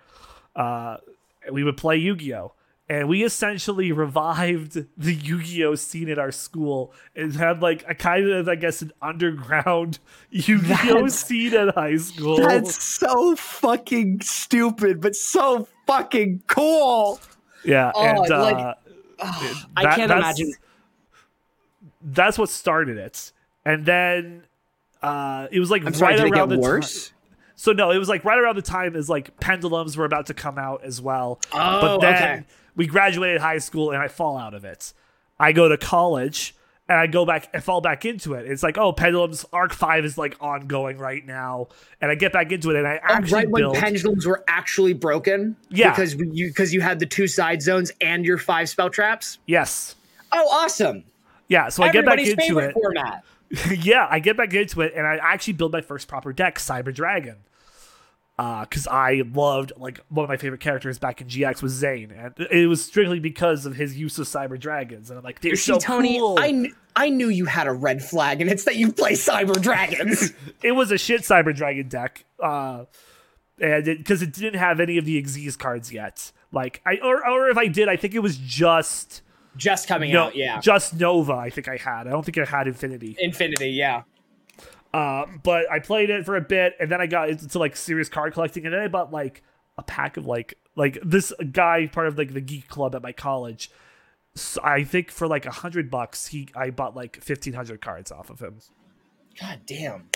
Uh, 0.57 0.99
we 1.53 1.63
would 1.63 1.77
play 1.77 1.97
Yu 1.97 2.17
Gi 2.17 2.35
Oh 2.35 2.53
and 2.89 3.09
we 3.09 3.23
essentially 3.23 3.93
revived 3.93 4.87
the 4.97 5.15
Yu-Gi-Oh 5.15 5.75
scene 5.75 6.09
at 6.09 6.19
our 6.19 6.33
school 6.33 6.93
and 7.15 7.35
had 7.35 7.61
like 7.61 7.85
a 7.87 7.95
kind 7.95 8.29
of 8.31 8.49
I 8.49 8.55
guess 8.55 8.81
an 8.81 8.93
underground 9.03 9.99
Yu-Gi-Oh 10.31 11.09
scene 11.09 11.55
at 11.55 11.75
high 11.75 11.97
school. 11.97 12.39
That's 12.39 12.83
so 12.83 13.37
fucking 13.37 14.23
stupid, 14.23 15.01
but 15.01 15.15
so 15.15 15.69
fucking 15.87 16.45
cool. 16.47 17.21
Yeah, 17.65 17.93
oh, 17.95 18.05
and 18.05 18.19
like, 18.19 18.57
uh, 18.57 18.75
that, 19.19 19.65
I 19.77 19.97
can't 19.97 20.11
imagine. 20.11 20.53
That's 22.01 22.39
what 22.39 22.49
started 22.49 22.99
it, 22.99 23.33
and 23.65 23.85
then 23.85 24.45
uh, 25.03 25.49
it 25.51 25.61
was 25.61 25.71
like 25.71 25.83
I'm 25.83 25.93
right 25.95 26.19
sorry, 26.19 26.31
around 26.31 26.51
the 26.51 26.59
worse. 26.59 27.09
Time, 27.09 27.17
so 27.57 27.73
no, 27.73 27.91
it 27.91 27.99
was 27.99 28.09
like 28.09 28.25
right 28.25 28.39
around 28.39 28.57
the 28.57 28.63
time 28.63 28.95
as 28.95 29.09
like 29.09 29.39
pendulums 29.41 29.97
were 29.97 30.05
about 30.05 30.27
to 30.27 30.35
come 30.35 30.59
out 30.59 30.85
as 30.85 31.03
well. 31.03 31.41
Oh, 31.53 31.81
but 31.81 31.99
then 31.99 32.15
okay 32.15 32.45
we 32.79 32.87
graduated 32.87 33.41
high 33.41 33.59
school 33.59 33.91
and 33.91 34.01
I 34.01 34.07
fall 34.09 34.39
out 34.39 34.55
of 34.55 34.65
it. 34.65 34.95
I 35.39 35.53
go 35.53 35.69
to 35.69 35.77
college 35.77 36.55
and 36.89 36.99
I 36.99 37.07
go 37.07 37.27
back 37.27 37.49
and 37.53 37.63
fall 37.63 37.81
back 37.81 38.05
into 38.05 38.35
it. 38.35 38.51
It's 38.51 38.63
like, 38.63 38.79
oh, 38.79 38.93
Pendulums 38.93 39.45
Arc 39.53 39.73
Five 39.73 40.05
is 40.05 40.17
like 40.17 40.37
ongoing 40.41 40.99
right 40.99 41.25
now, 41.25 41.69
and 42.01 42.11
I 42.11 42.15
get 42.15 42.33
back 42.33 42.51
into 42.51 42.71
it, 42.71 42.77
and 42.77 42.87
I 42.87 43.01
actually 43.03 43.33
oh, 43.33 43.37
right 43.37 43.53
build... 43.53 43.73
when 43.73 43.81
Pendulums 43.83 44.27
were 44.27 44.43
actually 44.49 44.95
broken, 44.95 45.57
yeah, 45.69 45.91
because 45.91 46.15
you 46.15 46.49
because 46.49 46.73
you 46.73 46.81
had 46.81 46.99
the 46.99 47.07
two 47.07 47.27
side 47.27 47.63
zones 47.63 47.93
and 48.01 48.25
your 48.25 48.39
five 48.39 48.69
spell 48.69 48.91
traps. 48.91 49.39
Yes. 49.47 49.95
Oh, 50.33 50.49
awesome. 50.51 51.05
Yeah, 51.49 51.69
so 51.69 51.83
Everybody's 51.83 52.29
I 52.29 52.31
get 52.31 52.37
back 52.37 52.49
into 52.49 52.59
it. 52.59 52.75
Format. 52.75 53.25
yeah, 53.85 54.07
I 54.11 54.19
get 54.19 54.37
back 54.37 54.53
into 54.53 54.83
it, 54.83 54.93
and 54.95 55.07
I 55.07 55.17
actually 55.17 55.55
build 55.55 55.73
my 55.73 55.81
first 55.81 56.09
proper 56.09 56.33
deck, 56.33 56.59
Cyber 56.59 56.93
Dragon 56.93 57.37
because 58.39 58.87
uh, 58.87 58.93
I 58.93 59.25
loved 59.35 59.73
like 59.77 59.99
one 60.11 60.23
of 60.23 60.29
my 60.29 60.37
favorite 60.37 60.61
characters 60.61 60.97
back 60.97 61.21
in 61.21 61.27
GX 61.27 61.61
was 61.61 61.73
Zane, 61.73 62.13
and 62.13 62.35
it 62.53 62.69
was 62.69 62.85
strictly 62.85 63.19
because 63.19 63.67
of 63.67 63.75
his 63.75 63.99
use 63.99 64.17
of 64.21 64.29
Cyber 64.29 64.59
Dragons. 64.59 65.11
And 65.11 65.19
I'm 65.19 65.25
like, 65.25 65.41
they're 65.41 65.57
See, 65.57 65.73
so 65.73 65.79
Tony, 65.79 66.21
cool. 66.21 66.39
I, 66.39 66.53
kn- 66.53 66.77
I 66.95 67.09
knew 67.09 67.31
you 67.31 67.47
had 67.47 67.67
a 67.67 67.73
red 67.73 68.01
flag, 68.01 68.41
and 68.41 68.49
it's 68.49 68.63
that 68.65 68.77
you 68.77 68.93
play 68.93 69.15
Cyber 69.15 69.61
Dragons. 69.63 70.33
it 70.63 70.71
was 70.71 70.93
a 70.93 70.99
shit 70.99 71.23
Cyber 71.23 71.53
Dragon 71.53 71.89
deck, 71.89 72.27
uh, 72.41 72.85
and 73.61 73.85
because 73.85 74.23
it, 74.23 74.29
it, 74.29 74.35
didn't 74.35 74.61
have 74.61 74.79
any 74.79 74.99
of 74.99 75.05
the 75.05 75.21
Xyz 75.21 75.59
cards 75.59 75.93
yet. 75.93 76.31
Like 76.53 76.81
I 76.87 76.99
or 77.03 77.29
or 77.29 77.49
if 77.51 77.59
I 77.59 77.67
did, 77.67 77.89
I 77.89 77.97
think 77.97 78.15
it 78.15 78.21
was 78.21 78.37
just 78.37 79.23
just 79.57 79.89
coming 79.89 80.13
no, 80.13 80.27
out. 80.27 80.37
Yeah, 80.37 80.61
just 80.61 80.95
Nova. 80.95 81.33
I 81.33 81.51
think 81.51 81.67
I 81.67 81.77
had. 81.77 82.07
I 82.07 82.11
don't 82.11 82.25
think 82.25 82.39
I 82.39 82.45
had 82.45 82.69
Infinity. 82.69 83.17
Infinity, 83.19 83.71
yeah. 83.71 84.03
Uh, 84.93 85.27
but 85.43 85.71
I 85.71 85.81
played 85.81 86.11
it 86.11 86.25
for 86.25 86.37
a 86.37 86.41
bit, 86.41 86.75
and 86.81 86.91
then 86.91 87.01
I 87.01 87.07
got 87.07 87.29
into 87.29 87.59
like 87.59 87.77
serious 87.77 88.09
card 88.09 88.33
collecting, 88.33 88.65
and 88.65 88.75
then 88.75 88.81
I 88.81 88.89
bought 88.89 89.13
like 89.13 89.43
a 89.77 89.83
pack 89.83 90.17
of 90.17 90.27
like 90.27 90.55
like 90.77 90.99
this 91.05 91.33
guy 91.53 91.87
part 91.87 92.07
of 92.09 92.17
like 92.17 92.33
the 92.33 92.41
geek 92.41 92.69
club 92.69 92.95
at 92.95 93.03
my 93.03 93.13
college. 93.13 93.71
So 94.35 94.61
I 94.63 94.85
think 94.85 95.11
for 95.11 95.27
like 95.27 95.47
a 95.47 95.51
hundred 95.51 95.91
bucks, 95.91 96.29
he 96.29 96.49
I 96.55 96.71
bought 96.71 96.97
like 96.97 97.23
fifteen 97.23 97.53
hundred 97.53 97.81
cards 97.81 98.11
off 98.11 98.31
of 98.31 98.41
him. 98.41 98.61
God 99.41 99.61
damn. 99.67 100.09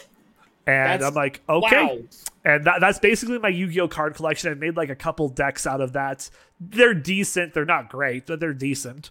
And 0.65 1.03
that's, 1.03 1.05
I'm 1.05 1.15
like, 1.15 1.43
okay. 1.49 1.85
Wow. 1.85 1.99
And 2.45 2.65
that, 2.65 2.81
that's 2.81 3.01
basically 3.01 3.39
my 3.39 3.49
Yu 3.49 3.67
Gi 3.67 3.81
Oh 3.81 3.89
card 3.89 4.15
collection. 4.15 4.51
I 4.53 4.55
made 4.55 4.77
like 4.77 4.91
a 4.91 4.97
couple 4.97 5.29
decks 5.29 5.67
out 5.67 5.81
of 5.81 5.93
that. 5.95 6.31
They're 6.61 6.95
decent. 6.95 7.53
They're 7.53 7.65
not 7.65 7.91
great, 7.91 8.27
but 8.27 8.39
they're 8.39 8.55
decent. 8.55 9.11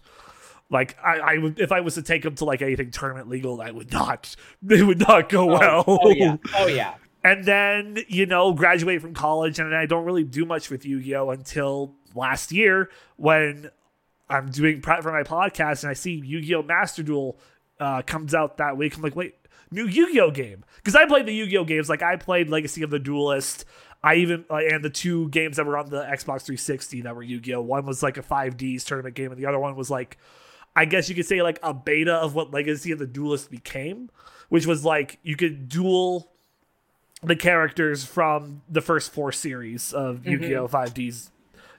Like 0.72 0.96
I, 1.04 1.18
I 1.18 1.38
would 1.38 1.60
if 1.60 1.70
I 1.70 1.80
was 1.80 1.94
to 1.94 2.02
take 2.02 2.22
them 2.22 2.34
to 2.36 2.46
like 2.46 2.62
anything 2.62 2.90
tournament 2.90 3.28
legal, 3.28 3.60
I 3.60 3.70
would 3.70 3.92
not. 3.92 4.34
They 4.62 4.82
would 4.82 5.00
not 5.00 5.28
go 5.28 5.50
oh, 5.50 5.58
well. 5.58 5.84
Oh 5.86 6.10
yeah. 6.10 6.36
Oh 6.54 6.66
yeah. 6.66 6.94
and 7.24 7.44
then 7.44 7.98
you 8.08 8.26
know 8.26 8.54
graduate 8.54 9.02
from 9.02 9.12
college, 9.12 9.58
and 9.58 9.74
I 9.74 9.86
don't 9.86 10.04
really 10.04 10.24
do 10.24 10.46
much 10.46 10.70
with 10.70 10.86
Yu-Gi-Oh 10.86 11.30
until 11.30 11.94
last 12.14 12.52
year 12.52 12.90
when 13.16 13.70
I'm 14.30 14.50
doing 14.50 14.80
prep 14.80 15.02
for 15.02 15.12
my 15.12 15.24
podcast, 15.24 15.82
and 15.82 15.90
I 15.90 15.94
see 15.94 16.14
Yu-Gi-Oh 16.14 16.62
Master 16.62 17.02
Duel 17.02 17.38
uh, 17.78 18.02
comes 18.02 18.34
out 18.34 18.56
that 18.56 18.76
week. 18.76 18.96
I'm 18.96 19.02
like, 19.02 19.16
wait, 19.16 19.34
new 19.70 19.86
Yu-Gi-Oh 19.86 20.30
game 20.30 20.64
because 20.76 20.94
I 20.94 21.04
played 21.04 21.26
the 21.26 21.34
Yu-Gi-Oh 21.34 21.64
games. 21.64 21.90
Like 21.90 22.02
I 22.02 22.16
played 22.16 22.48
Legacy 22.48 22.82
of 22.82 22.90
the 22.90 22.98
Duelist. 22.98 23.66
I 24.02 24.14
even 24.16 24.44
uh, 24.48 24.56
and 24.56 24.82
the 24.82 24.90
two 24.90 25.28
games 25.28 25.58
that 25.58 25.66
were 25.66 25.76
on 25.76 25.90
the 25.90 26.02
Xbox 26.02 26.42
360 26.42 27.02
that 27.02 27.14
were 27.14 27.22
Yu-Gi-Oh. 27.22 27.60
One 27.60 27.84
was 27.84 28.02
like 28.02 28.16
a 28.16 28.22
5Ds 28.22 28.84
tournament 28.84 29.14
game, 29.14 29.32
and 29.32 29.40
the 29.40 29.46
other 29.46 29.58
one 29.58 29.76
was 29.76 29.90
like 29.90 30.18
I 30.74 30.84
guess 30.84 31.08
you 31.08 31.14
could 31.14 31.26
say 31.26 31.42
like 31.42 31.58
a 31.62 31.74
beta 31.74 32.14
of 32.14 32.34
what 32.34 32.50
Legacy 32.50 32.92
of 32.92 32.98
the 32.98 33.06
Duelist 33.06 33.50
became, 33.50 34.10
which 34.48 34.66
was 34.66 34.84
like 34.84 35.18
you 35.22 35.36
could 35.36 35.68
duel 35.68 36.30
the 37.22 37.36
characters 37.36 38.04
from 38.04 38.62
the 38.68 38.80
first 38.80 39.12
four 39.12 39.32
series 39.32 39.92
of 39.92 40.18
mm-hmm. 40.18 40.30
Yu-Gi-Oh! 40.30 40.68
5D's 40.68 41.30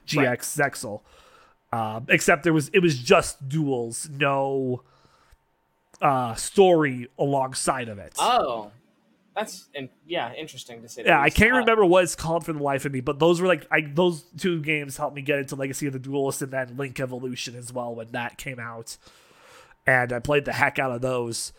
GX 0.06 0.26
right. 0.26 0.40
Zexal. 0.40 1.00
Um, 1.72 2.06
except 2.08 2.44
there 2.44 2.52
was 2.52 2.68
it 2.68 2.78
was 2.78 2.98
just 2.98 3.48
duels, 3.48 4.08
no 4.08 4.84
uh, 6.00 6.34
story 6.36 7.08
alongside 7.18 7.88
of 7.88 7.98
it. 7.98 8.12
Oh, 8.18 8.70
that's 9.34 9.68
in, 9.74 9.88
yeah, 10.06 10.32
interesting 10.34 10.82
to 10.82 10.88
say. 10.88 11.02
Yeah, 11.04 11.20
I 11.20 11.30
can't 11.30 11.52
uh, 11.52 11.58
remember 11.58 11.84
what 11.84 12.04
it's 12.04 12.14
called 12.14 12.44
for 12.44 12.52
the 12.52 12.62
life 12.62 12.84
of 12.84 12.92
me, 12.92 13.00
but 13.00 13.18
those 13.18 13.40
were 13.40 13.48
like 13.48 13.66
I, 13.70 13.80
those 13.92 14.22
two 14.36 14.62
games 14.62 14.96
helped 14.96 15.16
me 15.16 15.22
get 15.22 15.38
into 15.38 15.56
Legacy 15.56 15.86
of 15.86 15.92
the 15.92 15.98
Duelist 15.98 16.42
and 16.42 16.52
then 16.52 16.76
Link 16.76 17.00
Evolution 17.00 17.56
as 17.56 17.72
well 17.72 17.94
when 17.94 18.12
that 18.12 18.38
came 18.38 18.60
out, 18.60 18.96
and 19.86 20.12
I 20.12 20.20
played 20.20 20.44
the 20.44 20.52
heck 20.52 20.78
out 20.78 20.92
of 20.92 21.00
those 21.00 21.52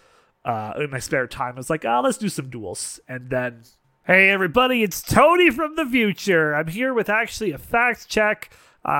uh, 0.45 0.73
in 0.77 0.89
my 0.89 0.99
spare 0.99 1.27
time. 1.27 1.55
I 1.55 1.57
was 1.57 1.69
like, 1.69 1.85
oh, 1.85 2.01
let's 2.03 2.17
do 2.17 2.29
some 2.29 2.49
duels, 2.49 2.99
and 3.07 3.29
then. 3.29 3.63
Hey 4.07 4.29
everybody, 4.29 4.83
it's 4.83 5.01
Tony 5.01 5.49
from 5.49 5.75
the 5.75 5.85
future. 5.85 6.53
I'm 6.53 6.67
here 6.67 6.93
with 6.93 7.09
actually 7.09 7.51
a 7.53 7.57
fact 7.57 8.07
check 8.07 8.51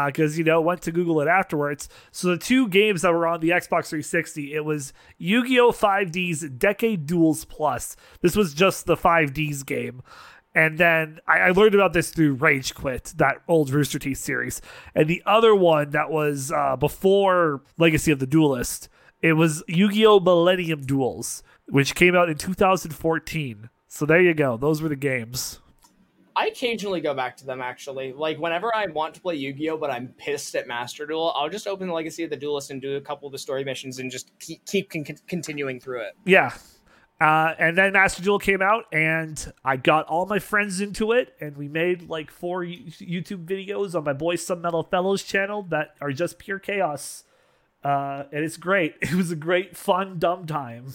because 0.08 0.34
uh, 0.34 0.38
you 0.38 0.44
know 0.44 0.60
went 0.62 0.82
to 0.82 0.92
Google 0.92 1.22
it 1.22 1.28
afterwards. 1.28 1.88
So 2.12 2.30
the 2.30 2.38
two 2.38 2.68
games 2.68 3.04
that 3.04 3.14
were 3.14 3.28
on 3.28 3.40
the 3.40 3.50
Xbox 3.50 3.90
360, 3.90 4.54
it 4.54 4.66
was 4.66 4.94
Yu-Gi-Oh 5.20 5.72
5D's 5.72 6.42
Decade 6.50 7.06
Duels 7.06 7.46
Plus. 7.46 7.96
This 8.22 8.36
was 8.36 8.54
just 8.54 8.88
the 8.88 8.98
5D's 8.98 9.64
game. 9.64 10.02
And 10.56 10.78
then 10.78 11.20
I, 11.28 11.40
I 11.40 11.50
learned 11.52 11.76
about 11.76 11.94
this 11.94 12.12
through 12.12 12.36
Rage 12.36 12.74
Quit, 12.74 13.14
that 13.18 13.42
old 13.48 13.70
Rooster 13.70 14.00
Teeth 14.00 14.18
series. 14.18 14.62
And 14.96 15.08
the 15.08 15.22
other 15.26 15.54
one 15.54 15.92
that 15.92 16.10
was 16.10 16.52
uh, 16.52 16.78
before 16.78 17.62
Legacy 17.78 18.12
of 18.12 18.20
the 18.20 18.26
Duelist, 18.26 18.90
it 19.22 19.34
was 19.34 19.64
Yu-Gi-Oh 19.68 20.22
Millennium 20.22 20.82
Duels, 20.82 21.44
which 21.68 21.94
came 21.94 22.16
out 22.16 22.30
in 22.30 22.38
2014. 22.38 23.70
So 23.88 24.06
there 24.06 24.22
you 24.22 24.34
go. 24.34 24.58
Those 24.58 24.82
were 24.82 24.90
the 24.90 24.96
games. 24.96 25.60
I 26.36 26.48
occasionally 26.48 27.02
go 27.02 27.14
back 27.14 27.38
to 27.38 27.46
them 27.46 27.62
actually. 27.62 28.14
Like 28.14 28.38
whenever 28.38 28.76
I 28.76 28.88
want 28.88 29.14
to 29.16 29.22
play 29.22 29.36
Yu-Gi-Oh, 29.36 29.78
but 29.78 29.90
I'm 29.90 30.10
pissed 30.18 30.56
at 30.56 30.68
Master 30.68 31.06
Duel, 31.06 31.34
I'll 31.36 31.50
just 31.50 31.68
open 31.68 31.88
the 31.88 31.94
Legacy 31.94 32.24
of 32.24 32.30
the 32.30 32.36
Duelist 32.36 32.72
and 32.72 32.82
do 32.82 32.98
a 32.98 33.02
couple 33.02 33.28
of 33.28 33.32
the 33.32 33.38
story 33.38 33.64
missions 33.64 34.00
and 34.00 34.12
just 34.12 34.32
keep 34.40 34.66
keep 34.66 34.90
con- 34.90 35.06
continuing 35.28 35.80
through 35.80 36.02
it. 36.02 36.18
Yeah. 36.26 36.52
Uh, 37.20 37.54
and 37.58 37.78
then 37.78 37.94
Master 37.94 38.22
Duel 38.22 38.40
came 38.40 38.62
out, 38.62 38.86
and 38.92 39.54
I 39.64 39.78
got 39.78 40.06
all 40.08 40.26
my 40.26 40.40
friends 40.40 40.82
into 40.82 41.14
it, 41.14 41.34
and 41.40 41.56
we 41.56 41.70
made 41.70 42.10
like 42.10 42.30
four 42.30 42.62
YouTube 42.62 43.46
videos 43.46 43.96
on 43.96 44.04
my 44.04 44.12
boy 44.12 44.36
Some 44.36 44.62
Metal 44.62 44.84
Fellows 44.84 45.24
channel 45.24 45.64
that 45.70 45.96
are 46.02 46.12
just 46.12 46.40
pure 46.40 46.60
chaos. 46.60 47.24
Uh, 47.86 48.24
and 48.34 48.44
it's 48.44 48.58
great. 48.58 48.96
It 49.02 49.14
was 49.14 49.32
a 49.32 49.36
great, 49.36 49.78
fun, 49.78 50.20
dumb 50.20 50.46
time. 50.46 50.88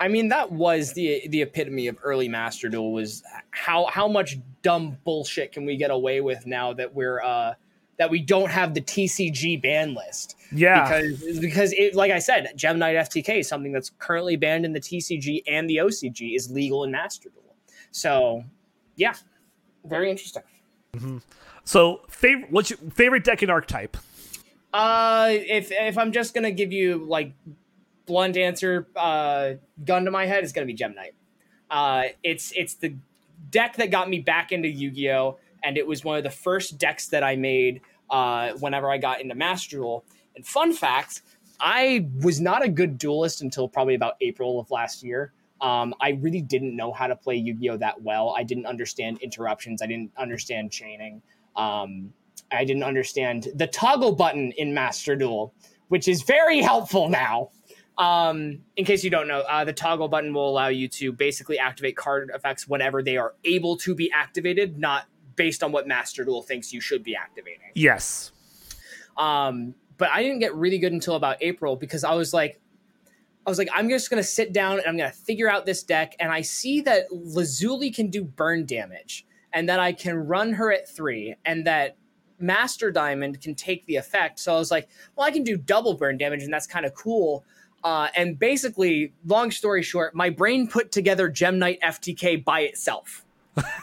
I 0.00 0.08
mean, 0.08 0.28
that 0.28 0.50
was 0.50 0.92
the 0.92 1.26
the 1.28 1.42
epitome 1.42 1.86
of 1.86 1.96
early 2.02 2.28
Master 2.28 2.68
Duel 2.68 2.92
was 2.92 3.22
how 3.50 3.86
how 3.86 4.08
much 4.08 4.38
dumb 4.62 4.96
bullshit 5.04 5.52
can 5.52 5.64
we 5.64 5.76
get 5.76 5.90
away 5.90 6.20
with 6.20 6.46
now 6.46 6.72
that 6.72 6.94
we're 6.94 7.22
uh 7.22 7.54
that 7.96 8.10
we 8.10 8.20
don't 8.20 8.50
have 8.50 8.74
the 8.74 8.80
TCG 8.80 9.60
ban 9.62 9.94
list. 9.94 10.36
Yeah. 10.52 10.82
Because 10.82 11.38
because 11.38 11.72
it 11.72 11.94
like 11.94 12.10
I 12.10 12.18
said, 12.18 12.52
Gem 12.56 12.78
Knight 12.78 12.96
FTK 12.96 13.40
is 13.40 13.48
something 13.48 13.72
that's 13.72 13.90
currently 13.98 14.36
banned 14.36 14.64
in 14.64 14.72
the 14.72 14.80
TCG 14.80 15.42
and 15.46 15.70
the 15.70 15.76
OCG 15.76 16.34
is 16.34 16.50
legal 16.50 16.84
in 16.84 16.90
Master 16.90 17.28
Duel. 17.28 17.54
So 17.92 18.44
yeah. 18.96 19.14
Very 19.84 20.10
interesting. 20.10 20.42
Mm-hmm. 20.94 21.18
So 21.64 22.00
favorite 22.08 22.50
what's 22.50 22.70
your 22.70 22.78
favorite 22.90 23.22
deck 23.22 23.42
and 23.42 23.50
archetype? 23.50 23.96
Uh 24.72 25.28
if 25.30 25.70
if 25.70 25.96
I'm 25.96 26.10
just 26.10 26.34
gonna 26.34 26.50
give 26.50 26.72
you 26.72 27.04
like 27.06 27.32
blunt 28.06 28.36
answer, 28.36 28.86
uh, 28.96 29.54
gun 29.84 30.04
to 30.04 30.10
my 30.10 30.26
head 30.26 30.44
is 30.44 30.52
going 30.52 30.66
to 30.66 30.72
be 30.72 30.76
Gem 30.76 30.94
Knight. 30.94 31.14
Uh, 31.70 32.04
it's 32.22 32.52
it's 32.56 32.74
the 32.74 32.94
deck 33.50 33.76
that 33.76 33.90
got 33.90 34.08
me 34.08 34.20
back 34.20 34.52
into 34.52 34.68
Yu 34.68 34.90
Gi 34.90 35.10
Oh, 35.10 35.38
and 35.62 35.76
it 35.78 35.86
was 35.86 36.04
one 36.04 36.16
of 36.16 36.24
the 36.24 36.30
first 36.30 36.78
decks 36.78 37.08
that 37.08 37.22
I 37.22 37.36
made 37.36 37.80
uh, 38.10 38.52
whenever 38.60 38.90
I 38.90 38.98
got 38.98 39.20
into 39.20 39.34
Master 39.34 39.78
Duel. 39.78 40.04
And 40.36 40.46
fun 40.46 40.72
fact, 40.72 41.22
I 41.60 42.08
was 42.22 42.40
not 42.40 42.64
a 42.64 42.68
good 42.68 42.98
duelist 42.98 43.42
until 43.42 43.68
probably 43.68 43.94
about 43.94 44.14
April 44.20 44.60
of 44.60 44.70
last 44.70 45.02
year. 45.02 45.32
Um, 45.60 45.94
I 46.00 46.10
really 46.10 46.42
didn't 46.42 46.76
know 46.76 46.92
how 46.92 47.06
to 47.06 47.16
play 47.16 47.36
Yu 47.36 47.54
Gi 47.54 47.70
Oh 47.70 47.76
that 47.78 48.02
well. 48.02 48.34
I 48.36 48.42
didn't 48.42 48.66
understand 48.66 49.18
interruptions. 49.22 49.80
I 49.80 49.86
didn't 49.86 50.12
understand 50.18 50.70
chaining. 50.70 51.22
Um, 51.56 52.12
I 52.52 52.64
didn't 52.64 52.82
understand 52.82 53.48
the 53.54 53.66
toggle 53.66 54.14
button 54.14 54.52
in 54.52 54.74
Master 54.74 55.16
Duel, 55.16 55.54
which 55.88 56.08
is 56.08 56.22
very 56.22 56.60
helpful 56.60 57.08
now. 57.08 57.50
Um, 57.96 58.62
in 58.76 58.84
case 58.84 59.04
you 59.04 59.10
don't 59.10 59.28
know, 59.28 59.40
uh, 59.40 59.64
the 59.64 59.72
toggle 59.72 60.08
button 60.08 60.34
will 60.34 60.48
allow 60.48 60.68
you 60.68 60.88
to 60.88 61.12
basically 61.12 61.58
activate 61.58 61.96
card 61.96 62.30
effects 62.34 62.66
whenever 62.66 63.02
they 63.02 63.16
are 63.16 63.34
able 63.44 63.76
to 63.78 63.94
be 63.94 64.10
activated, 64.10 64.78
not 64.78 65.06
based 65.36 65.62
on 65.62 65.70
what 65.70 65.86
Master 65.86 66.24
Duel 66.24 66.42
thinks 66.42 66.72
you 66.72 66.80
should 66.80 67.04
be 67.04 67.14
activating. 67.14 67.70
Yes. 67.74 68.32
Um, 69.16 69.74
but 69.96 70.10
I 70.10 70.22
didn't 70.22 70.40
get 70.40 70.54
really 70.54 70.78
good 70.78 70.92
until 70.92 71.14
about 71.14 71.36
April 71.40 71.76
because 71.76 72.02
I 72.02 72.14
was 72.14 72.34
like, 72.34 72.60
I 73.46 73.50
was 73.50 73.58
like, 73.58 73.68
I'm 73.72 73.88
just 73.88 74.10
gonna 74.10 74.22
sit 74.22 74.52
down 74.52 74.78
and 74.78 74.86
I'm 74.86 74.96
gonna 74.96 75.12
figure 75.12 75.48
out 75.48 75.66
this 75.66 75.82
deck, 75.82 76.16
and 76.18 76.32
I 76.32 76.40
see 76.40 76.80
that 76.80 77.12
Lazuli 77.12 77.90
can 77.90 78.08
do 78.08 78.24
burn 78.24 78.64
damage, 78.64 79.26
and 79.52 79.68
that 79.68 79.78
I 79.78 79.92
can 79.92 80.16
run 80.16 80.54
her 80.54 80.72
at 80.72 80.88
three, 80.88 81.36
and 81.44 81.66
that 81.66 81.96
Master 82.40 82.90
Diamond 82.90 83.40
can 83.40 83.54
take 83.54 83.86
the 83.86 83.96
effect. 83.96 84.40
So 84.40 84.54
I 84.54 84.58
was 84.58 84.70
like, 84.70 84.88
well, 85.14 85.26
I 85.26 85.30
can 85.30 85.44
do 85.44 85.56
double 85.56 85.94
burn 85.94 86.16
damage, 86.16 86.42
and 86.42 86.52
that's 86.52 86.66
kind 86.66 86.86
of 86.86 86.94
cool. 86.94 87.44
Uh, 87.84 88.08
and 88.16 88.38
basically, 88.38 89.12
long 89.26 89.50
story 89.50 89.82
short, 89.82 90.14
my 90.14 90.30
brain 90.30 90.66
put 90.66 90.90
together 90.90 91.28
Gem 91.28 91.58
Knight 91.58 91.78
FTK 91.82 92.42
by 92.42 92.60
itself. 92.60 93.24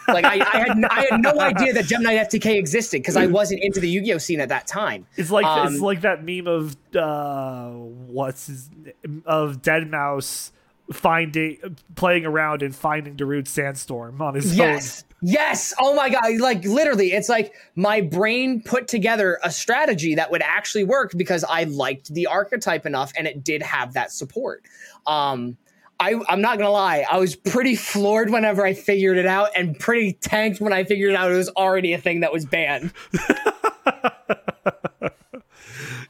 like 0.10 0.26
I, 0.26 0.40
I, 0.42 0.58
had 0.58 0.84
I 0.90 1.08
had 1.10 1.22
no 1.22 1.40
idea 1.40 1.72
that 1.74 1.86
Gem 1.86 2.04
Knight 2.04 2.30
FTK 2.30 2.58
existed 2.58 2.98
because 2.98 3.16
I 3.16 3.28
wasn't 3.28 3.64
into 3.64 3.80
the 3.80 3.88
Yu-Gi-Oh 3.88 4.18
scene 4.18 4.42
at 4.42 4.50
that 4.50 4.68
time. 4.68 5.06
It's 5.16 5.32
like 5.32 5.46
um, 5.46 5.72
it's 5.72 5.82
like 5.82 6.02
that 6.02 6.26
meme 6.26 6.48
of 6.48 6.76
uh, 6.94 7.70
what's 7.70 8.48
his 8.48 8.70
of 9.26 9.62
Deadmau5 9.62 10.52
finding 10.94 11.58
playing 11.96 12.26
around 12.26 12.62
and 12.62 12.76
finding 12.76 13.16
Darude 13.16 13.48
Sandstorm 13.48 14.22
on 14.22 14.36
his 14.36 14.56
yes. 14.56 15.02
phone. 15.02 15.11
Yes. 15.22 15.74
Oh 15.80 15.96
my 15.96 16.10
god. 16.10 16.38
Like 16.40 16.64
literally, 16.66 17.14
it's 17.14 17.30
like 17.30 17.54
my 17.76 18.02
brain 18.02 18.62
put 18.64 18.88
together 18.88 19.40
a 19.44 19.52
strategy 19.52 20.16
that 20.16 20.32
would 20.32 20.42
actually 20.42 20.84
work 20.84 21.12
because 21.16 21.44
I 21.44 21.66
liked 21.66 22.14
the 22.14 22.28
archetype 22.28 22.86
enough 22.86 23.12
and 23.16 23.28
it 23.28 23.44
did 23.44 23.62
have 23.62 23.94
that 23.94 24.12
support. 24.12 24.64
Um 25.06 25.58
I, 26.00 26.20
I'm 26.28 26.42
not 26.42 26.58
gonna 26.58 26.72
lie, 26.72 27.06
I 27.10 27.20
was 27.20 27.36
pretty 27.36 27.76
floored 27.76 28.32
whenever 28.32 28.66
I 28.66 28.74
figured 28.74 29.20
it 29.20 29.28
out, 29.28 29.50
and 29.56 29.80
pretty 29.80 30.14
tanked 30.14 30.60
when 30.60 30.74
I 30.74 30.84
figured 30.84 31.14
out 31.14 31.32
it 31.32 31.36
was 31.36 31.50
already 31.50 31.94
a 31.94 32.00
thing 32.00 32.22
that 32.22 32.34
was 32.34 32.44
banned. 32.44 32.92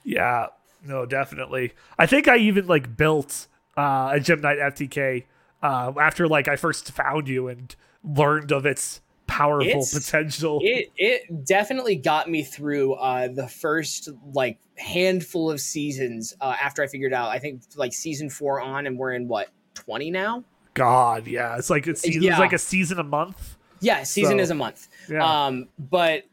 yeah, 0.06 0.46
no, 0.86 1.06
definitely. 1.06 1.74
I 2.00 2.06
think 2.06 2.30
I 2.30 2.38
even 2.38 2.68
like 2.68 2.96
built 2.96 3.48
uh, 3.78 4.12
a 4.14 4.22
Gem 4.22 4.40
Knight 4.40 4.60
FTK 4.60 5.26
uh, 5.62 5.92
after 6.00 6.26
like 6.26 6.48
I 6.48 6.56
first 6.56 6.94
found 6.94 7.28
you 7.28 7.50
and 7.50 7.76
learned 8.04 8.52
of 8.52 8.66
its 8.66 9.02
powerful 9.28 9.82
it's, 9.82 9.94
potential. 9.94 10.60
It 10.64 10.92
it 10.98 11.46
definitely 11.46 11.96
got 11.96 12.30
me 12.30 12.44
through 12.44 12.94
uh, 12.94 13.30
the 13.30 13.48
first 13.48 14.10
like 14.34 14.60
handful 14.78 15.50
of 15.50 15.60
seasons 15.60 16.36
uh, 16.42 16.56
after 16.62 16.84
I 16.84 16.88
figured 16.88 17.14
out. 17.14 17.30
I 17.30 17.40
think 17.40 17.62
like 17.76 17.94
season 17.94 18.30
four 18.30 18.62
on, 18.62 18.88
and 18.88 18.98
we're 18.98 19.14
in 19.14 19.28
what 19.28 19.50
twenty 19.74 20.12
now. 20.12 20.44
God, 20.74 21.28
yeah, 21.28 21.58
it's 21.58 21.70
like 21.70 21.88
it's, 21.88 22.08
yeah. 22.08 22.32
it's 22.32 22.40
like 22.40 22.54
a 22.54 22.58
season 22.58 23.00
a 23.00 23.04
month. 23.04 23.58
Yeah, 23.80 24.04
season 24.04 24.38
so, 24.38 24.44
is 24.44 24.50
a 24.52 24.56
month. 24.56 24.88
Yeah. 25.10 25.26
Um, 25.26 25.68
but 25.78 26.24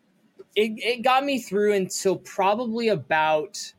it 0.55 0.73
it 0.77 1.03
got 1.03 1.25
me 1.25 1.41
through 1.41 1.75
until 1.75 2.17
probably 2.17 2.89
about 2.89 3.73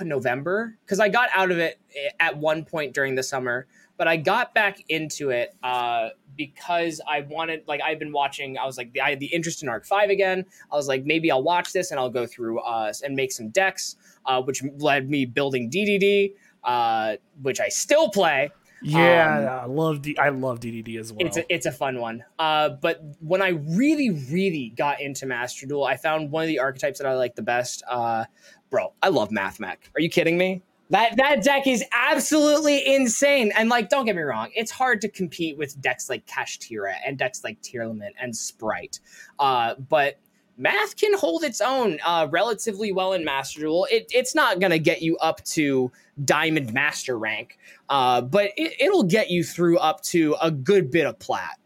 November 0.00 0.76
because 0.84 1.00
I 1.00 1.08
got 1.08 1.28
out 1.34 1.50
of 1.50 1.58
it 1.58 1.78
eh, 1.94 2.10
at 2.20 2.36
one 2.36 2.64
point 2.64 2.94
during 2.94 3.14
the 3.14 3.22
summer, 3.22 3.66
but 3.96 4.08
I 4.08 4.16
got 4.16 4.54
back 4.54 4.82
into 4.88 5.30
it 5.30 5.54
uh, 5.62 6.10
because 6.38 7.02
I 7.06 7.20
wanted 7.22 7.64
like 7.66 7.82
I've 7.82 7.98
been 7.98 8.12
watching. 8.12 8.56
I 8.56 8.64
was 8.64 8.78
like 8.78 8.96
I 9.02 9.10
had 9.10 9.20
the 9.20 9.26
interest 9.26 9.62
in 9.62 9.68
Arc 9.68 9.84
Five 9.84 10.08
again. 10.08 10.46
I 10.72 10.76
was 10.76 10.88
like 10.88 11.04
maybe 11.04 11.30
I'll 11.30 11.42
watch 11.42 11.74
this 11.74 11.90
and 11.90 12.00
I'll 12.00 12.08
go 12.08 12.24
through 12.26 12.60
uh, 12.60 12.90
and 13.04 13.14
make 13.14 13.32
some 13.32 13.50
decks, 13.50 13.96
uh, 14.24 14.40
which 14.40 14.62
led 14.78 15.10
me 15.10 15.26
building 15.26 15.70
DDD, 15.70 16.32
uh, 16.64 17.16
which 17.42 17.60
I 17.60 17.68
still 17.68 18.08
play. 18.08 18.50
Yeah, 18.80 19.60
um, 19.64 19.70
I 19.70 19.74
love 19.74 20.02
D- 20.02 20.16
I 20.16 20.28
love 20.28 20.60
DDD 20.60 20.98
as 21.00 21.12
well. 21.12 21.26
It's 21.26 21.36
a, 21.36 21.52
it's 21.52 21.66
a 21.66 21.72
fun 21.72 21.98
one. 21.98 22.24
Uh, 22.38 22.70
but 22.70 23.02
when 23.20 23.42
I 23.42 23.48
really 23.48 24.10
really 24.10 24.72
got 24.76 25.00
into 25.00 25.26
Master 25.26 25.66
Duel, 25.66 25.84
I 25.84 25.96
found 25.96 26.30
one 26.30 26.44
of 26.44 26.48
the 26.48 26.60
archetypes 26.60 26.98
that 27.00 27.06
I 27.06 27.14
like 27.14 27.34
the 27.34 27.42
best. 27.42 27.82
Uh, 27.90 28.24
bro, 28.70 28.92
I 29.02 29.08
love 29.08 29.32
Math 29.32 29.58
Mech. 29.58 29.90
Are 29.96 30.00
you 30.00 30.08
kidding 30.08 30.38
me? 30.38 30.62
That 30.90 31.16
that 31.16 31.42
deck 31.42 31.66
is 31.66 31.84
absolutely 31.92 32.86
insane. 32.86 33.52
And 33.56 33.68
like, 33.68 33.88
don't 33.88 34.06
get 34.06 34.16
me 34.16 34.22
wrong, 34.22 34.48
it's 34.54 34.70
hard 34.70 35.00
to 35.02 35.08
compete 35.08 35.58
with 35.58 35.80
decks 35.80 36.08
like 36.08 36.26
Kashtira 36.26 36.94
and 37.06 37.18
decks 37.18 37.44
like 37.44 37.60
Tearlament 37.60 38.14
and 38.20 38.34
Sprite. 38.34 39.00
Uh, 39.38 39.74
but 39.74 40.18
math 40.56 40.96
can 40.96 41.16
hold 41.16 41.44
its 41.44 41.60
own 41.60 41.98
uh, 42.04 42.26
relatively 42.30 42.92
well 42.92 43.12
in 43.12 43.24
Master 43.24 43.60
Duel. 43.60 43.86
It, 43.90 44.06
it's 44.10 44.34
not 44.34 44.60
going 44.60 44.72
to 44.72 44.78
get 44.78 45.02
you 45.02 45.16
up 45.18 45.44
to 45.44 45.90
Diamond 46.24 46.72
Master 46.72 47.18
rank, 47.18 47.58
uh, 47.88 48.20
but 48.22 48.50
it, 48.56 48.92
will 48.92 49.04
get 49.04 49.30
you 49.30 49.44
through 49.44 49.78
up 49.78 50.02
to 50.04 50.36
a 50.42 50.50
good 50.50 50.90
bit 50.90 51.06
of 51.06 51.18
plat. 51.18 51.58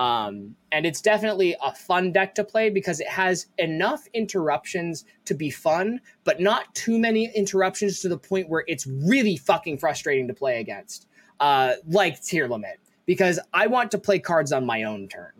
Um, 0.00 0.56
and 0.72 0.86
it's 0.86 1.02
definitely 1.02 1.54
a 1.62 1.74
fun 1.74 2.10
deck 2.10 2.34
to 2.36 2.42
play 2.42 2.70
because 2.70 3.00
it 3.00 3.06
has 3.06 3.48
enough 3.58 4.08
interruptions 4.14 5.04
to 5.26 5.34
be 5.34 5.50
fun, 5.50 6.00
but 6.24 6.40
not 6.40 6.74
too 6.74 6.98
many 6.98 7.30
interruptions 7.36 8.00
to 8.00 8.08
the 8.08 8.16
point 8.16 8.48
where 8.48 8.64
it's 8.66 8.86
really 8.86 9.36
fucking 9.36 9.76
frustrating 9.76 10.26
to 10.28 10.32
play 10.32 10.58
against. 10.58 11.06
Uh, 11.38 11.74
like 11.86 12.16
Limit. 12.32 12.80
because 13.04 13.38
I 13.52 13.66
want 13.66 13.90
to 13.90 13.98
play 13.98 14.18
cards 14.18 14.52
on 14.52 14.64
my 14.64 14.84
own 14.84 15.06
turn, 15.06 15.32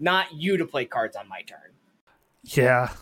not 0.00 0.32
you 0.32 0.56
to 0.56 0.64
play 0.64 0.86
cards 0.86 1.14
on 1.14 1.28
my 1.28 1.42
turn. 1.42 1.72
Yeah, 2.44 2.92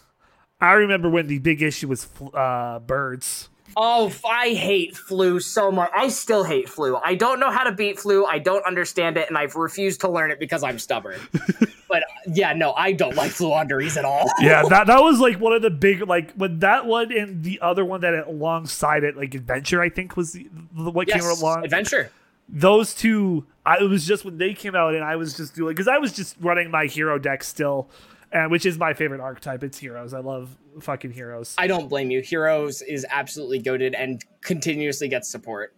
I 0.60 0.72
remember 0.72 1.08
when 1.08 1.28
the 1.28 1.38
big 1.38 1.62
issue 1.62 1.86
was 1.86 2.08
uh, 2.34 2.80
birds. 2.80 3.50
Oh, 3.76 4.12
I 4.24 4.50
hate 4.50 4.96
flu 4.96 5.40
so 5.40 5.70
much. 5.70 5.90
I 5.94 6.08
still 6.08 6.44
hate 6.44 6.68
flu. 6.68 6.96
I 6.96 7.14
don't 7.14 7.40
know 7.40 7.50
how 7.50 7.64
to 7.64 7.72
beat 7.72 7.98
flu. 7.98 8.24
I 8.24 8.38
don't 8.38 8.64
understand 8.64 9.16
it, 9.16 9.28
and 9.28 9.36
I've 9.36 9.54
refused 9.54 10.00
to 10.02 10.10
learn 10.10 10.30
it 10.30 10.38
because 10.38 10.62
I'm 10.62 10.78
stubborn. 10.78 11.20
but 11.88 12.02
uh, 12.02 12.06
yeah, 12.32 12.52
no, 12.52 12.72
I 12.72 12.92
don't 12.92 13.14
like 13.14 13.32
Floowandereeze 13.32 13.96
at 13.96 14.04
all. 14.04 14.30
yeah, 14.40 14.62
that 14.68 14.86
that 14.86 15.00
was 15.02 15.20
like 15.20 15.40
one 15.40 15.52
of 15.52 15.62
the 15.62 15.70
big 15.70 16.06
like 16.06 16.32
when 16.32 16.60
that 16.60 16.86
one 16.86 17.12
and 17.12 17.42
the 17.42 17.60
other 17.60 17.84
one 17.84 18.00
that 18.00 18.14
alongside 18.26 19.04
it, 19.04 19.16
like 19.16 19.34
Adventure, 19.34 19.82
I 19.82 19.88
think 19.88 20.16
was 20.16 20.32
the, 20.32 20.48
the 20.72 20.90
what 20.90 21.08
yes, 21.08 21.20
came 21.20 21.38
along. 21.38 21.64
Adventure. 21.64 22.10
Those 22.48 22.94
two, 22.94 23.44
I, 23.64 23.78
it 23.78 23.88
was 23.88 24.06
just 24.06 24.24
when 24.24 24.38
they 24.38 24.54
came 24.54 24.76
out, 24.76 24.94
and 24.94 25.02
I 25.02 25.16
was 25.16 25.36
just 25.36 25.54
doing 25.54 25.74
because 25.74 25.88
I 25.88 25.98
was 25.98 26.12
just 26.12 26.36
running 26.40 26.70
my 26.70 26.86
hero 26.86 27.18
deck 27.18 27.42
still 27.42 27.90
and 28.32 28.50
which 28.50 28.66
is 28.66 28.78
my 28.78 28.94
favorite 28.94 29.20
archetype. 29.20 29.62
It's 29.62 29.78
heroes. 29.78 30.12
I 30.14 30.20
love 30.20 30.56
fucking 30.80 31.12
heroes. 31.12 31.54
I 31.58 31.66
don't 31.66 31.88
blame 31.88 32.10
you. 32.10 32.20
Heroes 32.20 32.82
is 32.82 33.06
absolutely 33.08 33.58
goaded 33.58 33.94
and 33.94 34.22
continuously 34.40 35.08
gets 35.08 35.28
support. 35.28 35.74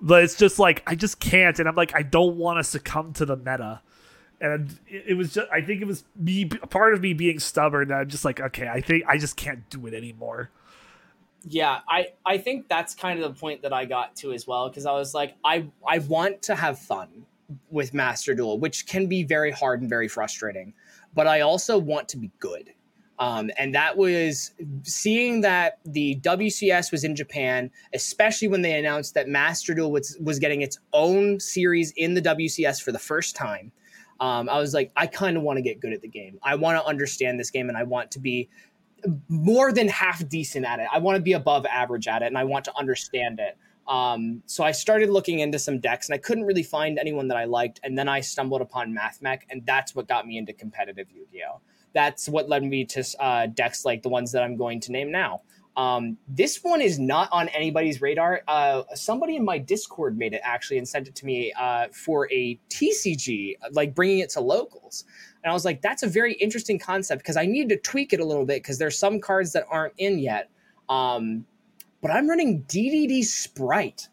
But 0.00 0.24
it's 0.24 0.36
just 0.36 0.58
like 0.58 0.82
I 0.86 0.94
just 0.94 1.20
can't, 1.20 1.58
and 1.58 1.68
I'm 1.68 1.74
like 1.74 1.94
I 1.94 2.02
don't 2.02 2.36
want 2.36 2.58
to 2.58 2.64
succumb 2.64 3.12
to 3.14 3.24
the 3.24 3.36
meta. 3.36 3.80
And 4.40 4.76
it, 4.86 5.04
it 5.08 5.14
was 5.14 5.32
just 5.34 5.48
I 5.52 5.60
think 5.60 5.80
it 5.80 5.86
was 5.86 6.04
me 6.16 6.46
part 6.46 6.94
of 6.94 7.00
me 7.00 7.14
being 7.14 7.38
stubborn. 7.38 7.88
That 7.88 8.00
I'm 8.00 8.08
just 8.08 8.24
like 8.24 8.40
okay, 8.40 8.68
I 8.68 8.80
think 8.80 9.04
I 9.06 9.18
just 9.18 9.36
can't 9.36 9.68
do 9.70 9.86
it 9.86 9.94
anymore. 9.94 10.50
Yeah, 11.46 11.80
I 11.88 12.08
I 12.26 12.38
think 12.38 12.68
that's 12.68 12.94
kind 12.94 13.22
of 13.22 13.34
the 13.34 13.38
point 13.38 13.62
that 13.62 13.72
I 13.72 13.84
got 13.84 14.16
to 14.16 14.32
as 14.32 14.46
well 14.46 14.68
because 14.68 14.86
I 14.86 14.92
was 14.92 15.14
like 15.14 15.36
I 15.44 15.66
I 15.86 15.98
want 16.00 16.42
to 16.42 16.54
have 16.54 16.78
fun 16.78 17.26
with 17.70 17.94
Master 17.94 18.34
Duel, 18.34 18.58
which 18.58 18.86
can 18.86 19.06
be 19.06 19.22
very 19.22 19.50
hard 19.50 19.80
and 19.80 19.88
very 19.88 20.08
frustrating 20.08 20.74
but 21.14 21.26
I 21.26 21.40
also 21.40 21.78
want 21.78 22.08
to 22.10 22.16
be 22.16 22.30
good. 22.38 22.70
Um, 23.18 23.50
and 23.58 23.74
that 23.74 23.96
was 23.96 24.52
seeing 24.82 25.40
that 25.42 25.78
the 25.84 26.16
WCS 26.16 26.90
was 26.90 27.04
in 27.04 27.14
Japan, 27.14 27.70
especially 27.92 28.48
when 28.48 28.62
they 28.62 28.76
announced 28.76 29.14
that 29.14 29.28
Master 29.28 29.72
Duel 29.72 29.92
was, 29.92 30.18
was 30.20 30.38
getting 30.40 30.62
its 30.62 30.78
own 30.92 31.38
series 31.38 31.92
in 31.96 32.14
the 32.14 32.22
WCS 32.22 32.82
for 32.82 32.90
the 32.90 32.98
first 32.98 33.36
time. 33.36 33.70
Um, 34.20 34.48
I 34.48 34.58
was 34.58 34.74
like, 34.74 34.90
I 34.96 35.06
kind 35.06 35.36
of 35.36 35.42
want 35.42 35.58
to 35.58 35.62
get 35.62 35.80
good 35.80 35.92
at 35.92 36.00
the 36.00 36.08
game. 36.08 36.38
I 36.42 36.56
want 36.56 36.78
to 36.78 36.84
understand 36.84 37.38
this 37.38 37.50
game 37.50 37.68
and 37.68 37.78
I 37.78 37.84
want 37.84 38.10
to 38.12 38.20
be 38.20 38.48
more 39.28 39.72
than 39.72 39.88
half 39.88 40.26
decent 40.28 40.66
at 40.66 40.80
it. 40.80 40.88
I 40.92 40.98
want 40.98 41.16
to 41.16 41.22
be 41.22 41.34
above 41.34 41.66
average 41.66 42.08
at 42.08 42.22
it 42.22 42.26
and 42.26 42.38
I 42.38 42.44
want 42.44 42.64
to 42.66 42.76
understand 42.76 43.38
it. 43.38 43.56
Um, 43.86 44.42
so 44.46 44.64
I 44.64 44.72
started 44.72 45.10
looking 45.10 45.40
into 45.40 45.58
some 45.58 45.78
decks 45.78 46.08
and 46.08 46.14
I 46.14 46.18
couldn't 46.18 46.44
really 46.44 46.62
find 46.62 46.98
anyone 46.98 47.28
that 47.28 47.36
I 47.36 47.44
liked. 47.44 47.80
And 47.82 47.98
then 47.98 48.08
I 48.08 48.20
stumbled 48.20 48.62
upon 48.62 48.94
MathMech, 48.94 49.40
and 49.50 49.64
that's 49.66 49.94
what 49.94 50.08
got 50.08 50.26
me 50.26 50.38
into 50.38 50.52
competitive 50.52 51.08
Yu 51.10 51.26
Gi 51.30 51.42
Oh! 51.50 51.60
That's 51.92 52.28
what 52.28 52.48
led 52.48 52.64
me 52.64 52.84
to 52.86 53.04
uh, 53.20 53.46
decks 53.46 53.84
like 53.84 54.02
the 54.02 54.08
ones 54.08 54.32
that 54.32 54.42
I'm 54.42 54.56
going 54.56 54.80
to 54.80 54.92
name 54.92 55.12
now. 55.12 55.42
Um, 55.76 56.18
this 56.28 56.62
one 56.62 56.80
is 56.80 56.98
not 56.98 57.28
on 57.32 57.48
anybody's 57.48 58.00
radar. 58.00 58.42
Uh, 58.46 58.82
somebody 58.94 59.36
in 59.36 59.44
my 59.44 59.58
Discord 59.58 60.16
made 60.16 60.32
it 60.32 60.40
actually 60.44 60.78
and 60.78 60.88
sent 60.88 61.08
it 61.08 61.14
to 61.16 61.26
me 61.26 61.52
uh, 61.58 61.88
for 61.92 62.30
a 62.32 62.58
TCG, 62.70 63.54
like 63.72 63.94
bringing 63.94 64.20
it 64.20 64.30
to 64.30 64.40
locals. 64.40 65.04
And 65.42 65.50
I 65.50 65.54
was 65.54 65.64
like, 65.64 65.82
that's 65.82 66.02
a 66.02 66.06
very 66.06 66.34
interesting 66.34 66.78
concept 66.78 67.22
because 67.22 67.36
I 67.36 67.46
need 67.46 67.68
to 67.70 67.78
tweak 67.78 68.12
it 68.12 68.20
a 68.20 68.24
little 68.24 68.46
bit 68.46 68.62
because 68.62 68.78
there's 68.78 68.98
some 68.98 69.20
cards 69.20 69.52
that 69.52 69.64
aren't 69.68 69.94
in 69.98 70.18
yet. 70.18 70.48
Um, 70.88 71.44
but 72.04 72.10
I'm 72.10 72.28
running 72.28 72.64
DDD 72.64 73.24
Sprite. 73.24 74.10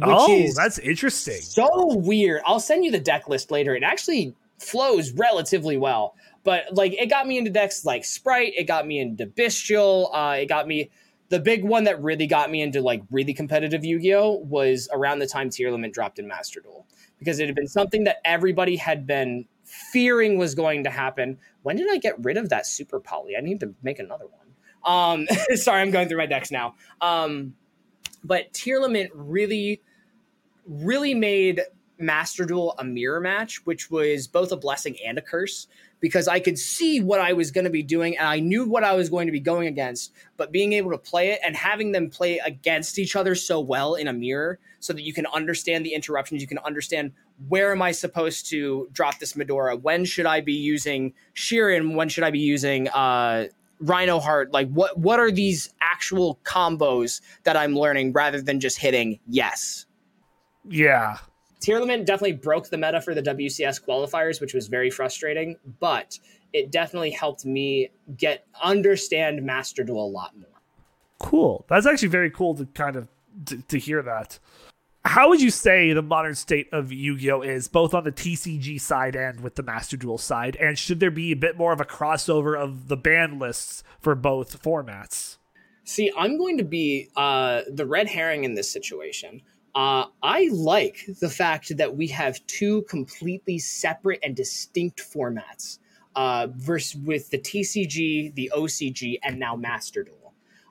oh, 0.00 0.48
that's 0.56 0.78
interesting. 0.78 1.42
So 1.42 1.94
weird. 1.94 2.40
I'll 2.46 2.58
send 2.58 2.86
you 2.86 2.90
the 2.90 2.98
deck 2.98 3.28
list 3.28 3.50
later. 3.50 3.76
It 3.76 3.82
actually 3.82 4.34
flows 4.58 5.12
relatively 5.12 5.76
well, 5.76 6.14
but 6.42 6.72
like 6.72 6.94
it 6.94 7.10
got 7.10 7.26
me 7.26 7.36
into 7.36 7.50
decks 7.50 7.84
like 7.84 8.06
Sprite. 8.06 8.54
It 8.56 8.64
got 8.64 8.86
me 8.86 8.98
into 8.98 9.26
Bystial. 9.26 10.08
Uh, 10.10 10.36
it 10.38 10.46
got 10.46 10.66
me. 10.66 10.88
The 11.28 11.38
big 11.38 11.64
one 11.64 11.84
that 11.84 12.02
really 12.02 12.26
got 12.26 12.50
me 12.50 12.62
into 12.62 12.80
like 12.80 13.02
really 13.10 13.34
competitive 13.34 13.84
Yu-Gi-Oh 13.84 14.36
was 14.36 14.88
around 14.90 15.18
the 15.18 15.26
time 15.26 15.50
Tearlament 15.50 15.92
dropped 15.92 16.18
in 16.18 16.26
Master 16.26 16.60
Duel 16.60 16.86
because 17.18 17.40
it 17.40 17.46
had 17.46 17.54
been 17.54 17.68
something 17.68 18.04
that 18.04 18.22
everybody 18.24 18.76
had 18.76 19.06
been 19.06 19.44
fearing 19.64 20.38
was 20.38 20.54
going 20.54 20.84
to 20.84 20.90
happen. 20.90 21.36
When 21.62 21.76
did 21.76 21.90
I 21.90 21.98
get 21.98 22.14
rid 22.24 22.38
of 22.38 22.48
that 22.48 22.66
Super 22.66 23.00
Poly? 23.00 23.36
I 23.36 23.42
need 23.42 23.60
to 23.60 23.74
make 23.82 23.98
another 23.98 24.24
one. 24.26 24.47
Um, 24.84 25.26
sorry, 25.54 25.82
I'm 25.82 25.90
going 25.90 26.08
through 26.08 26.18
my 26.18 26.26
decks 26.26 26.50
now. 26.50 26.74
Um, 27.00 27.54
but 28.24 28.52
Tearlament 28.52 29.10
really, 29.14 29.80
really 30.66 31.14
made 31.14 31.62
Master 31.98 32.44
Duel 32.44 32.74
a 32.78 32.84
mirror 32.84 33.20
match, 33.20 33.64
which 33.66 33.90
was 33.90 34.26
both 34.26 34.52
a 34.52 34.56
blessing 34.56 34.96
and 35.04 35.18
a 35.18 35.22
curse 35.22 35.66
because 36.00 36.28
I 36.28 36.38
could 36.38 36.58
see 36.58 37.00
what 37.00 37.20
I 37.20 37.32
was 37.32 37.50
going 37.50 37.64
to 37.64 37.70
be 37.70 37.82
doing 37.82 38.16
and 38.16 38.26
I 38.26 38.38
knew 38.38 38.68
what 38.68 38.84
I 38.84 38.94
was 38.94 39.08
going 39.08 39.26
to 39.26 39.32
be 39.32 39.40
going 39.40 39.66
against. 39.66 40.12
But 40.36 40.52
being 40.52 40.72
able 40.74 40.92
to 40.92 40.98
play 40.98 41.30
it 41.30 41.40
and 41.44 41.56
having 41.56 41.92
them 41.92 42.08
play 42.08 42.38
against 42.38 42.98
each 42.98 43.16
other 43.16 43.34
so 43.34 43.60
well 43.60 43.94
in 43.94 44.06
a 44.06 44.12
mirror 44.12 44.60
so 44.78 44.92
that 44.92 45.02
you 45.02 45.12
can 45.12 45.26
understand 45.26 45.84
the 45.84 45.94
interruptions, 45.94 46.40
you 46.40 46.46
can 46.48 46.58
understand 46.58 47.12
where 47.48 47.72
am 47.72 47.82
I 47.82 47.92
supposed 47.92 48.48
to 48.50 48.88
drop 48.92 49.18
this 49.18 49.32
Mudora? 49.32 49.80
When 49.80 50.04
should 50.04 50.26
I 50.26 50.40
be 50.40 50.54
using 50.54 51.14
Scheiren? 51.34 51.94
When 51.94 52.08
should 52.08 52.24
I 52.24 52.30
be 52.30 52.40
using 52.40 52.88
uh, 52.88 53.46
Reinoheart? 53.82 54.52
Like 54.52 54.68
what 54.70 54.98
what 54.98 55.20
are 55.20 55.30
these 55.30 55.72
actual 55.80 56.38
combos 56.44 57.20
that 57.44 57.56
I'm 57.56 57.74
learning 57.74 58.12
rather 58.12 58.40
than 58.40 58.60
just 58.60 58.78
hitting 58.78 59.18
yes? 59.26 59.86
Yeah. 60.68 61.18
Tearlament 61.60 62.06
definitely 62.06 62.34
broke 62.34 62.70
the 62.70 62.78
meta 62.78 63.00
for 63.00 63.14
the 63.14 63.22
WCS 63.22 63.84
qualifiers, 63.84 64.40
which 64.40 64.54
was 64.54 64.68
very 64.68 64.90
frustrating, 64.90 65.56
but 65.80 66.18
it 66.52 66.70
definitely 66.70 67.10
helped 67.10 67.44
me 67.44 67.90
get 68.16 68.46
understand 68.62 69.42
Master 69.42 69.82
Duel 69.82 70.04
a 70.04 70.06
lot 70.06 70.36
more. 70.36 70.46
Cool. 71.18 71.64
That's 71.68 71.86
actually 71.86 72.08
very 72.08 72.30
cool 72.30 72.54
to 72.54 72.66
kind 72.66 72.96
of 72.96 73.08
to, 73.46 73.60
to 73.62 73.78
hear 73.78 74.02
that. 74.02 74.38
How 75.08 75.30
would 75.30 75.40
you 75.40 75.50
say 75.50 75.94
the 75.94 76.02
modern 76.02 76.34
state 76.34 76.68
of 76.70 76.92
Yu-Gi-Oh 76.92 77.40
is 77.40 77.66
both 77.66 77.94
on 77.94 78.04
the 78.04 78.12
TCG 78.12 78.78
side 78.78 79.16
and 79.16 79.40
with 79.40 79.54
the 79.54 79.62
Master 79.62 79.96
Duel 79.96 80.18
side? 80.18 80.54
And 80.56 80.78
should 80.78 81.00
there 81.00 81.10
be 81.10 81.32
a 81.32 81.36
bit 81.36 81.56
more 81.56 81.72
of 81.72 81.80
a 81.80 81.86
crossover 81.86 82.54
of 82.54 82.88
the 82.88 82.96
ban 82.98 83.38
lists 83.38 83.82
for 83.98 84.14
both 84.14 84.62
formats? 84.62 85.38
See, 85.84 86.12
I'm 86.14 86.36
going 86.36 86.58
to 86.58 86.64
be 86.64 87.08
uh, 87.16 87.62
the 87.72 87.86
red 87.86 88.06
herring 88.06 88.44
in 88.44 88.52
this 88.52 88.70
situation. 88.70 89.40
Uh, 89.74 90.04
I 90.22 90.50
like 90.52 91.06
the 91.20 91.30
fact 91.30 91.74
that 91.78 91.96
we 91.96 92.08
have 92.08 92.46
two 92.46 92.82
completely 92.82 93.58
separate 93.58 94.20
and 94.22 94.36
distinct 94.36 95.00
formats 95.00 95.78
uh, 96.16 96.48
versus 96.50 97.00
with 97.00 97.30
the 97.30 97.38
TCG, 97.38 98.34
the 98.34 98.52
OCG, 98.54 99.20
and 99.22 99.38
now 99.38 99.56
Master 99.56 100.02
Duel. 100.02 100.17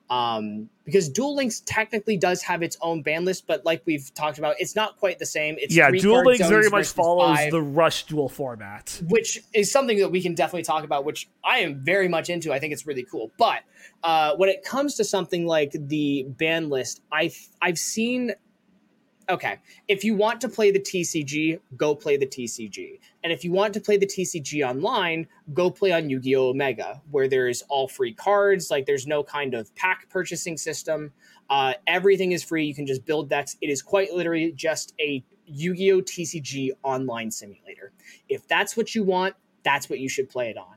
Um, 0.10 0.70
because 0.86 1.10
Duel 1.10 1.36
Links 1.36 1.62
technically 1.66 2.16
does 2.16 2.42
have 2.44 2.64
its 2.64 2.78
own 2.82 3.02
ban 3.02 3.26
list, 3.26 3.46
but 3.46 3.66
like 3.66 3.82
we've 3.86 4.14
talked 4.14 4.38
about, 4.38 4.56
it's 4.58 4.74
not 4.74 4.98
quite 4.98 5.20
the 5.20 5.26
same. 5.26 5.58
It's 5.60 5.76
yeah, 5.76 5.92
Duel 5.92 6.24
Links 6.24 6.48
very 6.48 6.70
much 6.70 6.88
follows 6.88 7.36
five, 7.36 7.52
the 7.52 7.62
Rush 7.62 8.06
Duel 8.06 8.30
format, 8.30 9.02
which 9.10 9.44
is 9.54 9.70
something 9.70 10.00
that 10.00 10.10
we 10.10 10.22
can 10.22 10.34
definitely 10.34 10.64
talk 10.64 10.86
about, 10.86 11.04
which 11.04 11.28
I 11.44 11.60
am 11.60 11.84
very 11.84 12.08
much 12.08 12.30
into. 12.30 12.54
I 12.54 12.60
think 12.60 12.72
it's 12.72 12.88
really 12.88 13.04
cool. 13.04 13.32
But 13.38 13.64
uh, 14.02 14.36
when 14.38 14.48
it 14.48 14.64
comes 14.64 14.96
to 14.96 15.04
something 15.04 15.46
like 15.46 15.72
the 15.74 16.26
ban 16.30 16.70
list, 16.70 17.02
I've 17.12 17.38
I've 17.62 17.78
seen 17.78 18.32
okay, 19.30 19.58
if 19.88 20.04
you 20.04 20.16
want 20.16 20.40
to 20.42 20.50
play 20.50 20.72
the 20.72 20.80
TCG, 20.80 21.60
go 21.76 21.94
play 21.94 22.18
the 22.18 22.26
TCG. 22.26 23.00
And 23.24 23.34
if 23.34 23.44
you 23.44 23.52
want 23.52 23.74
to 23.74 23.82
play 23.82 23.98
the 23.98 24.06
TCG 24.06 24.68
online, 24.68 25.28
go 25.54 25.70
play 25.70 25.92
on 25.92 26.10
Yu 26.10 26.20
Gi 26.20 26.36
Oh! 26.36 26.50
Omega, 26.50 27.02
where 27.12 27.28
there's 27.28 27.62
all 27.64 27.88
free 27.88 28.14
cards. 28.14 28.72
Like 28.72 28.86
there's 28.86 29.08
no 29.08 29.24
kind 29.24 29.54
of 29.54 29.74
pack 29.76 30.10
purchasing 30.10 30.58
system. 30.58 31.12
Uh, 31.50 31.74
everything 31.88 32.32
is 32.32 32.44
free. 32.44 32.66
You 32.66 32.76
can 32.76 32.88
just 32.88 33.06
build 33.06 33.30
decks. 33.30 33.58
It 33.62 33.70
is 33.70 33.82
quite 33.82 34.14
literally 34.14 34.52
just 34.54 34.94
a 35.00 35.24
Yu 35.46 35.76
Gi 35.76 35.92
Oh! 35.92 36.02
TCG 36.02 36.72
online 36.84 37.32
simulator. 37.32 37.92
If 38.30 38.48
that's 38.48 38.78
what 38.78 38.96
you 38.96 39.04
want, 39.04 39.36
that's 39.64 39.90
what 39.90 40.00
you 40.00 40.08
should 40.08 40.30
play 40.30 40.50
it 40.50 40.58
on 40.58 40.77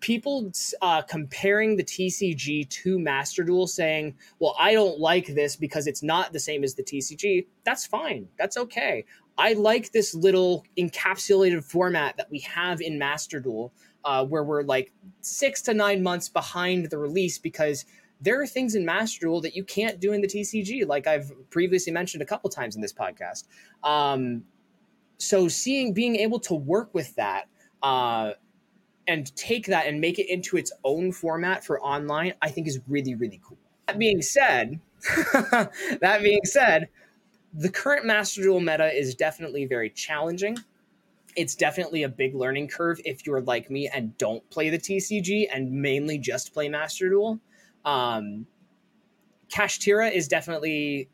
people 0.00 0.52
uh, 0.82 1.02
comparing 1.02 1.76
the 1.76 1.84
TCG 1.84 2.68
to 2.68 2.98
Master 2.98 3.42
Duel, 3.42 3.66
saying, 3.66 4.14
"Well, 4.38 4.54
I 4.58 4.72
don't 4.72 4.98
like 4.98 5.26
this 5.26 5.56
because 5.56 5.86
it's 5.86 6.02
not 6.02 6.32
the 6.32 6.40
same 6.40 6.64
as 6.64 6.74
the 6.74 6.82
TCG." 6.82 7.46
That's 7.64 7.86
fine. 7.86 8.28
That's 8.38 8.56
okay. 8.56 9.04
I 9.36 9.54
like 9.54 9.90
this 9.90 10.14
little 10.14 10.64
encapsulated 10.78 11.64
format 11.64 12.16
that 12.16 12.30
we 12.30 12.38
have 12.40 12.80
in 12.80 12.98
Master 12.98 13.40
Duel, 13.40 13.72
uh, 14.04 14.24
where 14.24 14.44
we're 14.44 14.62
like 14.62 14.92
six 15.20 15.60
to 15.62 15.74
nine 15.74 16.02
months 16.02 16.28
behind 16.28 16.90
the 16.90 16.98
release 16.98 17.38
because 17.38 17.84
there 18.20 18.40
are 18.40 18.46
things 18.46 18.76
in 18.76 18.84
Master 18.84 19.26
Duel 19.26 19.40
that 19.40 19.56
you 19.56 19.64
can't 19.64 19.98
do 20.00 20.12
in 20.12 20.20
the 20.20 20.28
TCG, 20.28 20.86
like 20.86 21.06
I've 21.06 21.32
previously 21.50 21.92
mentioned 21.92 22.22
a 22.22 22.26
couple 22.26 22.48
times 22.48 22.76
in 22.76 22.82
this 22.82 22.92
podcast. 22.92 23.44
Um, 23.82 24.44
so, 25.18 25.48
seeing 25.48 25.92
being 25.92 26.16
able 26.16 26.38
to 26.40 26.54
work 26.54 26.94
with 26.94 27.14
that. 27.16 27.46
Uh, 27.82 28.32
and 29.06 29.34
take 29.36 29.66
that 29.66 29.86
and 29.86 30.00
make 30.00 30.18
it 30.18 30.28
into 30.28 30.56
its 30.56 30.72
own 30.84 31.12
format 31.12 31.64
for 31.64 31.80
online, 31.80 32.34
I 32.40 32.50
think 32.50 32.66
is 32.66 32.80
really, 32.88 33.14
really 33.14 33.40
cool. 33.46 33.58
That 33.86 33.98
being 33.98 34.22
said, 34.22 34.80
that 35.32 36.20
being 36.22 36.44
said, 36.44 36.88
the 37.52 37.68
current 37.68 38.06
Master 38.06 38.42
Duel 38.42 38.60
meta 38.60 38.92
is 38.92 39.14
definitely 39.14 39.66
very 39.66 39.90
challenging. 39.90 40.56
It's 41.36 41.54
definitely 41.54 42.04
a 42.04 42.08
big 42.08 42.34
learning 42.34 42.68
curve 42.68 43.00
if 43.04 43.26
you're 43.26 43.40
like 43.40 43.70
me 43.70 43.88
and 43.88 44.16
don't 44.18 44.48
play 44.50 44.70
the 44.70 44.78
TCG 44.78 45.46
and 45.52 45.70
mainly 45.70 46.18
just 46.18 46.54
play 46.54 46.68
Master 46.68 47.08
Duel. 47.08 47.40
Um, 47.84 48.46
Kashtira 49.52 50.10
is 50.10 50.28
definitely 50.28 51.08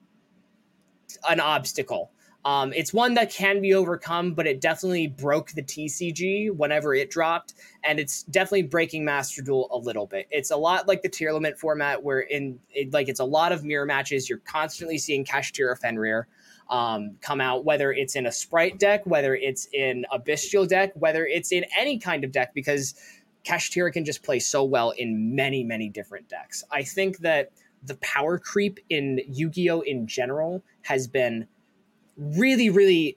an 1.28 1.40
obstacle 1.40 2.12
um, 2.44 2.72
it's 2.72 2.94
one 2.94 3.14
that 3.14 3.30
can 3.30 3.60
be 3.60 3.74
overcome, 3.74 4.32
but 4.32 4.46
it 4.46 4.60
definitely 4.60 5.08
broke 5.08 5.50
the 5.50 5.62
TCG 5.62 6.50
whenever 6.54 6.94
it 6.94 7.10
dropped, 7.10 7.54
and 7.84 8.00
it's 8.00 8.22
definitely 8.24 8.62
breaking 8.62 9.04
Master 9.04 9.42
Duel 9.42 9.68
a 9.70 9.76
little 9.76 10.06
bit. 10.06 10.26
It's 10.30 10.50
a 10.50 10.56
lot 10.56 10.88
like 10.88 11.02
the 11.02 11.08
Tearlament 11.10 11.58
format, 11.58 12.02
where 12.02 12.20
in 12.20 12.58
it, 12.70 12.92
like 12.94 13.08
it's 13.08 13.20
a 13.20 13.24
lot 13.24 13.52
of 13.52 13.62
mirror 13.62 13.84
matches. 13.84 14.28
You're 14.28 14.38
constantly 14.38 14.96
seeing 14.96 15.24
Kashtira 15.24 15.78
Fenrir 15.78 16.28
um, 16.70 17.16
come 17.20 17.42
out, 17.42 17.64
whether 17.66 17.92
it's 17.92 18.16
in 18.16 18.24
a 18.26 18.32
Sprite 18.32 18.78
deck, 18.78 19.04
whether 19.04 19.34
it's 19.34 19.68
in 19.74 20.06
a 20.10 20.18
Bystial 20.18 20.66
deck, 20.66 20.92
whether 20.94 21.26
it's 21.26 21.52
in 21.52 21.66
any 21.78 21.98
kind 21.98 22.24
of 22.24 22.32
deck, 22.32 22.54
because 22.54 22.94
Kashtira 23.44 23.92
can 23.92 24.06
just 24.06 24.22
play 24.22 24.38
so 24.38 24.64
well 24.64 24.92
in 24.92 25.34
many, 25.34 25.62
many 25.62 25.90
different 25.90 26.28
decks. 26.28 26.64
I 26.70 26.84
think 26.84 27.18
that 27.18 27.52
the 27.82 27.96
power 27.96 28.38
creep 28.38 28.78
in 28.88 29.20
Yu-Gi-Oh 29.28 29.80
in 29.80 30.06
general 30.06 30.62
has 30.82 31.06
been 31.06 31.46
really, 32.20 32.70
really 32.70 33.16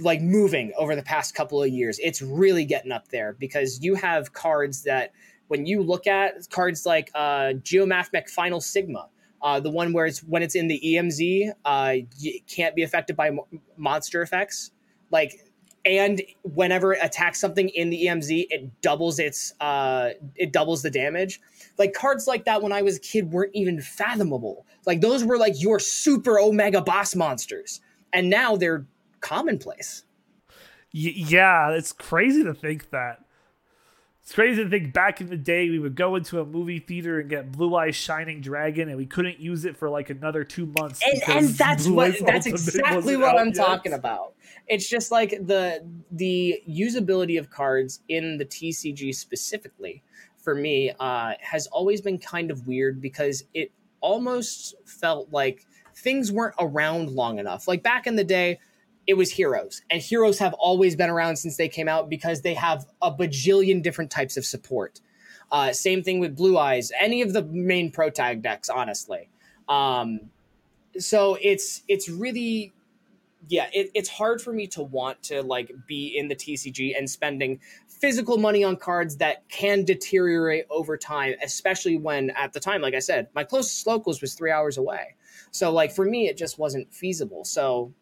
like 0.00 0.20
moving 0.20 0.72
over 0.76 0.96
the 0.96 1.02
past 1.02 1.34
couple 1.34 1.62
of 1.62 1.68
years. 1.68 1.98
It's 2.02 2.20
really 2.20 2.64
getting 2.64 2.92
up 2.92 3.08
there 3.08 3.34
because 3.38 3.82
you 3.82 3.94
have 3.94 4.32
cards 4.32 4.82
that 4.82 5.12
when 5.48 5.66
you 5.66 5.82
look 5.82 6.06
at 6.06 6.48
cards 6.50 6.84
like 6.84 7.10
uh, 7.14 7.54
Geomathmech 7.62 8.28
Final 8.28 8.60
Sigma, 8.60 9.08
uh, 9.42 9.60
the 9.60 9.70
one 9.70 9.92
where 9.92 10.06
it's 10.06 10.20
when 10.20 10.42
it's 10.42 10.54
in 10.54 10.66
the 10.66 10.80
EMZ, 10.84 11.52
uh, 11.64 11.94
it 12.20 12.46
can't 12.48 12.74
be 12.74 12.82
affected 12.82 13.16
by 13.16 13.30
mo- 13.30 13.46
monster 13.76 14.22
effects. 14.22 14.72
Like 15.10 15.40
and 15.86 16.20
whenever 16.42 16.94
it 16.94 16.98
attacks 17.00 17.40
something 17.40 17.68
in 17.68 17.90
the 17.90 18.06
EMZ, 18.06 18.46
it 18.50 18.80
doubles 18.82 19.20
its 19.20 19.54
uh, 19.60 20.10
it 20.34 20.52
doubles 20.52 20.82
the 20.82 20.90
damage. 20.90 21.40
Like 21.78 21.92
cards 21.92 22.26
like 22.26 22.44
that 22.46 22.60
when 22.60 22.72
I 22.72 22.82
was 22.82 22.96
a 22.96 23.00
kid 23.00 23.30
weren't 23.30 23.54
even 23.54 23.80
fathomable. 23.80 24.66
Like 24.84 25.00
those 25.00 25.22
were 25.22 25.38
like 25.38 25.62
your 25.62 25.78
super 25.78 26.40
omega 26.40 26.82
boss 26.82 27.14
monsters, 27.14 27.80
and 28.16 28.30
now 28.30 28.56
they're 28.56 28.86
commonplace. 29.20 30.04
Y- 30.94 31.12
yeah, 31.14 31.70
it's 31.70 31.92
crazy 31.92 32.42
to 32.42 32.54
think 32.54 32.90
that. 32.90 33.20
It's 34.22 34.34
crazy 34.34 34.64
to 34.64 34.68
think 34.68 34.92
back 34.92 35.20
in 35.20 35.28
the 35.28 35.36
day 35.36 35.70
we 35.70 35.78
would 35.78 35.94
go 35.94 36.16
into 36.16 36.40
a 36.40 36.44
movie 36.44 36.80
theater 36.80 37.20
and 37.20 37.30
get 37.30 37.52
Blue 37.52 37.76
Eyes 37.76 37.94
Shining 37.94 38.40
Dragon 38.40 38.88
and 38.88 38.96
we 38.96 39.06
couldn't 39.06 39.38
use 39.38 39.64
it 39.64 39.76
for 39.76 39.88
like 39.88 40.10
another 40.10 40.42
two 40.42 40.66
months. 40.66 41.00
And, 41.06 41.36
and 41.36 41.48
that's 41.50 41.86
Blue 41.86 41.94
what 41.94 42.06
Eyes 42.08 42.18
that's 42.18 42.46
Ultimate 42.46 42.74
exactly 42.74 43.16
what 43.16 43.38
I'm 43.38 43.48
yet. 43.48 43.54
talking 43.54 43.92
about. 43.92 44.34
It's 44.66 44.88
just 44.88 45.12
like 45.12 45.30
the 45.30 45.88
the 46.10 46.60
usability 46.68 47.38
of 47.38 47.50
cards 47.50 48.00
in 48.08 48.36
the 48.38 48.44
TCG 48.44 49.14
specifically 49.14 50.02
for 50.38 50.56
me 50.56 50.92
uh, 50.98 51.34
has 51.40 51.68
always 51.68 52.00
been 52.00 52.18
kind 52.18 52.50
of 52.50 52.66
weird 52.66 53.00
because 53.00 53.44
it 53.54 53.70
almost 54.00 54.74
felt 54.86 55.30
like 55.30 55.66
things 55.96 56.30
weren't 56.30 56.54
around 56.60 57.10
long 57.10 57.38
enough. 57.38 57.66
Like 57.66 57.82
back 57.82 58.06
in 58.06 58.16
the 58.16 58.24
day, 58.24 58.60
it 59.06 59.14
was 59.14 59.30
heroes 59.30 59.82
and 59.90 60.02
heroes 60.02 60.38
have 60.38 60.52
always 60.54 60.96
been 60.96 61.10
around 61.10 61.36
since 61.36 61.56
they 61.56 61.68
came 61.68 61.88
out 61.88 62.10
because 62.10 62.42
they 62.42 62.54
have 62.54 62.86
a 63.00 63.12
bajillion 63.12 63.82
different 63.82 64.10
types 64.10 64.36
of 64.36 64.44
support. 64.44 65.00
Uh, 65.50 65.72
same 65.72 66.02
thing 66.02 66.18
with 66.18 66.36
blue 66.36 66.58
eyes 66.58 66.90
any 67.00 67.22
of 67.22 67.32
the 67.32 67.42
main 67.44 67.90
pro 67.90 68.10
tag 68.10 68.42
decks 68.42 68.68
honestly. 68.68 69.28
Um, 69.68 70.20
so 70.98 71.36
it's 71.40 71.82
it's 71.88 72.08
really 72.08 72.72
yeah 73.48 73.68
it, 73.72 73.90
it's 73.94 74.08
hard 74.08 74.40
for 74.40 74.52
me 74.52 74.66
to 74.66 74.82
want 74.82 75.22
to 75.22 75.42
like 75.42 75.70
be 75.86 76.16
in 76.16 76.28
the 76.28 76.34
tcg 76.34 76.96
and 76.96 77.08
spending 77.08 77.60
physical 77.86 78.38
money 78.38 78.64
on 78.64 78.76
cards 78.76 79.16
that 79.18 79.48
can 79.48 79.84
deteriorate 79.84 80.66
over 80.70 80.96
time 80.96 81.34
especially 81.42 81.96
when 81.96 82.30
at 82.30 82.52
the 82.52 82.60
time 82.60 82.80
like 82.80 82.94
i 82.94 82.98
said 82.98 83.28
my 83.34 83.44
closest 83.44 83.86
locals 83.86 84.20
was 84.20 84.34
three 84.34 84.50
hours 84.50 84.78
away 84.78 85.14
so 85.56 85.72
like 85.72 85.92
for 85.92 86.04
me 86.04 86.28
it 86.28 86.36
just 86.36 86.58
wasn't 86.58 86.92
feasible 86.92 87.44
so 87.44 87.92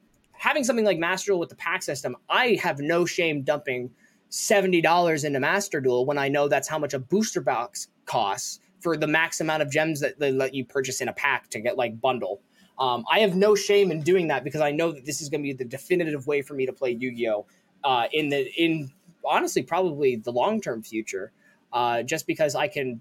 having 0.45 0.65
something 0.65 0.85
like 0.85 0.99
Master 0.99 1.31
Duel 1.31 1.41
with 1.41 1.49
the 1.49 1.57
pack 1.57 1.83
system, 1.83 2.17
I 2.29 2.59
have 2.63 2.79
no 2.79 3.07
shame 3.07 3.43
dumping 3.43 3.91
$70 4.31 5.25
into 5.25 5.41
Master 5.41 5.81
Duel 5.81 6.05
when 6.07 6.19
I 6.19 6.29
know 6.29 6.49
that's 6.49 6.69
how 6.69 6.79
much 6.79 6.95
a 6.95 6.99
booster 6.99 7.41
box 7.41 7.89
costs 8.05 8.61
for 8.81 8.97
the 8.97 9.07
max 9.07 9.41
amount 9.41 9.63
of 9.63 9.71
gems 9.71 10.01
that 10.01 10.19
they 10.19 10.33
let 10.33 10.55
you 10.55 10.65
purchase 10.65 11.01
in 11.01 11.09
a 11.09 11.13
pack 11.13 11.49
to 11.51 11.61
get 11.61 11.79
like 11.79 12.01
bundle. 12.01 12.43
Um, 12.79 13.05
I 13.11 13.21
have 13.21 13.37
no 13.37 13.55
shame 13.55 13.91
in 13.91 14.03
doing 14.03 14.29
that 14.29 14.45
because 14.45 14.61
I 14.61 14.73
know 14.73 14.93
that 14.93 15.07
this 15.07 15.23
is 15.23 15.29
going 15.29 15.41
to 15.41 15.45
be 15.45 15.53
the 15.53 15.65
definitive 15.65 16.27
way 16.27 16.43
for 16.43 16.55
me 16.55 16.67
to 16.67 16.73
play 16.73 16.91
Yu-Gi-Oh 16.91 17.47
uh, 17.85 18.09
in 18.13 18.29
the 18.29 18.51
in 18.61 18.91
honestly 19.25 19.63
probably 19.63 20.17
the 20.17 20.33
long 20.33 20.61
term 20.61 20.83
future. 20.83 21.33
Uh, 21.73 22.03
just 22.03 22.27
because 22.27 22.55
I 22.55 22.69
can 22.69 23.01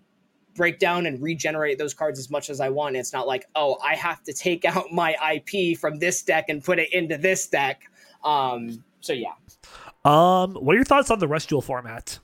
break 0.55 0.79
down 0.79 1.05
and 1.05 1.21
regenerate 1.21 1.77
those 1.77 1.93
cards 1.93 2.19
as 2.19 2.29
much 2.29 2.49
as 2.49 2.59
I 2.59 2.69
want. 2.69 2.95
It's 2.95 3.13
not 3.13 3.27
like, 3.27 3.47
oh, 3.55 3.77
I 3.83 3.95
have 3.95 4.23
to 4.23 4.33
take 4.33 4.65
out 4.65 4.91
my 4.91 5.15
IP 5.35 5.77
from 5.77 5.99
this 5.99 6.21
deck 6.21 6.45
and 6.49 6.63
put 6.63 6.79
it 6.79 6.93
into 6.93 7.17
this 7.17 7.47
deck. 7.47 7.83
Um, 8.23 8.83
so 9.01 9.13
yeah. 9.13 9.33
Um, 10.05 10.55
what 10.55 10.73
are 10.73 10.77
your 10.77 10.85
thoughts 10.85 11.11
on 11.11 11.19
the 11.19 11.27
Rush 11.27 11.47
Duel 11.47 11.61
format? 11.61 12.19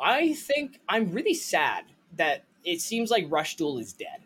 I 0.00 0.32
think 0.34 0.80
I'm 0.88 1.10
really 1.12 1.34
sad 1.34 1.84
that 2.16 2.44
it 2.64 2.80
seems 2.80 3.10
like 3.10 3.26
Rush 3.28 3.56
Duel 3.56 3.78
is 3.78 3.92
dead. 3.92 4.20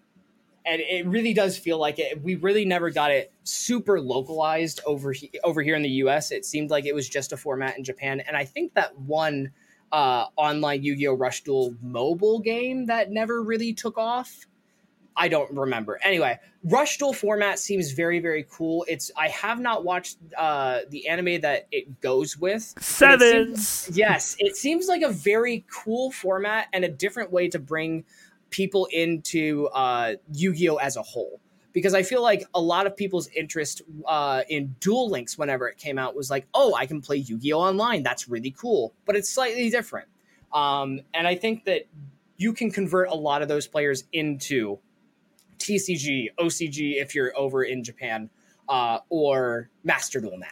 And 0.64 0.80
it 0.80 1.06
really 1.06 1.32
does 1.32 1.56
feel 1.56 1.78
like 1.78 2.00
it. 2.00 2.20
We 2.22 2.34
really 2.34 2.64
never 2.64 2.90
got 2.90 3.12
it 3.12 3.30
super 3.44 4.00
localized 4.00 4.80
over 4.84 5.12
he, 5.12 5.30
over 5.44 5.62
here 5.62 5.76
in 5.76 5.82
the 5.82 5.88
U.S. 5.90 6.32
It 6.32 6.44
seemed 6.44 6.70
like 6.70 6.86
it 6.86 6.94
was 6.94 7.08
just 7.08 7.32
a 7.32 7.36
format 7.36 7.78
in 7.78 7.84
Japan, 7.84 8.18
and 8.26 8.36
I 8.36 8.44
think 8.44 8.74
that 8.74 8.98
one 8.98 9.52
uh, 9.92 10.26
online 10.36 10.82
Yu-Gi-Oh! 10.82 11.14
Rush 11.14 11.42
Duel 11.42 11.74
mobile 11.82 12.40
game 12.40 12.86
that 12.86 13.10
never 13.10 13.42
really 13.42 13.72
took 13.72 13.98
off. 13.98 14.46
I 15.16 15.28
don't 15.28 15.50
remember. 15.52 15.98
Anyway, 16.04 16.38
Rush 16.64 16.98
Duel 16.98 17.14
format 17.14 17.58
seems 17.58 17.92
very, 17.92 18.20
very 18.20 18.46
cool. 18.50 18.84
It's 18.86 19.10
I 19.16 19.28
have 19.28 19.58
not 19.60 19.84
watched 19.84 20.18
uh, 20.36 20.80
the 20.90 21.08
anime 21.08 21.40
that 21.40 21.66
it 21.72 22.00
goes 22.00 22.36
with. 22.36 22.74
Sevens. 22.78 23.88
It 23.88 23.96
yes, 23.96 24.36
it 24.38 24.56
seems 24.56 24.88
like 24.88 25.02
a 25.02 25.08
very 25.08 25.64
cool 25.72 26.10
format 26.10 26.68
and 26.72 26.84
a 26.84 26.88
different 26.88 27.32
way 27.32 27.48
to 27.48 27.58
bring 27.58 28.04
people 28.50 28.86
into 28.92 29.68
uh, 29.68 30.14
Yu-Gi-Oh 30.32 30.76
as 30.76 30.96
a 30.96 31.02
whole 31.02 31.40
because 31.76 31.92
I 31.92 32.02
feel 32.02 32.22
like 32.22 32.42
a 32.54 32.60
lot 32.60 32.86
of 32.86 32.96
people's 32.96 33.28
interest 33.36 33.82
uh, 34.06 34.44
in 34.48 34.74
Duel 34.80 35.10
Links 35.10 35.36
whenever 35.36 35.68
it 35.68 35.76
came 35.76 35.98
out 35.98 36.16
was 36.16 36.30
like, 36.30 36.46
oh, 36.54 36.74
I 36.74 36.86
can 36.86 37.02
play 37.02 37.18
Yu 37.18 37.36
Gi 37.36 37.52
Oh! 37.52 37.60
online. 37.60 38.02
That's 38.02 38.30
really 38.30 38.50
cool. 38.50 38.94
But 39.04 39.14
it's 39.14 39.28
slightly 39.28 39.68
different. 39.68 40.08
Um, 40.54 41.02
and 41.12 41.28
I 41.28 41.34
think 41.34 41.66
that 41.66 41.82
you 42.38 42.54
can 42.54 42.70
convert 42.70 43.10
a 43.10 43.14
lot 43.14 43.42
of 43.42 43.48
those 43.48 43.66
players 43.66 44.04
into 44.14 44.78
TCG, 45.58 46.28
OCG 46.40 46.94
if 46.94 47.14
you're 47.14 47.36
over 47.36 47.62
in 47.62 47.84
Japan, 47.84 48.30
uh, 48.70 49.00
or 49.10 49.68
Master 49.84 50.18
Duel 50.18 50.38
now. 50.38 50.46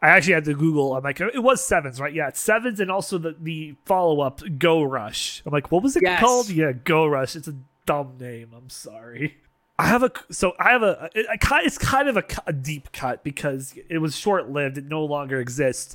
I 0.00 0.10
actually 0.10 0.34
had 0.34 0.44
to 0.44 0.54
Google. 0.54 0.94
I'm 0.94 1.02
like, 1.02 1.20
it 1.20 1.42
was 1.42 1.60
sevens, 1.60 2.00
right? 2.00 2.14
Yeah, 2.14 2.28
it's 2.28 2.38
sevens, 2.38 2.78
and 2.78 2.88
also 2.88 3.18
the 3.18 3.34
the 3.40 3.74
follow 3.84 4.20
up 4.20 4.42
Go 4.60 4.84
Rush. 4.84 5.42
I'm 5.44 5.52
like, 5.52 5.72
what 5.72 5.82
was 5.82 5.96
it 5.96 6.04
yes. 6.04 6.20
called? 6.20 6.50
Yeah, 6.50 6.70
Go 6.70 7.04
Rush. 7.04 7.34
It's 7.34 7.48
a 7.48 7.56
dumb 7.84 8.16
name. 8.20 8.50
I'm 8.56 8.70
sorry. 8.70 9.38
I 9.78 9.86
have 9.86 10.02
a 10.02 10.10
so 10.30 10.54
I 10.58 10.70
have 10.70 10.82
a, 10.82 11.08
a, 11.14 11.20
a 11.20 11.38
it's 11.64 11.78
kind 11.78 12.08
of 12.08 12.16
a, 12.16 12.24
a, 12.46 12.52
deep 12.52 12.90
cut 12.92 13.22
because 13.22 13.74
it 13.88 13.98
was 13.98 14.16
short 14.16 14.50
lived. 14.50 14.76
It 14.76 14.86
no 14.86 15.04
longer 15.04 15.40
exists. 15.40 15.94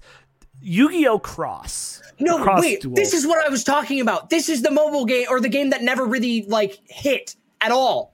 Yu-Gi-Oh 0.61 1.19
Cross. 1.19 2.01
No, 2.19 2.41
Cross 2.41 2.61
wait. 2.61 2.81
Duel. 2.81 2.95
This 2.95 3.13
is 3.13 3.27
what 3.27 3.45
I 3.45 3.49
was 3.49 3.65
talking 3.65 3.99
about. 3.99 4.29
This 4.29 4.47
is 4.47 4.61
the 4.61 4.71
mobile 4.71 5.05
game 5.05 5.25
or 5.29 5.41
the 5.41 5.49
game 5.49 5.71
that 5.71 5.81
never 5.81 6.05
really 6.05 6.45
like 6.45 6.79
hit 6.85 7.35
at 7.59 7.71
all. 7.71 8.13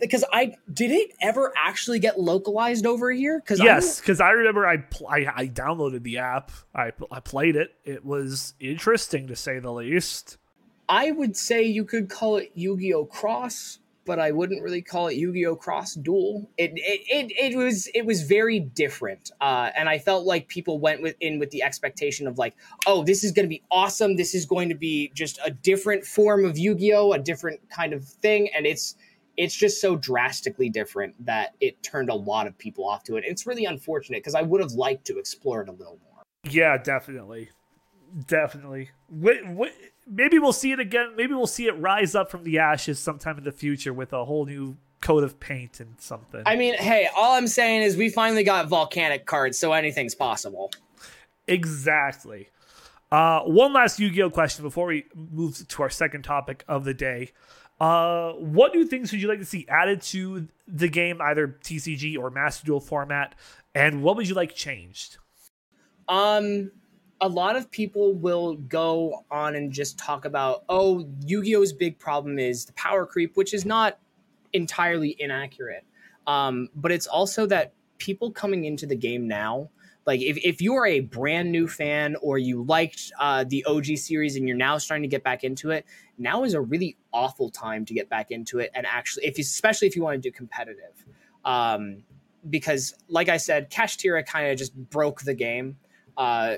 Because 0.00 0.24
I 0.32 0.54
did 0.72 0.92
it 0.92 1.12
ever 1.20 1.52
actually 1.56 1.98
get 1.98 2.20
localized 2.20 2.86
over 2.86 3.10
here? 3.10 3.40
Because 3.40 3.58
yes, 3.58 4.00
because 4.00 4.20
I, 4.20 4.30
remember 4.30 4.64
I, 4.64 4.76
pl- 4.76 5.08
I, 5.08 5.26
I 5.34 5.48
downloaded 5.48 6.04
the 6.04 6.18
app. 6.18 6.52
I 6.72 6.92
I 7.10 7.18
played 7.18 7.56
it. 7.56 7.74
It 7.84 8.04
was 8.04 8.54
interesting 8.60 9.26
to 9.26 9.36
say 9.36 9.58
the 9.58 9.72
least. 9.72 10.38
I 10.88 11.10
would 11.10 11.36
say 11.36 11.64
you 11.64 11.84
could 11.84 12.08
call 12.08 12.36
it 12.36 12.52
Yu-Gi-Oh 12.54 13.06
Cross 13.06 13.80
but 14.08 14.18
I 14.18 14.32
wouldn't 14.32 14.62
really 14.62 14.80
call 14.80 15.08
it 15.08 15.16
Yu-Gi-Oh! 15.16 15.54
Cross 15.56 15.96
Duel. 15.96 16.50
It 16.56 16.72
it, 16.74 17.30
it, 17.30 17.52
it 17.52 17.56
was 17.56 17.88
it 17.94 18.06
was 18.06 18.22
very 18.22 18.58
different, 18.58 19.30
uh, 19.42 19.70
and 19.76 19.86
I 19.88 19.98
felt 19.98 20.24
like 20.24 20.48
people 20.48 20.80
went 20.80 21.02
with 21.02 21.14
in 21.20 21.38
with 21.38 21.50
the 21.50 21.62
expectation 21.62 22.26
of 22.26 22.38
like, 22.38 22.56
oh, 22.86 23.04
this 23.04 23.22
is 23.22 23.32
going 23.32 23.44
to 23.44 23.50
be 23.50 23.62
awesome. 23.70 24.16
This 24.16 24.34
is 24.34 24.46
going 24.46 24.70
to 24.70 24.74
be 24.74 25.12
just 25.14 25.38
a 25.44 25.50
different 25.50 26.04
form 26.04 26.46
of 26.46 26.56
Yu-Gi-Oh! 26.58 27.12
a 27.12 27.18
different 27.18 27.60
kind 27.70 27.92
of 27.92 28.02
thing, 28.04 28.48
and 28.56 28.66
it's 28.66 28.96
it's 29.36 29.54
just 29.54 29.80
so 29.80 29.94
drastically 29.94 30.70
different 30.70 31.14
that 31.26 31.54
it 31.60 31.82
turned 31.82 32.08
a 32.08 32.14
lot 32.14 32.46
of 32.46 32.56
people 32.56 32.88
off 32.88 33.04
to 33.04 33.16
it. 33.16 33.24
It's 33.26 33.46
really 33.46 33.66
unfortunate 33.66 34.18
because 34.18 34.34
I 34.34 34.42
would 34.42 34.62
have 34.62 34.72
liked 34.72 35.06
to 35.08 35.18
explore 35.18 35.60
it 35.60 35.68
a 35.68 35.72
little 35.72 35.98
more. 36.02 36.22
Yeah, 36.50 36.78
definitely, 36.78 37.50
definitely. 38.26 38.90
Maybe 39.10 40.38
we'll 40.38 40.52
see 40.52 40.72
it 40.72 40.80
again. 40.80 41.14
Maybe 41.16 41.34
we'll 41.34 41.46
see 41.46 41.66
it 41.66 41.72
rise 41.72 42.14
up 42.14 42.30
from 42.30 42.44
the 42.44 42.58
ashes 42.58 42.98
sometime 42.98 43.38
in 43.38 43.44
the 43.44 43.52
future 43.52 43.92
with 43.92 44.12
a 44.12 44.24
whole 44.24 44.46
new 44.46 44.76
coat 45.00 45.22
of 45.22 45.38
paint 45.38 45.80
and 45.80 46.00
something. 46.00 46.42
I 46.46 46.56
mean, 46.56 46.74
hey, 46.74 47.08
all 47.16 47.34
I'm 47.34 47.46
saying 47.46 47.82
is 47.82 47.96
we 47.96 48.08
finally 48.08 48.44
got 48.44 48.68
volcanic 48.68 49.26
cards, 49.26 49.58
so 49.58 49.72
anything's 49.72 50.14
possible. 50.14 50.70
Exactly. 51.46 52.50
Uh, 53.10 53.40
one 53.40 53.72
last 53.72 53.98
Yu-Gi-Oh 53.98 54.30
question 54.30 54.64
before 54.64 54.86
we 54.86 55.04
move 55.14 55.66
to 55.66 55.82
our 55.82 55.90
second 55.90 56.22
topic 56.22 56.64
of 56.68 56.84
the 56.84 56.94
day. 56.94 57.32
Uh, 57.80 58.32
what 58.32 58.74
new 58.74 58.84
things 58.84 59.12
would 59.12 59.22
you 59.22 59.28
like 59.28 59.38
to 59.38 59.44
see 59.44 59.64
added 59.68 60.02
to 60.02 60.48
the 60.66 60.88
game, 60.88 61.20
either 61.22 61.56
TCG 61.62 62.18
or 62.18 62.28
Master 62.30 62.66
Duel 62.66 62.80
format, 62.80 63.34
and 63.74 64.02
what 64.02 64.16
would 64.16 64.28
you 64.28 64.34
like 64.34 64.54
changed? 64.54 65.18
Um, 66.08 66.72
a 67.20 67.28
lot 67.28 67.56
of 67.56 67.70
people 67.70 68.14
will 68.14 68.54
go 68.54 69.24
on 69.30 69.56
and 69.56 69.72
just 69.72 69.98
talk 69.98 70.24
about, 70.24 70.64
oh, 70.68 71.08
Yu 71.26 71.42
Gi 71.42 71.56
Oh's 71.56 71.72
big 71.72 71.98
problem 71.98 72.38
is 72.38 72.64
the 72.64 72.72
power 72.74 73.06
creep, 73.06 73.36
which 73.36 73.52
is 73.52 73.64
not 73.64 73.98
entirely 74.52 75.16
inaccurate. 75.18 75.84
Um, 76.26 76.68
but 76.74 76.92
it's 76.92 77.06
also 77.06 77.46
that 77.46 77.72
people 77.98 78.30
coming 78.30 78.64
into 78.64 78.86
the 78.86 78.94
game 78.94 79.26
now, 79.26 79.70
like 80.06 80.20
if, 80.20 80.38
if 80.38 80.62
you 80.62 80.74
are 80.74 80.86
a 80.86 81.00
brand 81.00 81.50
new 81.50 81.66
fan 81.68 82.16
or 82.22 82.38
you 82.38 82.62
liked 82.62 83.12
uh, 83.18 83.44
the 83.46 83.64
OG 83.64 83.96
series 83.96 84.36
and 84.36 84.46
you're 84.46 84.56
now 84.56 84.78
starting 84.78 85.02
to 85.02 85.08
get 85.08 85.24
back 85.24 85.44
into 85.44 85.70
it, 85.70 85.84
now 86.18 86.44
is 86.44 86.54
a 86.54 86.60
really 86.60 86.96
awful 87.12 87.50
time 87.50 87.84
to 87.84 87.94
get 87.94 88.08
back 88.08 88.30
into 88.30 88.58
it. 88.58 88.70
And 88.74 88.86
actually, 88.86 89.26
if 89.26 89.38
you, 89.38 89.42
especially 89.42 89.88
if 89.88 89.96
you 89.96 90.02
want 90.02 90.22
to 90.22 90.28
do 90.28 90.32
competitive, 90.32 91.04
um, 91.44 92.04
because 92.48 92.94
like 93.08 93.28
I 93.28 93.36
said, 93.36 93.70
Kashtira 93.70 94.24
kind 94.24 94.50
of 94.50 94.56
just 94.56 94.74
broke 94.74 95.22
the 95.22 95.34
game. 95.34 95.76
Uh, 96.16 96.56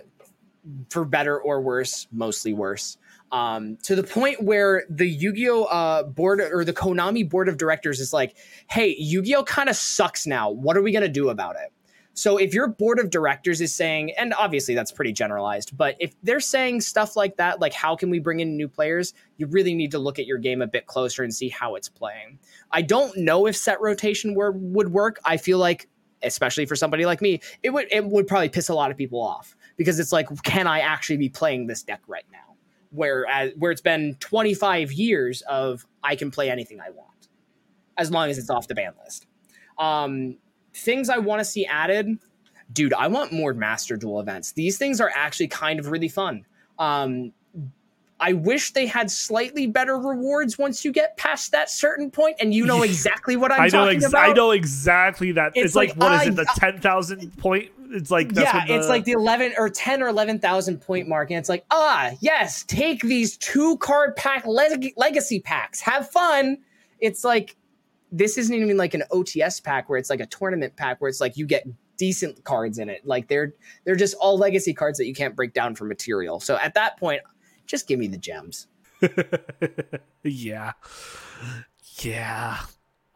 for 0.90 1.04
better 1.04 1.40
or 1.40 1.60
worse, 1.60 2.06
mostly 2.12 2.52
worse. 2.52 2.98
Um, 3.32 3.76
to 3.84 3.94
the 3.94 4.02
point 4.02 4.42
where 4.42 4.84
the 4.90 5.08
Yu-Gi-Oh 5.08 5.64
uh, 5.64 6.02
board 6.02 6.40
or 6.40 6.64
the 6.64 6.72
Konami 6.72 7.28
board 7.28 7.48
of 7.48 7.56
directors 7.56 8.00
is 8.00 8.12
like, 8.12 8.36
"Hey, 8.68 8.96
Yu-Gi-Oh 8.98 9.44
kind 9.44 9.68
of 9.68 9.76
sucks 9.76 10.26
now. 10.26 10.50
What 10.50 10.76
are 10.76 10.82
we 10.82 10.92
gonna 10.92 11.08
do 11.08 11.28
about 11.28 11.56
it?" 11.56 11.72
So 12.12 12.36
if 12.36 12.52
your 12.52 12.68
board 12.68 12.98
of 12.98 13.08
directors 13.08 13.60
is 13.60 13.74
saying, 13.74 14.12
and 14.12 14.34
obviously 14.34 14.74
that's 14.74 14.92
pretty 14.92 15.12
generalized, 15.12 15.76
but 15.76 15.96
if 16.00 16.14
they're 16.22 16.40
saying 16.40 16.80
stuff 16.80 17.16
like 17.16 17.36
that, 17.36 17.60
like 17.60 17.72
how 17.72 17.94
can 17.94 18.10
we 18.10 18.18
bring 18.18 18.40
in 18.40 18.56
new 18.56 18.68
players, 18.68 19.14
you 19.36 19.46
really 19.46 19.74
need 19.74 19.92
to 19.92 19.98
look 19.98 20.18
at 20.18 20.26
your 20.26 20.38
game 20.38 20.60
a 20.60 20.66
bit 20.66 20.86
closer 20.86 21.22
and 21.22 21.32
see 21.32 21.48
how 21.48 21.76
it's 21.76 21.88
playing. 21.88 22.38
I 22.72 22.82
don't 22.82 23.16
know 23.16 23.46
if 23.46 23.56
set 23.56 23.80
rotation 23.80 24.34
were, 24.34 24.52
would 24.52 24.92
work. 24.92 25.20
I 25.24 25.36
feel 25.36 25.58
like, 25.58 25.88
especially 26.22 26.66
for 26.66 26.76
somebody 26.76 27.06
like 27.06 27.22
me, 27.22 27.40
it 27.62 27.70
would 27.70 27.86
it 27.90 28.04
would 28.04 28.26
probably 28.26 28.50
piss 28.50 28.68
a 28.68 28.74
lot 28.74 28.90
of 28.90 28.96
people 28.96 29.22
off 29.22 29.56
because 29.80 29.98
it's 29.98 30.12
like, 30.12 30.28
can 30.42 30.66
I 30.66 30.80
actually 30.80 31.16
be 31.16 31.30
playing 31.30 31.66
this 31.66 31.82
deck 31.82 32.02
right 32.06 32.26
now? 32.30 32.54
Where 32.90 33.26
as, 33.26 33.52
where 33.56 33.72
it's 33.72 33.80
been 33.80 34.14
25 34.20 34.92
years 34.92 35.40
of 35.48 35.86
I 36.04 36.16
can 36.16 36.30
play 36.30 36.50
anything 36.50 36.78
I 36.82 36.90
want, 36.90 37.28
as 37.96 38.10
long 38.10 38.28
as 38.28 38.36
it's 38.36 38.50
off 38.50 38.68
the 38.68 38.74
ban 38.74 38.92
list. 39.02 39.26
Um, 39.78 40.36
things 40.74 41.08
I 41.08 41.16
want 41.16 41.40
to 41.40 41.46
see 41.46 41.64
added, 41.64 42.18
dude, 42.74 42.92
I 42.92 43.06
want 43.06 43.32
more 43.32 43.54
Master 43.54 43.96
Duel 43.96 44.20
events. 44.20 44.52
These 44.52 44.76
things 44.76 45.00
are 45.00 45.10
actually 45.16 45.48
kind 45.48 45.80
of 45.80 45.90
really 45.90 46.10
fun. 46.10 46.44
Um, 46.78 47.32
I 48.22 48.34
wish 48.34 48.72
they 48.72 48.86
had 48.86 49.10
slightly 49.10 49.66
better 49.66 49.96
rewards 49.96 50.58
once 50.58 50.84
you 50.84 50.92
get 50.92 51.16
past 51.16 51.52
that 51.52 51.70
certain 51.70 52.10
point, 52.10 52.36
and 52.38 52.52
you 52.52 52.66
know 52.66 52.82
exactly 52.90 53.34
what 53.34 53.50
I'm 53.50 53.62
I 53.62 53.64
know 53.68 53.70
talking 53.86 53.96
ex- 53.96 54.04
about. 54.08 54.28
I 54.28 54.32
know 54.34 54.50
exactly 54.50 55.32
that. 55.32 55.52
It's, 55.54 55.68
It's 55.68 55.74
like, 55.74 55.96
like, 55.96 55.98
what 55.98 56.12
is 56.12 56.20
I- 56.20 56.24
it? 56.32 56.36
The 56.36 56.46
ten 56.58 56.78
thousand 56.80 57.34
point. 57.38 57.70
It's 57.92 58.10
like 58.10 58.32
that's 58.32 58.52
yeah, 58.52 58.58
what 58.58 58.68
the, 58.68 58.74
it's 58.74 58.88
like 58.88 59.04
the 59.04 59.12
eleven 59.12 59.52
or 59.58 59.68
ten 59.68 60.02
or 60.02 60.08
eleven 60.08 60.38
thousand 60.38 60.80
point 60.80 61.08
mark, 61.08 61.30
and 61.30 61.38
it's 61.38 61.48
like, 61.48 61.64
ah, 61.70 62.12
yes, 62.20 62.64
take 62.64 63.02
these 63.02 63.36
two 63.36 63.76
card 63.78 64.16
pack 64.16 64.46
leg- 64.46 64.92
legacy 64.96 65.40
packs, 65.40 65.80
have 65.80 66.08
fun. 66.08 66.58
It's 67.00 67.24
like 67.24 67.56
this 68.12 68.38
isn't 68.38 68.54
even 68.54 68.76
like 68.76 68.94
an 68.94 69.04
OTS 69.10 69.62
pack 69.62 69.88
where 69.88 69.98
it's 69.98 70.10
like 70.10 70.20
a 70.20 70.26
tournament 70.26 70.76
pack 70.76 71.00
where 71.00 71.08
it's 71.08 71.20
like 71.20 71.36
you 71.36 71.46
get 71.46 71.64
decent 71.96 72.44
cards 72.44 72.78
in 72.78 72.88
it. 72.88 73.06
Like 73.06 73.28
they're 73.28 73.54
they're 73.84 73.96
just 73.96 74.14
all 74.20 74.38
legacy 74.38 74.72
cards 74.72 74.98
that 74.98 75.06
you 75.06 75.14
can't 75.14 75.36
break 75.36 75.52
down 75.52 75.74
for 75.74 75.84
material. 75.84 76.40
So 76.40 76.56
at 76.56 76.74
that 76.74 76.98
point, 76.98 77.20
just 77.66 77.86
give 77.86 77.98
me 77.98 78.08
the 78.08 78.18
gems. 78.18 78.66
yeah, 80.22 80.72
yeah. 82.00 82.58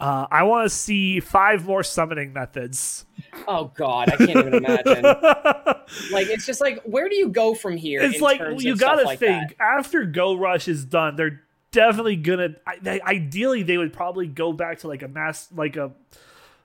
Uh, 0.00 0.26
I 0.30 0.42
want 0.42 0.68
to 0.68 0.74
see 0.74 1.20
five 1.20 1.66
more 1.66 1.82
summoning 1.82 2.32
methods. 2.32 3.06
Oh 3.46 3.72
God, 3.76 4.12
I 4.12 4.16
can't 4.16 4.30
even 4.30 4.54
imagine. 4.54 5.04
Like 6.10 6.28
it's 6.28 6.46
just 6.46 6.60
like 6.62 6.82
where 6.84 7.08
do 7.10 7.14
you 7.14 7.28
go 7.28 7.54
from 7.54 7.76
here? 7.76 8.00
it's 8.00 8.20
like 8.20 8.40
you 8.58 8.74
gotta 8.74 9.02
like 9.02 9.18
think 9.18 9.50
that? 9.50 9.62
after 9.62 10.04
Go 10.04 10.34
Rush 10.34 10.66
is 10.66 10.84
done, 10.84 11.14
they're 11.16 11.42
definitely 11.72 12.16
gonna. 12.16 12.54
I, 12.66 12.78
they, 12.80 13.00
ideally, 13.02 13.62
they 13.62 13.76
would 13.76 13.92
probably 13.92 14.26
go 14.26 14.52
back 14.52 14.78
to 14.78 14.88
like 14.88 15.02
a 15.02 15.08
mass, 15.08 15.48
like 15.54 15.76
a 15.76 15.92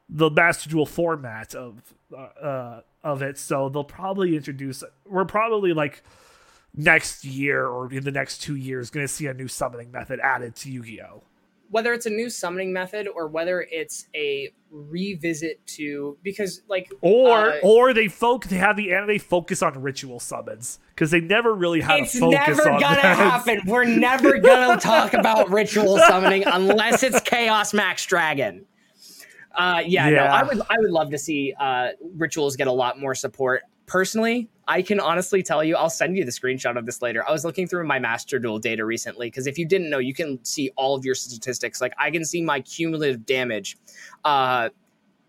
the 0.07 0.31
Master 0.31 0.69
Duel 0.69 0.85
format 0.85 1.53
of 1.53 1.81
uh, 2.15 2.17
uh, 2.17 2.81
of 3.03 3.21
it. 3.21 3.37
So 3.37 3.69
they'll 3.69 3.83
probably 3.83 4.35
introduce. 4.35 4.83
We're 5.05 5.25
probably 5.25 5.73
like 5.73 6.01
next 6.75 7.25
year 7.25 7.65
or 7.65 7.91
in 7.91 8.03
the 8.03 8.11
next 8.11 8.39
two 8.39 8.55
years 8.55 8.89
going 8.89 9.05
to 9.05 9.11
see 9.11 9.27
a 9.27 9.33
new 9.33 9.47
summoning 9.47 9.91
method 9.91 10.19
added 10.21 10.55
to 10.55 10.71
Yu-Gi-Oh. 10.71 11.23
Whether 11.69 11.93
it's 11.93 12.05
a 12.05 12.09
new 12.09 12.29
summoning 12.29 12.73
method 12.73 13.07
or 13.07 13.27
whether 13.27 13.65
it's 13.71 14.07
a 14.15 14.51
revisit 14.71 15.65
to 15.65 16.17
because 16.23 16.61
like 16.67 16.91
Or 17.01 17.51
uh, 17.51 17.59
or 17.63 17.93
they 17.93 18.07
folk 18.07 18.45
they 18.45 18.57
have 18.57 18.77
the 18.77 18.93
anime 18.93 19.19
focus 19.19 19.61
on 19.63 19.81
ritual 19.81 20.19
summons 20.19 20.79
because 20.89 21.11
they 21.11 21.21
never 21.21 21.53
really 21.53 21.81
had 21.81 22.01
it's 22.01 22.15
a 22.15 22.19
focus 22.19 22.47
never 22.47 22.69
on 22.69 22.79
gonna 22.79 22.95
that. 22.95 23.17
happen. 23.17 23.61
We're 23.65 23.85
never 23.85 24.37
gonna 24.39 24.77
talk 24.79 25.13
about 25.13 25.49
ritual 25.49 25.97
summoning 25.99 26.43
unless 26.45 27.03
it's 27.03 27.19
Chaos 27.21 27.73
Max 27.73 28.05
Dragon. 28.05 28.65
Uh, 29.55 29.81
yeah, 29.85 30.09
no, 30.09 30.23
I 30.23 30.43
would 30.43 30.61
I 30.69 30.75
would 30.77 30.91
love 30.91 31.09
to 31.11 31.17
see 31.17 31.53
uh, 31.59 31.89
rituals 32.15 32.55
get 32.55 32.67
a 32.67 32.71
lot 32.71 32.99
more 32.99 33.15
support. 33.15 33.63
Personally, 33.89 34.47
I 34.67 34.83
can 34.83 34.99
honestly 34.99 35.41
tell 35.41 35.63
you, 35.63 35.75
I'll 35.75 35.89
send 35.89 36.15
you 36.15 36.23
the 36.23 36.29
screenshot 36.31 36.77
of 36.77 36.85
this 36.85 37.01
later. 37.01 37.27
I 37.27 37.31
was 37.31 37.43
looking 37.43 37.67
through 37.67 37.87
my 37.87 37.97
Master 37.97 38.37
Duel 38.37 38.59
data 38.59 38.85
recently 38.85 39.27
because 39.27 39.47
if 39.47 39.57
you 39.57 39.65
didn't 39.65 39.89
know, 39.89 39.97
you 39.97 40.13
can 40.13 40.45
see 40.45 40.69
all 40.75 40.95
of 40.95 41.03
your 41.03 41.15
statistics. 41.15 41.81
Like 41.81 41.93
I 41.97 42.11
can 42.11 42.23
see 42.23 42.43
my 42.43 42.61
cumulative 42.61 43.25
damage. 43.25 43.77
Uh, 44.23 44.69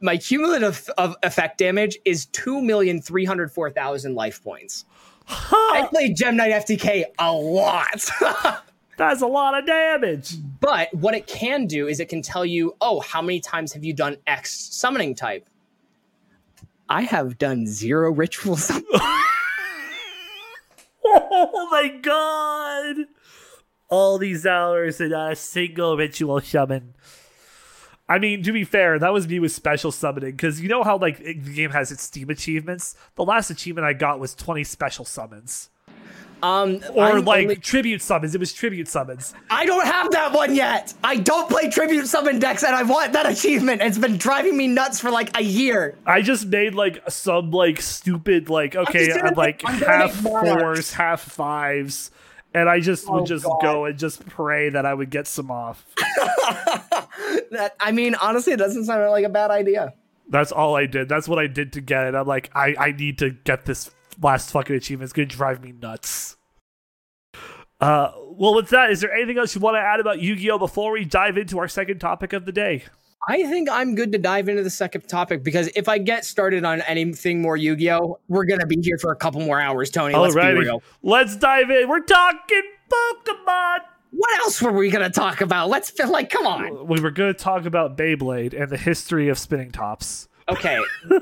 my 0.03 0.19
cumulative 0.19 0.91
of 0.99 1.17
effect 1.23 1.57
damage 1.57 1.99
is 2.05 2.27
two 2.27 2.61
million 2.61 3.01
three 3.01 3.25
hundred 3.25 3.51
four 3.51 3.71
thousand 3.71 4.15
life 4.15 4.43
points. 4.45 4.85
I 5.27 5.89
played 5.91 6.17
Gem 6.17 6.37
Knight 6.37 6.53
FTK 6.53 7.05
a 7.19 7.33
lot. 7.33 8.11
That's 8.99 9.23
a 9.23 9.27
lot 9.27 9.59
of 9.59 9.65
damage. 9.65 10.37
But 10.61 10.93
what 10.93 11.15
it 11.15 11.27
can 11.27 11.67
do 11.67 11.89
is 11.89 11.99
it 11.99 12.11
can 12.11 12.21
tell 12.21 12.45
you, 12.45 12.77
oh, 12.83 13.01
how 13.01 13.23
many 13.23 13.41
times 13.41 13.73
have 13.73 13.85
you 13.85 13.95
done 13.95 14.19
X 14.27 14.55
summoning 14.77 15.15
type? 15.15 15.49
I 16.91 17.03
have 17.03 17.39
done 17.39 17.67
zero 17.67 18.11
rituals. 18.13 18.71
Oh 21.13 21.69
my 21.71 21.89
god! 21.89 23.07
All 23.89 24.19
these 24.19 24.47
hours 24.47 25.01
and 25.01 25.11
not 25.11 25.33
a 25.33 25.37
single 25.37 25.97
ritual 25.97 26.41
summon. 26.41 26.95
I 28.09 28.19
mean, 28.19 28.45
to 28.45 28.53
be 28.53 28.63
fair, 28.63 28.99
that 28.99 29.13
was 29.13 29.27
me 29.27 29.41
with 29.41 29.51
special 29.51 29.91
summoning 29.91 30.33
because 30.33 30.61
you 30.61 30.69
know 30.69 30.85
how 30.85 30.99
like 30.99 31.19
the 31.19 31.35
game 31.35 31.71
has 31.71 31.91
its 31.91 32.03
Steam 32.05 32.31
achievements. 32.31 32.95
The 33.17 33.25
last 33.25 33.51
achievement 33.51 33.87
I 33.87 33.93
got 33.93 34.21
was 34.21 34.35
twenty 34.35 34.63
special 34.63 35.05
summons, 35.05 35.71
Um, 36.43 36.81
or 36.95 37.05
I'm 37.05 37.25
like 37.25 37.43
only- 37.43 37.57
tribute 37.57 38.03
summons. 38.03 38.35
It 38.35 38.39
was 38.39 38.53
tribute 38.53 38.89
summons. 38.89 39.35
I 39.51 39.67
don't 39.67 39.85
have 39.87 40.11
that 40.13 40.33
one 40.33 40.55
yet. 40.55 40.95
I 41.05 41.17
don't 41.17 41.49
play 41.49 41.69
tribute 41.71 42.07
summon 42.07 42.39
decks, 42.39 42.63
and 42.63 42.75
I 42.75 42.83
want 42.83 43.13
that 43.13 43.27
achievement. 43.31 43.83
It's 43.83 43.99
been 43.99 44.17
driving 44.17 44.57
me 44.57 44.67
nuts 44.67 45.01
for 45.01 45.11
like 45.11 45.37
a 45.39 45.43
year. 45.43 45.97
I 46.07 46.23
just 46.23 46.47
made 46.47 46.75
like 46.75 47.03
some 47.11 47.51
like 47.51 47.81
stupid 47.81 48.49
like 48.49 48.75
okay, 48.77 49.13
I'm 49.13 49.35
like 49.35 49.63
I'm 49.67 49.81
half 49.81 50.13
fours, 50.15 50.93
half 50.93 51.21
fives, 51.21 52.11
and 52.55 52.69
I 52.69 52.81
just 52.81 53.07
Oh, 53.09 53.15
would 53.19 53.27
just 53.27 53.45
God. 53.45 53.61
go 53.63 53.85
and 53.85 53.99
just 53.99 54.27
pray 54.27 54.71
that 54.71 54.87
I 54.87 54.95
would 54.95 55.11
get 55.11 55.27
some 55.27 55.51
off. 55.51 55.85
That 57.53 57.75
I 57.81 57.93
mean, 57.93 58.15
honestly, 58.17 58.53
it 58.53 58.59
doesn't 58.59 58.85
sound 58.85 59.09
like 59.11 59.25
a 59.25 59.29
bad 59.29 59.51
idea. 59.51 59.95
That's 60.29 60.53
all 60.53 60.77
I 60.77 60.87
did. 60.87 61.09
That's 61.09 61.29
what 61.29 61.39
I 61.39 61.47
did 61.49 61.73
to 61.75 61.81
get 61.81 62.07
it. 62.07 62.15
I'm 62.15 62.27
like, 62.27 62.51
I, 62.55 62.75
I 62.79 62.93
need 62.93 63.19
to 63.19 63.31
get 63.31 63.67
this 63.67 63.91
last 64.21 64.51
fucking 64.51 64.77
achievement. 64.77 65.09
is 65.09 65.13
gonna 65.13 65.27
drive 65.27 65.63
me 65.63 65.73
nuts. 65.73 66.37
Uh, 67.81 68.13
well, 68.33 68.55
with 68.55 68.69
that, 68.71 68.91
is 68.91 69.01
there 69.01 69.13
anything 69.13 69.39
else 69.39 69.55
you 69.55 69.61
want 69.61 69.75
to 69.75 69.81
add 69.81 70.01
about 70.01 70.21
Yu-Gi-Oh 70.21 70.59
before 70.59 70.93
we 70.93 71.05
dive 71.05 71.39
into 71.39 71.59
our 71.59 71.69
second 71.69 71.99
topic 71.99 72.35
of 72.35 72.45
the 72.45 72.53
day? 72.53 72.85
I 73.29 73.43
think 73.45 73.69
I'm 73.71 73.95
good 73.95 74.13
to 74.13 74.19
dive 74.19 74.49
into 74.49 74.63
the 74.63 74.71
second 74.71 75.03
topic 75.09 75.43
because 75.45 75.71
if 75.75 75.89
I 75.89 75.99
get 75.99 76.25
started 76.25 76.65
on 76.65 76.83
anything 76.83 77.41
more 77.43 77.57
Yu-Gi-Oh, 77.57 78.19
we're 78.29 78.45
gonna 78.45 78.67
be 78.67 78.79
here 78.83 78.99
for 78.99 79.13
a 79.13 79.17
couple 79.17 79.41
more 79.41 79.61
hours, 79.61 79.91
Tony. 79.91 80.15
Let's 80.15 80.35
be 80.35 80.41
real. 80.41 80.83
let's 81.03 81.37
dive 81.37 81.71
in. 81.71 81.89
We're 81.89 82.01
talking 82.01 82.63
Pokemon. 82.91 83.79
What 84.13 84.41
else 84.41 84.61
were 84.61 84.73
we 84.73 84.91
gonna 84.91 85.11
talk 85.11 85.41
about? 85.41 85.69
Let's 85.69 85.91
feel 85.91 86.11
like, 86.11 86.31
come 86.31 86.47
on. 86.47 86.87
We 86.87 87.01
were 87.01 87.11
going 87.11 87.33
to 87.33 87.39
talk 87.39 87.65
about 87.65 87.97
Beyblade 87.97 88.61
and 88.61 88.71
the 88.71 88.77
history 88.77 89.29
of 89.29 89.39
spinning 89.39 89.71
tops. 89.71 90.29
Okay, 90.51 90.79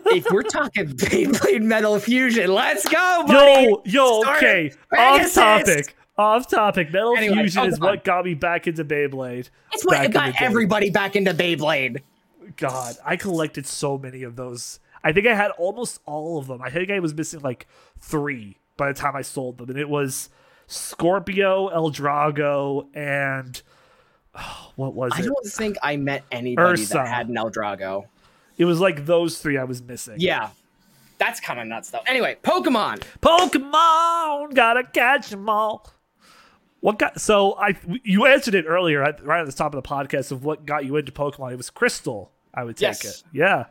if 0.07 0.31
we're 0.31 0.43
talking 0.43 0.87
Beyblade 0.97 1.63
Metal 1.63 1.99
Fusion, 1.99 2.53
let's 2.53 2.89
go, 2.89 3.25
buddy. 3.27 3.65
Yo, 3.65 3.83
yo, 3.85 4.21
Start 4.23 4.37
okay. 4.39 4.73
Off 4.97 5.33
topic. 5.35 5.95
Off 6.17 6.49
topic. 6.49 6.93
Metal 6.93 7.17
Anyway, 7.17 7.35
Fusion 7.37 7.67
is 7.67 7.79
Pokemon. 7.79 7.83
what 7.83 8.05
got 8.05 8.25
me 8.25 8.35
back 8.35 8.67
into 8.67 8.85
Beyblade. 8.85 9.51
It's 9.73 9.85
what 9.85 10.11
got 10.11 10.41
everybody 10.41 10.91
back 10.91 11.15
into 11.15 11.33
Beyblade. 11.35 12.03
God, 12.57 12.97
I 13.05 13.17
collected 13.17 13.67
so 13.67 13.99
many 13.99 14.23
of 14.23 14.37
those. 14.37 14.81
I 15.05 15.13
think 15.13 15.27
I 15.27 15.35
had 15.35 15.51
almost 15.53 16.01
all 16.07 16.39
of 16.39 16.47
them. 16.49 16.61
I 16.61 16.71
think 16.71 16.91
I 16.91 16.99
was 16.99 17.15
missing 17.15 17.41
like 17.41 17.67
three 18.01 18.57
by 18.77 18.89
the 18.89 18.95
time 18.99 19.15
I 19.15 19.23
sold 19.23 19.59
them, 19.59 19.69
and 19.71 19.79
it 19.79 19.89
was 19.89 20.29
Scorpio, 20.67 21.69
L-Drago, 21.69 22.87
and 22.95 23.61
oh, 24.35 24.73
what 24.77 24.95
was 24.95 25.13
I 25.15 25.19
it? 25.19 25.23
I 25.23 25.27
don't 25.27 25.47
think 25.47 25.77
I 25.83 25.97
met 25.97 26.25
anybody 26.33 26.83
Ursa. 26.83 26.95
that 26.95 27.09
had 27.09 27.29
an 27.29 27.37
L-Drago. 27.37 28.07
It 28.59 28.65
was 28.67 28.81
like 28.81 29.07
those 29.07 29.39
three 29.39 29.57
I 29.57 29.65
was 29.65 29.81
missing. 29.83 30.17
Yeah, 30.19 30.51
that's 31.19 31.41
kind 31.41 31.59
of 31.61 31.67
nuts, 31.67 31.91
though. 31.91 32.01
Anyway, 32.07 32.37
Pokemon. 32.43 33.03
Pokemon, 33.23 34.55
gotta 34.55 34.85
catch 34.85 35.33
'em 35.33 35.49
all. 35.49 35.91
What 36.81 36.99
got 36.99 37.21
so 37.21 37.55
I 37.59 37.77
you 38.05 38.27
answered 38.27 38.55
it 38.55 38.65
earlier 38.67 39.03
at, 39.03 39.25
right 39.25 39.41
at 39.41 39.47
the 39.47 39.53
top 39.53 39.75
of 39.75 39.83
the 39.83 39.89
podcast 39.89 40.31
of 40.31 40.45
what 40.45 40.65
got 40.67 40.85
you 40.85 40.97
into 40.97 41.11
Pokemon. 41.13 41.53
It 41.53 41.57
was 41.57 41.71
Crystal. 41.71 42.31
I 42.55 42.65
would 42.65 42.77
take 42.77 43.03
Yes. 43.03 43.05
it. 43.05 43.23
Yeah. 43.33 43.65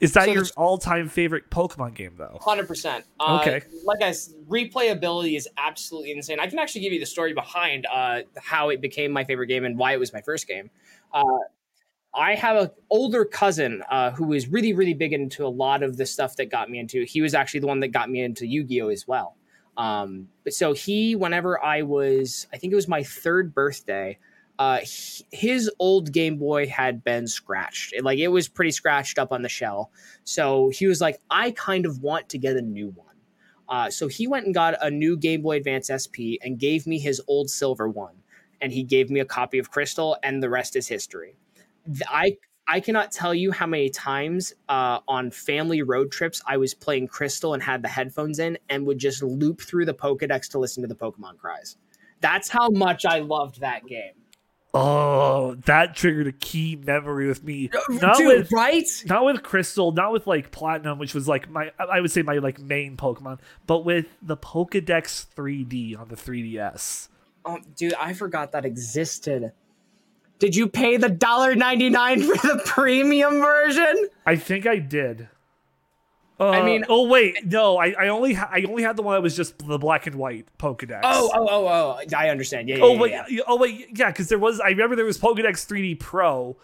Is 0.00 0.12
that 0.12 0.26
So 0.26 0.32
your 0.32 0.44
all-time 0.56 1.08
favorite 1.08 1.50
Pokemon 1.50 1.94
game 1.94 2.14
though? 2.16 2.38
Hundred 2.40 2.68
percent. 2.68 3.04
Uh, 3.18 3.38
Okay. 3.42 3.62
Like 3.84 4.00
I 4.02 4.10
replayability 4.48 5.36
is 5.36 5.48
absolutely 5.56 6.12
insane. 6.12 6.38
I 6.38 6.46
can 6.46 6.58
actually 6.58 6.82
give 6.82 6.92
you 6.92 7.00
the 7.00 7.06
story 7.06 7.32
behind 7.32 7.86
uh, 7.92 8.20
how 8.36 8.68
it 8.68 8.80
became 8.80 9.10
my 9.10 9.24
favorite 9.24 9.48
game 9.48 9.64
and 9.64 9.76
why 9.76 9.92
it 9.94 9.98
was 9.98 10.12
my 10.12 10.20
first 10.20 10.46
game. 10.46 10.70
Uh, 11.12 11.24
I 12.14 12.34
have 12.34 12.56
an 12.56 12.70
older 12.90 13.24
cousin 13.24 13.82
uh, 13.90 14.10
who 14.12 14.24
was 14.26 14.48
really, 14.48 14.72
really 14.72 14.94
big 14.94 15.12
into 15.12 15.46
a 15.46 15.48
lot 15.48 15.82
of 15.82 15.96
the 15.96 16.06
stuff 16.06 16.36
that 16.36 16.50
got 16.50 16.70
me 16.70 16.78
into. 16.78 17.04
He 17.04 17.20
was 17.20 17.34
actually 17.34 17.60
the 17.60 17.66
one 17.66 17.80
that 17.80 17.88
got 17.88 18.10
me 18.10 18.22
into 18.22 18.46
Yu-Gi-Oh 18.46 18.88
as 18.88 19.06
well. 19.06 19.36
Um, 19.76 20.28
but 20.42 20.52
so 20.54 20.72
he, 20.72 21.14
whenever 21.14 21.62
I 21.62 21.82
was, 21.82 22.46
I 22.52 22.56
think 22.56 22.72
it 22.72 22.76
was 22.76 22.88
my 22.88 23.02
third 23.04 23.54
birthday, 23.54 24.18
uh, 24.58 24.78
he- 24.78 25.24
his 25.30 25.70
old 25.78 26.10
Game 26.12 26.36
Boy 26.38 26.66
had 26.66 27.04
been 27.04 27.28
scratched. 27.28 27.92
It- 27.92 28.02
like 28.02 28.18
it 28.18 28.28
was 28.28 28.48
pretty 28.48 28.72
scratched 28.72 29.18
up 29.18 29.30
on 29.30 29.42
the 29.42 29.48
shell. 29.48 29.92
So 30.24 30.70
he 30.70 30.86
was 30.88 31.00
like, 31.00 31.20
I 31.30 31.52
kind 31.52 31.86
of 31.86 32.02
want 32.02 32.28
to 32.30 32.38
get 32.38 32.56
a 32.56 32.62
new 32.62 32.88
one. 32.88 33.06
Uh, 33.68 33.90
so 33.90 34.08
he 34.08 34.26
went 34.26 34.46
and 34.46 34.54
got 34.54 34.74
a 34.80 34.90
new 34.90 35.16
Game 35.16 35.42
Boy 35.42 35.58
Advance 35.58 35.90
SP 35.92 36.40
and 36.42 36.58
gave 36.58 36.86
me 36.86 36.98
his 36.98 37.20
old 37.28 37.50
silver 37.50 37.86
one. 37.88 38.14
And 38.60 38.72
he 38.72 38.82
gave 38.82 39.10
me 39.10 39.20
a 39.20 39.24
copy 39.24 39.58
of 39.58 39.70
Crystal, 39.70 40.16
and 40.24 40.42
the 40.42 40.50
rest 40.50 40.74
is 40.74 40.88
history. 40.88 41.36
I 42.08 42.36
I 42.66 42.80
cannot 42.80 43.12
tell 43.12 43.34
you 43.34 43.50
how 43.50 43.66
many 43.66 43.88
times 43.88 44.52
uh, 44.68 45.00
on 45.08 45.30
family 45.30 45.80
road 45.82 46.12
trips 46.12 46.42
I 46.46 46.58
was 46.58 46.74
playing 46.74 47.08
Crystal 47.08 47.54
and 47.54 47.62
had 47.62 47.82
the 47.82 47.88
headphones 47.88 48.38
in 48.38 48.58
and 48.68 48.86
would 48.86 48.98
just 48.98 49.22
loop 49.22 49.62
through 49.62 49.86
the 49.86 49.94
Pokedex 49.94 50.50
to 50.50 50.58
listen 50.58 50.82
to 50.82 50.86
the 50.86 50.94
Pokemon 50.94 51.38
cries. 51.38 51.76
That's 52.20 52.50
how 52.50 52.68
much 52.68 53.06
I 53.06 53.20
loved 53.20 53.60
that 53.60 53.86
game. 53.86 54.12
Oh, 54.74 55.54
that 55.64 55.96
triggered 55.96 56.26
a 56.26 56.32
key 56.32 56.76
memory 56.76 57.26
with 57.26 57.42
me. 57.42 57.70
Not 57.88 58.18
Dude, 58.18 58.26
with 58.26 58.52
right? 58.52 58.86
not 59.06 59.24
with 59.24 59.42
Crystal, 59.42 59.92
not 59.92 60.12
with 60.12 60.26
like 60.26 60.50
Platinum, 60.50 60.98
which 60.98 61.14
was 61.14 61.26
like 61.26 61.48
my 61.48 61.72
I 61.78 62.00
would 62.00 62.10
say 62.10 62.20
my 62.20 62.34
like 62.34 62.58
main 62.60 62.98
Pokemon, 62.98 63.38
but 63.66 63.86
with 63.86 64.06
the 64.20 64.36
Pokedex 64.36 65.26
3D 65.34 65.98
on 65.98 66.08
the 66.08 66.16
3DS. 66.16 67.08
Oh, 67.46 67.58
dude, 67.76 67.94
I 67.94 68.12
forgot 68.12 68.52
that 68.52 68.66
existed. 68.66 69.52
Did 70.38 70.54
you 70.54 70.68
pay 70.68 70.96
the 70.96 71.08
dollar 71.08 71.54
ninety 71.54 71.90
nine 71.90 72.22
for 72.22 72.34
the 72.46 72.62
premium 72.64 73.40
version? 73.40 74.08
I 74.24 74.36
think 74.36 74.66
I 74.66 74.78
did. 74.78 75.28
Uh, 76.40 76.50
I 76.50 76.62
mean- 76.64 76.84
oh 76.88 77.08
wait, 77.08 77.44
no, 77.44 77.78
I, 77.78 77.94
I 77.98 78.08
only 78.08 78.34
ha- 78.34 78.48
I 78.52 78.62
only 78.62 78.84
had 78.84 78.96
the 78.96 79.02
one 79.02 79.16
that 79.16 79.22
was 79.22 79.34
just 79.36 79.58
the 79.66 79.78
black 79.78 80.06
and 80.06 80.14
white 80.14 80.46
Pokedex. 80.58 81.00
Oh, 81.02 81.30
oh, 81.34 81.48
oh, 81.50 81.66
oh! 81.66 82.16
I 82.16 82.28
understand. 82.28 82.68
Yeah, 82.68 82.76
yeah, 82.76 82.84
oh 82.84 82.94
yeah, 82.94 83.00
wait, 83.00 83.12
yeah. 83.30 83.40
oh 83.48 83.56
wait, 83.56 83.88
yeah, 83.98 84.10
because 84.12 84.28
there 84.28 84.38
was 84.38 84.60
I 84.60 84.68
remember 84.68 84.94
there 84.94 85.04
was 85.04 85.18
Pokedex 85.18 85.66
3D 85.66 85.98
Pro 85.98 86.56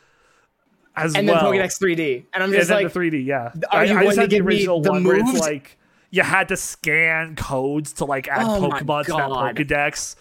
as 0.94 1.12
well. 1.12 1.18
And 1.18 1.28
well. 1.28 1.50
then 1.50 1.60
Pokedex 1.60 1.80
3D, 1.82 2.24
and 2.32 2.44
I'm 2.44 2.52
just 2.52 2.68
then 2.68 2.84
like, 2.84 2.92
the 2.92 3.00
3D, 3.00 3.26
yeah. 3.26 3.52
Are 3.72 3.84
you 3.84 3.92
I 3.92 3.94
going 3.94 4.04
just 4.04 4.14
to 4.14 4.20
had 4.20 4.30
give 4.30 4.44
me 4.44 4.54
original 4.54 4.80
the 4.80 4.92
one 4.92 5.02
where 5.02 5.16
it's 5.16 5.26
moves? 5.26 5.40
like 5.40 5.76
you 6.10 6.22
had 6.22 6.46
to 6.50 6.56
scan 6.56 7.34
codes 7.34 7.94
to 7.94 8.04
like 8.04 8.28
add 8.28 8.46
Oh 8.46 8.60
Pokemon 8.70 9.06
to 9.06 9.12
that. 9.12 9.56
Pokedex. 9.56 10.14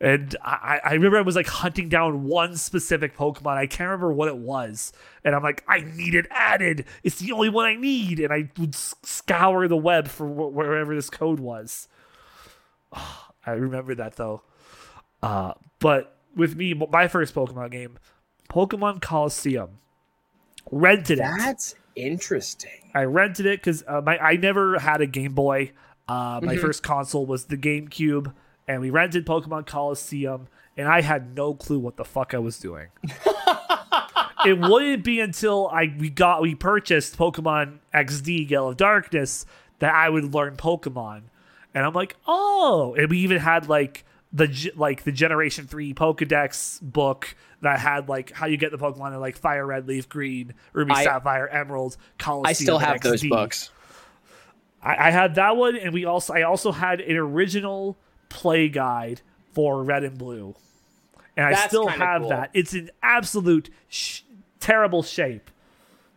And 0.00 0.34
I, 0.42 0.80
I 0.82 0.92
remember 0.94 1.18
I 1.18 1.22
was 1.22 1.36
like 1.36 1.46
hunting 1.46 1.90
down 1.90 2.24
one 2.24 2.56
specific 2.56 3.14
Pokemon. 3.16 3.58
I 3.58 3.66
can't 3.66 3.88
remember 3.88 4.12
what 4.12 4.28
it 4.28 4.38
was. 4.38 4.92
And 5.24 5.34
I'm 5.34 5.42
like, 5.42 5.62
I 5.68 5.80
need 5.80 6.14
it 6.14 6.26
added. 6.30 6.86
It's 7.02 7.18
the 7.18 7.32
only 7.32 7.50
one 7.50 7.66
I 7.66 7.74
need. 7.76 8.18
And 8.18 8.32
I 8.32 8.48
would 8.58 8.74
scour 8.74 9.68
the 9.68 9.76
web 9.76 10.08
for 10.08 10.26
wh- 10.26 10.54
wherever 10.54 10.94
this 10.94 11.10
code 11.10 11.38
was. 11.38 11.86
I 13.46 13.52
remember 13.52 13.94
that 13.94 14.16
though. 14.16 14.42
Uh, 15.22 15.52
but 15.80 16.16
with 16.34 16.56
me, 16.56 16.72
my 16.74 17.06
first 17.08 17.34
Pokemon 17.34 17.70
game, 17.70 17.98
Pokemon 18.48 19.00
Colosseum. 19.02 19.78
Rented 20.70 21.18
it. 21.18 21.22
that's 21.38 21.74
interesting. 21.96 22.70
I 22.94 23.02
rented 23.04 23.46
it 23.46 23.60
because 23.60 23.82
uh, 23.88 24.00
my 24.02 24.18
I 24.18 24.36
never 24.36 24.78
had 24.78 25.00
a 25.00 25.06
Game 25.06 25.34
Boy. 25.34 25.72
Uh, 26.08 26.40
my 26.42 26.56
Mhm. 26.56 26.60
first 26.60 26.82
console 26.82 27.24
was 27.26 27.46
the 27.46 27.56
GameCube, 27.56 28.32
and 28.70 28.80
we 28.80 28.90
rented 28.90 29.26
Pokemon 29.26 29.66
Colosseum, 29.66 30.46
and 30.76 30.86
I 30.86 31.00
had 31.00 31.34
no 31.34 31.54
clue 31.54 31.80
what 31.80 31.96
the 31.96 32.04
fuck 32.04 32.34
I 32.34 32.38
was 32.38 32.56
doing. 32.60 32.86
it 34.46 34.60
wouldn't 34.60 35.02
be 35.02 35.18
until 35.18 35.66
I 35.66 35.92
we 35.98 36.08
got 36.08 36.40
we 36.40 36.54
purchased 36.54 37.18
Pokemon 37.18 37.78
XD 37.92 38.46
Gale 38.46 38.68
of 38.68 38.76
Darkness 38.76 39.44
that 39.80 39.92
I 39.92 40.08
would 40.08 40.32
learn 40.32 40.56
Pokemon, 40.56 41.22
and 41.74 41.84
I'm 41.84 41.94
like, 41.94 42.14
oh, 42.28 42.94
and 42.96 43.10
we 43.10 43.18
even 43.18 43.38
had 43.38 43.68
like 43.68 44.04
the 44.32 44.70
like 44.76 45.02
the 45.02 45.10
Generation 45.10 45.66
Three 45.66 45.92
Pokedex 45.92 46.80
book 46.80 47.34
that 47.62 47.80
had 47.80 48.08
like 48.08 48.30
how 48.30 48.46
you 48.46 48.56
get 48.56 48.70
the 48.70 48.78
Pokemon 48.78 49.14
in 49.14 49.18
like 49.18 49.36
Fire 49.36 49.66
Red, 49.66 49.88
Leaf 49.88 50.08
Green, 50.08 50.54
Ruby, 50.72 50.92
I- 50.92 51.02
Sapphire, 51.02 51.48
Emerald, 51.48 51.96
Colosseum. 52.18 52.48
I 52.48 52.52
still 52.52 52.76
and 52.76 52.86
have 52.86 53.00
those 53.00 53.26
books. 53.26 53.70
I, 54.80 55.08
I 55.08 55.10
had 55.10 55.34
that 55.34 55.56
one, 55.56 55.74
and 55.74 55.92
we 55.92 56.04
also 56.04 56.34
I 56.34 56.42
also 56.42 56.70
had 56.70 57.00
an 57.00 57.16
original 57.16 57.98
play 58.30 58.68
guide 58.70 59.20
for 59.52 59.82
Red 59.84 60.04
and 60.04 60.16
Blue, 60.16 60.54
and 61.36 61.44
I 61.46 61.66
still 61.66 61.86
have 61.88 62.22
cool. 62.22 62.30
that. 62.30 62.50
It's 62.54 62.72
in 62.72 62.90
absolute 63.02 63.68
sh- 63.88 64.22
terrible 64.60 65.02
shape, 65.02 65.50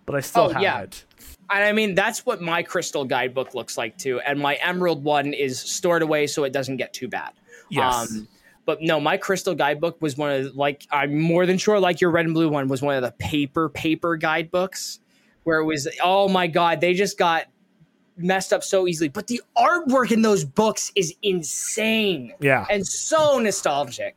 but 0.06 0.16
I 0.16 0.22
still 0.22 0.44
Oh, 0.44 0.50
have 0.50 0.62
yeah. 0.62 0.82
it. 0.82 1.04
And 1.50 1.64
I 1.64 1.72
mean, 1.74 1.94
that's 1.94 2.26
what 2.26 2.42
my 2.42 2.64
crystal 2.64 3.04
guidebook 3.06 3.54
looks 3.54 3.78
like 3.78 3.98
too. 3.98 4.20
And 4.22 4.40
my 4.40 4.56
emerald 4.56 5.04
one 5.04 5.34
is 5.34 5.60
stored 5.60 6.02
away 6.02 6.26
so 6.28 6.46
it 6.46 6.54
doesn't 6.54 6.78
get 6.78 6.94
too 6.94 7.08
bad. 7.10 7.34
Yes. 7.70 8.12
Um, 8.12 8.28
but 8.66 8.82
no, 8.82 9.00
my 9.00 9.18
crystal 9.18 9.54
guidebook 9.54 10.02
was 10.02 10.18
one 10.18 10.32
of 10.32 10.56
like 10.56 10.88
I'm 10.90 11.20
more 11.20 11.46
than 11.46 11.58
sure 11.58 11.80
like 11.80 12.00
your 12.00 12.12
red 12.12 12.26
and 12.26 12.34
blue 12.34 12.48
one 12.50 12.70
was 12.70 12.82
one 12.82 12.96
of 12.96 13.02
the 13.04 13.12
paper 13.20 13.68
paper 13.70 14.16
guidebooks 14.16 15.00
where 15.44 15.60
it 15.60 15.66
was 15.66 15.88
oh 16.02 16.30
my 16.30 16.48
god 16.48 16.80
they 16.80 16.94
just 16.94 17.18
got 17.18 17.46
messed 18.18 18.54
up 18.54 18.64
so 18.64 18.88
easily. 18.88 19.10
But 19.10 19.28
the 19.28 19.42
artwork 19.58 20.12
in 20.12 20.22
those 20.22 20.44
books 20.46 20.92
is 20.96 21.14
insane 21.22 22.34
yeah, 22.40 22.66
and 22.70 22.86
so 22.86 23.40
nostalgic. 23.40 24.16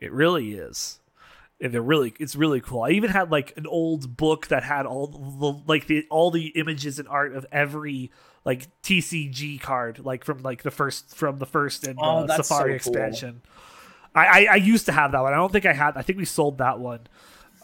it 0.00 0.12
really 0.12 0.52
is. 0.54 1.00
And 1.60 1.72
they're 1.72 1.80
really, 1.82 2.12
it's 2.18 2.34
really 2.36 2.60
cool. 2.60 2.82
I 2.82 2.90
even 2.90 3.10
had 3.10 3.30
like 3.30 3.56
an 3.56 3.66
old 3.66 4.16
book 4.16 4.48
that 4.48 4.64
had 4.64 4.86
all 4.86 5.06
the 5.06 5.62
like 5.66 5.86
the 5.86 6.04
all 6.10 6.30
the 6.30 6.48
images 6.48 6.98
and 6.98 7.08
art 7.08 7.34
of 7.34 7.46
every 7.52 8.10
like 8.44 8.68
TCG 8.82 9.60
card, 9.60 10.00
like 10.00 10.24
from 10.24 10.42
like 10.42 10.62
the 10.62 10.70
first 10.72 11.14
from 11.16 11.38
the 11.38 11.46
first 11.46 11.86
and 11.86 11.98
Oh, 12.02 12.24
uh, 12.24 12.36
Safari 12.42 12.78
so 12.78 12.90
cool. 12.90 12.96
expansion. 12.96 13.40
I, 14.14 14.26
I 14.26 14.46
I 14.52 14.56
used 14.56 14.86
to 14.86 14.92
have 14.92 15.12
that 15.12 15.20
one. 15.22 15.32
I 15.32 15.36
don't 15.36 15.52
think 15.52 15.64
I 15.64 15.72
had. 15.72 15.96
I 15.96 16.02
think 16.02 16.18
we 16.18 16.24
sold 16.24 16.58
that 16.58 16.80
one 16.80 17.00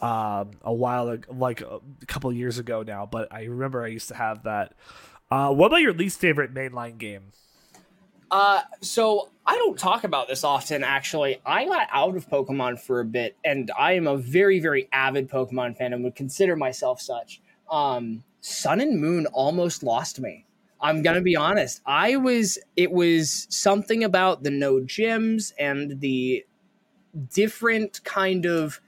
um 0.01 0.51
a 0.63 0.73
while 0.73 1.09
ago, 1.09 1.31
like 1.33 1.61
a 1.61 1.79
couple 2.07 2.31
years 2.33 2.57
ago 2.59 2.81
now. 2.83 3.05
But 3.05 3.31
I 3.31 3.43
remember 3.43 3.83
I 3.83 3.87
used 3.87 4.07
to 4.07 4.15
have 4.15 4.43
that. 4.43 4.73
Uh, 5.31 5.49
what 5.49 5.67
about 5.67 5.81
your 5.81 5.93
least 5.93 6.19
favorite 6.19 6.53
mainline 6.53 6.97
game? 6.97 7.31
Uh, 8.29 8.61
so 8.81 9.29
I 9.45 9.55
don't 9.55 9.79
talk 9.79 10.03
about 10.03 10.27
this 10.27 10.43
often. 10.43 10.83
Actually, 10.83 11.39
I 11.45 11.65
got 11.65 11.87
out 11.91 12.15
of 12.17 12.29
Pokemon 12.29 12.79
for 12.79 12.99
a 12.99 13.05
bit, 13.05 13.37
and 13.43 13.71
I 13.77 13.93
am 13.93 14.07
a 14.07 14.17
very, 14.17 14.59
very 14.59 14.89
avid 14.91 15.29
Pokemon 15.29 15.77
fan, 15.77 15.93
and 15.93 16.03
would 16.03 16.15
consider 16.15 16.55
myself 16.55 17.01
such. 17.01 17.41
Um, 17.69 18.23
Sun 18.41 18.81
and 18.81 18.99
Moon 18.99 19.25
almost 19.27 19.83
lost 19.83 20.19
me. 20.19 20.45
I'm 20.81 21.01
gonna 21.01 21.21
be 21.21 21.35
honest. 21.35 21.81
I 21.85 22.17
was. 22.17 22.57
It 22.75 22.91
was 22.91 23.47
something 23.49 24.03
about 24.03 24.43
the 24.43 24.49
no 24.49 24.75
gyms 24.81 25.53
and 25.57 25.99
the 26.01 26.45
different 27.33 28.03
kind 28.03 28.45
of 28.45 28.81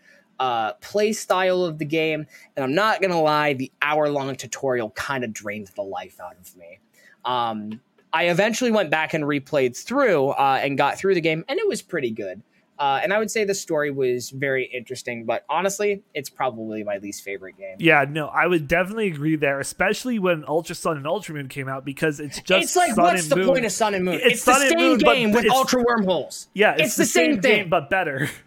uh, 0.44 0.74
play 0.82 1.14
style 1.14 1.64
of 1.64 1.78
the 1.78 1.86
game. 1.86 2.28
And 2.58 2.64
I'm 2.66 2.76
not 2.76 3.02
gonna 3.02 3.22
lie, 3.22 3.54
the 3.54 3.72
hour 3.82 4.10
long 4.10 4.36
tutorial 4.36 4.90
kind 4.90 5.24
of 5.24 5.32
drained 5.32 5.70
the 5.76 5.84
life 5.84 6.20
out 6.20 6.36
of 6.38 6.58
me. 6.58 6.80
Um, 7.24 7.80
I 8.12 8.26
eventually 8.26 8.70
went 8.70 8.90
back 8.92 9.14
and 9.14 9.24
replayed 9.24 9.82
through 9.82 10.30
uh, 10.30 10.60
and 10.62 10.78
got 10.78 10.98
through 10.98 11.16
the 11.16 11.22
game, 11.22 11.46
and 11.48 11.60
it 11.60 11.68
was 11.68 11.82
pretty 11.82 12.12
good. 12.12 12.42
Uh, 12.78 13.00
and 13.02 13.14
I 13.14 13.20
would 13.20 13.32
say 13.32 13.46
the 13.46 13.56
story 13.56 13.92
was 13.92 14.32
very 14.32 14.66
interesting, 14.66 15.24
but 15.24 15.46
honestly, 15.48 16.04
it's 16.14 16.30
probably 16.30 16.84
my 16.84 16.98
least 16.98 17.24
favorite 17.24 17.56
game. 17.58 17.78
Yeah, 17.80 18.04
no, 18.10 18.28
I 18.28 18.46
would 18.46 18.68
definitely 18.68 19.08
agree 19.08 19.38
there, 19.38 19.62
especially 19.62 20.20
when 20.20 20.44
Ultra 20.46 20.76
Sun 20.76 20.98
and 20.98 21.08
Ultra 21.08 21.36
Moon 21.36 21.48
came 21.48 21.70
out 21.70 21.86
because 21.86 22.20
it's 22.20 22.42
just 22.42 22.64
it's 22.64 22.76
like, 22.76 22.96
Sun 22.96 23.04
what's 23.06 23.28
the 23.30 23.38
Moon. 23.38 23.48
point 23.48 23.66
of 23.66 23.72
Sun 23.72 23.94
and 23.94 24.04
Moon? 24.04 24.16
It's 24.16 24.26
It's, 24.26 24.46
the 24.46 24.56
same 24.56 24.78
Moon, 24.78 24.98
game 24.98 25.32
with 25.32 25.50
ultra 25.50 25.82
wormholes. 25.84 26.50
Yeah, 26.54 26.74
it's, 26.74 26.82
it's 26.84 26.96
the 26.98 27.06
same, 27.06 27.34
same 27.36 27.42
thing. 27.42 27.58
game 27.60 27.70
but 27.70 27.90
better. 27.90 28.30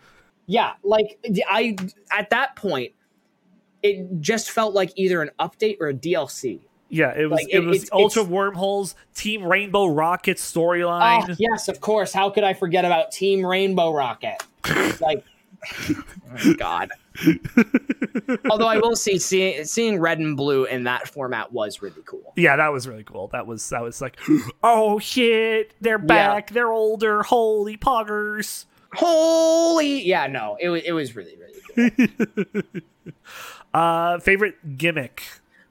Yeah, 0.46 0.72
like 0.82 1.18
I 1.48 1.76
at 2.16 2.30
that 2.30 2.56
point, 2.56 2.92
it 3.82 4.20
just 4.20 4.50
felt 4.50 4.74
like 4.74 4.92
either 4.96 5.22
an 5.22 5.30
update 5.40 5.78
or 5.80 5.88
a 5.88 5.94
DLC. 5.94 6.60
Yeah, 6.88 7.12
it 7.18 7.24
was 7.28 7.32
Like, 7.40 7.48
it, 7.50 7.56
it- 7.56 7.66
was 7.66 7.76
it's- 7.82 7.88
Ultra 7.92 8.22
it's- 8.22 8.32
Wormholes, 8.32 8.94
Team 9.14 9.42
Rainbow 9.44 9.86
Rocket 9.86 10.36
Oh 10.38 10.40
storyline. 10.40 11.34
yes, 11.38 11.68
of 11.68 11.80
course. 11.80 12.12
How 12.12 12.30
could 12.30 12.44
I 12.44 12.54
forget 12.54 12.84
about 12.84 13.10
Team 13.10 13.44
Rainbow 13.44 13.92
Rocket? 13.92 14.36
like, 15.00 15.24
oh 16.38 16.54
god. 16.56 16.90
Although 18.50 18.68
I 18.68 18.78
will 18.78 18.94
see, 18.94 19.18
see 19.18 19.64
seeing 19.64 19.98
red 19.98 20.18
and 20.18 20.36
blue 20.36 20.64
in 20.64 20.84
that 20.84 21.08
format 21.08 21.50
was 21.52 21.82
really 21.82 22.02
cool. 22.04 22.32
Yeah, 22.36 22.56
that 22.56 22.68
was 22.68 22.86
really 22.86 23.04
cool. 23.04 23.28
That 23.28 23.46
was 23.46 23.68
that 23.70 23.82
was 23.82 24.00
like, 24.00 24.16
oh 24.62 24.98
shit, 24.98 25.72
they're 25.80 25.98
back, 25.98 26.50
they're 26.50 26.70
older, 26.72 27.22
holy 27.24 27.76
poggers. 27.76 28.66
Holy, 28.96 30.02
yeah, 30.06 30.26
no, 30.26 30.56
it 30.60 30.68
was 30.68 30.82
it 30.84 30.92
was 30.92 31.14
really 31.16 31.36
really. 31.36 31.98
Uh, 33.74 34.18
favorite 34.20 34.78
gimmick. 34.78 35.22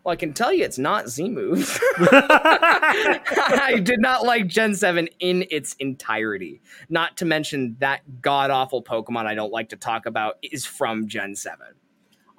Well, 0.04 0.14
I 0.14 0.16
can 0.16 0.34
tell 0.34 0.54
you 0.54 0.64
it's 0.64 0.78
not 0.78 1.10
Z 1.10 1.28
move. 1.30 1.80
I 2.00 3.82
did 3.84 4.00
not 4.00 4.24
like 4.24 4.46
Gen 4.48 4.76
7 4.76 5.10
in 5.20 5.46
its 5.50 5.74
entirety. 5.80 6.62
Not 6.88 7.18
to 7.18 7.26
mention 7.26 7.78
that 7.80 8.22
god 8.22 8.52
awful 8.52 8.84
Pokemon 8.84 9.26
I 9.26 9.34
don't 9.34 9.52
like 9.52 9.70
to 9.70 9.76
talk 9.76 10.06
about 10.06 10.38
is 10.44 10.64
from 10.66 11.08
Gen 11.08 11.36
7. 11.36 11.66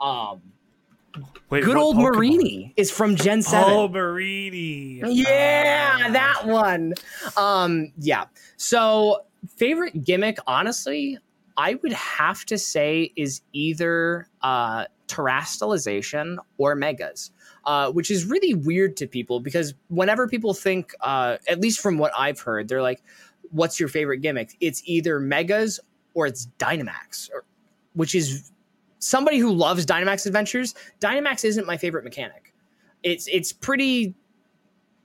Um, 0.00 0.40
Wait, 1.50 1.64
good 1.64 1.76
old 1.76 1.96
Pokemon? 1.96 2.14
Mareanie 2.14 2.72
is 2.76 2.92
from 2.92 3.16
Gen 3.16 3.42
7. 3.42 3.72
Oh, 3.72 3.88
Mareanie. 3.88 5.00
Yeah, 5.04 5.98
Ah. 6.04 6.10
that 6.12 6.46
one. 6.46 6.94
Um, 7.36 7.92
yeah. 7.98 8.26
So 8.56 9.24
favorite 9.46 10.04
gimmick, 10.04 10.38
honestly, 10.46 11.18
I 11.56 11.74
would 11.82 11.92
have 11.92 12.44
to 12.46 12.58
say 12.58 13.12
is 13.16 13.40
either 13.52 14.28
uh, 14.42 14.86
terastallization 15.08 16.36
or 16.58 16.74
megas. 16.74 17.30
Uh, 17.66 17.90
which 17.90 18.12
is 18.12 18.24
really 18.24 18.54
weird 18.54 18.96
to 18.96 19.08
people 19.08 19.40
because 19.40 19.74
whenever 19.88 20.28
people 20.28 20.54
think, 20.54 20.94
uh, 21.00 21.36
at 21.48 21.60
least 21.60 21.80
from 21.80 21.98
what 21.98 22.12
I've 22.16 22.38
heard, 22.38 22.68
they're 22.68 22.80
like, 22.80 23.02
"What's 23.50 23.80
your 23.80 23.88
favorite 23.88 24.18
gimmick?" 24.18 24.56
It's 24.60 24.82
either 24.84 25.18
megas 25.18 25.80
or 26.14 26.28
it's 26.28 26.46
Dynamax, 26.60 27.28
or, 27.34 27.44
which 27.94 28.14
is 28.14 28.52
somebody 29.00 29.38
who 29.38 29.52
loves 29.52 29.84
Dynamax 29.84 30.26
adventures. 30.26 30.76
Dynamax 31.00 31.44
isn't 31.44 31.66
my 31.66 31.76
favorite 31.76 32.04
mechanic. 32.04 32.54
It's 33.02 33.26
it's 33.26 33.52
pretty 33.52 34.14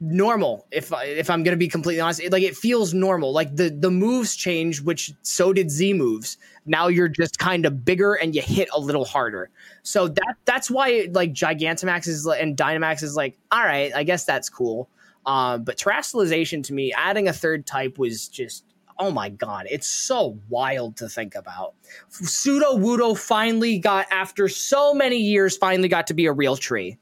normal 0.01 0.65
if 0.71 0.91
if 0.91 1.29
I'm 1.29 1.43
going 1.43 1.53
to 1.53 1.57
be 1.57 1.67
completely 1.67 2.01
honest. 2.01 2.19
It, 2.19 2.31
like 2.31 2.43
it 2.43 2.57
feels 2.57 2.93
normal. 2.93 3.31
Like 3.31 3.55
the 3.55 3.69
the 3.69 3.91
moves 3.91 4.35
change, 4.35 4.81
which 4.81 5.13
so 5.21 5.53
did 5.53 5.69
Z 5.69 5.93
moves. 5.93 6.37
Now 6.65 6.87
you're 6.87 7.07
just 7.07 7.37
kind 7.37 7.65
of 7.65 7.85
bigger 7.85 8.15
and 8.15 8.35
you 8.35 8.41
hit 8.41 8.67
a 8.73 8.79
little 8.79 9.05
harder. 9.05 9.49
So 9.83 10.07
that 10.07 10.35
that's 10.45 10.69
why 10.69 11.07
like 11.11 11.33
Gigantamax 11.33 12.07
is 12.07 12.25
and 12.25 12.57
Dynamax 12.57 13.03
is 13.03 13.15
like, 13.15 13.37
all 13.51 13.63
right, 13.63 13.93
I 13.95 14.03
guess 14.03 14.25
that's 14.25 14.49
cool. 14.49 14.89
Um, 15.25 15.63
but 15.63 15.77
terastallization 15.77 16.63
to 16.65 16.73
me, 16.73 16.91
adding 16.93 17.27
a 17.27 17.33
third 17.33 17.67
type 17.67 17.99
was 17.99 18.27
just 18.27 18.65
oh 18.97 19.11
my 19.11 19.29
god, 19.29 19.67
it's 19.69 19.87
so 19.87 20.37
wild 20.49 20.97
to 20.97 21.09
think 21.09 21.35
about. 21.35 21.73
Sudowoodo 22.11 23.17
finally 23.17 23.79
got 23.79 24.07
after 24.11 24.47
so 24.47 24.93
many 24.93 25.17
years, 25.17 25.57
finally 25.57 25.87
got 25.87 26.07
to 26.07 26.13
be 26.13 26.25
a 26.25 26.31
real 26.31 26.55
tree. 26.55 26.97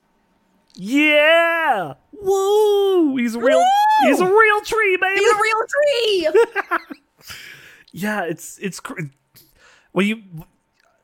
Yeah. 0.75 1.95
Woo! 2.21 3.15
He's 3.17 3.35
a 3.35 3.39
real 3.39 3.59
Woo! 3.59 4.09
he's 4.09 4.19
a 4.19 4.25
real 4.25 4.61
tree, 4.61 4.97
baby. 4.99 5.19
He's 5.19 5.31
a 5.31 5.41
real 5.41 5.65
tree. 5.67 6.29
yeah, 7.91 8.23
it's 8.23 8.57
it's 8.59 8.79
cr- 8.79 9.01
well 9.93 10.05
you 10.05 10.23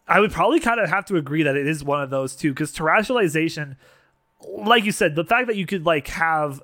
I 0.08 0.20
would 0.20 0.32
probably 0.32 0.60
kind 0.60 0.80
of 0.80 0.90
have 0.90 1.06
to 1.06 1.18
agree 1.18 1.44
that 1.44 1.56
it 1.56 1.68
is 1.68 1.84
one 1.84 2.02
of 2.02 2.10
those 2.10 2.36
two 2.36 2.54
cuz 2.54 2.74
terastallization 2.74 3.76
like 4.48 4.84
you 4.84 4.92
said, 4.92 5.16
the 5.16 5.24
fact 5.24 5.48
that 5.48 5.56
you 5.56 5.66
could 5.66 5.86
like 5.86 6.08
have 6.10 6.62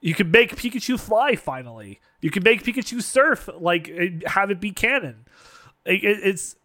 you 0.00 0.14
could 0.14 0.32
make 0.32 0.56
Pikachu 0.56 0.98
fly 0.98 1.34
finally. 1.36 2.00
You 2.20 2.30
could 2.30 2.44
make 2.44 2.62
Pikachu 2.62 3.02
surf 3.02 3.48
like 3.58 3.88
eh, 3.88 4.10
have 4.26 4.50
it 4.50 4.60
be 4.60 4.70
canon. 4.70 5.26
It, 5.84 6.04
it, 6.04 6.18
it's 6.22 6.56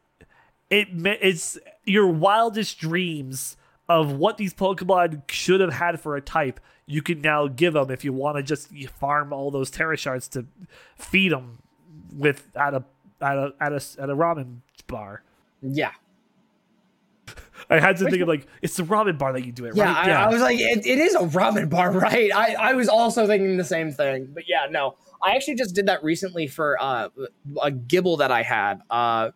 it 0.70 0.88
it's 0.92 1.58
your 1.86 2.08
wildest 2.08 2.80
dreams 2.80 3.58
of 3.90 4.14
what 4.14 4.38
these 4.38 4.54
Pokemon 4.54 5.30
should 5.30 5.60
have 5.60 5.74
had 5.74 6.00
for 6.00 6.16
a 6.16 6.22
type, 6.22 6.60
you 6.86 7.02
can 7.02 7.22
now 7.22 7.48
give 7.48 7.74
them 7.74 7.90
if 7.92 8.04
you 8.04 8.14
want 8.14 8.38
to 8.38 8.44
just 8.44 8.70
farm 8.90 9.32
all 9.32 9.52
those 9.52 9.72
Tera 9.72 9.98
shards 9.98 10.28
to 10.30 10.46
feed 10.96 11.32
them 11.32 11.60
with 12.12 12.50
at 12.56 12.74
a 12.74 12.84
at 13.22 13.38
a 13.38 13.54
at 13.60 13.72
a 13.72 13.82
at 14.00 14.10
a 14.10 14.16
ramen 14.16 14.58
bar. 14.88 15.24
Yeah. 15.62 15.92
I 17.70 17.80
had 17.80 17.96
to 17.98 18.04
Which 18.04 18.12
think 18.12 18.22
of 18.24 18.28
like 18.28 18.48
it's 18.62 18.76
the 18.76 18.84
ramen 18.84 19.18
bar 19.18 19.32
that 19.34 19.46
you 19.46 19.52
do 19.54 19.66
it 19.66 19.76
yeah, 19.76 19.86
right. 19.86 20.06
I, 20.06 20.08
yeah, 20.10 20.26
I 20.26 20.30
was 20.30 20.42
like, 20.42 20.60
it, 20.60 20.86
it 20.86 21.00
is 21.00 21.16
a 21.16 21.20
ramen 21.20 21.70
bar, 21.70 21.92
right? 21.98 22.30
I, 22.36 22.56
I 22.56 22.74
was 22.74 22.90
also 22.90 23.26
thinking 23.26 23.56
the 23.56 23.64
same 23.64 23.92
thing, 23.92 24.30
but 24.34 24.44
yeah, 24.48 24.68
no, 24.70 24.96
I 25.22 25.36
actually 25.36 25.56
just 25.56 25.74
did 25.74 25.86
that 25.86 26.04
recently 26.04 26.48
for 26.48 26.78
uh, 26.82 27.10
a 27.62 27.72
Gible 27.72 28.18
that 28.18 28.32
I 28.32 28.42
had. 28.42 28.82
Uh, 28.90 29.32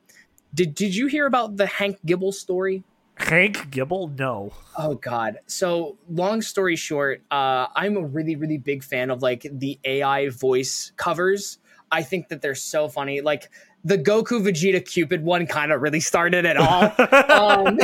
did 0.54 0.76
did 0.76 0.96
you 0.96 1.08
hear 1.08 1.26
about 1.26 1.56
the 1.56 1.66
Hank 1.66 2.00
Gible 2.06 2.34
story? 2.34 2.84
Hank 3.18 3.70
Gible? 3.72 4.18
No. 4.18 4.54
Oh 4.78 4.96
God. 4.96 5.40
So 5.48 5.98
long 6.10 6.42
story 6.42 6.76
short, 6.76 7.24
uh, 7.32 7.68
I'm 7.76 7.98
a 7.98 8.06
really, 8.06 8.36
really 8.36 8.58
big 8.58 8.84
fan 8.84 9.10
of 9.10 9.22
like 9.22 9.46
the 9.52 9.80
AI 9.84 10.30
voice 10.30 10.92
covers. 10.96 11.60
I 11.92 12.04
think 12.04 12.30
that 12.30 12.42
they're 12.42 12.56
so 12.56 12.88
funny. 12.88 13.22
Like 13.22 13.50
the 13.84 13.98
Goku 13.98 14.42
Vegeta 14.42 14.84
Cupid 14.86 15.24
one 15.24 15.48
kind 15.48 15.72
of 15.72 15.82
really 15.82 16.00
started 16.00 16.46
it 16.46 16.58
all. 16.58 16.84
um, 17.32 17.80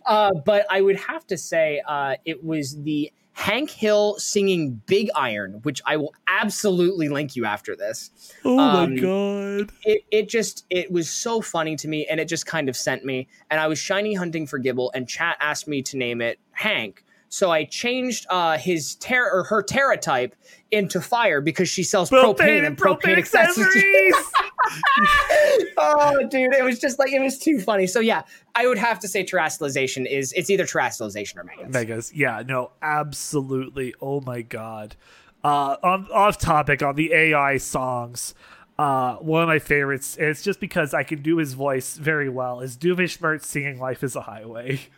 uh, 0.06 0.32
but 0.44 0.66
I 0.70 0.80
would 0.80 0.96
have 0.96 1.26
to 1.28 1.36
say 1.36 1.82
uh, 1.86 2.16
it 2.24 2.42
was 2.42 2.82
the 2.82 3.12
Hank 3.38 3.70
Hill 3.70 4.16
singing 4.18 4.82
Big 4.86 5.10
Iron, 5.14 5.60
which 5.62 5.80
I 5.86 5.96
will 5.96 6.12
absolutely 6.26 7.08
link 7.08 7.36
you 7.36 7.44
after 7.44 7.76
this. 7.76 8.10
Oh 8.44 8.58
um, 8.58 8.96
my 8.96 9.00
god. 9.00 9.70
It 9.84 10.02
it 10.10 10.28
just 10.28 10.66
it 10.70 10.90
was 10.90 11.08
so 11.08 11.40
funny 11.40 11.76
to 11.76 11.86
me 11.86 12.04
and 12.10 12.18
it 12.18 12.26
just 12.26 12.46
kind 12.46 12.68
of 12.68 12.76
sent 12.76 13.04
me 13.04 13.28
and 13.48 13.60
I 13.60 13.68
was 13.68 13.78
shiny 13.78 14.14
hunting 14.14 14.44
for 14.44 14.58
Gible 14.58 14.90
and 14.92 15.08
chat 15.08 15.36
asked 15.38 15.68
me 15.68 15.82
to 15.82 15.96
name 15.96 16.20
it 16.20 16.40
Hank. 16.50 17.04
So 17.28 17.52
I 17.52 17.62
changed 17.62 18.26
uh, 18.28 18.58
his 18.58 18.96
ter- 18.96 19.30
or 19.30 19.44
her 19.44 19.62
Tera 19.62 19.98
type 19.98 20.34
into 20.70 21.00
fire 21.00 21.40
because 21.40 21.68
she 21.68 21.82
sells 21.82 22.10
propane, 22.10 22.36
propane 22.36 22.66
and 22.66 22.76
propane, 22.76 23.00
propane 23.00 23.18
accessories. 23.18 24.14
oh, 25.78 26.26
dude, 26.30 26.52
it 26.52 26.64
was 26.64 26.78
just 26.78 26.98
like 26.98 27.12
it 27.12 27.20
was 27.20 27.38
too 27.38 27.60
funny. 27.60 27.86
So 27.86 28.00
yeah, 28.00 28.22
I 28.54 28.66
would 28.66 28.78
have 28.78 28.98
to 29.00 29.08
say 29.08 29.24
terastallization 29.24 30.10
is 30.10 30.32
it's 30.32 30.50
either 30.50 30.64
terastallization 30.64 31.36
or 31.38 31.44
megas. 31.44 31.72
Megas, 31.72 32.14
yeah, 32.14 32.42
no, 32.46 32.72
absolutely. 32.82 33.94
Oh 34.00 34.20
my 34.20 34.42
god. 34.42 34.96
Uh, 35.42 35.76
on 35.82 36.08
off 36.12 36.38
topic 36.38 36.82
on 36.82 36.96
the 36.96 37.12
AI 37.12 37.58
songs. 37.58 38.34
Uh, 38.78 39.16
one 39.16 39.42
of 39.42 39.48
my 39.48 39.58
favorites. 39.58 40.16
It's 40.20 40.42
just 40.42 40.60
because 40.60 40.94
I 40.94 41.02
can 41.02 41.22
do 41.22 41.38
his 41.38 41.54
voice 41.54 41.96
very 41.96 42.28
well. 42.28 42.60
Is 42.60 42.76
Doofenshmirtz 42.76 43.44
singing 43.44 43.78
"Life 43.78 44.04
Is 44.04 44.14
a 44.16 44.22
Highway." 44.22 44.80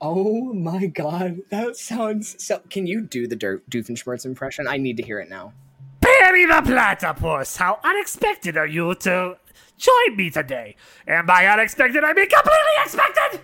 Oh 0.00 0.52
my 0.52 0.86
god, 0.86 1.40
that 1.50 1.76
sounds 1.76 2.42
so. 2.44 2.60
Can 2.68 2.86
you 2.86 3.00
do 3.00 3.26
the 3.26 3.36
Doofenshmirtz 3.36 4.26
impression? 4.26 4.68
I 4.68 4.76
need 4.76 4.98
to 4.98 5.02
hear 5.02 5.18
it 5.20 5.30
now. 5.30 5.52
Perry 6.00 6.44
the 6.44 6.62
Platypus, 6.64 7.56
how 7.56 7.80
unexpected 7.82 8.56
are 8.56 8.66
you 8.66 8.94
to 8.96 9.36
join 9.78 10.16
me 10.16 10.30
today? 10.30 10.76
And 11.06 11.26
by 11.26 11.46
unexpected, 11.46 12.04
I 12.04 12.12
mean 12.12 12.28
completely 12.28 12.76
expected! 12.82 13.40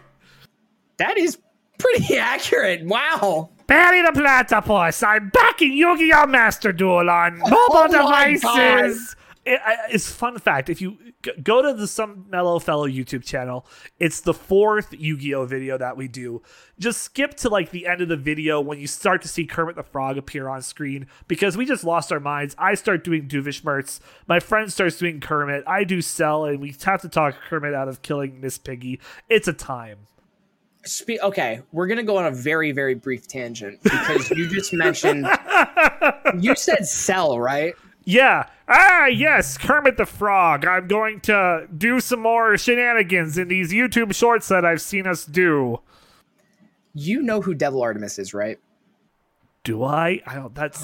That 0.98 1.16
is 1.16 1.38
pretty 1.78 2.16
accurate. 2.18 2.84
Wow. 2.84 3.50
Perry 3.66 4.02
the 4.02 4.12
Platypus, 4.12 5.02
I'm 5.02 5.30
back 5.30 5.62
in 5.62 5.72
Yu 5.72 5.96
Gi 5.96 6.12
Oh! 6.14 6.26
Master 6.26 6.72
Duel 6.72 7.08
on 7.08 7.38
mobile 7.38 7.54
oh 7.56 7.88
devices 7.88 9.16
it, 9.44 9.60
it's 9.90 10.10
fun 10.10 10.38
fact. 10.38 10.68
If 10.68 10.80
you 10.80 10.96
go 11.42 11.62
to 11.62 11.74
the 11.74 11.86
Some 11.86 12.26
Mellow 12.28 12.58
Fellow 12.58 12.88
YouTube 12.88 13.24
channel, 13.24 13.66
it's 13.98 14.20
the 14.20 14.34
fourth 14.34 14.92
Yu-Gi-Oh 14.92 15.46
video 15.46 15.76
that 15.78 15.96
we 15.96 16.06
do. 16.08 16.42
Just 16.78 17.02
skip 17.02 17.34
to 17.38 17.48
like 17.48 17.70
the 17.70 17.86
end 17.86 18.00
of 18.00 18.08
the 18.08 18.16
video 18.16 18.60
when 18.60 18.78
you 18.78 18.86
start 18.86 19.20
to 19.22 19.28
see 19.28 19.44
Kermit 19.44 19.76
the 19.76 19.82
Frog 19.82 20.16
appear 20.16 20.48
on 20.48 20.62
screen 20.62 21.06
because 21.26 21.56
we 21.56 21.66
just 21.66 21.82
lost 21.84 22.12
our 22.12 22.20
minds. 22.20 22.54
I 22.58 22.74
start 22.74 23.02
doing 23.04 23.28
Doofenshmirtz. 23.28 24.00
My 24.28 24.38
friend 24.38 24.72
starts 24.72 24.98
doing 24.98 25.20
Kermit. 25.20 25.64
I 25.66 25.84
do 25.84 26.00
sell 26.02 26.44
and 26.44 26.60
we 26.60 26.74
have 26.84 27.02
to 27.02 27.08
talk 27.08 27.34
Kermit 27.48 27.74
out 27.74 27.88
of 27.88 28.02
killing 28.02 28.40
Miss 28.40 28.58
Piggy. 28.58 29.00
It's 29.28 29.48
a 29.48 29.52
time. 29.52 29.98
Spe- 30.84 31.22
okay, 31.22 31.62
we're 31.70 31.86
gonna 31.86 32.02
go 32.02 32.16
on 32.16 32.26
a 32.26 32.30
very, 32.32 32.72
very 32.72 32.94
brief 32.94 33.28
tangent 33.28 33.80
because 33.84 34.30
you 34.30 34.48
just 34.48 34.72
mentioned 34.72 35.28
you 36.40 36.56
said 36.56 36.86
sell 36.86 37.38
right? 37.38 37.74
Yeah. 38.04 38.46
Ah, 38.68 39.06
yes, 39.06 39.58
Kermit 39.58 39.96
the 39.96 40.06
Frog. 40.06 40.66
I'm 40.66 40.88
going 40.88 41.20
to 41.22 41.66
do 41.76 42.00
some 42.00 42.20
more 42.20 42.56
shenanigans 42.56 43.38
in 43.38 43.48
these 43.48 43.72
YouTube 43.72 44.14
shorts 44.14 44.48
that 44.48 44.64
I've 44.64 44.80
seen 44.80 45.06
us 45.06 45.24
do. 45.24 45.80
You 46.94 47.22
know 47.22 47.40
who 47.40 47.54
Devil 47.54 47.82
Artemis 47.82 48.18
is, 48.18 48.34
right? 48.34 48.58
Do 49.64 49.84
I? 49.84 50.20
I 50.26 50.34
don't. 50.34 50.52
That's. 50.56 50.82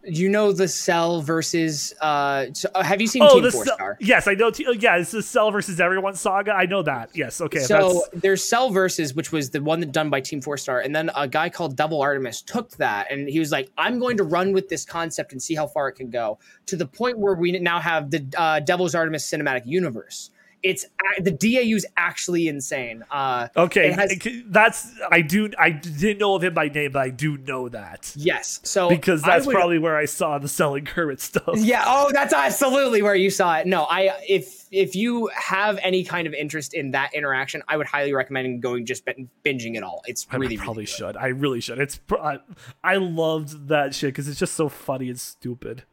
you 0.04 0.30
know 0.30 0.50
the 0.52 0.66
Cell 0.66 1.20
versus. 1.20 1.92
Uh, 2.00 2.46
so, 2.54 2.70
uh, 2.74 2.82
have 2.82 3.02
you 3.02 3.06
seen 3.06 3.22
oh, 3.22 3.38
Team 3.38 3.50
Four 3.50 3.66
Star? 3.66 3.98
Yes, 4.00 4.26
I 4.26 4.32
know. 4.32 4.50
T- 4.50 4.64
uh, 4.64 4.72
yeah, 4.72 4.96
it's 4.96 5.10
the 5.10 5.22
Cell 5.22 5.50
versus 5.50 5.78
Everyone 5.78 6.14
saga. 6.14 6.52
I 6.52 6.64
know 6.64 6.82
that. 6.82 7.10
Yes. 7.12 7.42
Okay. 7.42 7.58
So 7.58 8.04
there's 8.14 8.42
Cell 8.42 8.70
versus, 8.70 9.14
which 9.14 9.30
was 9.30 9.50
the 9.50 9.62
one 9.62 9.80
that 9.80 9.92
done 9.92 10.08
by 10.08 10.22
Team 10.22 10.40
Four 10.40 10.56
Star, 10.56 10.80
and 10.80 10.96
then 10.96 11.10
a 11.14 11.28
guy 11.28 11.50
called 11.50 11.76
Devil 11.76 12.00
Artemis 12.00 12.40
took 12.40 12.70
that, 12.78 13.10
and 13.10 13.28
he 13.28 13.38
was 13.38 13.52
like, 13.52 13.70
"I'm 13.76 13.98
going 13.98 14.16
to 14.16 14.24
run 14.24 14.52
with 14.52 14.70
this 14.70 14.86
concept 14.86 15.32
and 15.32 15.42
see 15.42 15.54
how 15.54 15.66
far 15.66 15.88
it 15.88 15.92
can 15.92 16.08
go." 16.08 16.38
To 16.66 16.76
the 16.76 16.86
point 16.86 17.18
where 17.18 17.34
we 17.34 17.52
now 17.58 17.78
have 17.78 18.10
the 18.10 18.26
uh, 18.38 18.60
Devil's 18.60 18.94
Artemis 18.94 19.30
cinematic 19.30 19.66
universe 19.66 20.30
it's 20.62 20.86
the 21.20 21.30
DAU 21.30 21.76
is 21.76 21.86
actually 21.96 22.48
insane. 22.48 23.04
Uh, 23.10 23.48
okay, 23.56 23.92
has, 23.92 24.18
that's 24.46 24.92
I 25.10 25.20
do 25.20 25.50
I 25.58 25.70
didn't 25.70 26.18
know 26.18 26.34
of 26.34 26.42
him 26.42 26.54
by 26.54 26.68
name, 26.68 26.92
but 26.92 27.02
I 27.02 27.10
do 27.10 27.38
know 27.38 27.68
that. 27.68 28.12
Yes, 28.16 28.60
so 28.64 28.88
because 28.88 29.22
that's 29.22 29.46
would, 29.46 29.54
probably 29.54 29.78
where 29.78 29.96
I 29.96 30.06
saw 30.06 30.38
the 30.38 30.48
selling 30.48 30.84
Kermit 30.84 31.20
stuff. 31.20 31.54
Yeah. 31.56 31.84
Oh, 31.86 32.10
that's 32.12 32.32
absolutely 32.32 33.02
where 33.02 33.14
you 33.14 33.30
saw 33.30 33.58
it. 33.58 33.66
No, 33.66 33.84
I 33.84 34.16
if 34.28 34.66
if 34.70 34.94
you 34.94 35.30
have 35.34 35.78
any 35.82 36.04
kind 36.04 36.26
of 36.26 36.34
interest 36.34 36.74
in 36.74 36.90
that 36.92 37.14
interaction, 37.14 37.62
I 37.68 37.76
would 37.76 37.86
highly 37.86 38.12
recommend 38.12 38.62
going 38.62 38.86
just 38.86 39.04
binging 39.06 39.76
it 39.76 39.82
all. 39.82 40.02
It's 40.06 40.26
really 40.32 40.56
I 40.56 40.62
probably 40.62 40.82
really 40.82 40.86
should. 40.86 41.16
I 41.16 41.28
really 41.28 41.60
should. 41.60 41.78
It's 41.78 42.00
I, 42.20 42.38
I 42.82 42.96
loved 42.96 43.68
that 43.68 43.94
shit 43.94 44.08
because 44.08 44.28
it's 44.28 44.38
just 44.38 44.54
so 44.54 44.68
funny 44.68 45.08
and 45.08 45.18
stupid. 45.18 45.84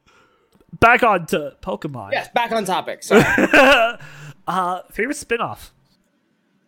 Back 0.80 1.04
on 1.04 1.26
to 1.28 1.56
Pokemon. 1.62 2.12
Yes, 2.12 2.30
back 2.34 2.52
on 2.52 2.66
topic. 2.66 3.04
Sorry. 3.04 3.24
Uh, 4.48 4.82
favorite 4.92 5.18
spinoff? 5.18 5.72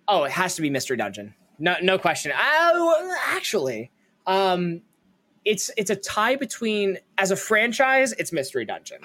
Oh, 0.08 0.24
it 0.24 0.32
has 0.32 0.56
to 0.56 0.62
be 0.62 0.70
Mystery 0.70 0.98
Dungeon. 0.98 1.34
No, 1.60 1.76
no 1.82 1.98
question. 1.98 2.32
Uh, 2.32 2.94
actually, 3.28 3.92
um, 4.26 4.82
it's 5.46 5.72
it's 5.78 5.90
a 5.90 5.96
tie 5.96 6.36
between 6.36 6.98
as 7.18 7.32
a 7.32 7.36
franchise, 7.36 8.14
it's 8.14 8.32
Mystery 8.32 8.66
Dungeon. 8.66 9.00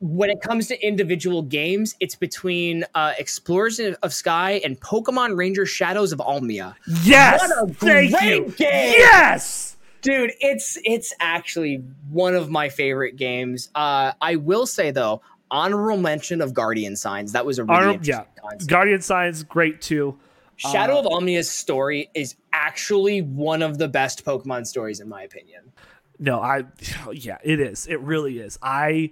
when 0.00 0.30
it 0.30 0.40
comes 0.40 0.66
to 0.68 0.86
individual 0.86 1.42
games, 1.42 1.94
it's 2.00 2.14
between 2.14 2.84
uh, 2.94 3.12
Explorers 3.18 3.78
of 3.78 4.14
Sky 4.14 4.60
and 4.64 4.80
Pokemon 4.80 5.36
Ranger 5.36 5.66
Shadows 5.66 6.10
of 6.12 6.20
Almia. 6.20 6.74
Yes, 7.04 7.40
What 7.42 7.70
a 7.70 7.74
thank 7.74 8.12
great 8.12 8.30
you. 8.30 8.44
game! 8.56 8.94
Yes, 8.96 9.76
Dude, 10.00 10.32
it's 10.40 10.78
it's 10.84 11.12
actually 11.20 11.84
one 12.10 12.34
of 12.34 12.48
my 12.48 12.70
favorite 12.70 13.16
games. 13.16 13.68
Uh, 13.74 14.12
I 14.22 14.36
will 14.36 14.66
say 14.66 14.90
though, 14.90 15.20
honorable 15.50 15.98
mention 15.98 16.40
of 16.40 16.54
Guardian 16.54 16.96
Signs. 16.96 17.32
That 17.32 17.44
was 17.46 17.58
a 17.58 17.64
really 17.64 17.76
Honor- 17.78 17.98
yeah. 18.02 18.24
concept. 18.40 18.68
Guardian 18.70 19.00
Signs 19.00 19.42
great 19.42 19.80
too. 19.80 20.18
Shadow 20.56 20.96
Uh, 20.96 21.00
of 21.00 21.06
Almia's 21.06 21.50
story 21.50 22.10
is 22.14 22.36
actually 22.52 23.22
one 23.22 23.62
of 23.62 23.78
the 23.78 23.88
best 23.88 24.24
Pokemon 24.24 24.66
stories 24.66 25.00
in 25.00 25.08
my 25.08 25.22
opinion. 25.22 25.72
No, 26.18 26.40
I 26.40 26.64
yeah, 27.12 27.38
it 27.42 27.60
is. 27.60 27.86
It 27.86 28.00
really 28.00 28.38
is. 28.38 28.58
I 28.62 29.10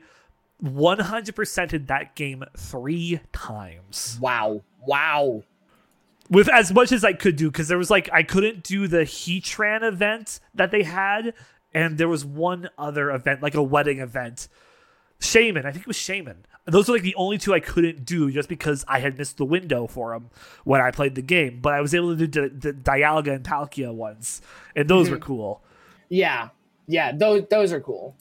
100%ed 0.62 1.86
that 1.88 2.14
game 2.14 2.44
3 2.56 3.20
times. 3.32 4.18
Wow. 4.20 4.62
Wow. 4.86 5.42
With 6.30 6.48
as 6.50 6.72
much 6.72 6.92
as 6.92 7.04
I 7.04 7.14
could 7.14 7.36
do 7.36 7.50
cuz 7.50 7.68
there 7.68 7.78
was 7.78 7.90
like 7.90 8.10
I 8.12 8.22
couldn't 8.22 8.62
do 8.62 8.86
the 8.86 8.98
Heatran 9.02 9.82
event 9.82 10.40
that 10.54 10.70
they 10.70 10.82
had 10.82 11.32
and 11.72 11.96
there 11.96 12.08
was 12.08 12.24
one 12.24 12.68
other 12.76 13.10
event 13.10 13.42
like 13.42 13.54
a 13.54 13.62
wedding 13.62 14.00
event. 14.00 14.48
Shaymin, 15.20 15.64
I 15.64 15.72
think 15.72 15.82
it 15.82 15.86
was 15.86 15.96
Shaymin. 15.96 16.36
Those 16.66 16.88
were 16.88 16.94
like 16.94 17.02
the 17.02 17.14
only 17.14 17.38
two 17.38 17.54
I 17.54 17.60
couldn't 17.60 18.04
do 18.04 18.30
just 18.30 18.48
because 18.48 18.84
I 18.86 19.00
had 19.00 19.18
missed 19.18 19.38
the 19.38 19.44
window 19.44 19.86
for 19.86 20.12
them 20.12 20.30
when 20.64 20.80
I 20.80 20.90
played 20.90 21.14
the 21.14 21.22
game. 21.22 21.60
But 21.60 21.74
I 21.74 21.80
was 21.80 21.94
able 21.94 22.14
to 22.16 22.26
do 22.26 22.48
the, 22.48 22.48
the 22.48 22.72
Dialga 22.72 23.34
and 23.34 23.44
Palkia 23.44 23.92
ones, 23.92 24.42
and 24.76 24.88
those 24.88 25.10
were 25.10 25.16
mm-hmm. 25.16 25.24
cool. 25.24 25.62
Yeah. 26.08 26.50
Yeah, 26.86 27.12
those 27.12 27.44
those 27.50 27.72
are 27.72 27.80
cool. 27.80 28.16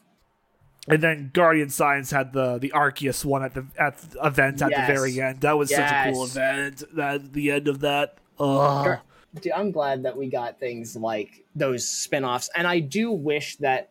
And 0.89 1.01
then 1.01 1.31
Guardian 1.33 1.69
Signs 1.69 2.11
had 2.11 2.33
the 2.33 2.57
the 2.57 2.71
Arceus 2.75 3.23
one 3.25 3.43
at 3.43 3.53
the 3.53 3.65
at 3.77 3.97
the 3.97 4.25
event 4.25 4.61
at 4.61 4.71
Yes. 4.71 4.87
the 4.87 4.93
very 4.93 5.21
end. 5.21 5.41
That 5.41 5.57
was 5.57 5.69
such 5.69 5.91
a 5.91 6.11
cool 6.11 6.25
event. 6.25 6.83
That 6.93 7.33
the 7.33 7.51
end 7.51 7.67
of 7.67 7.79
that. 7.81 8.17
Ugh. 8.39 8.99
Dude, 9.41 9.53
I'm 9.53 9.71
glad 9.71 10.03
that 10.03 10.17
we 10.17 10.29
got 10.29 10.59
things 10.59 10.95
like 10.95 11.45
those 11.55 11.87
spin-offs 11.87 12.49
and 12.55 12.65
I 12.65 12.79
do 12.79 13.11
wish 13.11 13.57
that 13.57 13.89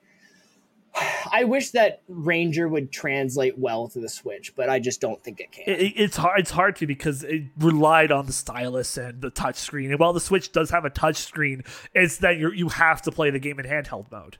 I 1.30 1.44
wish 1.44 1.70
that 1.72 2.02
Ranger 2.08 2.68
would 2.68 2.90
translate 2.90 3.58
well 3.58 3.88
to 3.88 4.00
the 4.00 4.08
Switch, 4.08 4.54
but 4.56 4.70
I 4.70 4.78
just 4.78 5.00
don't 5.00 5.22
think 5.22 5.40
it 5.40 5.52
can. 5.52 5.64
It, 5.66 5.80
it- 5.80 5.92
it's 5.96 6.16
hard. 6.16 6.40
It's 6.40 6.50
hard 6.52 6.76
to 6.76 6.86
because 6.86 7.22
it 7.22 7.42
relied 7.58 8.10
on 8.10 8.26
the 8.26 8.32
stylus 8.32 8.96
and 8.96 9.20
the 9.20 9.30
touch 9.30 9.56
screen. 9.56 9.90
And 9.90 10.00
while 10.00 10.12
the 10.12 10.20
Switch 10.20 10.52
does 10.52 10.70
have 10.70 10.84
a 10.84 10.90
touch 10.90 11.16
screen, 11.16 11.64
it's 11.94 12.16
that 12.18 12.38
you 12.38 12.50
you 12.52 12.68
have 12.70 13.02
to 13.02 13.12
play 13.12 13.30
the 13.30 13.38
game 13.38 13.58
in 13.60 13.66
handheld 13.66 14.10
mode. 14.10 14.38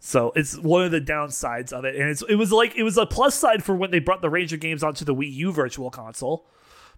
So 0.00 0.32
it's 0.36 0.56
one 0.56 0.84
of 0.84 0.90
the 0.92 1.00
downsides 1.00 1.72
of 1.72 1.84
it, 1.84 1.96
and 1.96 2.08
it's 2.08 2.22
it 2.28 2.36
was 2.36 2.52
like 2.52 2.76
it 2.76 2.82
was 2.84 2.96
a 2.96 3.06
plus 3.06 3.34
side 3.34 3.64
for 3.64 3.74
when 3.74 3.90
they 3.90 3.98
brought 3.98 4.22
the 4.22 4.30
Ranger 4.30 4.56
games 4.56 4.82
onto 4.82 5.04
the 5.04 5.14
Wii 5.14 5.32
U 5.34 5.52
Virtual 5.52 5.90
Console, 5.90 6.46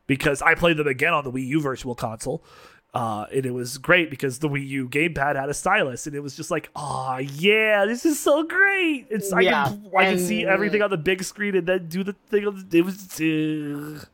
because 0.07 0.43
I 0.43 0.55
played 0.55 0.77
them 0.77 0.87
again 0.87 1.15
on 1.15 1.25
the 1.25 1.33
Wii 1.33 1.47
U 1.49 1.61
Virtual 1.63 1.95
Console, 1.95 2.45
uh, 2.93 3.27
and 3.33 3.47
it 3.47 3.53
was 3.53 3.79
great 3.79 4.11
because 4.11 4.39
the 4.41 4.49
Wii 4.49 4.67
U 4.69 4.89
gamepad 4.89 5.37
had 5.37 5.49
a 5.49 5.55
stylus, 5.55 6.07
and 6.07 6.15
it 6.17 6.21
was 6.21 6.37
just 6.37 6.51
like, 6.51 6.71
oh 6.75 7.19
yeah, 7.19 7.85
this 7.87 8.05
is 8.05 8.19
so 8.19 8.43
great. 8.43 9.07
It's 9.11 9.33
I 9.33 9.45
can 9.45 9.91
I 9.97 10.05
can 10.05 10.19
see 10.19 10.45
everything 10.47 10.83
on 10.83 10.91
the 10.91 10.97
big 10.97 11.23
screen 11.23 11.55
and 11.57 11.67
then 11.67 11.89
do 11.89 12.03
the 12.05 12.15
thing. 12.29 12.47
On 12.47 12.67
the, 12.69 12.79
it 12.79 12.85
was. 12.85 12.97
ugh. 13.21 14.09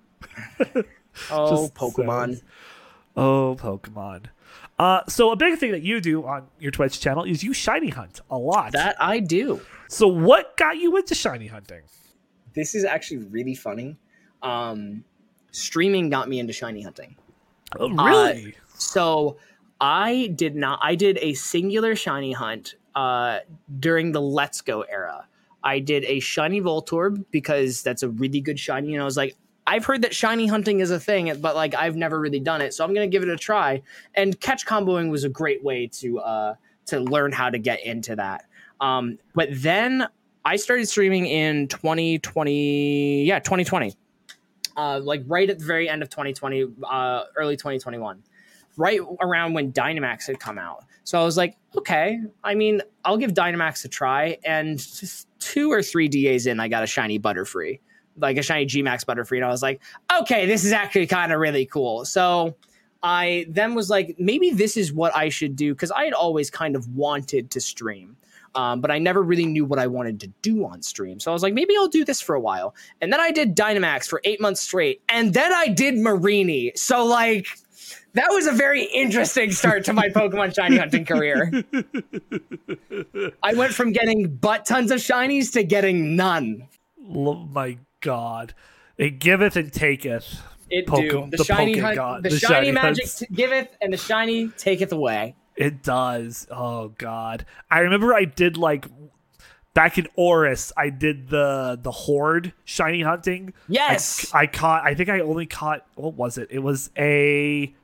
oh, 1.31 1.51
just 1.51 1.74
Pokemon. 1.74 2.36
so- 2.36 2.43
Oh, 3.19 3.57
Pokemon. 3.59 4.27
Uh, 4.78 5.01
so 5.09 5.31
a 5.31 5.36
big 5.36 5.59
thing 5.59 5.73
that 5.73 5.82
you 5.82 6.03
do 6.03 6.27
on 6.27 6.47
your 6.59 6.70
Twitch 6.70 7.01
channel 7.01 7.24
is 7.24 7.43
you 7.43 7.55
shiny 7.55 7.89
hunt 7.89 8.20
a 8.31 8.36
lot. 8.36 8.73
That 8.73 8.94
I 9.01 9.20
do. 9.20 9.62
so 9.89 10.07
what 10.07 10.55
got 10.59 10.77
you 10.77 10.94
into 10.98 11.15
shiny 11.15 11.47
hunting? 11.47 11.81
This 12.55 12.74
is 12.74 12.85
actually 12.85 13.19
really 13.19 13.55
funny. 13.55 13.97
Um 14.43 15.03
streaming 15.51 16.11
got 16.11 16.28
me 16.28 16.39
into 16.39 16.53
shiny 16.53 16.82
hunting. 16.82 17.16
Oh, 17.78 17.89
really? 17.89 18.55
So 18.78 19.36
I 19.81 20.32
did 20.35 20.57
not. 20.57 20.78
I 20.82 20.94
did 20.94 21.19
a 21.20 21.35
singular 21.35 21.97
shiny 21.97 22.32
hunt 22.32 22.74
uh, 22.94 23.40
during 23.78 24.12
the 24.12 24.20
Let's 24.20 24.61
Go 24.61 24.82
era. 24.82 25.27
I 25.62 25.81
did 25.81 26.05
a 26.05 26.20
shiny 26.20 26.61
Voltorb 26.61 27.24
because 27.31 27.82
that's 27.82 28.03
a 28.03 28.09
really 28.09 28.40
good 28.40 28.59
shiny, 28.59 28.94
and 28.94 29.03
I 29.03 29.05
was 29.05 29.16
like, 29.16 29.36
I've 29.66 29.85
heard 29.85 30.03
that 30.03 30.15
shiny 30.15 30.47
hunting 30.47 30.81
is 30.81 30.90
a 30.90 31.01
thing, 31.01 31.32
but 31.40 31.57
like 31.57 31.74
I've 31.74 31.97
never 31.97 32.20
really 32.20 32.39
done 32.40 32.62
it, 32.62 32.73
so 32.73 32.85
I'm 32.85 32.94
gonna 32.94 33.09
give 33.09 33.23
it 33.23 33.28
a 33.28 33.36
try. 33.36 33.82
And 34.15 34.40
catch 34.40 34.65
comboing 34.65 35.11
was 35.11 35.24
a 35.24 35.28
great 35.28 35.62
way 35.65 35.89
to 35.89 36.20
uh, 36.20 36.55
to 36.86 37.01
learn 37.01 37.32
how 37.32 37.51
to 37.51 37.59
get 37.59 37.85
into 37.85 38.16
that. 38.16 38.47
Um, 38.81 39.19
but 39.35 39.48
then 39.51 40.07
I 40.44 40.57
started 40.57 40.86
streaming 40.86 41.27
in 41.27 41.66
2020, 41.69 43.24
yeah, 43.24 43.40
2020, 43.40 43.94
uh, 44.77 45.01
like 45.03 45.23
right 45.27 45.51
at 45.51 45.59
the 45.59 45.65
very 45.65 45.89
end 45.89 46.03
of 46.03 46.11
2020, 46.11 46.66
uh, 46.89 47.24
early 47.36 47.57
2021 47.57 48.23
right 48.77 49.01
around 49.20 49.55
when 49.55 49.73
Dynamax 49.73 50.27
had 50.27 50.40
come 50.40 50.59
out. 50.59 50.85
So 51.05 51.20
I 51.20 51.24
was 51.24 51.36
like, 51.36 51.57
okay, 51.78 52.20
I 52.43 52.55
mean, 52.55 52.82
I'll 53.05 53.16
give 53.16 53.32
Dynamax 53.32 53.85
a 53.85 53.89
try. 53.89 54.39
And 54.44 54.85
two 55.39 55.70
or 55.70 55.82
three 55.82 56.09
DAs 56.09 56.47
in, 56.47 56.59
I 56.61 56.69
got 56.69 56.82
a 56.82 56.86
shiny 56.86 57.19
Butterfree, 57.19 57.81
like 58.19 58.36
a 58.36 58.43
shiny 58.43 58.66
Gmax 58.66 59.05
Butterfree. 59.05 59.36
And 59.36 59.44
I 59.44 59.48
was 59.48 59.62
like, 59.62 59.81
okay, 60.20 60.47
this 60.47 60.65
is 60.65 60.73
actually 60.73 61.07
kind 61.07 61.32
of 61.32 61.40
really 61.40 61.66
cool. 61.66 62.05
So 62.05 62.57
I 63.03 63.47
then 63.48 63.74
was 63.74 63.89
like, 63.89 64.16
maybe 64.19 64.51
this 64.51 64.77
is 64.77 64.93
what 64.93 65.15
I 65.15 65.28
should 65.28 65.55
do 65.55 65.74
because 65.74 65.93
I 65.93 66.05
had 66.05 66.12
always 66.12 66.51
kind 66.51 66.74
of 66.74 66.89
wanted 66.89 67.51
to 67.53 67.61
stream. 67.61 68.16
Um, 68.57 68.81
but 68.81 68.90
I 68.90 68.98
never 68.98 69.23
really 69.23 69.44
knew 69.44 69.66
what 69.66 69.78
I 69.78 69.86
wanted 69.86 70.19
to 70.20 70.28
do 70.40 70.65
on 70.65 70.81
stream. 70.81 71.20
So 71.20 71.31
I 71.31 71.35
was 71.35 71.43
like, 71.43 71.53
maybe 71.53 71.74
I'll 71.77 71.89
do 71.89 72.07
this 72.07 72.23
for 72.23 72.35
a 72.35 72.40
while. 72.40 72.74
And 73.03 73.12
then 73.12 73.20
I 73.20 73.31
did 73.31 73.55
Dynamax 73.55 74.09
for 74.09 74.23
eight 74.24 74.40
months 74.40 74.62
straight. 74.62 75.03
And 75.11 75.35
then 75.35 75.53
I 75.53 75.69
did 75.69 75.94
Mareanie. 75.94 76.77
So, 76.77 77.05
like, 77.05 77.47
that 78.17 78.29
was 78.31 78.47
a 78.47 78.53
very 78.53 78.85
interesting 78.85 79.53
start 79.53 79.85
to 79.85 79.93
my 79.93 80.09
Pokemon 80.09 80.55
shiny 80.55 80.79
hunting 80.79 81.05
career. 81.05 81.51
I 83.43 83.55
went 83.55 83.75
from 83.75 83.93
getting 83.93 84.35
butt 84.37 84.67
tons 84.67 84.91
of 84.91 84.99
shinies 84.99 85.53
to 85.53 85.63
getting 85.63 86.17
none. 86.17 86.69
Oh 87.09 87.35
my 87.35 87.79
god. 88.01 88.55
It 88.97 89.19
giveth 89.19 89.57
and 89.57 89.73
taketh. 89.73 90.41
It 90.71 90.87
Poke- 90.87 91.01
do 91.01 91.27
the, 91.31 91.37
the 91.37 91.45
shiny 91.45 91.79
hunt, 91.79 91.95
God- 91.95 92.23
the, 92.23 92.31
the 92.31 92.39
shiny, 92.39 92.55
shiny 92.55 92.73
magic 92.73 93.07
t- 93.07 93.27
giveth, 93.33 93.69
and 93.81 93.93
the 93.93 93.97
shiny 93.97 94.49
taketh 94.49 94.93
away. 94.93 95.37
It 95.55 95.83
does. 95.83 96.47
Oh 96.51 96.89
god. 96.99 97.47
I 97.71 97.81
remember 97.81 98.15
I 98.15 98.25
did 98.25 98.57
like 98.57 98.87
back 99.75 99.99
in 99.99 100.09
ORAS, 100.17 100.73
I 100.77 100.89
did 100.89 101.29
the 101.29 101.79
the 101.81 101.93
horde 101.93 102.53
shiny 102.65 103.03
hunting. 103.03 103.53
Yes, 103.69 104.33
I, 104.35 104.41
I 104.41 104.47
caught 104.47 104.85
I 104.85 104.95
think 104.95 105.09
I 105.11 105.21
only 105.21 105.47
caught 105.47 105.87
what 105.95 106.15
was 106.15 106.39
it? 106.39 106.49
It 106.51 106.61
was 106.61 106.91
a 106.97 107.75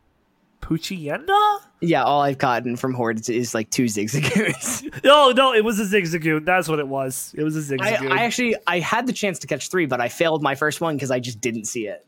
Poochyena? 0.62 1.59
yeah. 1.80 2.02
All 2.05 2.22
I've 2.22 2.39
gotten 2.39 2.76
from 2.76 2.94
hordes 2.94 3.28
is 3.28 3.52
like 3.55 3.68
two 3.70 3.84
Zigzagoons. 3.84 4.89
No, 5.05 5.30
no, 5.32 5.52
it 5.52 5.64
was 5.64 5.78
a 5.80 5.84
Zigzagoon. 5.84 6.44
That's 6.47 6.68
what 6.68 6.78
it 6.78 6.86
was. 6.89 7.34
It 7.36 7.43
was 7.43 7.56
a 7.56 7.74
Zigzagoon. 7.76 8.12
I 8.12 8.24
actually 8.24 8.55
I 8.66 8.78
had 8.78 9.06
the 9.06 9.12
chance 9.12 9.39
to 9.40 9.47
catch 9.47 9.68
three, 9.68 9.86
but 9.86 10.01
I 10.01 10.09
failed 10.09 10.43
my 10.43 10.55
first 10.55 10.80
one 10.80 10.97
because 10.97 11.10
I 11.10 11.18
just 11.18 11.40
didn't 11.40 11.64
see 11.66 11.86
it. 11.89 12.06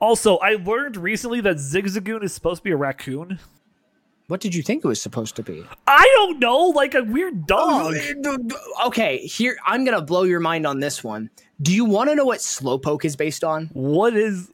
also, 0.00 0.38
I 0.38 0.54
learned 0.54 0.96
recently 0.96 1.40
that 1.42 1.56
Zigzagoon 1.56 2.22
is 2.22 2.32
supposed 2.32 2.60
to 2.60 2.64
be 2.64 2.70
a 2.70 2.76
raccoon. 2.76 3.38
What 4.28 4.40
did 4.40 4.54
you 4.54 4.62
think 4.62 4.84
it 4.84 4.88
was 4.88 5.02
supposed 5.02 5.34
to 5.36 5.42
be? 5.42 5.64
I 5.88 6.08
don't 6.14 6.38
know, 6.38 6.66
like 6.68 6.94
a 6.94 7.02
weird 7.02 7.46
dog. 7.48 7.96
Oh, 8.24 8.86
okay, 8.86 9.18
here 9.18 9.56
I'm 9.66 9.84
gonna 9.84 10.00
blow 10.02 10.22
your 10.22 10.38
mind 10.38 10.68
on 10.68 10.78
this 10.78 11.02
one. 11.02 11.30
Do 11.60 11.74
you 11.74 11.84
want 11.84 12.10
to 12.10 12.14
know 12.14 12.24
what 12.24 12.38
Slowpoke 12.38 13.04
is 13.04 13.16
based 13.16 13.42
on? 13.42 13.70
What 13.72 14.14
is 14.16 14.52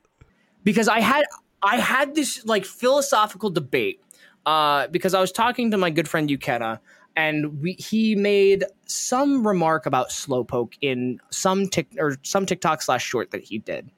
because 0.64 0.88
I 0.88 1.00
had 1.00 1.26
I 1.62 1.76
had 1.76 2.14
this 2.14 2.44
like 2.44 2.64
philosophical 2.64 3.50
debate 3.50 4.00
uh, 4.44 4.86
because 4.88 5.14
I 5.14 5.20
was 5.20 5.32
talking 5.32 5.70
to 5.70 5.76
my 5.76 5.90
good 5.90 6.08
friend 6.08 6.28
Ukena 6.28 6.80
and 7.16 7.60
we 7.60 7.72
he 7.72 8.14
made 8.14 8.64
some 8.86 9.46
remark 9.46 9.86
about 9.86 10.10
Slowpoke 10.10 10.74
in 10.80 11.18
some 11.30 11.68
tick 11.68 11.88
or 11.98 12.16
some 12.22 12.46
TikTok 12.46 12.82
slash 12.82 13.04
short 13.04 13.30
that 13.30 13.42
he 13.42 13.58
did, 13.58 13.90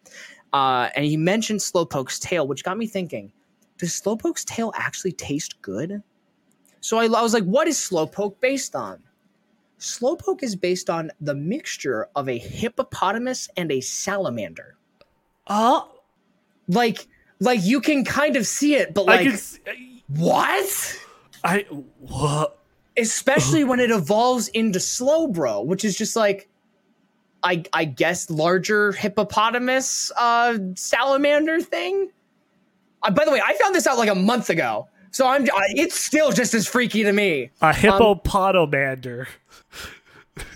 uh, 0.52 0.88
and 0.94 1.04
he 1.04 1.16
mentioned 1.16 1.60
Slowpoke's 1.60 2.18
tail, 2.20 2.46
which 2.46 2.62
got 2.62 2.78
me 2.78 2.86
thinking: 2.86 3.32
Does 3.76 4.00
Slowpoke's 4.00 4.44
tail 4.44 4.72
actually 4.76 5.12
taste 5.12 5.60
good? 5.60 6.02
So 6.80 6.98
I, 6.98 7.04
I 7.06 7.22
was 7.22 7.34
like, 7.34 7.44
"What 7.44 7.66
is 7.66 7.76
Slowpoke 7.76 8.40
based 8.40 8.76
on?" 8.76 9.02
Slowpoke 9.80 10.42
is 10.42 10.56
based 10.56 10.90
on 10.90 11.10
the 11.20 11.34
mixture 11.34 12.08
of 12.16 12.28
a 12.28 12.38
hippopotamus 12.38 13.48
and 13.56 13.70
a 13.70 13.80
salamander 13.80 14.76
uh 15.46 15.82
like 16.66 17.06
like 17.40 17.60
you 17.62 17.80
can 17.80 18.04
kind 18.04 18.36
of 18.36 18.46
see 18.46 18.74
it 18.74 18.94
but 18.94 19.02
I 19.02 19.16
like 19.16 19.22
can 19.22 19.32
s- 19.32 19.58
what? 20.08 20.98
I 21.44 21.66
what 21.98 22.58
especially 22.96 23.64
when 23.64 23.80
it 23.80 23.90
evolves 23.90 24.48
into 24.48 24.78
slowbro 24.80 25.64
which 25.64 25.84
is 25.84 25.96
just 25.96 26.16
like 26.16 26.48
i 27.44 27.62
i 27.72 27.84
guess 27.84 28.28
larger 28.28 28.90
hippopotamus 28.92 30.10
uh 30.16 30.58
salamander 30.74 31.60
thing. 31.60 32.10
Uh, 33.02 33.10
by 33.12 33.24
the 33.24 33.30
way 33.30 33.40
i 33.44 33.54
found 33.62 33.74
this 33.74 33.86
out 33.86 33.96
like 33.98 34.10
a 34.10 34.14
month 34.14 34.50
ago. 34.50 34.88
So 35.12 35.26
i'm 35.26 35.44
uh, 35.44 35.48
it's 35.76 35.98
still 35.98 36.32
just 36.32 36.54
as 36.54 36.66
freaky 36.66 37.04
to 37.04 37.12
me. 37.12 37.50
A 37.60 37.72
hippopotomander. 37.72 39.26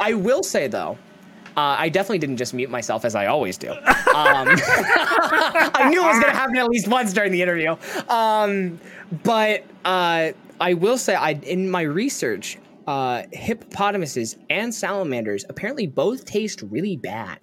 I 0.00 0.14
will 0.14 0.42
say 0.42 0.66
though, 0.68 0.98
uh, 1.56 1.76
I 1.78 1.88
definitely 1.88 2.18
didn't 2.18 2.36
just 2.36 2.54
mute 2.54 2.70
myself 2.70 3.04
as 3.04 3.14
I 3.14 3.26
always 3.26 3.58
do. 3.58 3.70
Um, 3.70 3.78
I 4.14 5.88
knew 5.90 6.02
it 6.02 6.06
was 6.06 6.20
going 6.20 6.32
to 6.32 6.38
happen 6.38 6.56
at 6.56 6.68
least 6.68 6.88
once 6.88 7.12
during 7.12 7.32
the 7.32 7.42
interview. 7.42 7.76
Um, 8.08 8.80
but 9.24 9.64
uh, 9.84 10.30
I 10.60 10.74
will 10.74 10.98
say, 10.98 11.14
I 11.14 11.32
in 11.32 11.70
my 11.70 11.82
research, 11.82 12.58
uh, 12.86 13.22
hippopotamuses 13.32 14.36
and 14.48 14.74
salamanders 14.74 15.44
apparently 15.48 15.86
both 15.86 16.24
taste 16.24 16.62
really 16.62 16.96
bad. 16.96 17.40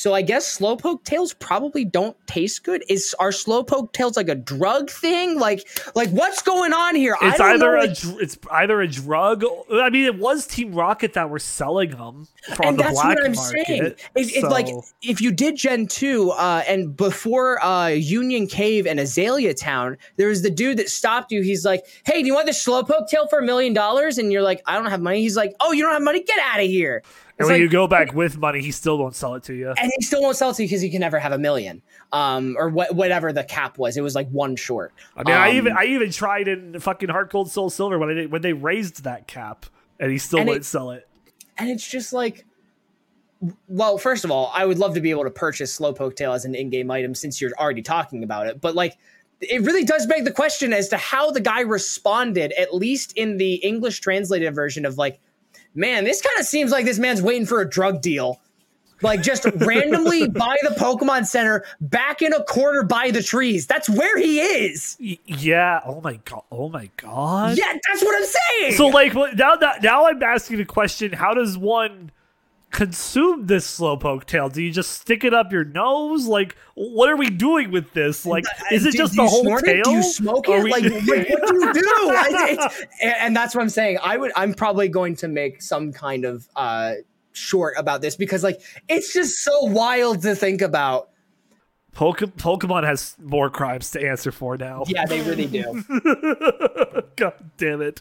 So 0.00 0.14
I 0.14 0.22
guess 0.22 0.58
slowpoke 0.58 1.04
tails 1.04 1.34
probably 1.34 1.84
don't 1.84 2.16
taste 2.26 2.64
good. 2.64 2.82
Is 2.88 3.14
are 3.18 3.30
slowpoke 3.30 3.92
tails 3.92 4.16
like 4.16 4.30
a 4.30 4.34
drug 4.34 4.88
thing? 4.88 5.38
Like 5.38 5.68
like 5.94 6.08
what's 6.08 6.40
going 6.40 6.72
on 6.72 6.94
here? 6.94 7.16
It's 7.20 7.38
either 7.38 7.76
know, 7.76 7.82
a 7.82 7.86
like, 7.86 8.22
it's 8.22 8.38
either 8.50 8.80
a 8.80 8.88
drug. 8.88 9.44
I 9.70 9.90
mean, 9.90 10.06
it 10.06 10.18
was 10.18 10.46
Team 10.46 10.72
Rocket 10.72 11.12
that 11.12 11.28
were 11.28 11.38
selling 11.38 11.90
them 11.90 12.28
from 12.54 12.68
and 12.68 12.78
the 12.78 12.84
that's 12.84 12.94
black 12.94 13.16
what 13.16 13.24
I'm 13.26 13.34
market. 13.34 13.66
Saying. 13.66 13.84
It, 13.84 14.00
it's 14.14 14.40
so. 14.40 14.48
like 14.48 14.68
if 15.02 15.20
you 15.20 15.32
did 15.32 15.56
Gen 15.56 15.86
two 15.86 16.30
uh, 16.30 16.62
and 16.66 16.96
before 16.96 17.62
uh, 17.62 17.88
Union 17.88 18.46
Cave 18.46 18.86
and 18.86 18.98
Azalea 18.98 19.52
Town, 19.52 19.98
there 20.16 20.28
was 20.28 20.40
the 20.40 20.50
dude 20.50 20.78
that 20.78 20.88
stopped 20.88 21.30
you. 21.30 21.42
He's 21.42 21.66
like, 21.66 21.84
"Hey, 22.06 22.22
do 22.22 22.26
you 22.26 22.34
want 22.34 22.46
this 22.46 22.64
slowpoke 22.64 23.08
tail 23.08 23.28
for 23.28 23.40
a 23.40 23.44
million 23.44 23.74
dollars?" 23.74 24.16
And 24.16 24.32
you're 24.32 24.40
like, 24.40 24.62
"I 24.66 24.76
don't 24.76 24.90
have 24.90 25.02
money." 25.02 25.20
He's 25.20 25.36
like, 25.36 25.54
"Oh, 25.60 25.72
you 25.72 25.82
don't 25.82 25.92
have 25.92 26.02
money? 26.02 26.22
Get 26.22 26.38
out 26.38 26.60
of 26.60 26.66
here." 26.66 27.02
And 27.40 27.48
when 27.48 27.54
like, 27.54 27.62
you 27.62 27.68
go 27.70 27.86
back 27.86 28.12
with 28.12 28.36
money, 28.36 28.60
he 28.60 28.70
still 28.70 28.98
won't 28.98 29.16
sell 29.16 29.34
it 29.34 29.44
to 29.44 29.54
you. 29.54 29.70
And 29.70 29.90
he 29.96 30.04
still 30.04 30.20
won't 30.20 30.36
sell 30.36 30.50
it 30.50 30.56
to 30.56 30.62
you 30.62 30.68
because 30.68 30.82
he 30.82 30.90
can 30.90 31.00
never 31.00 31.18
have 31.18 31.32
a 31.32 31.38
million, 31.38 31.80
um, 32.12 32.54
or 32.58 32.70
wh- 32.70 32.94
whatever 32.94 33.32
the 33.32 33.44
cap 33.44 33.78
was. 33.78 33.96
It 33.96 34.02
was 34.02 34.14
like 34.14 34.28
one 34.28 34.56
short. 34.56 34.92
I 35.16 35.22
mean, 35.24 35.34
um, 35.34 35.42
I 35.42 35.50
even 35.52 35.72
I 35.76 35.84
even 35.86 36.10
tried 36.12 36.48
in 36.48 36.78
fucking 36.78 37.08
Heart 37.08 37.32
Gold 37.32 37.50
Soul 37.50 37.70
Silver 37.70 37.98
when 37.98 38.18
I 38.18 38.26
when 38.26 38.42
they 38.42 38.52
raised 38.52 39.04
that 39.04 39.26
cap, 39.26 39.64
and 39.98 40.12
he 40.12 40.18
still 40.18 40.40
wouldn't 40.40 40.58
it, 40.58 40.64
sell 40.64 40.90
it. 40.90 41.08
And 41.56 41.70
it's 41.70 41.88
just 41.88 42.12
like, 42.12 42.44
well, 43.68 43.96
first 43.96 44.24
of 44.26 44.30
all, 44.30 44.52
I 44.54 44.66
would 44.66 44.78
love 44.78 44.94
to 44.94 45.00
be 45.00 45.10
able 45.10 45.24
to 45.24 45.30
purchase 45.30 45.78
Slowpoke 45.78 46.16
Tail 46.16 46.34
as 46.34 46.44
an 46.44 46.54
in-game 46.54 46.90
item 46.90 47.14
since 47.14 47.40
you're 47.40 47.52
already 47.58 47.82
talking 47.82 48.22
about 48.22 48.48
it, 48.48 48.60
but 48.60 48.74
like 48.74 48.98
it 49.40 49.62
really 49.62 49.84
does 49.84 50.06
beg 50.06 50.24
the 50.24 50.32
question 50.32 50.72
as 50.72 50.88
to 50.90 50.98
how 50.98 51.30
the 51.30 51.40
guy 51.40 51.60
responded, 51.60 52.52
at 52.52 52.74
least 52.74 53.12
in 53.16 53.38
the 53.38 53.54
English 53.54 54.00
translated 54.00 54.54
version 54.54 54.84
of 54.84 54.98
like, 54.98 55.18
man, 55.74 56.04
this 56.04 56.20
kind 56.20 56.38
of 56.38 56.46
seems 56.46 56.70
like 56.70 56.84
this 56.84 56.98
man's 56.98 57.22
waiting 57.22 57.46
for 57.46 57.60
a 57.60 57.68
drug 57.68 58.00
deal. 58.00 58.40
Like 59.02 59.22
just 59.22 59.46
randomly 59.56 60.28
by 60.28 60.56
the 60.62 60.74
Pokemon 60.74 61.26
Center, 61.26 61.64
back 61.80 62.20
in 62.22 62.32
a 62.34 62.44
corner 62.44 62.82
by 62.82 63.10
the 63.10 63.22
trees. 63.22 63.66
That's 63.66 63.88
where 63.88 64.18
he 64.18 64.40
is. 64.40 64.96
Yeah. 64.98 65.80
Oh 65.86 66.00
my 66.02 66.16
god. 66.24 66.42
Oh 66.52 66.68
my 66.68 66.90
god. 66.96 67.56
Yeah, 67.56 67.72
that's 67.88 68.02
what 68.02 68.14
I'm 68.14 68.28
saying. 68.28 68.74
So 68.74 68.88
like 68.88 69.14
now, 69.36 69.56
now 69.82 70.06
I'm 70.06 70.22
asking 70.22 70.58
the 70.58 70.64
question: 70.66 71.12
How 71.12 71.32
does 71.32 71.56
one? 71.56 72.10
Consume 72.70 73.46
this 73.46 73.78
slowpoke 73.78 74.24
tail? 74.24 74.48
Do 74.48 74.62
you 74.62 74.70
just 74.70 74.90
stick 75.00 75.24
it 75.24 75.34
up 75.34 75.52
your 75.52 75.64
nose? 75.64 76.26
Like, 76.26 76.56
what 76.74 77.08
are 77.08 77.16
we 77.16 77.30
doing 77.30 77.70
with 77.70 77.92
this? 77.92 78.24
Like, 78.24 78.44
is 78.70 78.86
it 78.86 78.92
do, 78.92 78.98
just 78.98 79.12
do 79.12 79.22
the 79.22 79.28
whole 79.28 79.44
tail? 79.58 79.80
It? 79.80 79.84
Do 79.84 79.90
you 79.90 80.02
smoke 80.02 80.48
it? 80.48 80.62
We... 80.62 80.70
Like, 80.70 80.84
like, 81.06 81.28
what 81.28 81.48
do 81.48 81.64
you 81.64 81.72
do? 81.72 82.68
and 83.02 83.34
that's 83.34 83.54
what 83.54 83.62
I'm 83.62 83.68
saying. 83.68 83.98
I 84.02 84.16
would. 84.16 84.32
I'm 84.36 84.54
probably 84.54 84.88
going 84.88 85.16
to 85.16 85.28
make 85.28 85.62
some 85.62 85.92
kind 85.92 86.24
of 86.24 86.48
uh, 86.56 86.94
short 87.32 87.74
about 87.76 88.00
this 88.00 88.16
because, 88.16 88.42
like, 88.42 88.60
it's 88.88 89.12
just 89.12 89.44
so 89.44 89.64
wild 89.64 90.22
to 90.22 90.34
think 90.34 90.62
about 90.62 91.10
Pokemon 91.94 92.84
has 92.84 93.16
more 93.20 93.50
crimes 93.50 93.90
to 93.90 94.06
answer 94.06 94.30
for 94.30 94.56
now. 94.56 94.84
Yeah, 94.86 95.06
they 95.06 95.20
really 95.22 95.46
do. 95.46 95.82
God 97.16 97.50
damn 97.56 97.82
it! 97.82 98.00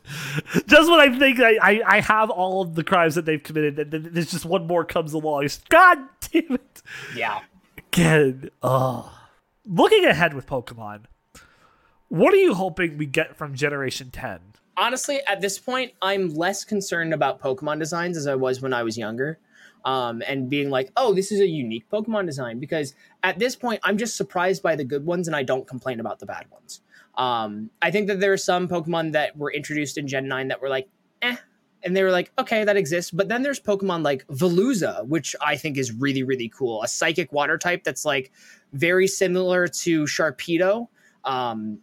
Just 0.67 0.89
when 0.89 0.99
I 0.99 1.17
think 1.17 1.39
I, 1.39 1.57
I, 1.61 1.81
I, 1.85 2.01
have 2.01 2.29
all 2.29 2.61
of 2.61 2.75
the 2.75 2.83
crimes 2.83 3.15
that 3.15 3.25
they've 3.25 3.41
committed, 3.41 3.93
and 3.93 4.05
there's 4.05 4.31
just 4.31 4.45
one 4.45 4.67
more 4.67 4.85
comes 4.85 5.13
along. 5.13 5.47
God 5.69 5.97
damn 6.31 6.55
it! 6.55 6.81
Yeah. 7.15 7.41
Again, 7.77 8.51
oh. 8.61 9.15
Looking 9.65 10.05
ahead 10.05 10.33
with 10.33 10.47
Pokemon, 10.47 11.01
what 12.07 12.33
are 12.33 12.37
you 12.37 12.53
hoping 12.55 12.97
we 12.97 13.05
get 13.05 13.35
from 13.35 13.53
Generation 13.53 14.09
10? 14.09 14.39
Honestly, 14.77 15.19
at 15.27 15.41
this 15.41 15.59
point, 15.59 15.93
I'm 16.01 16.33
less 16.33 16.63
concerned 16.63 17.13
about 17.13 17.41
Pokemon 17.41 17.79
designs 17.79 18.17
as 18.17 18.25
I 18.25 18.35
was 18.35 18.61
when 18.61 18.73
I 18.73 18.81
was 18.83 18.97
younger 18.97 19.39
um, 19.89 20.21
and 20.27 20.51
being 20.51 20.69
like, 20.69 20.91
oh, 20.95 21.15
this 21.15 21.31
is 21.31 21.39
a 21.39 21.47
unique 21.47 21.89
Pokemon 21.89 22.27
design. 22.27 22.59
Because 22.59 22.93
at 23.23 23.39
this 23.39 23.55
point, 23.55 23.79
I'm 23.83 23.97
just 23.97 24.15
surprised 24.15 24.61
by 24.61 24.75
the 24.75 24.83
good 24.83 25.03
ones 25.03 25.27
and 25.27 25.35
I 25.35 25.41
don't 25.41 25.67
complain 25.67 25.99
about 25.99 26.19
the 26.19 26.27
bad 26.27 26.45
ones. 26.51 26.81
Um, 27.15 27.71
I 27.81 27.89
think 27.89 28.05
that 28.07 28.19
there 28.19 28.31
are 28.31 28.37
some 28.37 28.67
Pokemon 28.67 29.13
that 29.13 29.35
were 29.35 29.51
introduced 29.51 29.97
in 29.97 30.07
Gen 30.07 30.27
9 30.27 30.49
that 30.49 30.61
were 30.61 30.69
like, 30.69 30.87
eh. 31.23 31.37
And 31.81 31.97
they 31.97 32.03
were 32.03 32.11
like, 32.11 32.31
okay, 32.37 32.63
that 32.65 32.77
exists. 32.77 33.09
But 33.09 33.29
then 33.29 33.41
there's 33.41 33.59
Pokemon 33.59 34.03
like 34.03 34.27
Veluza, 34.27 35.07
which 35.07 35.35
I 35.41 35.57
think 35.57 35.75
is 35.75 35.91
really, 35.91 36.21
really 36.21 36.49
cool. 36.49 36.83
A 36.83 36.87
psychic 36.87 37.33
water 37.33 37.57
type 37.57 37.83
that's 37.83 38.05
like 38.05 38.31
very 38.73 39.07
similar 39.07 39.67
to 39.67 40.03
Sharpedo. 40.03 40.87
Um, 41.23 41.79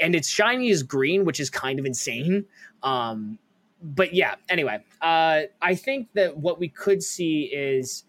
and 0.00 0.14
its 0.14 0.28
shiny 0.28 0.70
is 0.70 0.82
green, 0.82 1.26
which 1.26 1.40
is 1.40 1.50
kind 1.50 1.78
of 1.78 1.84
insane. 1.84 2.46
Um, 2.82 3.38
but 3.82 4.14
yeah, 4.14 4.36
anyway, 4.48 4.82
uh, 5.02 5.42
I 5.60 5.74
think 5.74 6.08
that 6.14 6.36
what 6.36 6.58
we 6.58 6.68
could 6.68 7.02
see 7.02 7.42
is 7.44 8.04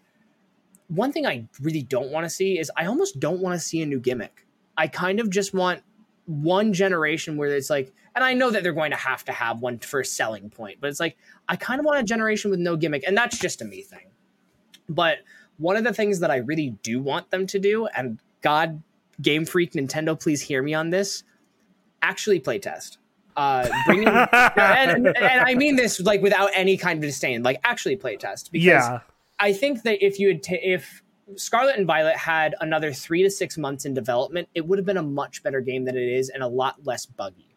one 0.88 1.12
thing 1.12 1.26
I 1.26 1.48
really 1.60 1.82
don't 1.82 2.10
want 2.10 2.24
to 2.24 2.30
see 2.30 2.58
is 2.58 2.70
I 2.76 2.86
almost 2.86 3.20
don't 3.20 3.40
want 3.40 3.58
to 3.58 3.64
see 3.64 3.82
a 3.82 3.86
new 3.86 4.00
gimmick. 4.00 4.46
I 4.76 4.88
kind 4.88 5.20
of 5.20 5.30
just 5.30 5.52
want 5.52 5.82
one 6.26 6.72
generation 6.72 7.36
where 7.36 7.54
it's 7.54 7.70
like, 7.70 7.92
and 8.14 8.24
I 8.24 8.34
know 8.34 8.50
that 8.50 8.62
they're 8.62 8.72
going 8.72 8.92
to 8.92 8.96
have 8.96 9.24
to 9.26 9.32
have 9.32 9.60
one 9.60 9.78
for 9.78 10.00
a 10.00 10.04
selling 10.04 10.48
point, 10.48 10.78
but 10.80 10.88
it's 10.88 11.00
like, 11.00 11.16
I 11.48 11.56
kind 11.56 11.80
of 11.80 11.84
want 11.84 11.98
a 11.98 12.02
generation 12.02 12.50
with 12.50 12.60
no 12.60 12.76
gimmick. 12.76 13.04
And 13.06 13.16
that's 13.16 13.38
just 13.38 13.60
a 13.60 13.64
me 13.64 13.82
thing. 13.82 14.10
But 14.88 15.18
one 15.58 15.76
of 15.76 15.84
the 15.84 15.92
things 15.92 16.20
that 16.20 16.30
I 16.30 16.36
really 16.36 16.70
do 16.82 17.00
want 17.00 17.30
them 17.30 17.46
to 17.48 17.58
do, 17.58 17.86
and 17.86 18.18
God, 18.40 18.82
Game 19.20 19.44
Freak, 19.44 19.72
Nintendo, 19.72 20.18
please 20.18 20.40
hear 20.40 20.62
me 20.62 20.72
on 20.74 20.90
this, 20.90 21.24
actually 22.02 22.40
play 22.40 22.58
test 22.58 22.98
uh, 23.36 23.68
bringing 23.86 24.08
and, 24.32 25.06
and, 25.06 25.16
I 25.18 25.54
mean 25.54 25.76
this 25.76 26.00
like 26.00 26.22
without 26.22 26.50
any 26.54 26.76
kind 26.76 26.98
of 26.98 27.08
disdain, 27.08 27.42
like 27.42 27.60
actually 27.64 27.96
playtest. 27.96 28.50
because 28.50 28.64
yeah. 28.64 29.00
I 29.38 29.52
think 29.52 29.82
that 29.82 30.04
if 30.04 30.18
you 30.18 30.28
had 30.28 30.42
t- 30.42 30.60
if 30.62 31.02
Scarlet 31.34 31.76
and 31.76 31.86
Violet 31.86 32.16
had 32.16 32.54
another 32.60 32.92
three 32.92 33.22
to 33.22 33.30
six 33.30 33.58
months 33.58 33.84
in 33.84 33.94
development, 33.94 34.48
it 34.54 34.66
would 34.66 34.78
have 34.78 34.86
been 34.86 34.96
a 34.96 35.02
much 35.02 35.42
better 35.42 35.60
game 35.60 35.84
than 35.84 35.96
it 35.96 36.08
is 36.08 36.28
and 36.28 36.42
a 36.42 36.48
lot 36.48 36.76
less 36.84 37.04
buggy. 37.04 37.56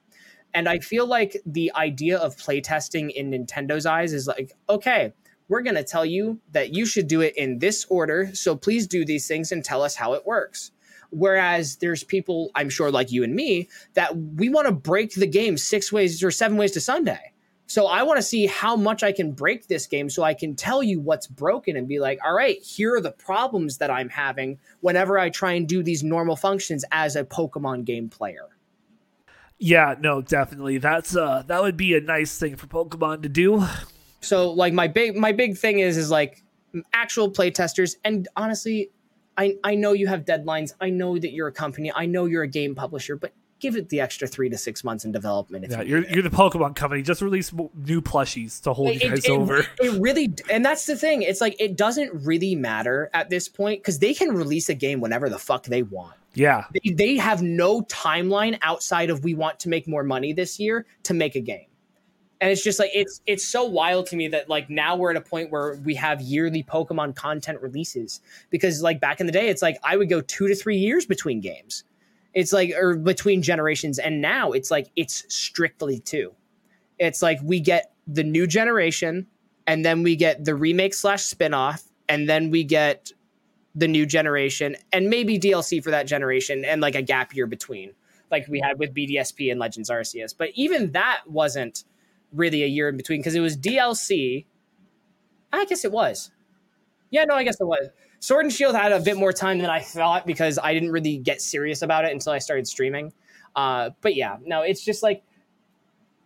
And 0.54 0.68
I 0.68 0.80
feel 0.80 1.06
like 1.06 1.38
the 1.46 1.72
idea 1.76 2.18
of 2.18 2.36
playtesting 2.36 3.12
in 3.12 3.30
Nintendo's 3.30 3.86
eyes 3.86 4.14
is 4.14 4.28
like, 4.28 4.52
okay, 4.68 5.14
we're 5.48 5.62
going 5.62 5.76
to 5.76 5.84
tell 5.84 6.06
you 6.06 6.40
that 6.52 6.74
you 6.74 6.86
should 6.86 7.08
do 7.08 7.22
it 7.22 7.36
in 7.38 7.60
this 7.60 7.86
order. 7.90 8.32
So 8.34 8.56
please 8.56 8.88
do 8.88 9.06
these 9.06 9.28
things 9.28 9.52
and 9.52 9.64
tell 9.64 9.84
us 9.84 9.96
how 9.96 10.14
it 10.14 10.26
works. 10.26 10.72
Whereas 11.12 11.78
there's 11.78 12.04
people, 12.04 12.52
I'm 12.56 12.70
sure, 12.70 12.92
like 12.92 13.12
you 13.12 13.24
and 13.24 13.34
me, 13.36 13.70
that 13.94 14.16
we 14.16 14.50
want 14.50 14.68
to 14.68 14.74
break 14.74 15.14
the 15.16 15.28
game 15.28 15.58
six 15.58 15.92
ways 15.92 16.24
or 16.24 16.32
seven 16.32 16.58
ways 16.58 16.72
to 16.72 16.82
Sunday. 16.82 17.34
So 17.70 17.86
I 17.86 18.02
want 18.02 18.18
to 18.18 18.24
see 18.24 18.48
how 18.48 18.76
much 18.76 19.04
I 19.04 19.12
can 19.12 19.32
break 19.32 19.68
this 19.68 19.86
game 19.86 20.10
so 20.10 20.24
I 20.24 20.34
can 20.34 20.56
tell 20.56 20.82
you 20.82 21.00
what's 21.00 21.28
broken 21.28 21.78
and 21.78 21.88
be 21.88 22.00
like, 22.00 22.18
all 22.26 22.34
right, 22.34 22.60
here 22.64 22.96
are 22.96 23.02
the 23.02 23.12
problems 23.12 23.78
that 23.78 23.92
I'm 23.92 24.10
having 24.10 24.58
whenever 24.82 25.20
I 25.20 25.30
try 25.30 25.52
and 25.54 25.68
do 25.68 25.84
these 25.84 26.04
normal 26.04 26.36
functions 26.36 26.84
as 26.92 27.16
a 27.16 27.24
Pokemon 27.24 27.86
game 27.86 28.10
player. 28.10 28.48
Yeah, 29.60 29.94
no, 30.00 30.22
definitely. 30.22 30.80
That's 30.80 31.16
uh 31.16 31.44
that 31.46 31.62
would 31.62 31.78
be 31.78 31.94
a 31.94 32.02
nice 32.02 32.40
thing 32.40 32.56
for 32.56 32.66
Pokemon 32.66 33.22
to 33.24 33.30
do. 33.30 33.64
So 34.22 34.52
like 34.52 34.74
my 34.74 34.88
big 34.88 35.16
my 35.16 35.32
big 35.32 35.56
thing 35.56 35.80
is 35.80 35.96
is 35.96 36.10
like 36.10 36.44
actual 36.94 37.30
playtesters 37.30 37.98
and 38.04 38.28
honestly 38.36 38.90
I, 39.40 39.56
I 39.64 39.76
know 39.76 39.94
you 39.94 40.08
have 40.08 40.26
deadlines. 40.26 40.74
I 40.82 40.90
know 40.90 41.18
that 41.18 41.32
you're 41.32 41.48
a 41.48 41.54
company. 41.54 41.94
I 41.96 42.06
know 42.06 42.26
you're 42.26 42.44
a 42.44 42.48
game 42.48 42.76
publisher, 42.76 43.16
but 43.16 43.32
give 43.60 43.78
it 43.78 43.88
the 43.88 44.02
extra 44.02 44.28
three 44.28 44.50
to 44.50 44.58
six 44.58 44.84
months 44.84 45.06
in 45.06 45.14
development. 45.14 45.66
yeah, 45.70 45.82
you 45.82 45.96
are 45.96 46.00
you're, 46.00 46.10
you're 46.10 46.24
the 46.24 46.30
Pokemon 46.30 46.76
company. 46.76 47.02
Just 47.02 47.22
release 47.22 47.54
new 47.54 48.02
plushies 48.02 48.62
to 48.64 48.74
hold 48.74 48.90
it, 48.90 49.02
you 49.02 49.10
guys 49.10 49.24
it, 49.24 49.32
over. 49.32 49.60
It, 49.80 50.02
really, 50.02 50.34
and 50.52 50.66
that's 50.66 50.86
the 50.86 50.98
thing. 50.98 51.22
It's 51.22 51.40
like 51.40 51.56
it 51.58 51.78
doesn't 51.78 52.26
really 52.26 52.54
matter 52.54 53.10
at 53.14 53.30
this 53.30 53.48
point 53.48 53.82
because 53.82 54.00
they 54.00 54.14
can 54.14 54.36
release 54.36 54.68
a 54.68 54.76
game 54.76 55.00
whenever 55.00 55.30
the 55.30 55.40
fuck 55.40 55.64
they 55.64 55.84
want. 55.84 56.16
Yeah, 56.34 56.66
they, 56.74 56.92
they 56.92 57.16
have 57.16 57.42
no 57.42 57.84
timeline 57.84 58.60
outside 58.62 59.10
of 59.10 59.24
we 59.24 59.36
want 59.36 59.62
to 59.62 59.70
make 59.70 59.88
more 59.88 60.04
money 60.04 60.34
this 60.34 60.60
year 60.60 60.86
to 61.04 61.14
make 61.14 61.36
a 61.36 61.42
game 61.42 61.69
and 62.42 62.52
it's 62.52 62.64
just 62.64 62.80
like 62.80 62.92
it's 62.94 63.22
it's 63.26 63.46
so 63.46 63.66
wild 63.66 64.06
to 64.08 64.16
me 64.16 64.28
that 64.30 64.50
like 64.50 64.70
now 64.70 64.96
we're 64.96 65.12
at 65.12 65.18
a 65.18 65.22
point 65.22 65.52
where 65.52 65.76
we 65.84 65.94
have 65.96 66.22
yearly 66.22 66.64
pokemon 66.64 67.16
content 67.16 67.62
releases. 67.62 68.22
Because 68.50 68.82
like 68.82 69.02
back 69.02 69.20
in 69.20 69.26
the 69.26 69.32
day 69.32 69.50
it's 69.50 69.62
like 69.62 69.78
i 69.84 69.98
would 69.98 70.10
go 70.10 70.22
two 70.22 70.48
to 70.48 70.56
three 70.56 70.78
years 70.78 71.06
between 71.06 71.42
games. 71.42 71.84
It's 72.34 72.54
like 72.54 72.72
or 72.72 72.96
between 72.96 73.42
generations. 73.42 74.00
And 74.00 74.22
now 74.22 74.52
it's 74.52 74.72
like 74.72 74.90
it's 74.96 75.26
strictly 75.34 76.00
two. 76.00 76.34
It's 76.98 77.22
like 77.22 77.40
we 77.44 77.60
get 77.60 77.94
the 78.08 78.24
new 78.24 78.48
generation 78.48 79.28
and 79.68 79.84
then 79.84 80.04
we 80.04 80.16
get 80.16 80.46
the 80.46 80.56
remake 80.56 80.94
slash 80.94 81.24
spin-off 81.24 81.84
and 82.08 82.28
then 82.28 82.50
we 82.50 82.64
get 82.64 83.12
the 83.76 83.88
new 83.88 84.04
generation 84.04 84.76
and 84.92 85.12
maybe 85.12 85.38
dlc 85.38 85.84
for 85.84 85.92
that 85.92 86.08
generation 86.08 86.66
and 86.66 86.82
like 86.82 86.96
a 86.96 87.04
gap 87.04 87.36
year 87.36 87.46
between 87.46 87.94
like 88.32 88.48
we 88.48 88.60
had 88.60 88.80
with 88.80 88.94
BDSP 88.94 89.52
and 89.52 89.60
Legends 89.60 89.90
Arceus. 89.90 90.34
But 90.38 90.50
even 90.56 90.92
that 90.92 91.22
wasn't 91.28 91.84
really 92.34 92.64
a 92.64 92.68
year 92.68 92.90
in 92.90 92.98
between 92.98 93.20
because 93.20 93.36
it 93.36 93.40
was 93.40 93.58
DLC. 93.58 94.46
I 95.52 95.66
guess 95.66 95.84
it 95.84 95.92
was. 95.92 96.32
Yeah, 97.12 97.26
no, 97.26 97.36
I 97.36 97.44
guess 97.44 97.60
it 97.60 97.66
was. 97.66 97.90
Sword 98.20 98.46
and 98.46 98.54
Shield 98.54 98.76
had 98.76 98.92
a 98.92 99.00
bit 99.00 99.18
more 99.18 99.32
time 99.32 99.60
than 99.60 99.70
I 99.70 99.80
thought 99.80 100.26
because 100.26 100.60
I 100.62 100.74
didn't 100.74 100.92
really 100.92 101.18
get 101.18 101.42
serious 101.42 101.82
about 101.82 102.06
it 102.06 102.12
until 102.12 102.34
I 102.34 102.40
started 102.40 102.68
streaming. 102.68 103.14
Uh, 103.56 103.92
but 104.02 104.16
yeah, 104.16 104.38
no, 104.46 104.62
it's 104.62 104.84
just 104.84 105.02
like 105.02 105.24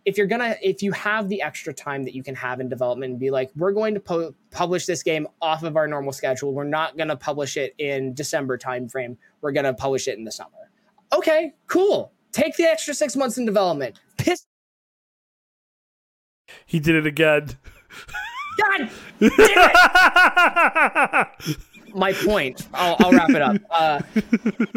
if 0.06 0.18
you're 0.18 0.28
gonna 0.28 0.56
if 0.62 0.82
you 0.82 0.92
have 0.92 1.30
the 1.30 1.42
extra 1.42 1.74
time 1.74 2.04
that 2.04 2.14
you 2.14 2.24
can 2.24 2.36
have 2.36 2.60
in 2.60 2.68
development 2.68 3.12
and 3.12 3.20
be 3.20 3.32
like 3.32 3.52
we're 3.56 3.72
going 3.72 3.94
to 3.94 4.00
po- 4.00 4.36
publish 4.52 4.86
this 4.86 5.04
game 5.04 5.28
off 5.42 5.64
of 5.64 5.78
our 5.78 5.88
normal 5.88 6.12
schedule 6.12 6.54
we're 6.54 6.64
not 6.64 6.98
going 6.98 7.08
to 7.08 7.16
publish 7.16 7.58
it 7.58 7.74
in 7.78 8.14
december 8.14 8.58
timeframe 8.58 9.16
we're 9.42 9.52
going 9.52 9.64
to 9.64 9.74
publish 9.74 10.08
it 10.08 10.18
in 10.18 10.24
the 10.24 10.32
summer 10.32 10.70
okay 11.14 11.54
cool 11.68 12.12
take 12.32 12.56
the 12.58 12.64
extra 12.64 12.94
six 12.94 13.16
months 13.16 13.38
in 13.38 13.46
development 13.46 14.00
piss 14.18 14.46
He 16.66 16.80
did 16.80 16.96
it 16.96 17.06
again. 17.06 17.50
god 18.58 18.90
damn 19.20 19.38
it! 21.50 21.58
my 21.96 22.12
point 22.14 22.68
I'll, 22.74 22.96
I'll 23.00 23.12
wrap 23.12 23.30
it 23.30 23.42
up 23.42 23.58
uh, 23.70 24.02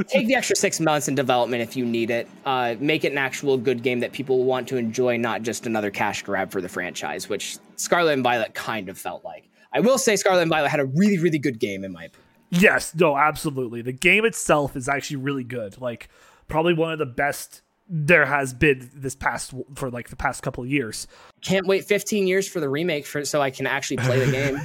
take 0.08 0.26
the 0.26 0.34
extra 0.34 0.54
six 0.56 0.80
months 0.80 1.08
in 1.08 1.14
development 1.14 1.62
if 1.62 1.76
you 1.76 1.84
need 1.84 2.10
it 2.10 2.28
uh, 2.44 2.74
make 2.78 3.04
it 3.04 3.12
an 3.12 3.18
actual 3.18 3.56
good 3.56 3.82
game 3.82 4.00
that 4.00 4.12
people 4.12 4.44
want 4.44 4.68
to 4.68 4.76
enjoy 4.76 5.16
not 5.16 5.42
just 5.42 5.66
another 5.66 5.90
cash 5.90 6.22
grab 6.22 6.50
for 6.50 6.60
the 6.60 6.68
franchise 6.68 7.28
which 7.28 7.58
scarlet 7.76 8.12
and 8.12 8.22
violet 8.22 8.54
kind 8.54 8.88
of 8.90 8.98
felt 8.98 9.24
like 9.24 9.48
i 9.72 9.80
will 9.80 9.98
say 9.98 10.14
scarlet 10.16 10.42
and 10.42 10.50
violet 10.50 10.68
had 10.68 10.80
a 10.80 10.84
really 10.86 11.18
really 11.18 11.38
good 11.38 11.58
game 11.58 11.84
in 11.84 11.92
my 11.92 12.04
opinion 12.04 12.22
Yes, 12.50 12.94
no, 12.94 13.16
absolutely. 13.16 13.82
The 13.82 13.92
game 13.92 14.24
itself 14.24 14.76
is 14.76 14.88
actually 14.88 15.16
really 15.16 15.42
good. 15.42 15.80
Like 15.80 16.08
probably 16.48 16.74
one 16.74 16.92
of 16.92 16.98
the 17.00 17.06
best 17.06 17.62
there 17.88 18.26
has 18.26 18.52
been 18.52 18.90
this 18.94 19.14
past 19.14 19.54
for 19.74 19.90
like 19.90 20.08
the 20.08 20.16
past 20.16 20.42
couple 20.42 20.66
years. 20.66 21.06
can't 21.40 21.66
wait 21.66 21.84
15 21.84 22.26
years 22.26 22.48
for 22.48 22.60
the 22.60 22.68
remake 22.68 23.06
for 23.06 23.24
so 23.24 23.40
i 23.40 23.50
can 23.50 23.66
actually 23.66 23.96
play 23.98 24.24
the 24.24 24.32
game 24.32 24.60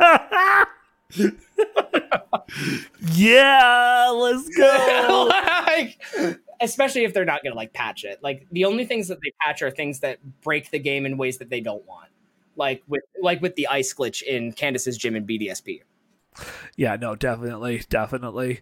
yeah, 3.12 4.10
let's 4.14 4.48
go. 4.56 5.28
like, 5.66 6.00
especially 6.60 7.04
if 7.04 7.14
they're 7.14 7.24
not 7.24 7.42
going 7.42 7.52
to 7.52 7.56
like 7.56 7.72
patch 7.72 8.04
it. 8.04 8.18
Like 8.22 8.46
the 8.50 8.64
only 8.64 8.84
things 8.84 9.08
that 9.08 9.18
they 9.22 9.32
patch 9.40 9.62
are 9.62 9.70
things 9.70 10.00
that 10.00 10.18
break 10.42 10.70
the 10.70 10.78
game 10.78 11.06
in 11.06 11.16
ways 11.16 11.38
that 11.38 11.50
they 11.50 11.60
don't 11.60 11.84
want. 11.86 12.10
Like 12.56 12.82
with 12.88 13.02
like 13.22 13.40
with 13.40 13.54
the 13.54 13.68
ice 13.68 13.94
glitch 13.94 14.22
in 14.22 14.52
Candice's 14.52 14.98
gym 14.98 15.14
in 15.14 15.26
BDSP. 15.26 15.82
yeah, 16.76 16.96
no, 16.96 17.14
definitely, 17.14 17.82
definitely. 17.88 18.60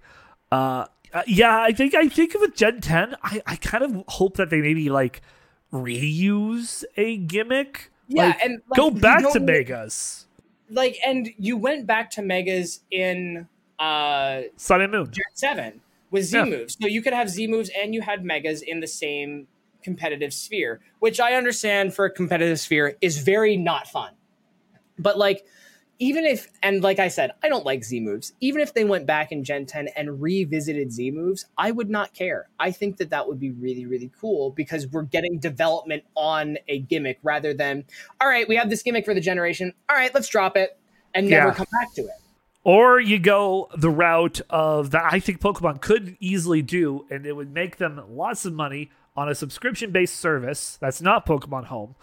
Uh, 0.53 0.87
uh, 1.17 1.23
yeah, 1.27 1.61
I 1.61 1.73
think 1.73 1.95
I 1.95 2.09
think 2.09 2.35
with 2.35 2.55
Gen 2.55 2.81
10, 2.81 3.17
I 3.23 3.41
I 3.47 3.57
kind 3.57 3.83
of 3.83 4.05
hope 4.09 4.37
that 4.37 4.51
they 4.51 4.61
maybe 4.61 4.91
like 4.91 5.23
reuse 5.73 6.85
a 6.97 7.17
gimmick. 7.17 7.91
Yeah, 8.09 8.27
Like, 8.27 8.45
and 8.45 8.63
like, 8.71 8.79
go 8.79 8.91
back 8.91 9.33
to 9.33 9.41
Megas, 9.41 10.27
Like, 10.71 10.97
and 11.05 11.29
you 11.39 11.57
went 11.57 11.87
back 11.87 12.11
to 12.13 12.23
megas 12.23 12.81
in 12.91 13.49
uh 13.79 14.43
Sun 14.57 14.81
and 14.83 14.93
Moon. 14.93 15.07
Gen 15.07 15.25
Seven 15.35 15.81
with 16.11 16.25
Z 16.25 16.37
Yeah. 16.37 16.45
moves, 16.45 16.77
so 16.81 16.87
you 16.87 17.03
could 17.03 17.13
have 17.13 17.29
Z 17.31 17.47
moves 17.47 17.71
and 17.81 17.95
you 17.95 18.03
had 18.03 18.25
megas 18.25 18.63
in 18.63 18.81
the 18.81 18.87
same 18.87 19.49
competitive 19.83 20.35
sphere, 20.35 20.81
which 20.99 21.19
I 21.21 21.33
understand 21.35 21.95
for 21.95 22.05
a 22.05 22.11
competitive 22.11 22.61
sphere 22.61 22.97
is 23.01 23.19
very 23.19 23.57
not 23.57 23.87
fun. 23.87 24.13
But 24.99 25.19
like, 25.19 25.45
even 25.99 26.25
if 26.25 26.49
and 26.63 26.83
like 26.83 26.99
I 26.99 27.09
said, 27.09 27.33
I 27.43 27.49
don't 27.49 27.65
like 27.65 27.85
Z 27.85 28.01
moves. 28.01 28.33
Even 28.41 28.61
if 28.61 28.75
they 28.75 28.85
went 28.85 29.07
back 29.07 29.33
in 29.33 29.45
Gen 29.45 29.67
10 29.67 29.89
and 29.97 30.21
revisited 30.21 30.93
Z 30.93 31.11
moves, 31.11 31.47
I 31.57 31.71
would 31.71 31.89
not 31.91 32.13
care. 32.13 32.49
I 32.59 32.71
think 32.71 32.99
that 32.99 33.11
that 33.11 33.27
would 33.29 33.41
be 33.41 33.51
really 33.51 33.87
really 33.87 34.11
cool 34.21 34.51
because 34.51 34.87
we're 34.87 35.03
getting 35.03 35.39
development 35.39 36.05
on 36.15 36.59
a 36.69 36.81
gimmick 36.81 37.19
rather 37.23 37.55
than 37.55 37.85
all 38.21 38.29
right, 38.29 38.49
we 38.49 38.57
have 38.57 38.71
this 38.71 38.83
gimmick 38.83 39.05
for 39.05 39.15
the 39.15 39.21
generation. 39.21 39.73
All 39.89 39.97
right, 39.97 40.13
let's 40.15 40.29
drop 40.29 40.57
it 40.57 40.79
and 41.15 41.29
never 41.29 41.49
Yeah. 41.49 41.55
come 41.55 41.67
back 41.81 41.95
to 41.95 42.03
it. 42.03 42.11
Or 42.65 42.99
you 43.01 43.19
go 43.19 43.69
the 43.77 43.91
route 43.91 44.41
of 44.51 44.91
that 44.91 45.05
I 45.13 45.21
think 45.21 45.41
Pokemon 45.41 45.81
could 45.81 46.17
easily 46.19 46.63
do, 46.63 47.07
and 47.11 47.25
it 47.25 47.35
would 47.37 47.55
make 47.55 47.77
them 47.77 48.03
lots 48.11 48.45
of 48.45 48.53
money 48.53 48.91
on 49.17 49.29
a 49.29 49.35
subscription 49.35 49.93
based 49.93 50.17
service 50.17 50.77
that's 50.81 51.01
not 51.01 51.25
Pokemon 51.25 51.67
Home. 51.67 51.95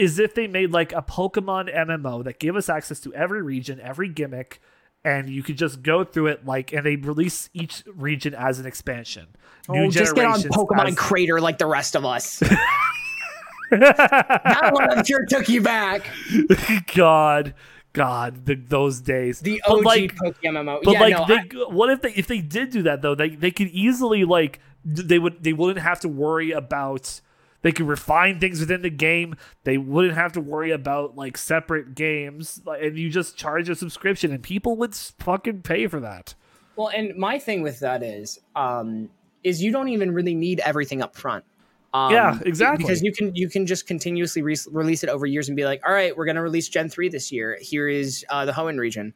Is 0.00 0.18
if 0.18 0.34
they 0.34 0.46
made 0.46 0.72
like 0.72 0.92
a 0.92 1.02
Pokemon 1.02 1.74
MMO 1.74 2.24
that 2.24 2.38
gave 2.38 2.56
us 2.56 2.68
access 2.70 3.00
to 3.00 3.12
every 3.14 3.42
region, 3.42 3.78
every 3.80 4.08
gimmick, 4.08 4.60
and 5.04 5.28
you 5.28 5.42
could 5.42 5.58
just 5.58 5.82
go 5.82 6.04
through 6.04 6.28
it 6.28 6.46
like, 6.46 6.72
and 6.72 6.86
they 6.86 6.96
release 6.96 7.50
each 7.52 7.82
region 7.94 8.34
as 8.34 8.58
an 8.58 8.66
expansion. 8.66 9.26
New 9.68 9.84
Oh, 9.84 9.90
just 9.90 10.14
get 10.14 10.24
on 10.24 10.40
Pokemon 10.40 10.88
as- 10.88 10.94
Crater 10.96 11.40
like 11.40 11.58
the 11.58 11.66
rest 11.66 11.96
of 11.96 12.04
us. 12.06 12.38
that 13.70 14.70
one 14.72 14.90
I'm 14.90 15.04
sure 15.04 15.24
took 15.26 15.48
you 15.48 15.60
back. 15.62 16.06
God, 16.94 17.54
God, 17.92 18.46
the, 18.46 18.54
those 18.54 19.00
days. 19.00 19.40
The 19.40 19.60
But, 19.66 19.78
OG 19.78 19.84
like, 19.84 20.14
Pokemon 20.16 20.34
MMO. 20.42 20.82
But 20.82 20.92
yeah, 20.94 21.00
like, 21.00 21.12
no, 21.12 21.26
they, 21.26 21.34
I- 21.60 21.74
what 21.74 21.90
if 21.90 22.00
they 22.02 22.12
if 22.14 22.26
they 22.26 22.40
did 22.40 22.70
do 22.70 22.82
that 22.82 23.02
though? 23.02 23.14
They 23.14 23.30
they 23.30 23.50
could 23.50 23.68
easily 23.68 24.24
like 24.24 24.60
they 24.84 25.18
would 25.18 25.42
they 25.42 25.52
wouldn't 25.52 25.84
have 25.84 26.00
to 26.00 26.08
worry 26.08 26.52
about. 26.52 27.20
They 27.62 27.72
could 27.72 27.86
refine 27.86 28.40
things 28.40 28.60
within 28.60 28.82
the 28.82 28.90
game. 28.90 29.36
They 29.64 29.76
wouldn't 29.78 30.14
have 30.14 30.32
to 30.32 30.40
worry 30.40 30.70
about 30.70 31.16
like 31.16 31.36
separate 31.36 31.94
games, 31.94 32.60
and 32.66 32.96
you 32.96 33.10
just 33.10 33.36
charge 33.36 33.68
a 33.68 33.74
subscription, 33.74 34.32
and 34.32 34.42
people 34.42 34.76
would 34.76 34.94
fucking 34.94 35.62
pay 35.62 35.86
for 35.86 36.00
that. 36.00 36.34
well, 36.76 36.88
and 36.88 37.14
my 37.16 37.38
thing 37.38 37.62
with 37.62 37.80
that 37.80 38.02
is, 38.02 38.38
um, 38.56 39.10
is 39.44 39.62
you 39.62 39.72
don't 39.72 39.88
even 39.88 40.12
really 40.12 40.34
need 40.34 40.60
everything 40.60 41.02
up 41.02 41.16
front. 41.16 41.44
Um, 41.92 42.12
Yeah, 42.12 42.38
exactly. 42.46 42.84
Because 42.84 43.02
you 43.02 43.12
can 43.12 43.34
you 43.34 43.48
can 43.48 43.66
just 43.66 43.86
continuously 43.86 44.42
re- 44.42 44.56
release 44.70 45.02
it 45.02 45.10
over 45.10 45.26
years 45.26 45.48
and 45.48 45.56
be 45.56 45.64
like, 45.64 45.80
all 45.86 45.92
right, 45.92 46.16
we're 46.16 46.24
going 46.24 46.36
to 46.36 46.42
release 46.42 46.68
Gen 46.68 46.88
three 46.88 47.08
this 47.08 47.32
year. 47.32 47.58
Here 47.60 47.88
is 47.88 48.24
uh, 48.30 48.44
the 48.44 48.52
Hoenn 48.52 48.78
region. 48.78 49.12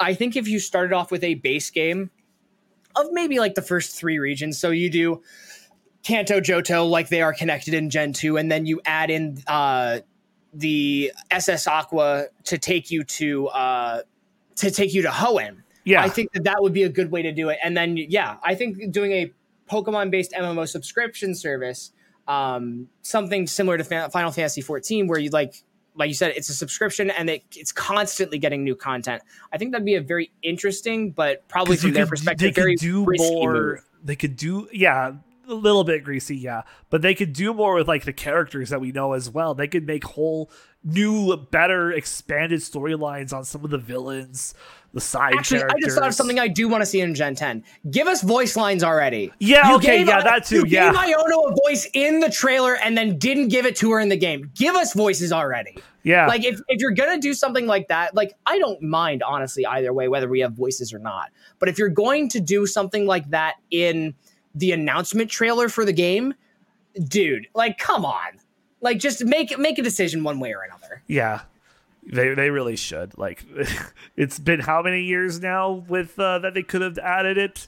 I 0.00 0.14
think 0.14 0.36
if 0.36 0.46
you 0.46 0.58
started 0.58 0.92
off 0.92 1.10
with 1.10 1.24
a 1.24 1.34
base 1.34 1.70
game 1.70 2.10
of 2.96 3.06
maybe 3.12 3.38
like 3.38 3.54
the 3.54 3.62
first 3.62 3.96
three 3.96 4.18
regions, 4.18 4.58
so 4.58 4.70
you 4.70 4.90
do 4.90 5.22
Kanto, 6.04 6.40
Johto, 6.40 6.88
like 6.88 7.08
they 7.08 7.22
are 7.22 7.32
connected 7.32 7.74
in 7.74 7.90
Gen 7.90 8.12
two, 8.12 8.36
and 8.36 8.50
then 8.52 8.66
you 8.66 8.80
add 8.84 9.10
in 9.10 9.42
uh, 9.46 10.00
the 10.52 11.12
SS 11.30 11.66
Aqua 11.66 12.26
to 12.44 12.58
take 12.58 12.90
you 12.90 13.04
to 13.04 13.48
uh, 13.48 14.02
to 14.56 14.70
take 14.70 14.94
you 14.94 15.02
to 15.02 15.08
Hoenn. 15.08 15.62
Yeah, 15.84 16.02
I 16.02 16.08
think 16.08 16.32
that 16.32 16.44
that 16.44 16.62
would 16.62 16.72
be 16.72 16.84
a 16.84 16.88
good 16.88 17.10
way 17.10 17.22
to 17.22 17.32
do 17.32 17.48
it. 17.50 17.58
And 17.62 17.76
then, 17.76 17.96
yeah, 17.96 18.36
I 18.42 18.54
think 18.54 18.90
doing 18.90 19.12
a 19.12 19.32
Pokemon 19.70 20.10
based 20.10 20.32
MMO 20.32 20.66
subscription 20.68 21.34
service, 21.34 21.92
um, 22.26 22.88
something 23.02 23.46
similar 23.46 23.76
to 23.76 23.84
Fa- 23.84 24.08
Final 24.10 24.30
Fantasy 24.30 24.62
14, 24.62 25.08
where 25.08 25.18
you 25.18 25.28
like, 25.30 25.62
like 25.94 26.08
you 26.08 26.14
said, 26.14 26.32
it's 26.36 26.48
a 26.48 26.54
subscription 26.54 27.10
and 27.10 27.28
it, 27.28 27.42
it's 27.54 27.70
constantly 27.70 28.38
getting 28.38 28.64
new 28.64 28.74
content. 28.74 29.22
I 29.52 29.58
think 29.58 29.72
that'd 29.72 29.84
be 29.84 29.94
a 29.96 30.00
very 30.00 30.32
interesting, 30.42 31.10
but 31.10 31.46
probably 31.48 31.76
from 31.76 31.92
their 31.92 32.04
could- 32.04 32.10
perspective, 32.10 32.40
they 32.40 32.52
could 32.52 32.60
very 32.62 32.76
do 32.76 33.04
risky 33.04 33.30
more. 33.34 33.52
move. 33.52 33.84
They 34.02 34.16
could 34.16 34.36
do 34.36 34.68
yeah, 34.72 35.12
a 35.48 35.54
little 35.54 35.84
bit 35.84 36.04
greasy, 36.04 36.36
yeah, 36.36 36.62
but 36.90 37.02
they 37.02 37.14
could 37.14 37.32
do 37.32 37.52
more 37.54 37.74
with 37.74 37.88
like 37.88 38.04
the 38.04 38.12
characters 38.12 38.70
that 38.70 38.80
we 38.80 38.92
know 38.92 39.12
as 39.12 39.28
well. 39.30 39.54
They 39.54 39.68
could 39.68 39.86
make 39.86 40.04
whole 40.04 40.50
new, 40.82 41.36
better, 41.36 41.90
expanded 41.92 42.60
storylines 42.60 43.32
on 43.32 43.44
some 43.44 43.64
of 43.64 43.70
the 43.70 43.78
villains, 43.78 44.54
the 44.92 45.00
side 45.00 45.34
Actually, 45.38 45.62
I 45.62 45.74
just 45.82 45.96
thought 45.96 46.08
of 46.08 46.14
something 46.14 46.38
I 46.38 46.46
do 46.48 46.68
want 46.68 46.82
to 46.82 46.86
see 46.86 47.00
in 47.00 47.14
Gen 47.14 47.34
10. 47.34 47.64
Give 47.90 48.06
us 48.06 48.22
voice 48.22 48.54
lines 48.54 48.84
already. 48.84 49.32
Yeah, 49.38 49.70
You 49.70 49.76
okay, 49.76 50.04
yeah, 50.04 50.18
I- 50.18 50.22
that 50.24 50.44
too, 50.44 50.56
You 50.56 50.64
yeah. 50.66 50.92
gave 50.92 51.00
Iono 51.16 51.50
a 51.52 51.54
voice 51.66 51.88
in 51.94 52.20
the 52.20 52.30
trailer 52.30 52.76
and 52.76 52.96
then 52.96 53.18
didn't 53.18 53.48
give 53.48 53.64
it 53.66 53.76
to 53.76 53.90
her 53.92 54.00
in 54.00 54.08
the 54.10 54.16
game. 54.16 54.50
Give 54.54 54.74
us 54.74 54.92
voices 54.94 55.32
already. 55.32 55.78
yeah, 56.02 56.26
like 56.26 56.44
if, 56.44 56.60
if 56.68 56.80
you're 56.80 56.92
gonna 56.92 57.18
do 57.18 57.32
something 57.32 57.66
like 57.66 57.88
that 57.88 58.14
like 58.14 58.34
i 58.44 58.58
don't 58.58 58.82
mind 58.82 59.22
honestly 59.22 59.64
either 59.64 59.90
way 59.90 60.06
whether 60.06 60.28
we 60.28 60.38
have 60.40 60.52
voices 60.52 60.92
or 60.92 60.98
not 60.98 61.30
but 61.58 61.66
if 61.70 61.78
you're 61.78 61.88
going 61.88 62.28
to 62.28 62.40
do 62.40 62.66
something 62.66 63.06
like 63.06 63.26
that 63.30 63.54
in 63.70 64.14
the 64.54 64.72
announcement 64.72 65.30
trailer 65.30 65.68
for 65.68 65.84
the 65.84 65.92
game 65.92 66.34
dude 67.08 67.46
like 67.54 67.78
come 67.78 68.04
on 68.04 68.38
like 68.80 68.98
just 68.98 69.24
make 69.24 69.58
make 69.58 69.78
a 69.78 69.82
decision 69.82 70.22
one 70.22 70.40
way 70.40 70.52
or 70.52 70.62
another 70.62 71.02
yeah. 71.06 71.42
They 72.06 72.34
they 72.34 72.50
really 72.50 72.76
should. 72.76 73.16
Like, 73.16 73.46
it's 74.16 74.38
been 74.38 74.60
how 74.60 74.82
many 74.82 75.04
years 75.04 75.40
now 75.40 75.72
with 75.88 76.18
uh, 76.18 76.38
that 76.40 76.52
they 76.52 76.62
could 76.62 76.82
have 76.82 76.98
added 76.98 77.38
it. 77.38 77.66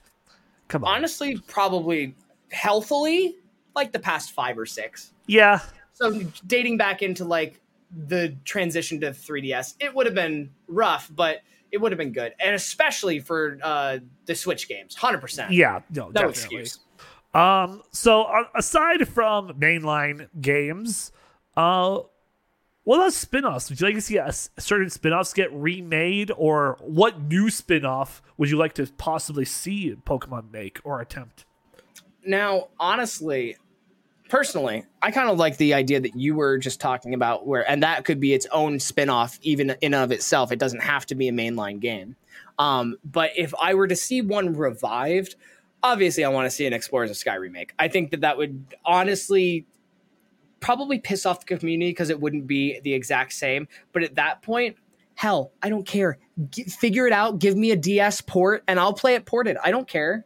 Come 0.69 0.85
on, 0.85 0.97
honestly 0.97 1.39
probably 1.47 2.15
healthily 2.51 3.37
like 3.75 3.93
the 3.93 3.99
past 3.99 4.33
five 4.33 4.59
or 4.59 4.67
six 4.67 5.13
yeah, 5.27 5.61
so 5.93 6.21
dating 6.47 6.77
back 6.77 7.03
into 7.03 7.25
like 7.25 7.61
the 8.09 8.37
transition 8.45 9.01
to 9.01 9.11
3ds 9.11 9.75
it 9.81 9.95
would 9.95 10.07
have 10.07 10.15
been 10.15 10.51
rough 10.69 11.11
but 11.15 11.39
it 11.73 11.79
would 11.79 11.93
have 11.93 11.99
been 11.99 12.13
good 12.13 12.35
and 12.41 12.55
especially 12.55 13.19
for 13.21 13.59
uh 13.63 13.99
the 14.27 14.35
switch 14.35 14.69
games 14.69 14.95
100% 14.97 15.49
yeah, 15.51 15.81
no, 15.91 16.07
no 16.07 16.13
definitely. 16.13 16.61
excuse 16.61 16.79
Um, 17.35 17.83
so 17.93 18.23
uh, 18.23 18.45
aside 18.55 19.07
from 19.07 19.49
mainline 19.61 20.29
games, 20.41 21.13
uh, 21.55 22.01
what 22.85 22.97
about 22.97 23.13
spin-offs? 23.13 23.69
Would 23.69 23.79
you 23.79 23.87
like 23.89 23.97
to 23.97 24.01
see 24.01 24.17
a, 24.17 24.29
s- 24.29 24.49
certain 24.59 24.89
spin-offs 24.89 25.35
get 25.35 25.53
remade, 25.53 26.31
or 26.35 26.79
what 26.81 27.21
new 27.21 27.51
spin-off 27.51 28.23
would 28.39 28.49
you 28.49 28.57
like 28.57 28.73
to 28.75 28.87
possibly 28.97 29.45
see 29.45 29.95
Pokemon 30.07 30.51
make 30.51 30.81
or 30.83 31.01
attempt? 31.01 31.45
Now, 32.25 32.69
honestly, 32.81 33.57
personally, 34.29 34.85
I 35.03 35.11
kind 35.11 35.29
of 35.29 35.39
like 35.39 35.57
the 35.57 35.75
idea 35.75 36.01
that 36.01 36.17
you 36.17 36.35
were 36.35 36.59
just 36.59 36.81
talking 36.81 37.15
about 37.15 37.47
where 37.47 37.69
and 37.69 37.83
that 37.83 38.05
could 38.05 38.21
be 38.21 38.35
its 38.35 38.47
own 38.53 38.81
spin-off 38.81 39.39
even 39.43 39.77
in 39.81 39.95
of 39.95 40.13
itself. 40.13 40.53
It 40.53 40.59
doesn't 40.59 40.83
have 40.83 41.07
to 41.07 41.15
be 41.15 41.29
a 41.29 41.33
mainline 41.33 41.81
game. 41.81 42.17
Um, 42.59 42.97
but 43.05 43.31
if 43.37 43.55
I 43.61 43.75
were 43.75 43.87
to 43.87 43.97
see 43.97 44.23
one 44.23 44.57
revived, 44.57 45.37
obviously 45.83 46.25
I 46.25 46.29
want 46.29 46.47
to 46.47 46.51
see 46.51 46.67
an 46.67 46.73
Explorers 46.73 47.11
of 47.11 47.17
Sky 47.17 47.35
remake. 47.35 47.73
I 47.79 47.89
think 47.89 48.11
that 48.11 48.23
that 48.23 48.39
would 48.39 48.75
honestly 48.85 49.67
probably 50.61 50.99
piss 50.99 51.27
off 51.27 51.45
the 51.45 51.57
community 51.57 51.91
because 51.91 52.11
it 52.11 52.21
wouldn't 52.21 52.47
be 52.47 52.81
the 52.81 52.95
exact 52.95 53.33
same. 53.33 53.69
But 53.93 54.03
at 54.03 54.15
that 54.17 54.43
point, 54.43 54.77
hell, 55.15 55.53
I 55.63 55.69
don't 55.69 55.87
care. 55.87 56.19
G- 56.51 56.65
figure 56.65 57.07
it 57.07 57.13
out. 57.13 57.39
Give 57.39 57.57
me 57.57 57.71
a 57.71 57.77
DS 57.77 58.21
port 58.23 58.65
and 58.67 58.81
I'll 58.81 58.95
play 58.95 59.15
it 59.15 59.27
ported. 59.27 59.57
I 59.63 59.71
don't 59.71 59.89
care. 59.89 60.25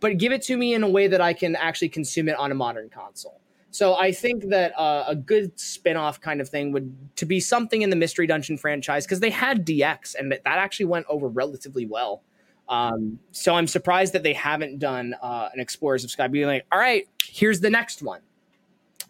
But 0.00 0.18
give 0.18 0.32
it 0.32 0.42
to 0.42 0.56
me 0.56 0.74
in 0.74 0.82
a 0.82 0.88
way 0.88 1.06
that 1.08 1.20
I 1.20 1.32
can 1.32 1.56
actually 1.56 1.88
consume 1.88 2.28
it 2.28 2.36
on 2.36 2.52
a 2.52 2.54
modern 2.54 2.90
console. 2.90 3.40
So 3.70 3.98
I 3.98 4.10
think 4.12 4.48
that 4.48 4.78
uh, 4.78 5.04
a 5.06 5.14
good 5.14 5.58
spin-off 5.60 6.20
kind 6.20 6.40
of 6.40 6.48
thing 6.48 6.72
would 6.72 7.16
to 7.16 7.26
be 7.26 7.40
something 7.40 7.82
in 7.82 7.90
the 7.90 7.96
Mystery 7.96 8.26
Dungeon 8.26 8.56
franchise 8.56 9.04
because 9.04 9.20
they 9.20 9.30
had 9.30 9.66
DX 9.66 10.14
and 10.18 10.32
that 10.32 10.40
actually 10.44 10.86
went 10.86 11.06
over 11.08 11.28
relatively 11.28 11.84
well. 11.84 12.22
Um, 12.68 13.18
so 13.32 13.54
I'm 13.54 13.66
surprised 13.66 14.12
that 14.14 14.22
they 14.22 14.32
haven't 14.32 14.78
done 14.78 15.14
uh, 15.22 15.50
an 15.52 15.60
Explorers 15.60 16.04
of 16.04 16.10
Sky 16.10 16.26
being 16.26 16.46
like, 16.46 16.66
all 16.72 16.78
right, 16.78 17.06
here's 17.22 17.60
the 17.60 17.70
next 17.70 18.02
one. 18.02 18.22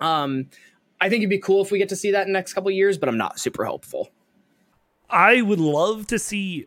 Um, 0.01 0.49
I 1.01 1.09
think 1.09 1.21
it'd 1.21 1.31
be 1.31 1.39
cool 1.39 1.63
if 1.63 1.71
we 1.71 1.79
get 1.79 1.89
to 1.91 1.97
see 1.97 2.11
that 2.11 2.23
in 2.27 2.33
the 2.33 2.39
next 2.39 2.53
couple 2.53 2.71
years, 2.71 2.99
but 2.99 3.09
I'm 3.09 3.19
not 3.19 3.39
super 3.39 3.65
hopeful. 3.65 4.11
I 5.09 5.43
would 5.43 5.61
love 5.61 6.07
to 6.09 6.19
see 6.19 6.67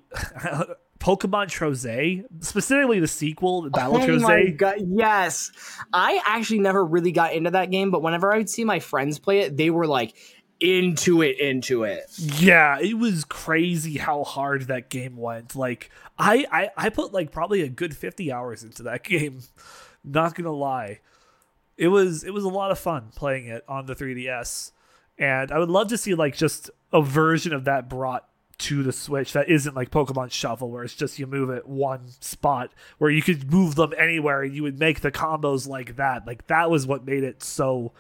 Pokemon 1.00 1.48
Trozei, 1.48 2.26
specifically 2.42 3.00
the 3.00 3.08
sequel, 3.08 3.70
Battle 3.70 3.98
oh 3.98 4.00
Trozei. 4.00 4.56
God, 4.56 4.76
yes. 4.86 5.52
I 5.94 6.22
actually 6.26 6.60
never 6.60 6.84
really 6.84 7.12
got 7.12 7.34
into 7.34 7.52
that 7.52 7.72
game, 7.72 7.90
but 7.90 8.02
whenever 8.02 8.34
I 8.34 8.38
would 8.38 8.50
see 8.50 8.66
my 8.66 8.80
friends 8.80 9.18
play 9.18 9.40
it, 9.40 9.56
they 9.56 9.70
were 9.70 9.88
like 9.88 10.14
into 10.60 11.22
it, 11.22 11.40
into 11.40 11.84
it. 11.84 12.04
Yeah, 12.18 12.80
it 12.80 12.98
was 12.98 13.24
crazy 13.24 13.98
how 13.98 14.26
hard 14.26 14.64
that 14.64 14.90
game 14.90 15.16
went. 15.16 15.56
Like 15.56 15.90
I, 16.18 16.46
I, 16.52 16.70
I 16.76 16.90
put 16.90 17.14
like 17.14 17.32
probably 17.32 17.62
a 17.62 17.70
good 17.70 17.96
50 17.96 18.32
hours 18.32 18.64
into 18.64 18.84
that 18.84 19.04
game. 19.06 19.42
Not 20.04 20.36
gonna 20.36 20.52
lie. 20.52 21.00
It 21.78 21.88
was 21.88 22.26
it 22.26 22.34
was 22.34 22.44
a 22.44 22.50
lot 22.50 22.72
of 22.72 22.80
fun 22.80 23.12
playing 23.16 23.48
it 23.48 23.64
on 23.68 23.86
the 23.86 23.96
3DS. 23.96 24.72
And 25.18 25.52
I 25.52 25.60
would 25.60 25.70
love 25.70 25.90
to 25.90 25.98
see 25.98 26.14
like 26.14 26.36
just 26.36 26.70
a 26.92 27.02
version 27.02 27.54
of 27.54 27.66
that 27.66 27.90
brought 27.90 28.28
to 28.60 28.84
the 28.84 28.91
Switch 28.91 29.34
that 29.34 29.49
isn't 29.49 29.76
like 29.76 29.90
Pokemon 29.90 30.31
Shuffle, 30.31 30.69
where 30.69 30.84
it's 30.84 30.94
just 30.94 31.18
you 31.18 31.26
move 31.26 31.49
it 31.49 31.68
one 31.68 32.07
spot, 32.19 32.72
where 32.98 33.10
you 33.10 33.22
could 33.22 33.52
move 33.52 33.76
them 33.76 33.94
anywhere 33.98 34.44
and 34.44 34.56
you 34.56 34.64
would 34.64 34.80
make 34.80 35.02
the 35.02 35.11
combos 35.11 35.68
like 35.68 35.95
that. 35.95 36.27
Like 36.27 36.48
that 36.48 36.69
was 36.69 36.86
what 36.86 37.06
made 37.06 37.23
it 37.23 37.41
so 37.41 37.94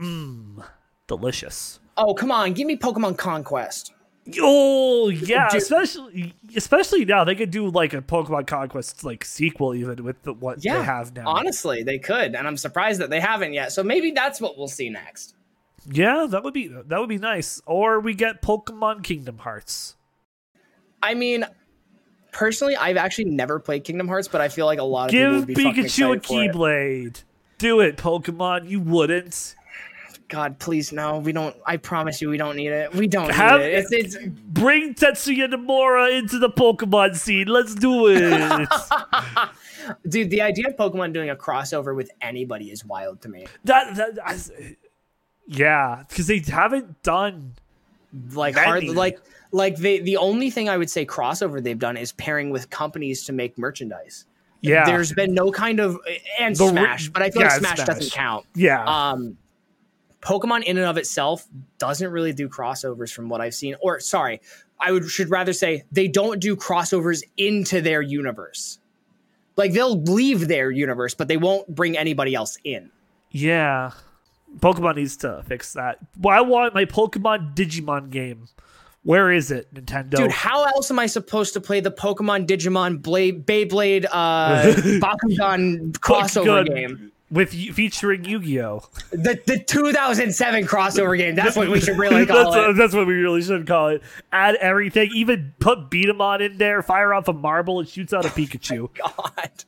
mmm 0.00 0.64
delicious. 1.06 1.78
Oh 1.96 2.14
come 2.14 2.32
on, 2.32 2.52
give 2.54 2.66
me 2.66 2.76
Pokemon 2.76 3.18
Conquest. 3.18 3.92
Oh 4.40 5.08
yeah, 5.08 5.48
Dude. 5.50 5.62
especially 5.62 6.34
especially 6.54 7.04
now 7.04 7.24
they 7.24 7.34
could 7.34 7.50
do 7.50 7.68
like 7.68 7.92
a 7.92 8.00
Pokemon 8.00 8.46
Conquest 8.46 9.04
like 9.04 9.24
sequel 9.24 9.74
even 9.74 10.04
with 10.04 10.22
the, 10.22 10.32
what 10.32 10.64
yeah, 10.64 10.78
they 10.78 10.84
have 10.84 11.14
now. 11.14 11.26
Honestly, 11.26 11.82
they 11.82 11.98
could, 11.98 12.34
and 12.34 12.46
I'm 12.46 12.56
surprised 12.56 13.00
that 13.00 13.10
they 13.10 13.20
haven't 13.20 13.52
yet. 13.52 13.72
So 13.72 13.82
maybe 13.82 14.12
that's 14.12 14.40
what 14.40 14.56
we'll 14.56 14.68
see 14.68 14.88
next. 14.88 15.34
Yeah, 15.90 16.26
that 16.28 16.44
would 16.44 16.54
be 16.54 16.68
that 16.68 16.98
would 16.98 17.08
be 17.08 17.18
nice. 17.18 17.60
Or 17.66 18.00
we 18.00 18.14
get 18.14 18.42
Pokemon 18.42 19.02
Kingdom 19.02 19.38
Hearts. 19.38 19.96
I 21.02 21.14
mean, 21.14 21.44
personally, 22.30 22.76
I've 22.76 22.96
actually 22.96 23.26
never 23.26 23.58
played 23.58 23.84
Kingdom 23.84 24.08
Hearts, 24.08 24.28
but 24.28 24.40
I 24.40 24.48
feel 24.48 24.66
like 24.66 24.78
a 24.78 24.84
lot 24.84 25.06
of 25.06 25.10
Give 25.10 25.46
people 25.46 25.64
would 25.64 25.74
be 25.74 25.82
Pikachu 25.82 26.16
a 26.16 26.20
Keyblade. 26.20 27.22
Do 27.58 27.80
it, 27.80 27.96
Pokemon. 27.96 28.68
You 28.68 28.80
wouldn't. 28.80 29.54
God, 30.28 30.58
please 30.58 30.92
no. 30.92 31.18
We 31.18 31.32
don't. 31.32 31.54
I 31.66 31.76
promise 31.76 32.22
you, 32.22 32.30
we 32.30 32.38
don't 32.38 32.56
need 32.56 32.68
it. 32.68 32.94
We 32.94 33.06
don't 33.06 33.30
Have, 33.30 33.60
need 33.60 33.66
it. 33.66 33.92
It's, 33.92 33.92
it's... 33.92 34.16
Bring 34.48 34.94
Tetsuya 34.94 35.52
Nomura 35.52 36.18
into 36.18 36.38
the 36.38 36.48
Pokemon 36.48 37.16
scene. 37.16 37.48
Let's 37.48 37.74
do 37.74 38.06
it. 38.08 38.68
Dude, 40.08 40.30
the 40.30 40.40
idea 40.40 40.68
of 40.68 40.76
Pokemon 40.76 41.12
doing 41.12 41.28
a 41.28 41.36
crossover 41.36 41.94
with 41.94 42.10
anybody 42.20 42.70
is 42.70 42.84
wild 42.84 43.20
to 43.22 43.28
me. 43.28 43.46
That, 43.64 43.94
that 43.96 44.18
I, 44.24 44.38
yeah, 45.46 46.04
because 46.08 46.26
they 46.26 46.38
haven't 46.38 47.02
done 47.02 47.54
like 48.32 48.56
hard 48.56 48.84
like 48.84 49.18
like 49.52 49.76
they 49.76 50.00
the 50.00 50.16
only 50.16 50.50
thing 50.50 50.68
I 50.68 50.76
would 50.76 50.90
say 50.90 51.06
crossover 51.06 51.62
they've 51.62 51.78
done 51.78 51.96
is 51.96 52.12
pairing 52.12 52.50
with 52.50 52.70
companies 52.70 53.24
to 53.24 53.32
make 53.32 53.58
merchandise. 53.58 54.26
Yeah, 54.60 54.84
there's 54.84 55.12
been 55.12 55.34
no 55.34 55.50
kind 55.50 55.80
of 55.80 55.98
and 56.38 56.54
the, 56.54 56.68
Smash, 56.68 57.08
but 57.08 57.22
I 57.22 57.30
feel 57.30 57.42
yeah, 57.42 57.48
like 57.48 57.58
Smash, 57.58 57.76
Smash, 57.76 57.86
doesn't 57.86 58.12
count. 58.12 58.46
Yeah. 58.54 58.84
Um, 58.84 59.36
Pokemon 60.20 60.62
in 60.62 60.78
and 60.78 60.86
of 60.86 60.96
itself 60.96 61.46
doesn't 61.78 62.10
really 62.10 62.32
do 62.32 62.48
crossovers 62.48 63.12
from 63.12 63.28
what 63.28 63.40
I've 63.40 63.54
seen. 63.54 63.74
Or 63.80 63.98
sorry, 63.98 64.40
I 64.78 64.92
would 64.92 65.08
should 65.08 65.30
rather 65.30 65.52
say 65.52 65.84
they 65.90 66.06
don't 66.06 66.40
do 66.40 66.54
crossovers 66.54 67.22
into 67.36 67.80
their 67.80 68.02
universe. 68.02 68.78
Like 69.56 69.72
they'll 69.72 70.00
leave 70.00 70.46
their 70.46 70.70
universe, 70.70 71.14
but 71.14 71.26
they 71.28 71.36
won't 71.36 71.66
bring 71.74 71.98
anybody 71.98 72.34
else 72.34 72.56
in. 72.62 72.90
Yeah. 73.32 73.90
Pokemon 74.58 74.96
needs 74.96 75.16
to 75.18 75.42
fix 75.46 75.72
that. 75.74 75.98
Well, 76.20 76.36
I 76.36 76.40
want 76.40 76.74
my 76.74 76.84
Pokemon 76.84 77.54
Digimon 77.54 78.10
game. 78.10 78.48
Where 79.04 79.32
is 79.32 79.50
it, 79.50 79.72
Nintendo? 79.74 80.10
Dude, 80.10 80.30
how 80.30 80.64
else 80.64 80.90
am 80.90 80.98
I 80.98 81.06
supposed 81.06 81.54
to 81.54 81.60
play 81.60 81.80
the 81.80 81.90
Pokemon 81.90 82.46
Digimon 82.46 83.02
Blade 83.02 83.44
Beyblade 83.46 84.06
uh 84.10 84.62
Bakugan 85.00 85.92
crossover 85.98 86.66
game? 86.66 87.10
With 87.28 87.50
featuring 87.50 88.26
Yu-Gi-Oh. 88.26 88.84
The 89.10 89.40
the 89.46 89.58
2007 89.58 90.66
crossover 90.66 91.16
game. 91.16 91.34
That's 91.34 91.56
what 91.56 91.68
we 91.70 91.80
should 91.80 91.98
really 91.98 92.26
call 92.26 92.52
that's, 92.52 92.70
it. 92.70 92.76
That's 92.76 92.94
what 92.94 93.06
we 93.06 93.14
really 93.14 93.42
should 93.42 93.66
call 93.66 93.88
it. 93.88 94.02
Add 94.30 94.56
everything. 94.56 95.10
Even 95.14 95.54
put 95.58 95.90
Beat'em 95.90 96.40
in 96.42 96.58
there. 96.58 96.82
Fire 96.82 97.14
off 97.14 97.28
a 97.28 97.32
marble. 97.32 97.80
It 97.80 97.88
shoots 97.88 98.12
out 98.12 98.26
a 98.26 98.28
Pikachu. 98.28 98.88
Oh 99.02 99.30
God. 99.34 99.64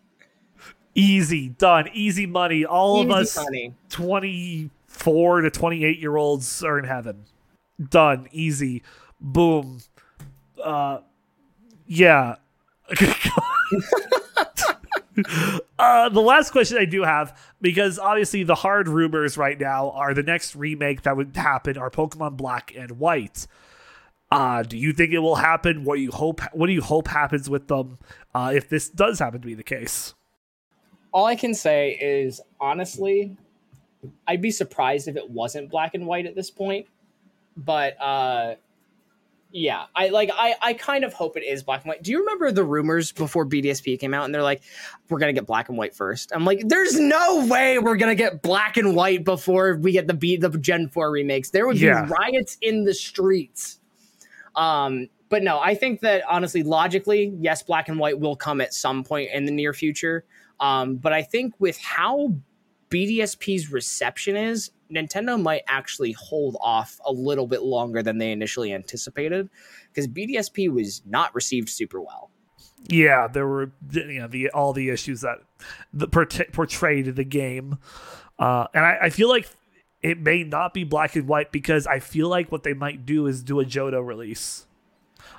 Easy 0.94 1.48
done. 1.48 1.88
Easy 1.92 2.26
money. 2.26 2.64
All 2.64 2.98
Easy 2.98 3.04
of 3.04 3.10
us 3.10 3.36
money. 3.36 3.74
24 3.90 5.40
to 5.42 5.50
28 5.50 5.98
year 5.98 6.16
olds 6.16 6.62
are 6.62 6.78
in 6.78 6.84
heaven. 6.84 7.24
Done. 7.88 8.28
Easy. 8.32 8.82
Boom. 9.20 9.80
Uh 10.62 10.98
yeah. 11.86 12.36
uh, 15.78 16.08
the 16.08 16.20
last 16.20 16.50
question 16.50 16.78
I 16.78 16.84
do 16.84 17.02
have, 17.02 17.38
because 17.60 17.98
obviously 17.98 18.42
the 18.42 18.54
hard 18.54 18.88
rumors 18.88 19.36
right 19.36 19.58
now 19.58 19.90
are 19.90 20.14
the 20.14 20.22
next 20.22 20.56
remake 20.56 21.02
that 21.02 21.16
would 21.16 21.36
happen 21.36 21.76
are 21.78 21.90
Pokemon 21.90 22.36
Black 22.36 22.72
and 22.76 22.92
White. 22.92 23.46
Uh, 24.30 24.62
do 24.62 24.76
you 24.76 24.92
think 24.92 25.12
it 25.12 25.18
will 25.18 25.36
happen? 25.36 25.84
What 25.84 26.00
you 26.00 26.10
hope? 26.10 26.40
What 26.52 26.66
do 26.66 26.72
you 26.72 26.82
hope 26.82 27.08
happens 27.08 27.48
with 27.48 27.68
them 27.68 27.98
uh, 28.34 28.52
if 28.54 28.68
this 28.68 28.88
does 28.88 29.18
happen 29.18 29.40
to 29.40 29.46
be 29.46 29.54
the 29.54 29.62
case? 29.62 30.14
All 31.14 31.26
I 31.26 31.36
can 31.36 31.54
say 31.54 31.92
is 31.92 32.40
honestly, 32.60 33.36
I'd 34.26 34.42
be 34.42 34.50
surprised 34.50 35.06
if 35.08 35.16
it 35.16 35.30
wasn't 35.30 35.70
black 35.70 35.94
and 35.94 36.06
white 36.06 36.26
at 36.26 36.34
this 36.34 36.50
point. 36.50 36.86
But 37.56 37.96
uh 38.02 38.56
yeah, 39.52 39.84
I 39.94 40.08
like 40.08 40.30
I 40.34 40.56
I 40.60 40.74
kind 40.74 41.04
of 41.04 41.14
hope 41.14 41.36
it 41.36 41.44
is 41.44 41.62
black 41.62 41.84
and 41.84 41.90
white. 41.90 42.02
Do 42.02 42.10
you 42.10 42.18
remember 42.18 42.50
the 42.50 42.64
rumors 42.64 43.12
before 43.12 43.46
BDSP 43.46 44.00
came 44.00 44.12
out 44.12 44.24
and 44.24 44.34
they're 44.34 44.42
like, 44.42 44.62
we're 45.08 45.20
gonna 45.20 45.32
get 45.32 45.46
black 45.46 45.68
and 45.68 45.78
white 45.78 45.94
first? 45.94 46.32
I'm 46.34 46.44
like, 46.44 46.62
there's 46.66 46.98
no 46.98 47.46
way 47.46 47.78
we're 47.78 47.96
gonna 47.96 48.16
get 48.16 48.42
black 48.42 48.76
and 48.76 48.96
white 48.96 49.24
before 49.24 49.76
we 49.76 49.92
get 49.92 50.08
the 50.08 50.14
B 50.14 50.36
the 50.36 50.50
Gen 50.50 50.88
4 50.88 51.12
remakes. 51.12 51.50
There 51.50 51.68
would 51.68 51.80
yeah. 51.80 52.04
be 52.04 52.10
riots 52.10 52.58
in 52.60 52.82
the 52.82 52.92
streets. 52.92 53.78
Um, 54.56 55.08
but 55.28 55.44
no, 55.44 55.60
I 55.60 55.76
think 55.76 56.00
that 56.00 56.24
honestly, 56.28 56.64
logically, 56.64 57.32
yes, 57.38 57.62
black 57.62 57.88
and 57.88 58.00
white 58.00 58.18
will 58.18 58.34
come 58.34 58.60
at 58.60 58.74
some 58.74 59.04
point 59.04 59.30
in 59.32 59.44
the 59.44 59.52
near 59.52 59.72
future. 59.72 60.24
Um, 60.60 60.96
but 60.96 61.12
I 61.12 61.22
think 61.22 61.54
with 61.58 61.78
how 61.78 62.34
BDSP's 62.90 63.72
reception 63.72 64.36
is, 64.36 64.70
Nintendo 64.92 65.40
might 65.40 65.62
actually 65.66 66.12
hold 66.12 66.56
off 66.60 67.00
a 67.04 67.12
little 67.12 67.46
bit 67.46 67.62
longer 67.62 68.02
than 68.02 68.18
they 68.18 68.30
initially 68.30 68.72
anticipated 68.72 69.48
because 69.88 70.06
BDSP 70.06 70.70
was 70.70 71.02
not 71.06 71.34
received 71.34 71.68
super 71.68 72.00
well. 72.00 72.30
Yeah, 72.86 73.28
there 73.28 73.46
were 73.46 73.72
you 73.92 74.20
know 74.20 74.28
the 74.28 74.50
all 74.50 74.72
the 74.72 74.90
issues 74.90 75.22
that 75.22 75.38
the 75.92 76.06
portrayed 76.06 77.16
the 77.16 77.24
game, 77.24 77.78
uh, 78.38 78.66
and 78.74 78.84
I, 78.84 78.98
I 79.04 79.10
feel 79.10 79.30
like 79.30 79.48
it 80.02 80.20
may 80.20 80.44
not 80.44 80.74
be 80.74 80.84
black 80.84 81.16
and 81.16 81.26
white 81.26 81.50
because 81.50 81.86
I 81.86 81.98
feel 81.98 82.28
like 82.28 82.52
what 82.52 82.62
they 82.62 82.74
might 82.74 83.06
do 83.06 83.26
is 83.26 83.42
do 83.42 83.58
a 83.58 83.64
Johto 83.64 84.06
release 84.06 84.66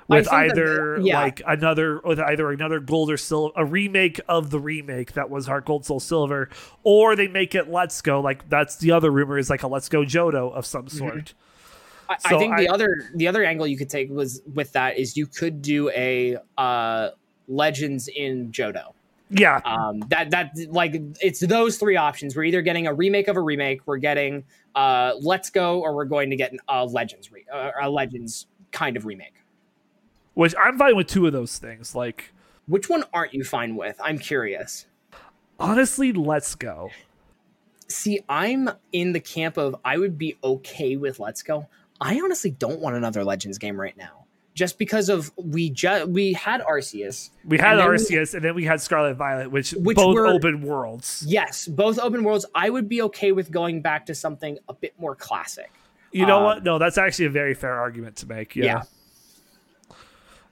with 0.08 0.28
either 0.32 0.98
yeah. 1.00 1.20
like 1.20 1.42
another 1.46 2.00
with 2.04 2.20
either 2.20 2.50
another 2.50 2.80
gold 2.80 3.10
or 3.10 3.16
silver 3.16 3.52
a 3.56 3.64
remake 3.64 4.20
of 4.28 4.50
the 4.50 4.60
remake 4.60 5.12
that 5.12 5.30
was 5.30 5.46
Heart 5.46 5.66
Gold 5.66 5.84
Soul 5.84 6.00
Silver, 6.00 6.48
or 6.82 7.16
they 7.16 7.28
make 7.28 7.54
it 7.54 7.70
Let's 7.70 8.00
Go 8.02 8.20
like 8.20 8.48
that's 8.48 8.76
the 8.76 8.92
other 8.92 9.10
rumor 9.10 9.38
is 9.38 9.50
like 9.50 9.62
a 9.62 9.68
Let's 9.68 9.88
Go 9.88 10.02
Johto 10.02 10.52
of 10.52 10.66
some 10.66 10.86
mm-hmm. 10.86 10.98
sort. 10.98 11.14
Mm-hmm. 11.14 11.38
I, 12.08 12.16
so 12.18 12.36
I, 12.36 12.38
think 12.38 12.56
the 12.56 12.68
other 12.68 13.10
the 13.14 13.26
other 13.26 13.44
angle 13.44 13.66
you 13.66 13.76
could 13.76 13.90
take 13.90 14.10
was 14.10 14.40
with 14.54 14.72
that 14.72 14.98
is 14.98 15.16
you 15.16 15.26
could 15.26 15.60
do 15.60 15.90
a 15.90 16.36
uh, 16.56 17.10
Legends 17.48 18.08
in 18.08 18.52
Johto. 18.52 18.92
Yeah. 19.30 19.60
Um, 19.64 20.00
that 20.08 20.30
that 20.30 20.52
like 20.68 20.94
it's 21.20 21.40
those 21.40 21.78
three 21.78 21.96
options. 21.96 22.36
We're 22.36 22.44
either 22.44 22.62
getting 22.62 22.86
a 22.86 22.94
remake 22.94 23.28
of 23.28 23.36
a 23.36 23.40
remake, 23.40 23.80
we're 23.86 23.96
getting 23.96 24.44
uh, 24.74 25.14
Let's 25.20 25.50
Go, 25.50 25.80
or 25.80 25.94
we're 25.94 26.04
going 26.04 26.30
to 26.30 26.36
get 26.36 26.52
a 26.68 26.84
Legends 26.84 27.32
re- 27.32 27.46
uh, 27.52 27.70
a 27.82 27.90
Legends 27.90 28.46
kind 28.70 28.96
of 28.96 29.04
remake. 29.04 29.34
Which 30.36 30.54
I'm 30.62 30.78
fine 30.78 30.94
with 30.96 31.06
two 31.08 31.26
of 31.26 31.32
those 31.32 31.58
things. 31.58 31.94
Like 31.94 32.32
Which 32.68 32.88
one 32.88 33.04
aren't 33.12 33.32
you 33.34 33.42
fine 33.42 33.74
with? 33.74 33.98
I'm 34.04 34.18
curious. 34.18 34.86
honestly, 35.58 36.12
let's 36.12 36.54
go. 36.54 36.90
See, 37.88 38.20
I'm 38.28 38.68
in 38.92 39.12
the 39.12 39.20
camp 39.20 39.56
of 39.56 39.76
I 39.84 39.96
would 39.96 40.18
be 40.18 40.36
okay 40.44 40.96
with 40.96 41.18
Let's 41.20 41.42
Go. 41.42 41.68
I 42.00 42.20
honestly 42.20 42.50
don't 42.50 42.80
want 42.80 42.96
another 42.96 43.24
Legends 43.24 43.58
game 43.58 43.80
right 43.80 43.96
now. 43.96 44.24
Just 44.54 44.78
because 44.78 45.08
of 45.08 45.30
we 45.36 45.70
just 45.70 46.08
we 46.08 46.32
had 46.32 46.60
Arceus. 46.62 47.30
We 47.44 47.56
had 47.58 47.72
And 47.72 47.80
then 47.80 47.88
we- 47.90 47.96
Arceus, 47.96 48.34
and 48.34 48.44
then 48.44 48.54
we 48.54 48.64
had 48.64 48.80
Scarlet 48.80 49.14
Violet, 49.14 49.50
which, 49.50 49.70
Which 49.72 49.96
both 49.96 50.14
were- 50.16 50.26
open 50.26 50.62
worlds. 50.62 51.24
Yes, 51.26 51.66
both 51.68 51.98
open 51.98 52.24
worlds. 52.24 52.44
I 52.54 52.68
would 52.70 52.88
be 52.88 53.00
okay 53.02 53.32
with 53.32 53.50
going 53.50 53.80
back 53.82 54.06
to 54.06 54.14
something 54.14 54.58
a 54.68 54.74
bit 54.74 54.92
more 54.98 55.14
classic. 55.14 55.70
You 56.12 56.26
know 56.26 56.38
Um, 56.38 56.44
what? 56.44 56.64
No, 56.64 56.78
that's 56.78 56.98
actually 56.98 57.26
a 57.26 57.30
very 57.30 57.54
fair 57.54 57.74
argument 57.74 58.16
to 58.16 58.26
make. 58.26 58.56
Yeah. 58.56 58.64
Yeah. 58.64 58.82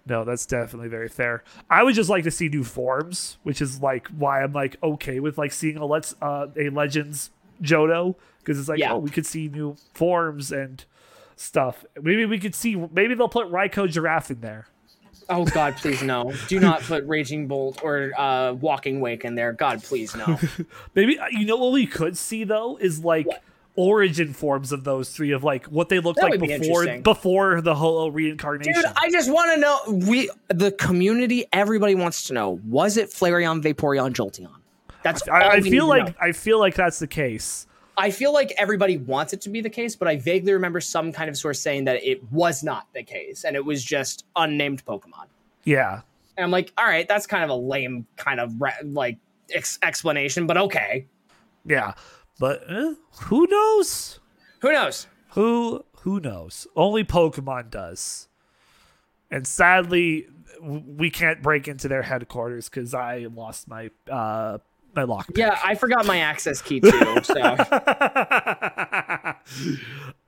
No, 0.07 0.25
that's 0.25 0.45
definitely 0.47 0.89
very 0.89 1.09
fair. 1.09 1.43
I 1.71 1.83
would 1.83 1.95
just 1.95 2.11
like 2.11 2.25
to 2.25 2.31
see 2.31 2.49
new 2.49 2.65
forms, 2.65 3.39
which 3.43 3.63
is 3.63 3.81
like 3.81 4.09
why 4.09 4.43
I'm 4.43 4.53
like 4.53 4.77
okay 4.83 5.19
with 5.21 5.39
like 5.39 5.53
seeing 5.53 5.77
a 5.79 5.87
let's 5.87 6.15
uh, 6.21 6.49
a 6.57 6.69
Legends 6.69 7.31
Johto 7.63 8.15
because 8.41 8.59
it's 8.59 8.69
like 8.69 8.79
Yeah. 8.81 8.93
oh 8.93 8.99
we 8.99 9.11
could 9.11 9.25
see 9.27 9.49
new 9.49 9.77
forms 9.95 10.53
and 10.53 10.85
stuff. 11.37 11.85
Maybe 12.01 12.27
we 12.27 12.39
could 12.39 12.55
see 12.55 12.77
maybe 12.93 13.15
they'll 13.15 13.29
put 13.29 13.51
Raikou 13.51 13.91
Giraffe 13.91 14.31
in 14.31 14.41
there. 14.41 14.67
Oh 15.31 15.47
God, 15.47 15.77
please 15.79 16.03
no! 16.03 16.35
Do 16.49 16.61
not 16.61 16.83
put 16.83 17.07
Raging 17.07 17.47
Bolt 17.47 17.81
or 17.83 18.13
uh, 18.19 18.53
Walking 18.53 19.01
Wake 19.01 19.25
in 19.25 19.35
there. 19.37 19.55
God, 19.55 19.83
please 19.83 20.15
no. 20.15 20.39
Maybe 20.95 21.19
uh, 21.19 21.29
you 21.31 21.47
know 21.47 21.57
what 21.57 21.73
we 21.73 21.87
could 21.87 22.19
see 22.19 22.45
though 22.45 22.77
is 22.77 23.03
like 23.03 23.27
What? 23.27 23.43
Origin 23.77 24.33
forms 24.33 24.73
of 24.73 24.85
those 24.85 25.11
three 25.11 25.33
of 25.33 25.43
like 25.43 25.67
what 25.67 25.89
they 25.89 25.99
looked 25.99 26.21
That 26.21 26.31
like 26.31 26.41
be 26.41 26.59
before 26.59 26.99
before 26.99 27.61
the 27.61 27.75
whole 27.75 28.11
reincarnation. 28.11 28.73
Dude, 28.73 28.85
I 28.85 29.11
just 29.11 29.31
want 29.31 29.53
to 29.55 29.61
know. 29.61 30.07
We 30.09 30.31
the 30.49 30.73
community, 30.73 31.47
everybody 31.53 31.95
wants 31.95 32.25
to 32.29 32.35
know: 32.35 32.61
was 32.67 32.97
it 32.97 33.11
Flareon, 33.11 33.63
Vaporeon, 33.63 34.13
Jolteon? 34.13 34.51
That's 35.03 35.27
I, 35.29 35.49
I 35.49 35.61
feel 35.61 35.87
like. 35.87 36.17
I 36.21 36.33
feel 36.33 36.59
like 36.59 36.75
that's 36.75 36.99
the 36.99 37.07
case. 37.07 37.67
I 37.97 38.11
feel 38.11 38.33
like 38.33 38.53
everybody 38.59 38.97
wants 38.97 39.33
it 39.33 39.41
to 39.43 39.51
be 39.51 39.61
the 39.61 39.71
case, 39.71 39.95
but 39.95 40.09
I 40.09 40.17
vaguely 40.17 40.53
remember 40.53 40.81
some 40.81 41.13
kind 41.13 41.31
of 41.31 41.37
source 41.37 41.61
saying 41.61 41.85
that 41.85 42.03
it 42.03 42.33
was 42.33 42.65
not 42.65 42.89
the 42.93 43.05
case, 43.05 43.45
and 43.45 43.55
it 43.55 43.65
was 43.65 43.85
just 43.85 44.25
unnamed 44.35 44.85
Pokemon. 44.85 45.27
Yeah. 45.63 46.01
And 46.37 46.45
I'm 46.45 46.51
like, 46.51 46.73
all 46.77 46.85
right, 46.85 47.07
that's 47.07 47.27
kind 47.27 47.45
of 47.45 47.51
a 47.51 47.55
lame 47.55 48.07
kind 48.17 48.41
of 48.41 48.61
re- 48.61 48.73
like 48.83 49.19
ex- 49.53 49.79
explanation, 49.83 50.47
but 50.49 50.57
okay. 50.57 51.07
Yeah, 51.65 51.95
but 52.39 52.65
eh, 52.69 52.95
who 53.25 53.47
knows? 53.47 54.21
Who 54.61 54.73
knows? 54.73 55.07
Who 55.31 55.85
who 56.01 56.21
knows? 56.21 56.67
Only 56.77 57.05
Pokemon 57.05 57.71
does. 57.71 58.29
And 59.31 59.47
sadly, 59.47 60.27
we 60.63 61.11
can't 61.11 61.43
break 61.43 61.67
into 61.69 61.89
their 61.89 62.03
headquarters 62.03 62.69
because 62.69 62.95
I 62.95 63.27
lost 63.35 63.69
my 63.69 63.91
uh 64.11 64.59
my 64.95 65.03
lock. 65.03 65.29
Yeah, 65.35 65.59
I 65.65 65.75
forgot 65.75 66.07
my 66.07 66.19
access 66.19 66.63
key 66.63 66.81
too. 66.81 67.17
So 67.23 67.41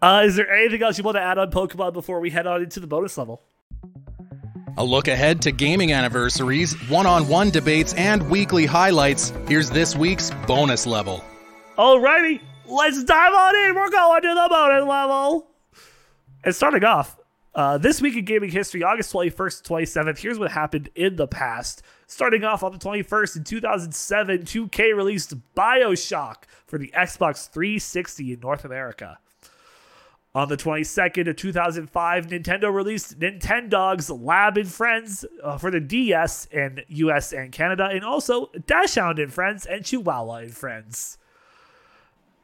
uh, 0.03 0.23
is 0.25 0.37
there 0.37 0.51
anything 0.51 0.83
else 0.83 0.99
you 0.99 1.05
want 1.05 1.17
to 1.17 1.23
add 1.23 1.39
on 1.39 1.51
Pokemon 1.51 1.93
before 1.93 2.21
we 2.21 2.31
head 2.31 2.47
on 2.47 2.63
into 2.63 2.81
the 2.81 2.87
bonus 2.87 3.17
level? 3.17 3.43
A 4.79 4.85
look 4.85 5.09
ahead 5.09 5.41
to 5.43 5.53
gaming 5.53 5.93
anniversaries, 5.93 6.75
one 6.89 7.07
on 7.07 7.29
one 7.29 7.51
debates, 7.51 7.95
and 7.95 8.29
weekly 8.29 8.67
highlights. 8.67 9.33
Here's 9.49 9.71
this 9.71 9.97
week's 9.97 10.31
bonus 10.47 10.87
level. 10.87 11.25
Alrighty, 11.77 12.41
let's 12.67 13.05
dive 13.05 13.35
on 13.35 13.55
in. 13.55 13.75
We're 13.75 13.91
going 13.91 14.23
to 14.23 14.29
the 14.29 14.47
bonus 14.49 14.89
level. 14.89 15.51
And 16.43 16.55
starting 16.55 16.85
off, 16.85 17.19
uh, 17.55 17.77
this 17.77 18.01
week 18.01 18.17
in 18.17 18.25
gaming 18.25 18.51
history, 18.51 18.83
August 18.83 19.13
21st 19.13 19.63
to 19.63 19.73
27th, 19.75 20.19
here's 20.19 20.39
what 20.39 20.53
happened 20.53 20.89
in 20.95 21.17
the 21.17 21.27
past. 21.27 21.83
Starting 22.07 22.45
off 22.45 22.63
on 22.63 22.73
the 22.73 22.79
21st 22.79 23.37
in 23.37 23.45
2007, 23.45 24.43
2K 24.45 24.97
released 24.97 25.35
Bioshock 25.55 26.45
for 26.67 26.79
the 26.79 26.91
Xbox 26.97 27.51
360 27.51 28.33
in 28.33 28.41
North 28.41 28.65
America. 28.65 29.19
On 30.35 30.49
the 30.49 30.57
22nd 30.57 31.29
of 31.29 31.37
2005, 31.37 32.27
Nintendo 32.27 32.73
released 32.73 33.19
Nintendogs 33.19 34.11
Lab 34.25 34.57
and 34.57 34.69
Friends 34.69 35.27
uh, 35.43 35.59
for 35.59 35.71
the 35.71 35.81
DS 35.81 36.47
in 36.47 36.83
US 36.89 37.35
and 37.35 37.53
Canada, 37.53 37.91
and 37.93 38.03
also 38.03 38.51
Dachshund 38.67 39.19
and 39.19 39.33
Friends 39.33 39.67
and 39.67 39.85
Chihuahua 39.85 40.37
and 40.37 40.55
Friends. 40.55 41.19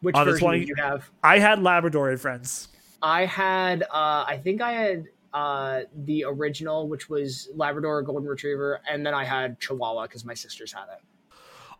Which 0.02 0.14
the 0.14 0.24
version 0.24 0.50
did 0.50 0.68
you 0.68 0.74
have? 0.76 1.10
I 1.22 1.38
had 1.38 1.62
Labrador 1.62 2.10
and 2.10 2.20
Friends. 2.20 2.68
I 3.02 3.26
had, 3.26 3.82
uh, 3.84 4.24
I 4.26 4.40
think 4.42 4.60
I 4.60 4.72
had 4.72 5.04
uh, 5.32 5.80
the 6.04 6.24
original, 6.24 6.88
which 6.88 7.08
was 7.08 7.48
Labrador 7.54 8.02
Golden 8.02 8.28
Retriever, 8.28 8.80
and 8.88 9.04
then 9.04 9.14
I 9.14 9.24
had 9.24 9.58
Chihuahua 9.60 10.02
because 10.02 10.24
my 10.24 10.34
sisters 10.34 10.72
had 10.72 10.84
it. 10.84 11.02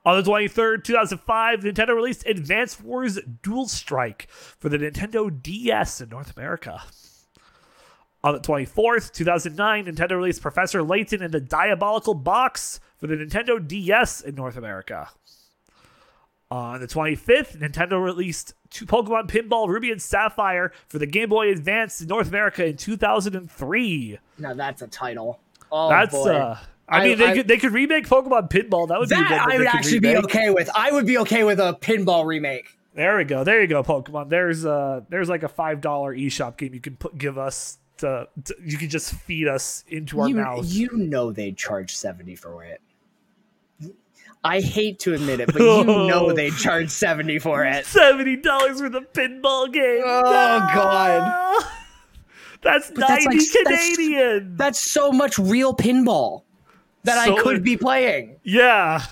On 0.05 0.20
the 0.20 0.28
23rd, 0.28 0.82
2005, 0.82 1.61
Nintendo 1.61 1.94
released 1.94 2.27
Advance 2.27 2.81
Wars 2.81 3.20
Dual 3.43 3.69
Strike 3.69 4.27
for 4.31 4.69
the 4.69 4.78
Nintendo 4.78 5.31
DS 5.43 6.01
in 6.01 6.09
North 6.09 6.36
America. 6.36 6.82
On 8.24 8.35
the 8.35 8.40
24th, 8.40 9.12
2009, 9.12 9.86
Nintendo 9.86 10.16
released 10.16 10.43
Professor 10.43 10.82
Layton 10.82 11.23
and 11.23 11.32
the 11.32 11.40
Diabolical 11.40 12.15
Box 12.15 12.81
for 12.99 13.07
the 13.07 13.16
Nintendo 13.16 13.65
DS 13.65 14.20
in 14.23 14.35
North 14.35 14.57
America. 14.57 15.09
On 16.52 16.80
the 16.80 16.86
25th, 16.86 17.56
Nintendo 17.58 18.02
released 18.02 18.52
two 18.68 18.84
Pokemon 18.84 19.26
Pinball 19.30 19.68
Ruby 19.68 19.90
and 19.90 20.02
Sapphire 20.02 20.70
for 20.88 20.98
the 20.98 21.06
Game 21.06 21.30
Boy 21.30 21.50
Advance 21.50 22.02
in 22.02 22.08
North 22.08 22.28
America 22.28 22.66
in 22.66 22.76
2003. 22.76 24.18
Now 24.38 24.52
that's 24.54 24.82
a 24.82 24.86
title. 24.88 25.40
Oh 25.70 25.88
That's 25.88 26.12
boy. 26.14 26.28
uh 26.34 26.58
I, 26.88 26.98
I- 27.00 27.04
mean 27.04 27.18
they 27.18 27.26
I- 27.30 27.34
could 27.36 27.48
they 27.48 27.56
could 27.56 27.72
remake 27.72 28.06
Pokemon 28.06 28.50
Pinball. 28.50 28.88
That 28.88 28.98
would 28.98 29.08
be 29.08 29.14
that 29.14 29.48
I 29.50 29.56
would 29.56 29.66
actually 29.66 30.00
be 30.00 30.16
okay 30.18 30.50
with. 30.50 30.68
I 30.74 30.92
would 30.92 31.06
be 31.06 31.16
okay 31.18 31.44
with 31.44 31.58
a 31.58 31.72
pinball 31.80 32.26
remake. 32.26 32.66
There 32.94 33.16
we 33.16 33.24
go. 33.24 33.42
There 33.44 33.60
you 33.62 33.66
go, 33.66 33.82
Pokemon. 33.82 34.28
There's 34.28 34.66
uh 34.66 35.00
there's 35.08 35.30
like 35.30 35.42
a 35.44 35.48
five 35.48 35.80
dollar 35.80 36.14
eShop 36.14 36.58
game 36.58 36.74
you 36.74 36.80
can 36.80 36.96
put 36.96 37.16
give 37.16 37.38
us 37.38 37.78
to, 37.98 38.28
to 38.44 38.54
you 38.62 38.76
can 38.76 38.90
just 38.90 39.14
feed 39.14 39.48
us 39.48 39.84
into 39.88 40.20
our 40.20 40.28
You, 40.28 40.34
mouth. 40.34 40.66
you 40.66 40.90
know 40.96 41.32
they'd 41.32 41.56
charge 41.56 41.96
seventy 41.96 42.34
for 42.36 42.62
it. 42.64 42.82
I 44.44 44.60
hate 44.60 44.98
to 45.01 45.14
admit 45.14 45.39
it, 45.40 45.52
but 45.52 45.60
you 45.62 45.85
know 45.85 46.32
they'd 46.32 46.55
charge 46.56 46.90
seventy 46.90 47.39
for 47.39 47.64
it. 47.64 47.86
Seventy 47.86 48.36
dollars 48.36 48.81
for 48.81 48.89
the 48.89 49.02
pinball 49.02 49.73
game. 49.73 50.02
Oh, 50.05 50.20
No! 50.23 50.74
God. 50.74 51.64
That's 52.62 52.90
But 52.90 53.01
that's 53.09 53.24
ninety 53.24 53.39
like- 53.39 53.64
that's- 53.64 53.97
Canadian. 53.97 54.56
That's 54.56 54.78
so 54.81 55.10
much 55.12 55.39
real 55.39 55.74
pinball 55.74 56.43
that 57.05 57.24
So- 57.24 57.36
I 57.39 57.43
could 57.43 57.62
be 57.64 57.77
playing. 57.77 58.36
yeah. 58.44 59.05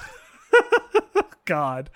God. 1.44 1.90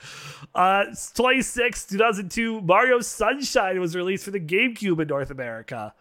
Uh 0.55 0.85
26, 1.15 1.87
2002, 1.87 2.61
Mario 2.61 3.01
Sunshine 3.01 3.81
was 3.81 3.95
released 3.97 4.25
for 4.25 4.31
the 4.31 4.41
GameCube 4.41 5.01
in 5.01 5.09
North 5.09 5.31
America. 5.31 5.93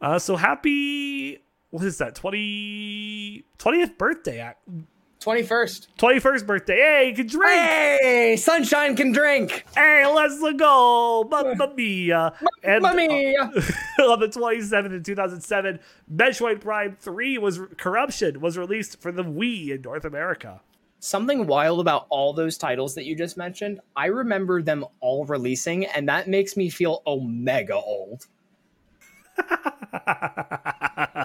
Uh 0.00 0.18
so 0.18 0.36
happy 0.36 1.42
what 1.70 1.84
is 1.84 1.98
that? 1.98 2.14
20 2.14 3.44
20th 3.58 3.98
birthday 3.98 4.52
act 5.26 5.36
Twenty 5.36 5.42
first. 5.42 5.88
21st 5.98 6.46
birthday. 6.46 6.76
Hey, 6.76 7.08
you 7.08 7.14
can 7.16 7.26
drink. 7.26 7.60
Hey, 7.60 8.36
sunshine 8.36 8.94
can 8.96 9.12
drink. 9.12 9.64
Hey, 9.74 10.06
let's 10.06 10.40
go. 10.56 11.26
Mamma 11.30 11.72
mia. 11.76 12.32
And 12.62 12.82
Mamma 12.82 13.08
mia. 13.08 13.50
Uh, 13.98 14.02
on 14.10 14.20
the 14.20 14.28
27th 14.28 14.94
in 14.94 15.02
2007, 15.02 15.80
Metroid 16.14 16.60
Prime 16.60 16.96
3 17.00 17.38
was 17.38 17.60
Corruption 17.76 18.40
was 18.40 18.56
released 18.56 19.00
for 19.00 19.10
the 19.10 19.24
Wii 19.24 19.70
in 19.70 19.82
North 19.82 20.04
America. 20.04 20.60
Something 21.00 21.46
wild 21.46 21.80
about 21.80 22.06
all 22.08 22.32
those 22.32 22.56
titles 22.56 22.94
that 22.94 23.04
you 23.04 23.14
just 23.14 23.36
mentioned, 23.36 23.80
I 23.94 24.06
remember 24.06 24.62
them 24.62 24.84
all 25.00 25.24
releasing, 25.26 25.84
and 25.86 26.08
that 26.08 26.28
makes 26.28 26.56
me 26.56 26.70
feel 26.70 27.02
omega 27.06 27.74
old. 27.74 28.26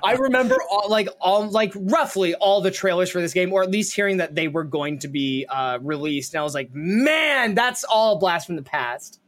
I 0.04 0.16
remember 0.20 0.56
all 0.70 0.90
like 0.90 1.08
all 1.20 1.50
like 1.50 1.74
roughly 1.76 2.34
all 2.36 2.62
the 2.62 2.72
trailers 2.72 3.10
for 3.10 3.22
this 3.22 3.34
game, 3.34 3.54
or 3.54 3.64
at 3.64 3.70
least 3.72 3.96
hearing 3.96 4.18
that 4.18 4.36
they 4.36 4.48
were 4.48 4.64
going 4.64 5.00
to 5.00 5.08
be 5.08 5.46
uh, 5.50 5.80
released, 5.82 6.34
and 6.34 6.42
I 6.42 6.44
was 6.44 6.54
like, 6.54 6.74
man, 6.74 7.56
that's 7.56 7.84
all 7.84 8.18
blast 8.20 8.48
from 8.48 8.56
the 8.56 8.64
past. 8.64 9.20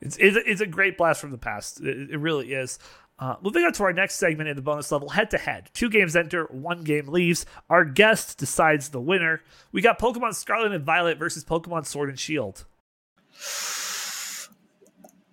It's, 0.00 0.16
it's, 0.18 0.36
a- 0.36 0.50
it's 0.50 0.60
a 0.60 0.66
great 0.66 0.96
blast 0.96 1.20
from 1.20 1.32
the 1.32 1.38
past. 1.38 1.80
It, 1.80 2.10
it 2.12 2.18
really 2.18 2.52
is. 2.52 2.78
Uh, 3.18 3.34
moving 3.42 3.64
on 3.64 3.72
to 3.72 3.82
our 3.82 3.92
next 3.92 4.14
segment 4.14 4.48
in 4.48 4.54
the 4.54 4.62
bonus 4.62 4.92
level, 4.92 5.08
head 5.08 5.28
to 5.30 5.38
head. 5.38 5.68
Two 5.74 5.90
games 5.90 6.14
enter, 6.14 6.44
one 6.44 6.84
game 6.84 7.08
leaves. 7.08 7.44
Our 7.68 7.84
guest 7.84 8.38
decides 8.38 8.90
the 8.90 9.00
winner. 9.00 9.42
We 9.72 9.82
got 9.82 9.98
Pokemon 9.98 10.36
Scarlet 10.36 10.70
and 10.70 10.84
Violet 10.84 11.18
versus 11.18 11.44
Pokemon 11.44 11.84
Sword 11.84 12.10
and 12.10 12.18
Shield. 12.18 12.64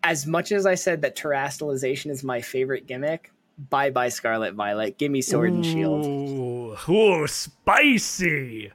As 0.06 0.28
much 0.28 0.52
as 0.52 0.68
I 0.68 0.76
said 0.76 1.02
that 1.02 1.16
terastallization 1.16 2.12
is 2.12 2.24
my 2.24 2.40
favorite 2.40 2.86
gimmick, 2.86 3.32
bye 3.72 3.90
bye 3.90 4.10
Scarlet 4.10 4.54
Violet. 4.54 5.00
Give 5.00 5.12
me 5.12 5.24
Sword 5.24 5.52
and 5.52 5.66
Shield. 5.66 6.06
Ooh, 6.06 6.78
ooh, 6.88 7.26
spicy. 7.26 8.72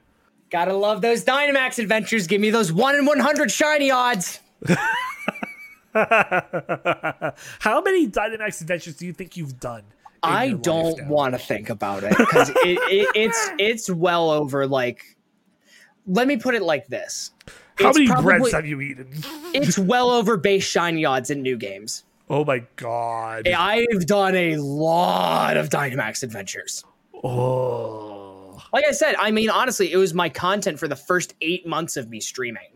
Gotta 0.49 0.73
love 0.73 1.01
those 1.01 1.23
Dynamax 1.23 1.79
adventures. 1.79 2.27
Give 2.27 2.41
me 2.41 2.49
those 2.49 2.73
one 2.73 2.95
in 2.95 3.05
100 3.05 3.49
shiny 3.49 3.89
odds. 3.89 4.41
How 5.93 7.81
many 7.81 8.09
Dynamax 8.09 8.59
adventures 8.59 8.97
do 8.97 9.05
you 9.05 9.13
think 9.13 9.37
you've 9.37 9.57
done? 9.57 9.83
I 10.21 10.51
don't 10.51 11.07
want 11.07 11.33
to 11.33 11.39
think 11.39 11.69
about 11.69 12.03
it 12.03 12.17
because 12.17 12.49
it, 12.49 12.57
it, 12.65 13.07
it's 13.15 13.49
it's 13.57 13.89
well 13.89 14.29
over 14.29 14.67
like. 14.67 15.15
Let 16.05 16.27
me 16.27 16.35
put 16.35 16.55
it 16.55 16.61
like 16.61 16.87
this: 16.87 17.31
How 17.83 17.91
many 17.93 18.07
probably- 18.07 18.23
breads 18.39 18.51
have 18.53 18.65
you 18.65 18.81
eaten? 18.81 19.11
It's 19.53 19.77
well 19.77 20.09
over 20.11 20.37
base 20.37 20.63
shiny 20.63 21.03
odds 21.03 21.29
in 21.29 21.41
new 21.41 21.57
games. 21.57 22.03
Oh 22.29 22.45
my 22.45 22.63
god! 22.77 23.47
I've 23.49 24.05
done 24.05 24.33
a 24.35 24.55
lot 24.55 25.57
of 25.57 25.67
Dynamax 25.69 26.23
adventures. 26.23 26.85
Oh, 27.21 28.61
Like 28.71 28.85
I 28.87 28.91
said, 28.91 29.15
I 29.19 29.31
mean, 29.31 29.49
honestly, 29.49 29.91
it 29.91 29.97
was 29.97 30.13
my 30.13 30.29
content 30.29 30.79
for 30.79 30.87
the 30.87 30.95
first 30.95 31.33
eight 31.41 31.67
months 31.67 31.97
of 31.97 32.09
me 32.09 32.19
streaming. 32.21 32.69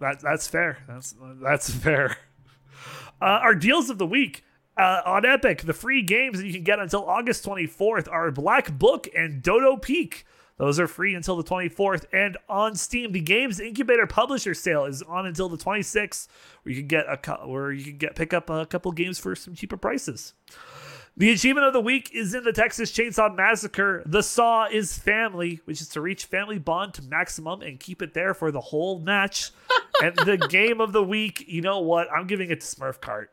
that 0.00 0.20
that's 0.20 0.46
fair. 0.48 0.78
That's 0.88 1.14
that's 1.42 1.70
fair. 1.70 2.16
Uh, 3.20 3.24
our 3.42 3.54
deals 3.54 3.90
of 3.90 3.98
the 3.98 4.06
week 4.06 4.44
uh, 4.76 5.00
on 5.04 5.26
Epic, 5.26 5.62
the 5.62 5.72
free 5.74 6.02
games 6.02 6.38
that 6.38 6.46
you 6.46 6.52
can 6.52 6.62
get 6.62 6.78
until 6.78 7.04
August 7.04 7.44
24th 7.44 8.08
are 8.10 8.30
Black 8.30 8.78
Book 8.78 9.08
and 9.14 9.42
Dodo 9.42 9.76
Peak. 9.76 10.24
Those 10.58 10.80
are 10.80 10.88
free 10.88 11.14
until 11.14 11.36
the 11.36 11.44
24th. 11.44 12.04
And 12.12 12.36
on 12.48 12.74
Steam, 12.74 13.12
the 13.12 13.20
Games 13.20 13.60
Incubator 13.60 14.06
Publisher 14.06 14.54
Sale 14.54 14.84
is 14.84 15.02
on 15.02 15.24
until 15.26 15.48
the 15.48 15.56
26th, 15.56 16.28
where 16.62 16.74
you 16.74 16.80
can 16.80 16.88
get 16.88 17.06
a 17.06 17.46
where 17.46 17.72
you 17.72 17.84
can 17.84 17.96
get 17.96 18.16
pick 18.16 18.34
up 18.34 18.50
a 18.50 18.66
couple 18.66 18.92
games 18.92 19.18
for 19.18 19.34
some 19.34 19.54
cheaper 19.54 19.76
prices. 19.76 20.34
The 21.16 21.32
achievement 21.32 21.66
of 21.66 21.72
the 21.72 21.80
week 21.80 22.10
is 22.14 22.32
in 22.32 22.44
the 22.44 22.52
Texas 22.52 22.92
Chainsaw 22.92 23.34
Massacre. 23.34 24.04
The 24.06 24.22
Saw 24.22 24.66
is 24.66 24.96
family, 24.96 25.60
which 25.64 25.80
is 25.80 25.88
to 25.88 26.00
reach 26.00 26.26
family 26.26 26.60
bond 26.60 26.94
to 26.94 27.02
maximum 27.02 27.60
and 27.60 27.80
keep 27.80 28.02
it 28.02 28.14
there 28.14 28.34
for 28.34 28.52
the 28.52 28.60
whole 28.60 29.00
match. 29.00 29.50
and 30.02 30.14
the 30.14 30.36
game 30.36 30.80
of 30.80 30.92
the 30.92 31.02
week, 31.02 31.44
you 31.48 31.60
know 31.60 31.80
what? 31.80 32.06
I'm 32.12 32.28
giving 32.28 32.50
it 32.50 32.60
to 32.60 32.66
Smurfs 32.66 33.00
Kart. 33.00 33.26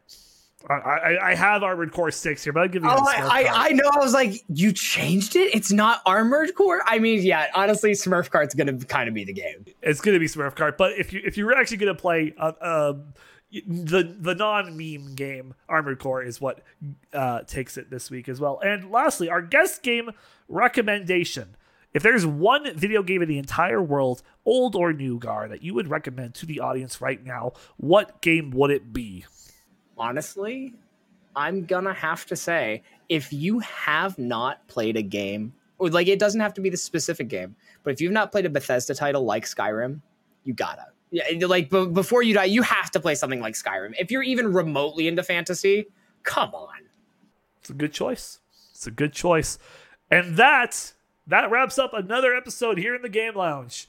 I, 0.70 0.74
I, 0.74 1.30
I 1.32 1.36
have 1.36 1.64
Armored 1.64 1.92
Core 1.92 2.12
6 2.12 2.44
here, 2.44 2.54
but 2.54 2.62
I'm 2.62 2.72
giving 2.72 2.90
it 2.90 2.94
Oh, 2.94 3.06
I, 3.06 3.44
I, 3.44 3.68
I 3.68 3.70
know. 3.70 3.90
I 3.94 4.00
was 4.00 4.14
like, 4.14 4.44
you 4.48 4.72
changed 4.72 5.36
it? 5.36 5.54
It's 5.54 5.72
not 5.72 6.02
Armored 6.06 6.56
Core? 6.56 6.82
I 6.86 7.00
mean, 7.00 7.22
yeah, 7.22 7.48
honestly, 7.54 7.92
Smurfs 7.92 8.30
Kart's 8.30 8.56
going 8.56 8.80
to 8.80 8.86
kind 8.86 9.08
of 9.08 9.14
be 9.14 9.24
the 9.24 9.34
game. 9.34 9.66
it's 9.82 10.02
going 10.02 10.14
to 10.14 10.20
be 10.20 10.28
Smurfs 10.28 10.56
Kart. 10.56 10.78
But 10.78 10.94
if 10.98 11.14
you 11.14 11.22
if 11.24 11.38
you're 11.38 11.56
actually 11.56 11.78
going 11.78 11.96
to 11.96 12.02
play 12.02 12.34
uh, 12.38 12.54
um, 12.62 13.14
the 13.52 14.16
the 14.20 14.36
non 14.36 14.76
meme 14.78 15.16
game, 15.16 15.54
Armored 15.70 16.00
Core 16.00 16.24
is 16.24 16.42
what 16.42 16.62
uh, 17.14 17.42
takes 17.42 17.78
it 17.78 17.90
this 17.90 18.10
week 18.10 18.28
as 18.28 18.40
well. 18.40 18.60
And 18.64 18.92
lastly, 18.92 19.30
our 19.30 19.42
guest 19.42 19.84
game 19.84 20.12
recommendation. 20.48 21.56
If 21.94 22.04
there's 22.04 22.26
one 22.26 22.76
video 22.78 23.02
game 23.04 23.22
in 23.22 23.30
the 23.30 23.38
entire 23.38 23.82
world, 23.82 24.22
old 24.44 24.76
or 24.76 24.92
new, 24.92 25.18
Gar, 25.18 25.48
that 25.48 25.64
you 25.64 25.74
would 25.76 25.88
recommend 25.88 26.36
to 26.36 26.46
the 26.46 26.60
audience 26.60 27.00
right 27.00 27.24
now, 27.24 27.54
what 27.78 28.22
game 28.22 28.52
would 28.52 28.70
it 28.70 28.92
be? 28.92 29.24
Honestly, 29.98 30.74
I'm 31.36 31.66
gonna 31.66 31.94
have 31.94 32.26
to 32.28 32.36
say, 32.36 32.84
if 33.10 33.32
you 33.34 33.60
have 33.60 34.18
not 34.18 34.66
played 34.68 34.98
a 34.98 35.02
game, 35.02 35.54
or 35.78 35.90
like 35.90 36.08
it 36.08 36.20
doesn't 36.20 36.42
have 36.42 36.54
to 36.56 36.62
be 36.62 36.70
the 36.70 36.78
specific 36.78 37.28
game, 37.28 37.56
but 37.84 37.94
if 37.94 38.02
you've 38.02 38.12
not 38.12 38.32
played 38.32 38.46
a 38.46 38.50
Bethesda 38.50 38.96
title 38.96 39.24
like 39.24 39.46
Skyrim, 39.46 40.02
you 40.44 40.54
gotta. 40.54 40.88
Yeah, 41.12 41.48
like 41.48 41.70
b- 41.70 41.88
before 41.88 42.24
you 42.24 42.34
die, 42.34 42.46
you 42.46 42.62
have 42.62 42.92
to 42.92 43.00
play 43.00 43.16
something 43.16 43.40
like 43.40 43.54
Skyrim. 43.54 43.94
If 44.00 44.12
you're 44.12 44.24
even 44.24 44.52
remotely 44.52 45.08
into 45.08 45.24
fantasy, 45.24 45.86
come 46.24 46.54
on. 46.54 46.76
It's 47.60 47.70
a 47.70 47.74
good 47.74 47.94
choice. 47.94 48.40
It's 48.72 48.88
a 48.88 48.92
good 48.92 49.14
choice. 49.14 49.58
And 50.12 50.38
that 50.38 50.94
that 51.28 51.50
wraps 51.50 51.80
up 51.80 51.94
another 51.94 52.36
episode 52.36 52.78
here 52.78 52.96
in 52.96 53.02
the 53.02 53.10
Game 53.10 53.36
Lounge. 53.36 53.88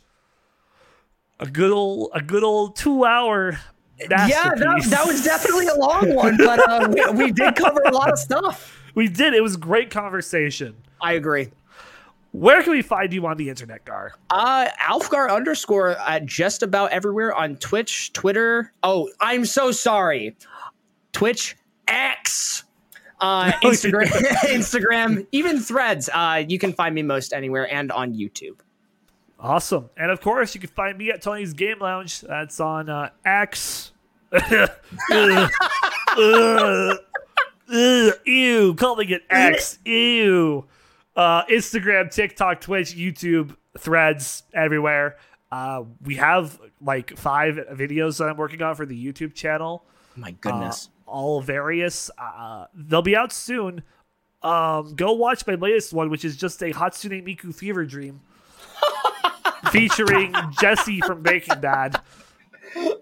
A 1.38 1.46
good 1.46 1.70
old 1.70 2.10
a 2.14 2.22
good 2.22 2.44
old 2.44 2.76
two 2.76 3.04
hour 3.04 3.58
Yeah, 3.98 4.54
that, 4.54 4.86
that 4.88 5.06
was 5.06 5.24
definitely 5.24 5.66
a 5.68 5.74
long 5.74 6.14
one, 6.14 6.36
but 6.36 6.68
uh, 6.68 6.88
we, 7.14 7.24
we 7.26 7.32
did 7.32 7.54
cover 7.56 7.80
a 7.86 7.90
lot 7.92 8.10
of 8.12 8.18
stuff. 8.18 8.82
we 8.94 9.08
did. 9.08 9.32
It 9.34 9.42
was 9.42 9.56
great 9.56 9.90
conversation. 9.90 10.74
I 11.00 11.12
agree. 11.14 11.50
Where 12.32 12.62
can 12.62 12.72
we 12.72 12.82
find 12.82 13.12
you 13.14 13.24
on 13.26 13.38
the 13.38 13.48
internet, 13.48 13.84
Gar? 13.86 14.12
Uh, 14.28 14.68
Aelfgar 14.86 15.30
underscore 15.30 15.90
at 15.92 16.26
just 16.26 16.62
about 16.62 16.90
everywhere 16.92 17.34
on 17.34 17.56
Twitch, 17.56 18.12
Twitter. 18.12 18.72
Oh, 18.82 19.08
I'm 19.20 19.46
so 19.46 19.70
sorry. 19.72 20.36
Twitch 21.12 21.56
X. 21.88 22.64
Uh, 23.18 23.52
Oh, 23.64 23.68
Instagram, 23.70 24.06
Instagram, 24.44 25.26
even 25.32 25.58
Threads. 25.58 26.10
Uh, 26.12 26.44
you 26.46 26.58
can 26.58 26.74
find 26.74 26.94
me 26.94 27.02
most 27.02 27.32
anywhere 27.32 27.72
and 27.72 27.90
on 27.90 28.12
YouTube. 28.12 28.58
Awesome. 29.38 29.90
And 29.96 30.10
of 30.10 30.20
course, 30.20 30.54
you 30.54 30.60
can 30.60 30.70
find 30.70 30.96
me 30.96 31.10
at 31.10 31.20
Tony's 31.22 31.52
Game 31.52 31.78
Lounge. 31.80 32.20
That's 32.22 32.58
on 32.60 32.88
uh, 32.88 33.10
X. 33.24 33.92
Ew. 37.68 38.74
Calling 38.74 39.10
it 39.10 39.22
X. 39.30 39.78
Ew. 39.84 40.64
Uh, 41.14 41.44
Instagram, 41.46 42.10
TikTok, 42.10 42.60
Twitch, 42.60 42.94
YouTube, 42.94 43.56
Threads, 43.78 44.42
everywhere. 44.54 45.16
Uh, 45.50 45.84
we 46.02 46.16
have 46.16 46.58
like 46.80 47.16
five 47.16 47.56
videos 47.72 48.18
that 48.18 48.28
I'm 48.28 48.36
working 48.36 48.62
on 48.62 48.74
for 48.74 48.84
the 48.86 48.96
YouTube 49.12 49.34
channel. 49.34 49.84
My 50.16 50.28
Uh, 50.30 50.32
goodness. 50.40 50.90
all 51.06 51.40
various. 51.40 52.10
Uh, 52.18 52.66
they'll 52.74 53.02
be 53.02 53.16
out 53.16 53.32
soon. 53.32 53.82
Um, 54.42 54.94
go 54.94 55.12
watch 55.12 55.46
my 55.46 55.54
latest 55.54 55.92
one, 55.92 56.10
which 56.10 56.24
is 56.24 56.36
just 56.36 56.62
a 56.62 56.72
Hatsune 56.72 57.24
Miku 57.26 57.54
fever 57.54 57.84
dream, 57.84 58.20
featuring 59.76 60.34
Jesse 60.60 61.00
from 61.00 61.22
Breaking 61.22 61.60
Bad. 61.60 62.00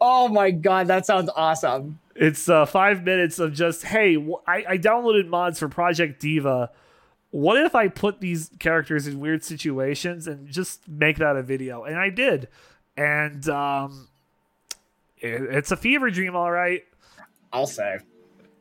oh 0.01 0.29
my 0.29 0.51
god, 0.51 0.89
that 0.89 1.07
sounds 1.07 1.31
awesome. 1.35 1.99
It's 2.15 2.49
uh, 2.49 2.67
five 2.67 3.05
minutes 3.05 3.39
of 3.39 3.53
just 3.53 3.85
hey, 3.85 4.17
I, 4.47 4.65
I 4.69 4.79
downloaded 4.79 5.27
mods 5.29 5.59
for 5.59 5.69
Project 5.69 6.21
Diva. 6.21 6.71
What 7.31 7.57
if 7.65 7.75
I 7.75 7.89
put 7.89 8.21
these 8.21 8.51
characters 8.61 9.09
in 9.09 9.19
weird 9.19 9.43
situations 9.43 10.29
and 10.29 10.49
just 10.49 10.87
make 10.89 11.17
that 11.19 11.37
a 11.37 11.43
video? 11.43 11.83
And 11.83 11.97
I 11.97 12.11
did, 12.11 12.49
and 12.97 13.49
um, 13.49 14.09
it, 15.19 15.43
it's 15.43 15.73
a 15.73 15.77
fever 15.77 16.11
dream, 16.11 16.37
all 16.37 16.51
right. 16.51 16.85
I'll 17.53 17.67
say. 17.67 17.99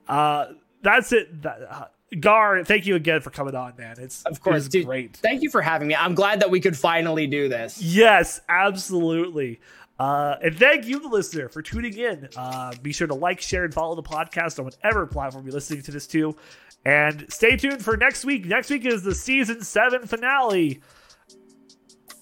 Uh, 0.08 0.48
that's 0.82 1.12
it. 1.12 1.42
That, 1.44 1.60
uh, 1.70 1.86
Gar, 2.20 2.64
thank 2.64 2.86
you 2.86 2.96
again 2.96 3.22
for 3.22 3.30
coming 3.30 3.56
on, 3.56 3.74
man. 3.78 3.96
It's 4.00 4.24
Of 4.24 4.42
course, 4.42 4.68
dude. 4.68 4.86
great. 4.86 5.16
Thank 5.18 5.42
you 5.42 5.50
for 5.50 5.62
having 5.62 5.88
me. 5.88 5.96
I'm 5.96 6.16
glad 6.16 6.40
that 6.42 6.50
we 6.50 6.60
could 6.60 6.78
finally 6.78 7.28
do 7.28 7.50
this. 7.50 7.82
Yes, 7.82 8.42
absolutely. 8.50 9.60
Uh, 10.00 10.36
and 10.44 10.58
thank 10.58 10.86
you, 10.86 11.00
the 11.00 11.08
listener, 11.08 11.48
for 11.50 11.62
tuning 11.62 11.96
in. 11.98 12.28
Uh, 12.36 12.74
be 12.82 12.92
sure 12.92 13.08
to 13.08 13.14
like, 13.14 13.40
share, 13.42 13.64
and 13.64 13.74
follow 13.74 13.96
the 13.96 14.04
podcast 14.04 14.60
on 14.60 14.66
whatever 14.66 15.06
platform 15.06 15.46
you're 15.46 15.54
listening 15.54 15.82
to 15.84 15.92
this 15.92 16.08
to. 16.08 16.36
And 16.86 17.26
stay 17.32 17.56
tuned 17.56 17.84
for 17.84 17.96
next 17.96 18.26
week. 18.26 18.46
Next 18.46 18.70
week 18.70 18.86
is 18.86 19.04
the 19.04 19.16
season 19.16 19.62
seven 19.62 20.06
finale. 20.08 20.82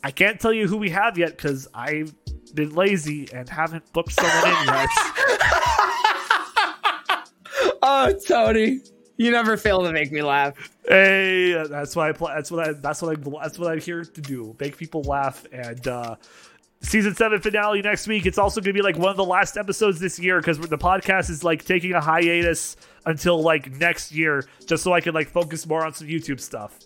I 0.03 0.11
can't 0.11 0.39
tell 0.39 0.53
you 0.53 0.67
who 0.67 0.77
we 0.77 0.89
have 0.89 1.17
yet 1.17 1.37
because 1.37 1.67
I've 1.73 2.13
been 2.53 2.75
lazy 2.75 3.27
and 3.33 3.47
haven't 3.49 3.91
booked 3.93 4.13
someone 4.13 4.61
in 4.61 4.67
yet. 4.67 4.89
Oh, 7.83 8.13
Tony, 8.27 8.81
you 9.21 9.31
never 9.31 9.55
fail 9.55 9.83
to 9.83 9.91
make 9.91 10.11
me 10.11 10.23
laugh. 10.23 10.55
Hey, 10.87 11.53
that's 11.69 11.95
why 11.95 12.09
I 12.09 12.11
play. 12.11 12.33
That's 12.35 12.49
what 12.49 12.67
I. 12.67 12.73
That's 12.73 13.01
what 13.01 13.17
I. 13.17 13.39
That's 13.43 13.59
what 13.59 13.71
I'm 13.71 13.79
here 13.79 14.03
to 14.03 14.21
do. 14.21 14.55
Make 14.59 14.77
people 14.77 15.03
laugh. 15.03 15.45
And 15.51 15.87
uh, 15.87 16.15
season 16.81 17.13
seven 17.13 17.39
finale 17.39 17.83
next 17.83 18.07
week. 18.07 18.25
It's 18.25 18.39
also 18.39 18.61
going 18.61 18.73
to 18.73 18.79
be 18.79 18.81
like 18.81 18.97
one 18.97 19.09
of 19.09 19.17
the 19.17 19.25
last 19.25 19.57
episodes 19.57 19.99
this 19.99 20.17
year 20.17 20.39
because 20.39 20.59
the 20.59 20.77
podcast 20.77 21.29
is 21.29 21.43
like 21.43 21.63
taking 21.63 21.93
a 21.93 22.01
hiatus 22.01 22.75
until 23.05 23.41
like 23.41 23.71
next 23.73 24.11
year, 24.11 24.47
just 24.65 24.83
so 24.83 24.91
I 24.91 25.01
can 25.01 25.13
like 25.13 25.29
focus 25.29 25.67
more 25.67 25.85
on 25.85 25.93
some 25.93 26.07
YouTube 26.07 26.39
stuff. 26.39 26.79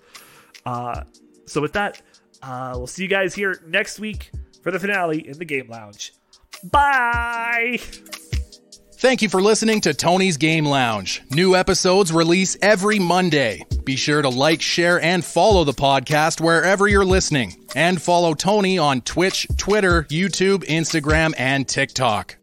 Uh, 0.65 1.03
so 1.45 1.61
with 1.61 1.73
that, 1.73 2.01
uh, 2.43 2.73
we'll 2.75 2.87
see 2.87 3.03
you 3.03 3.09
guys 3.09 3.33
here 3.33 3.61
next 3.65 3.99
week 3.99 4.31
for 4.61 4.71
the 4.71 4.79
finale 4.79 5.25
in 5.25 5.37
the 5.37 5.45
game 5.45 5.69
lounge. 5.69 6.13
Bye. 6.63 7.79
Thank 9.05 9.21
you 9.21 9.29
for 9.29 9.39
listening 9.39 9.81
to 9.81 9.93
Tony's 9.93 10.35
Game 10.35 10.65
Lounge. 10.65 11.21
New 11.29 11.55
episodes 11.55 12.11
release 12.11 12.57
every 12.59 12.97
Monday. 12.97 13.63
Be 13.83 13.97
sure 13.97 14.23
to 14.23 14.29
like, 14.29 14.63
share, 14.63 14.99
and 14.99 15.23
follow 15.23 15.63
the 15.63 15.73
podcast 15.73 16.41
wherever 16.41 16.87
you're 16.87 17.05
listening. 17.05 17.67
And 17.75 18.01
follow 18.01 18.33
Tony 18.33 18.79
on 18.79 19.01
Twitch, 19.01 19.47
Twitter, 19.57 20.05
YouTube, 20.05 20.63
Instagram, 20.65 21.35
and 21.37 21.67
TikTok. 21.67 22.35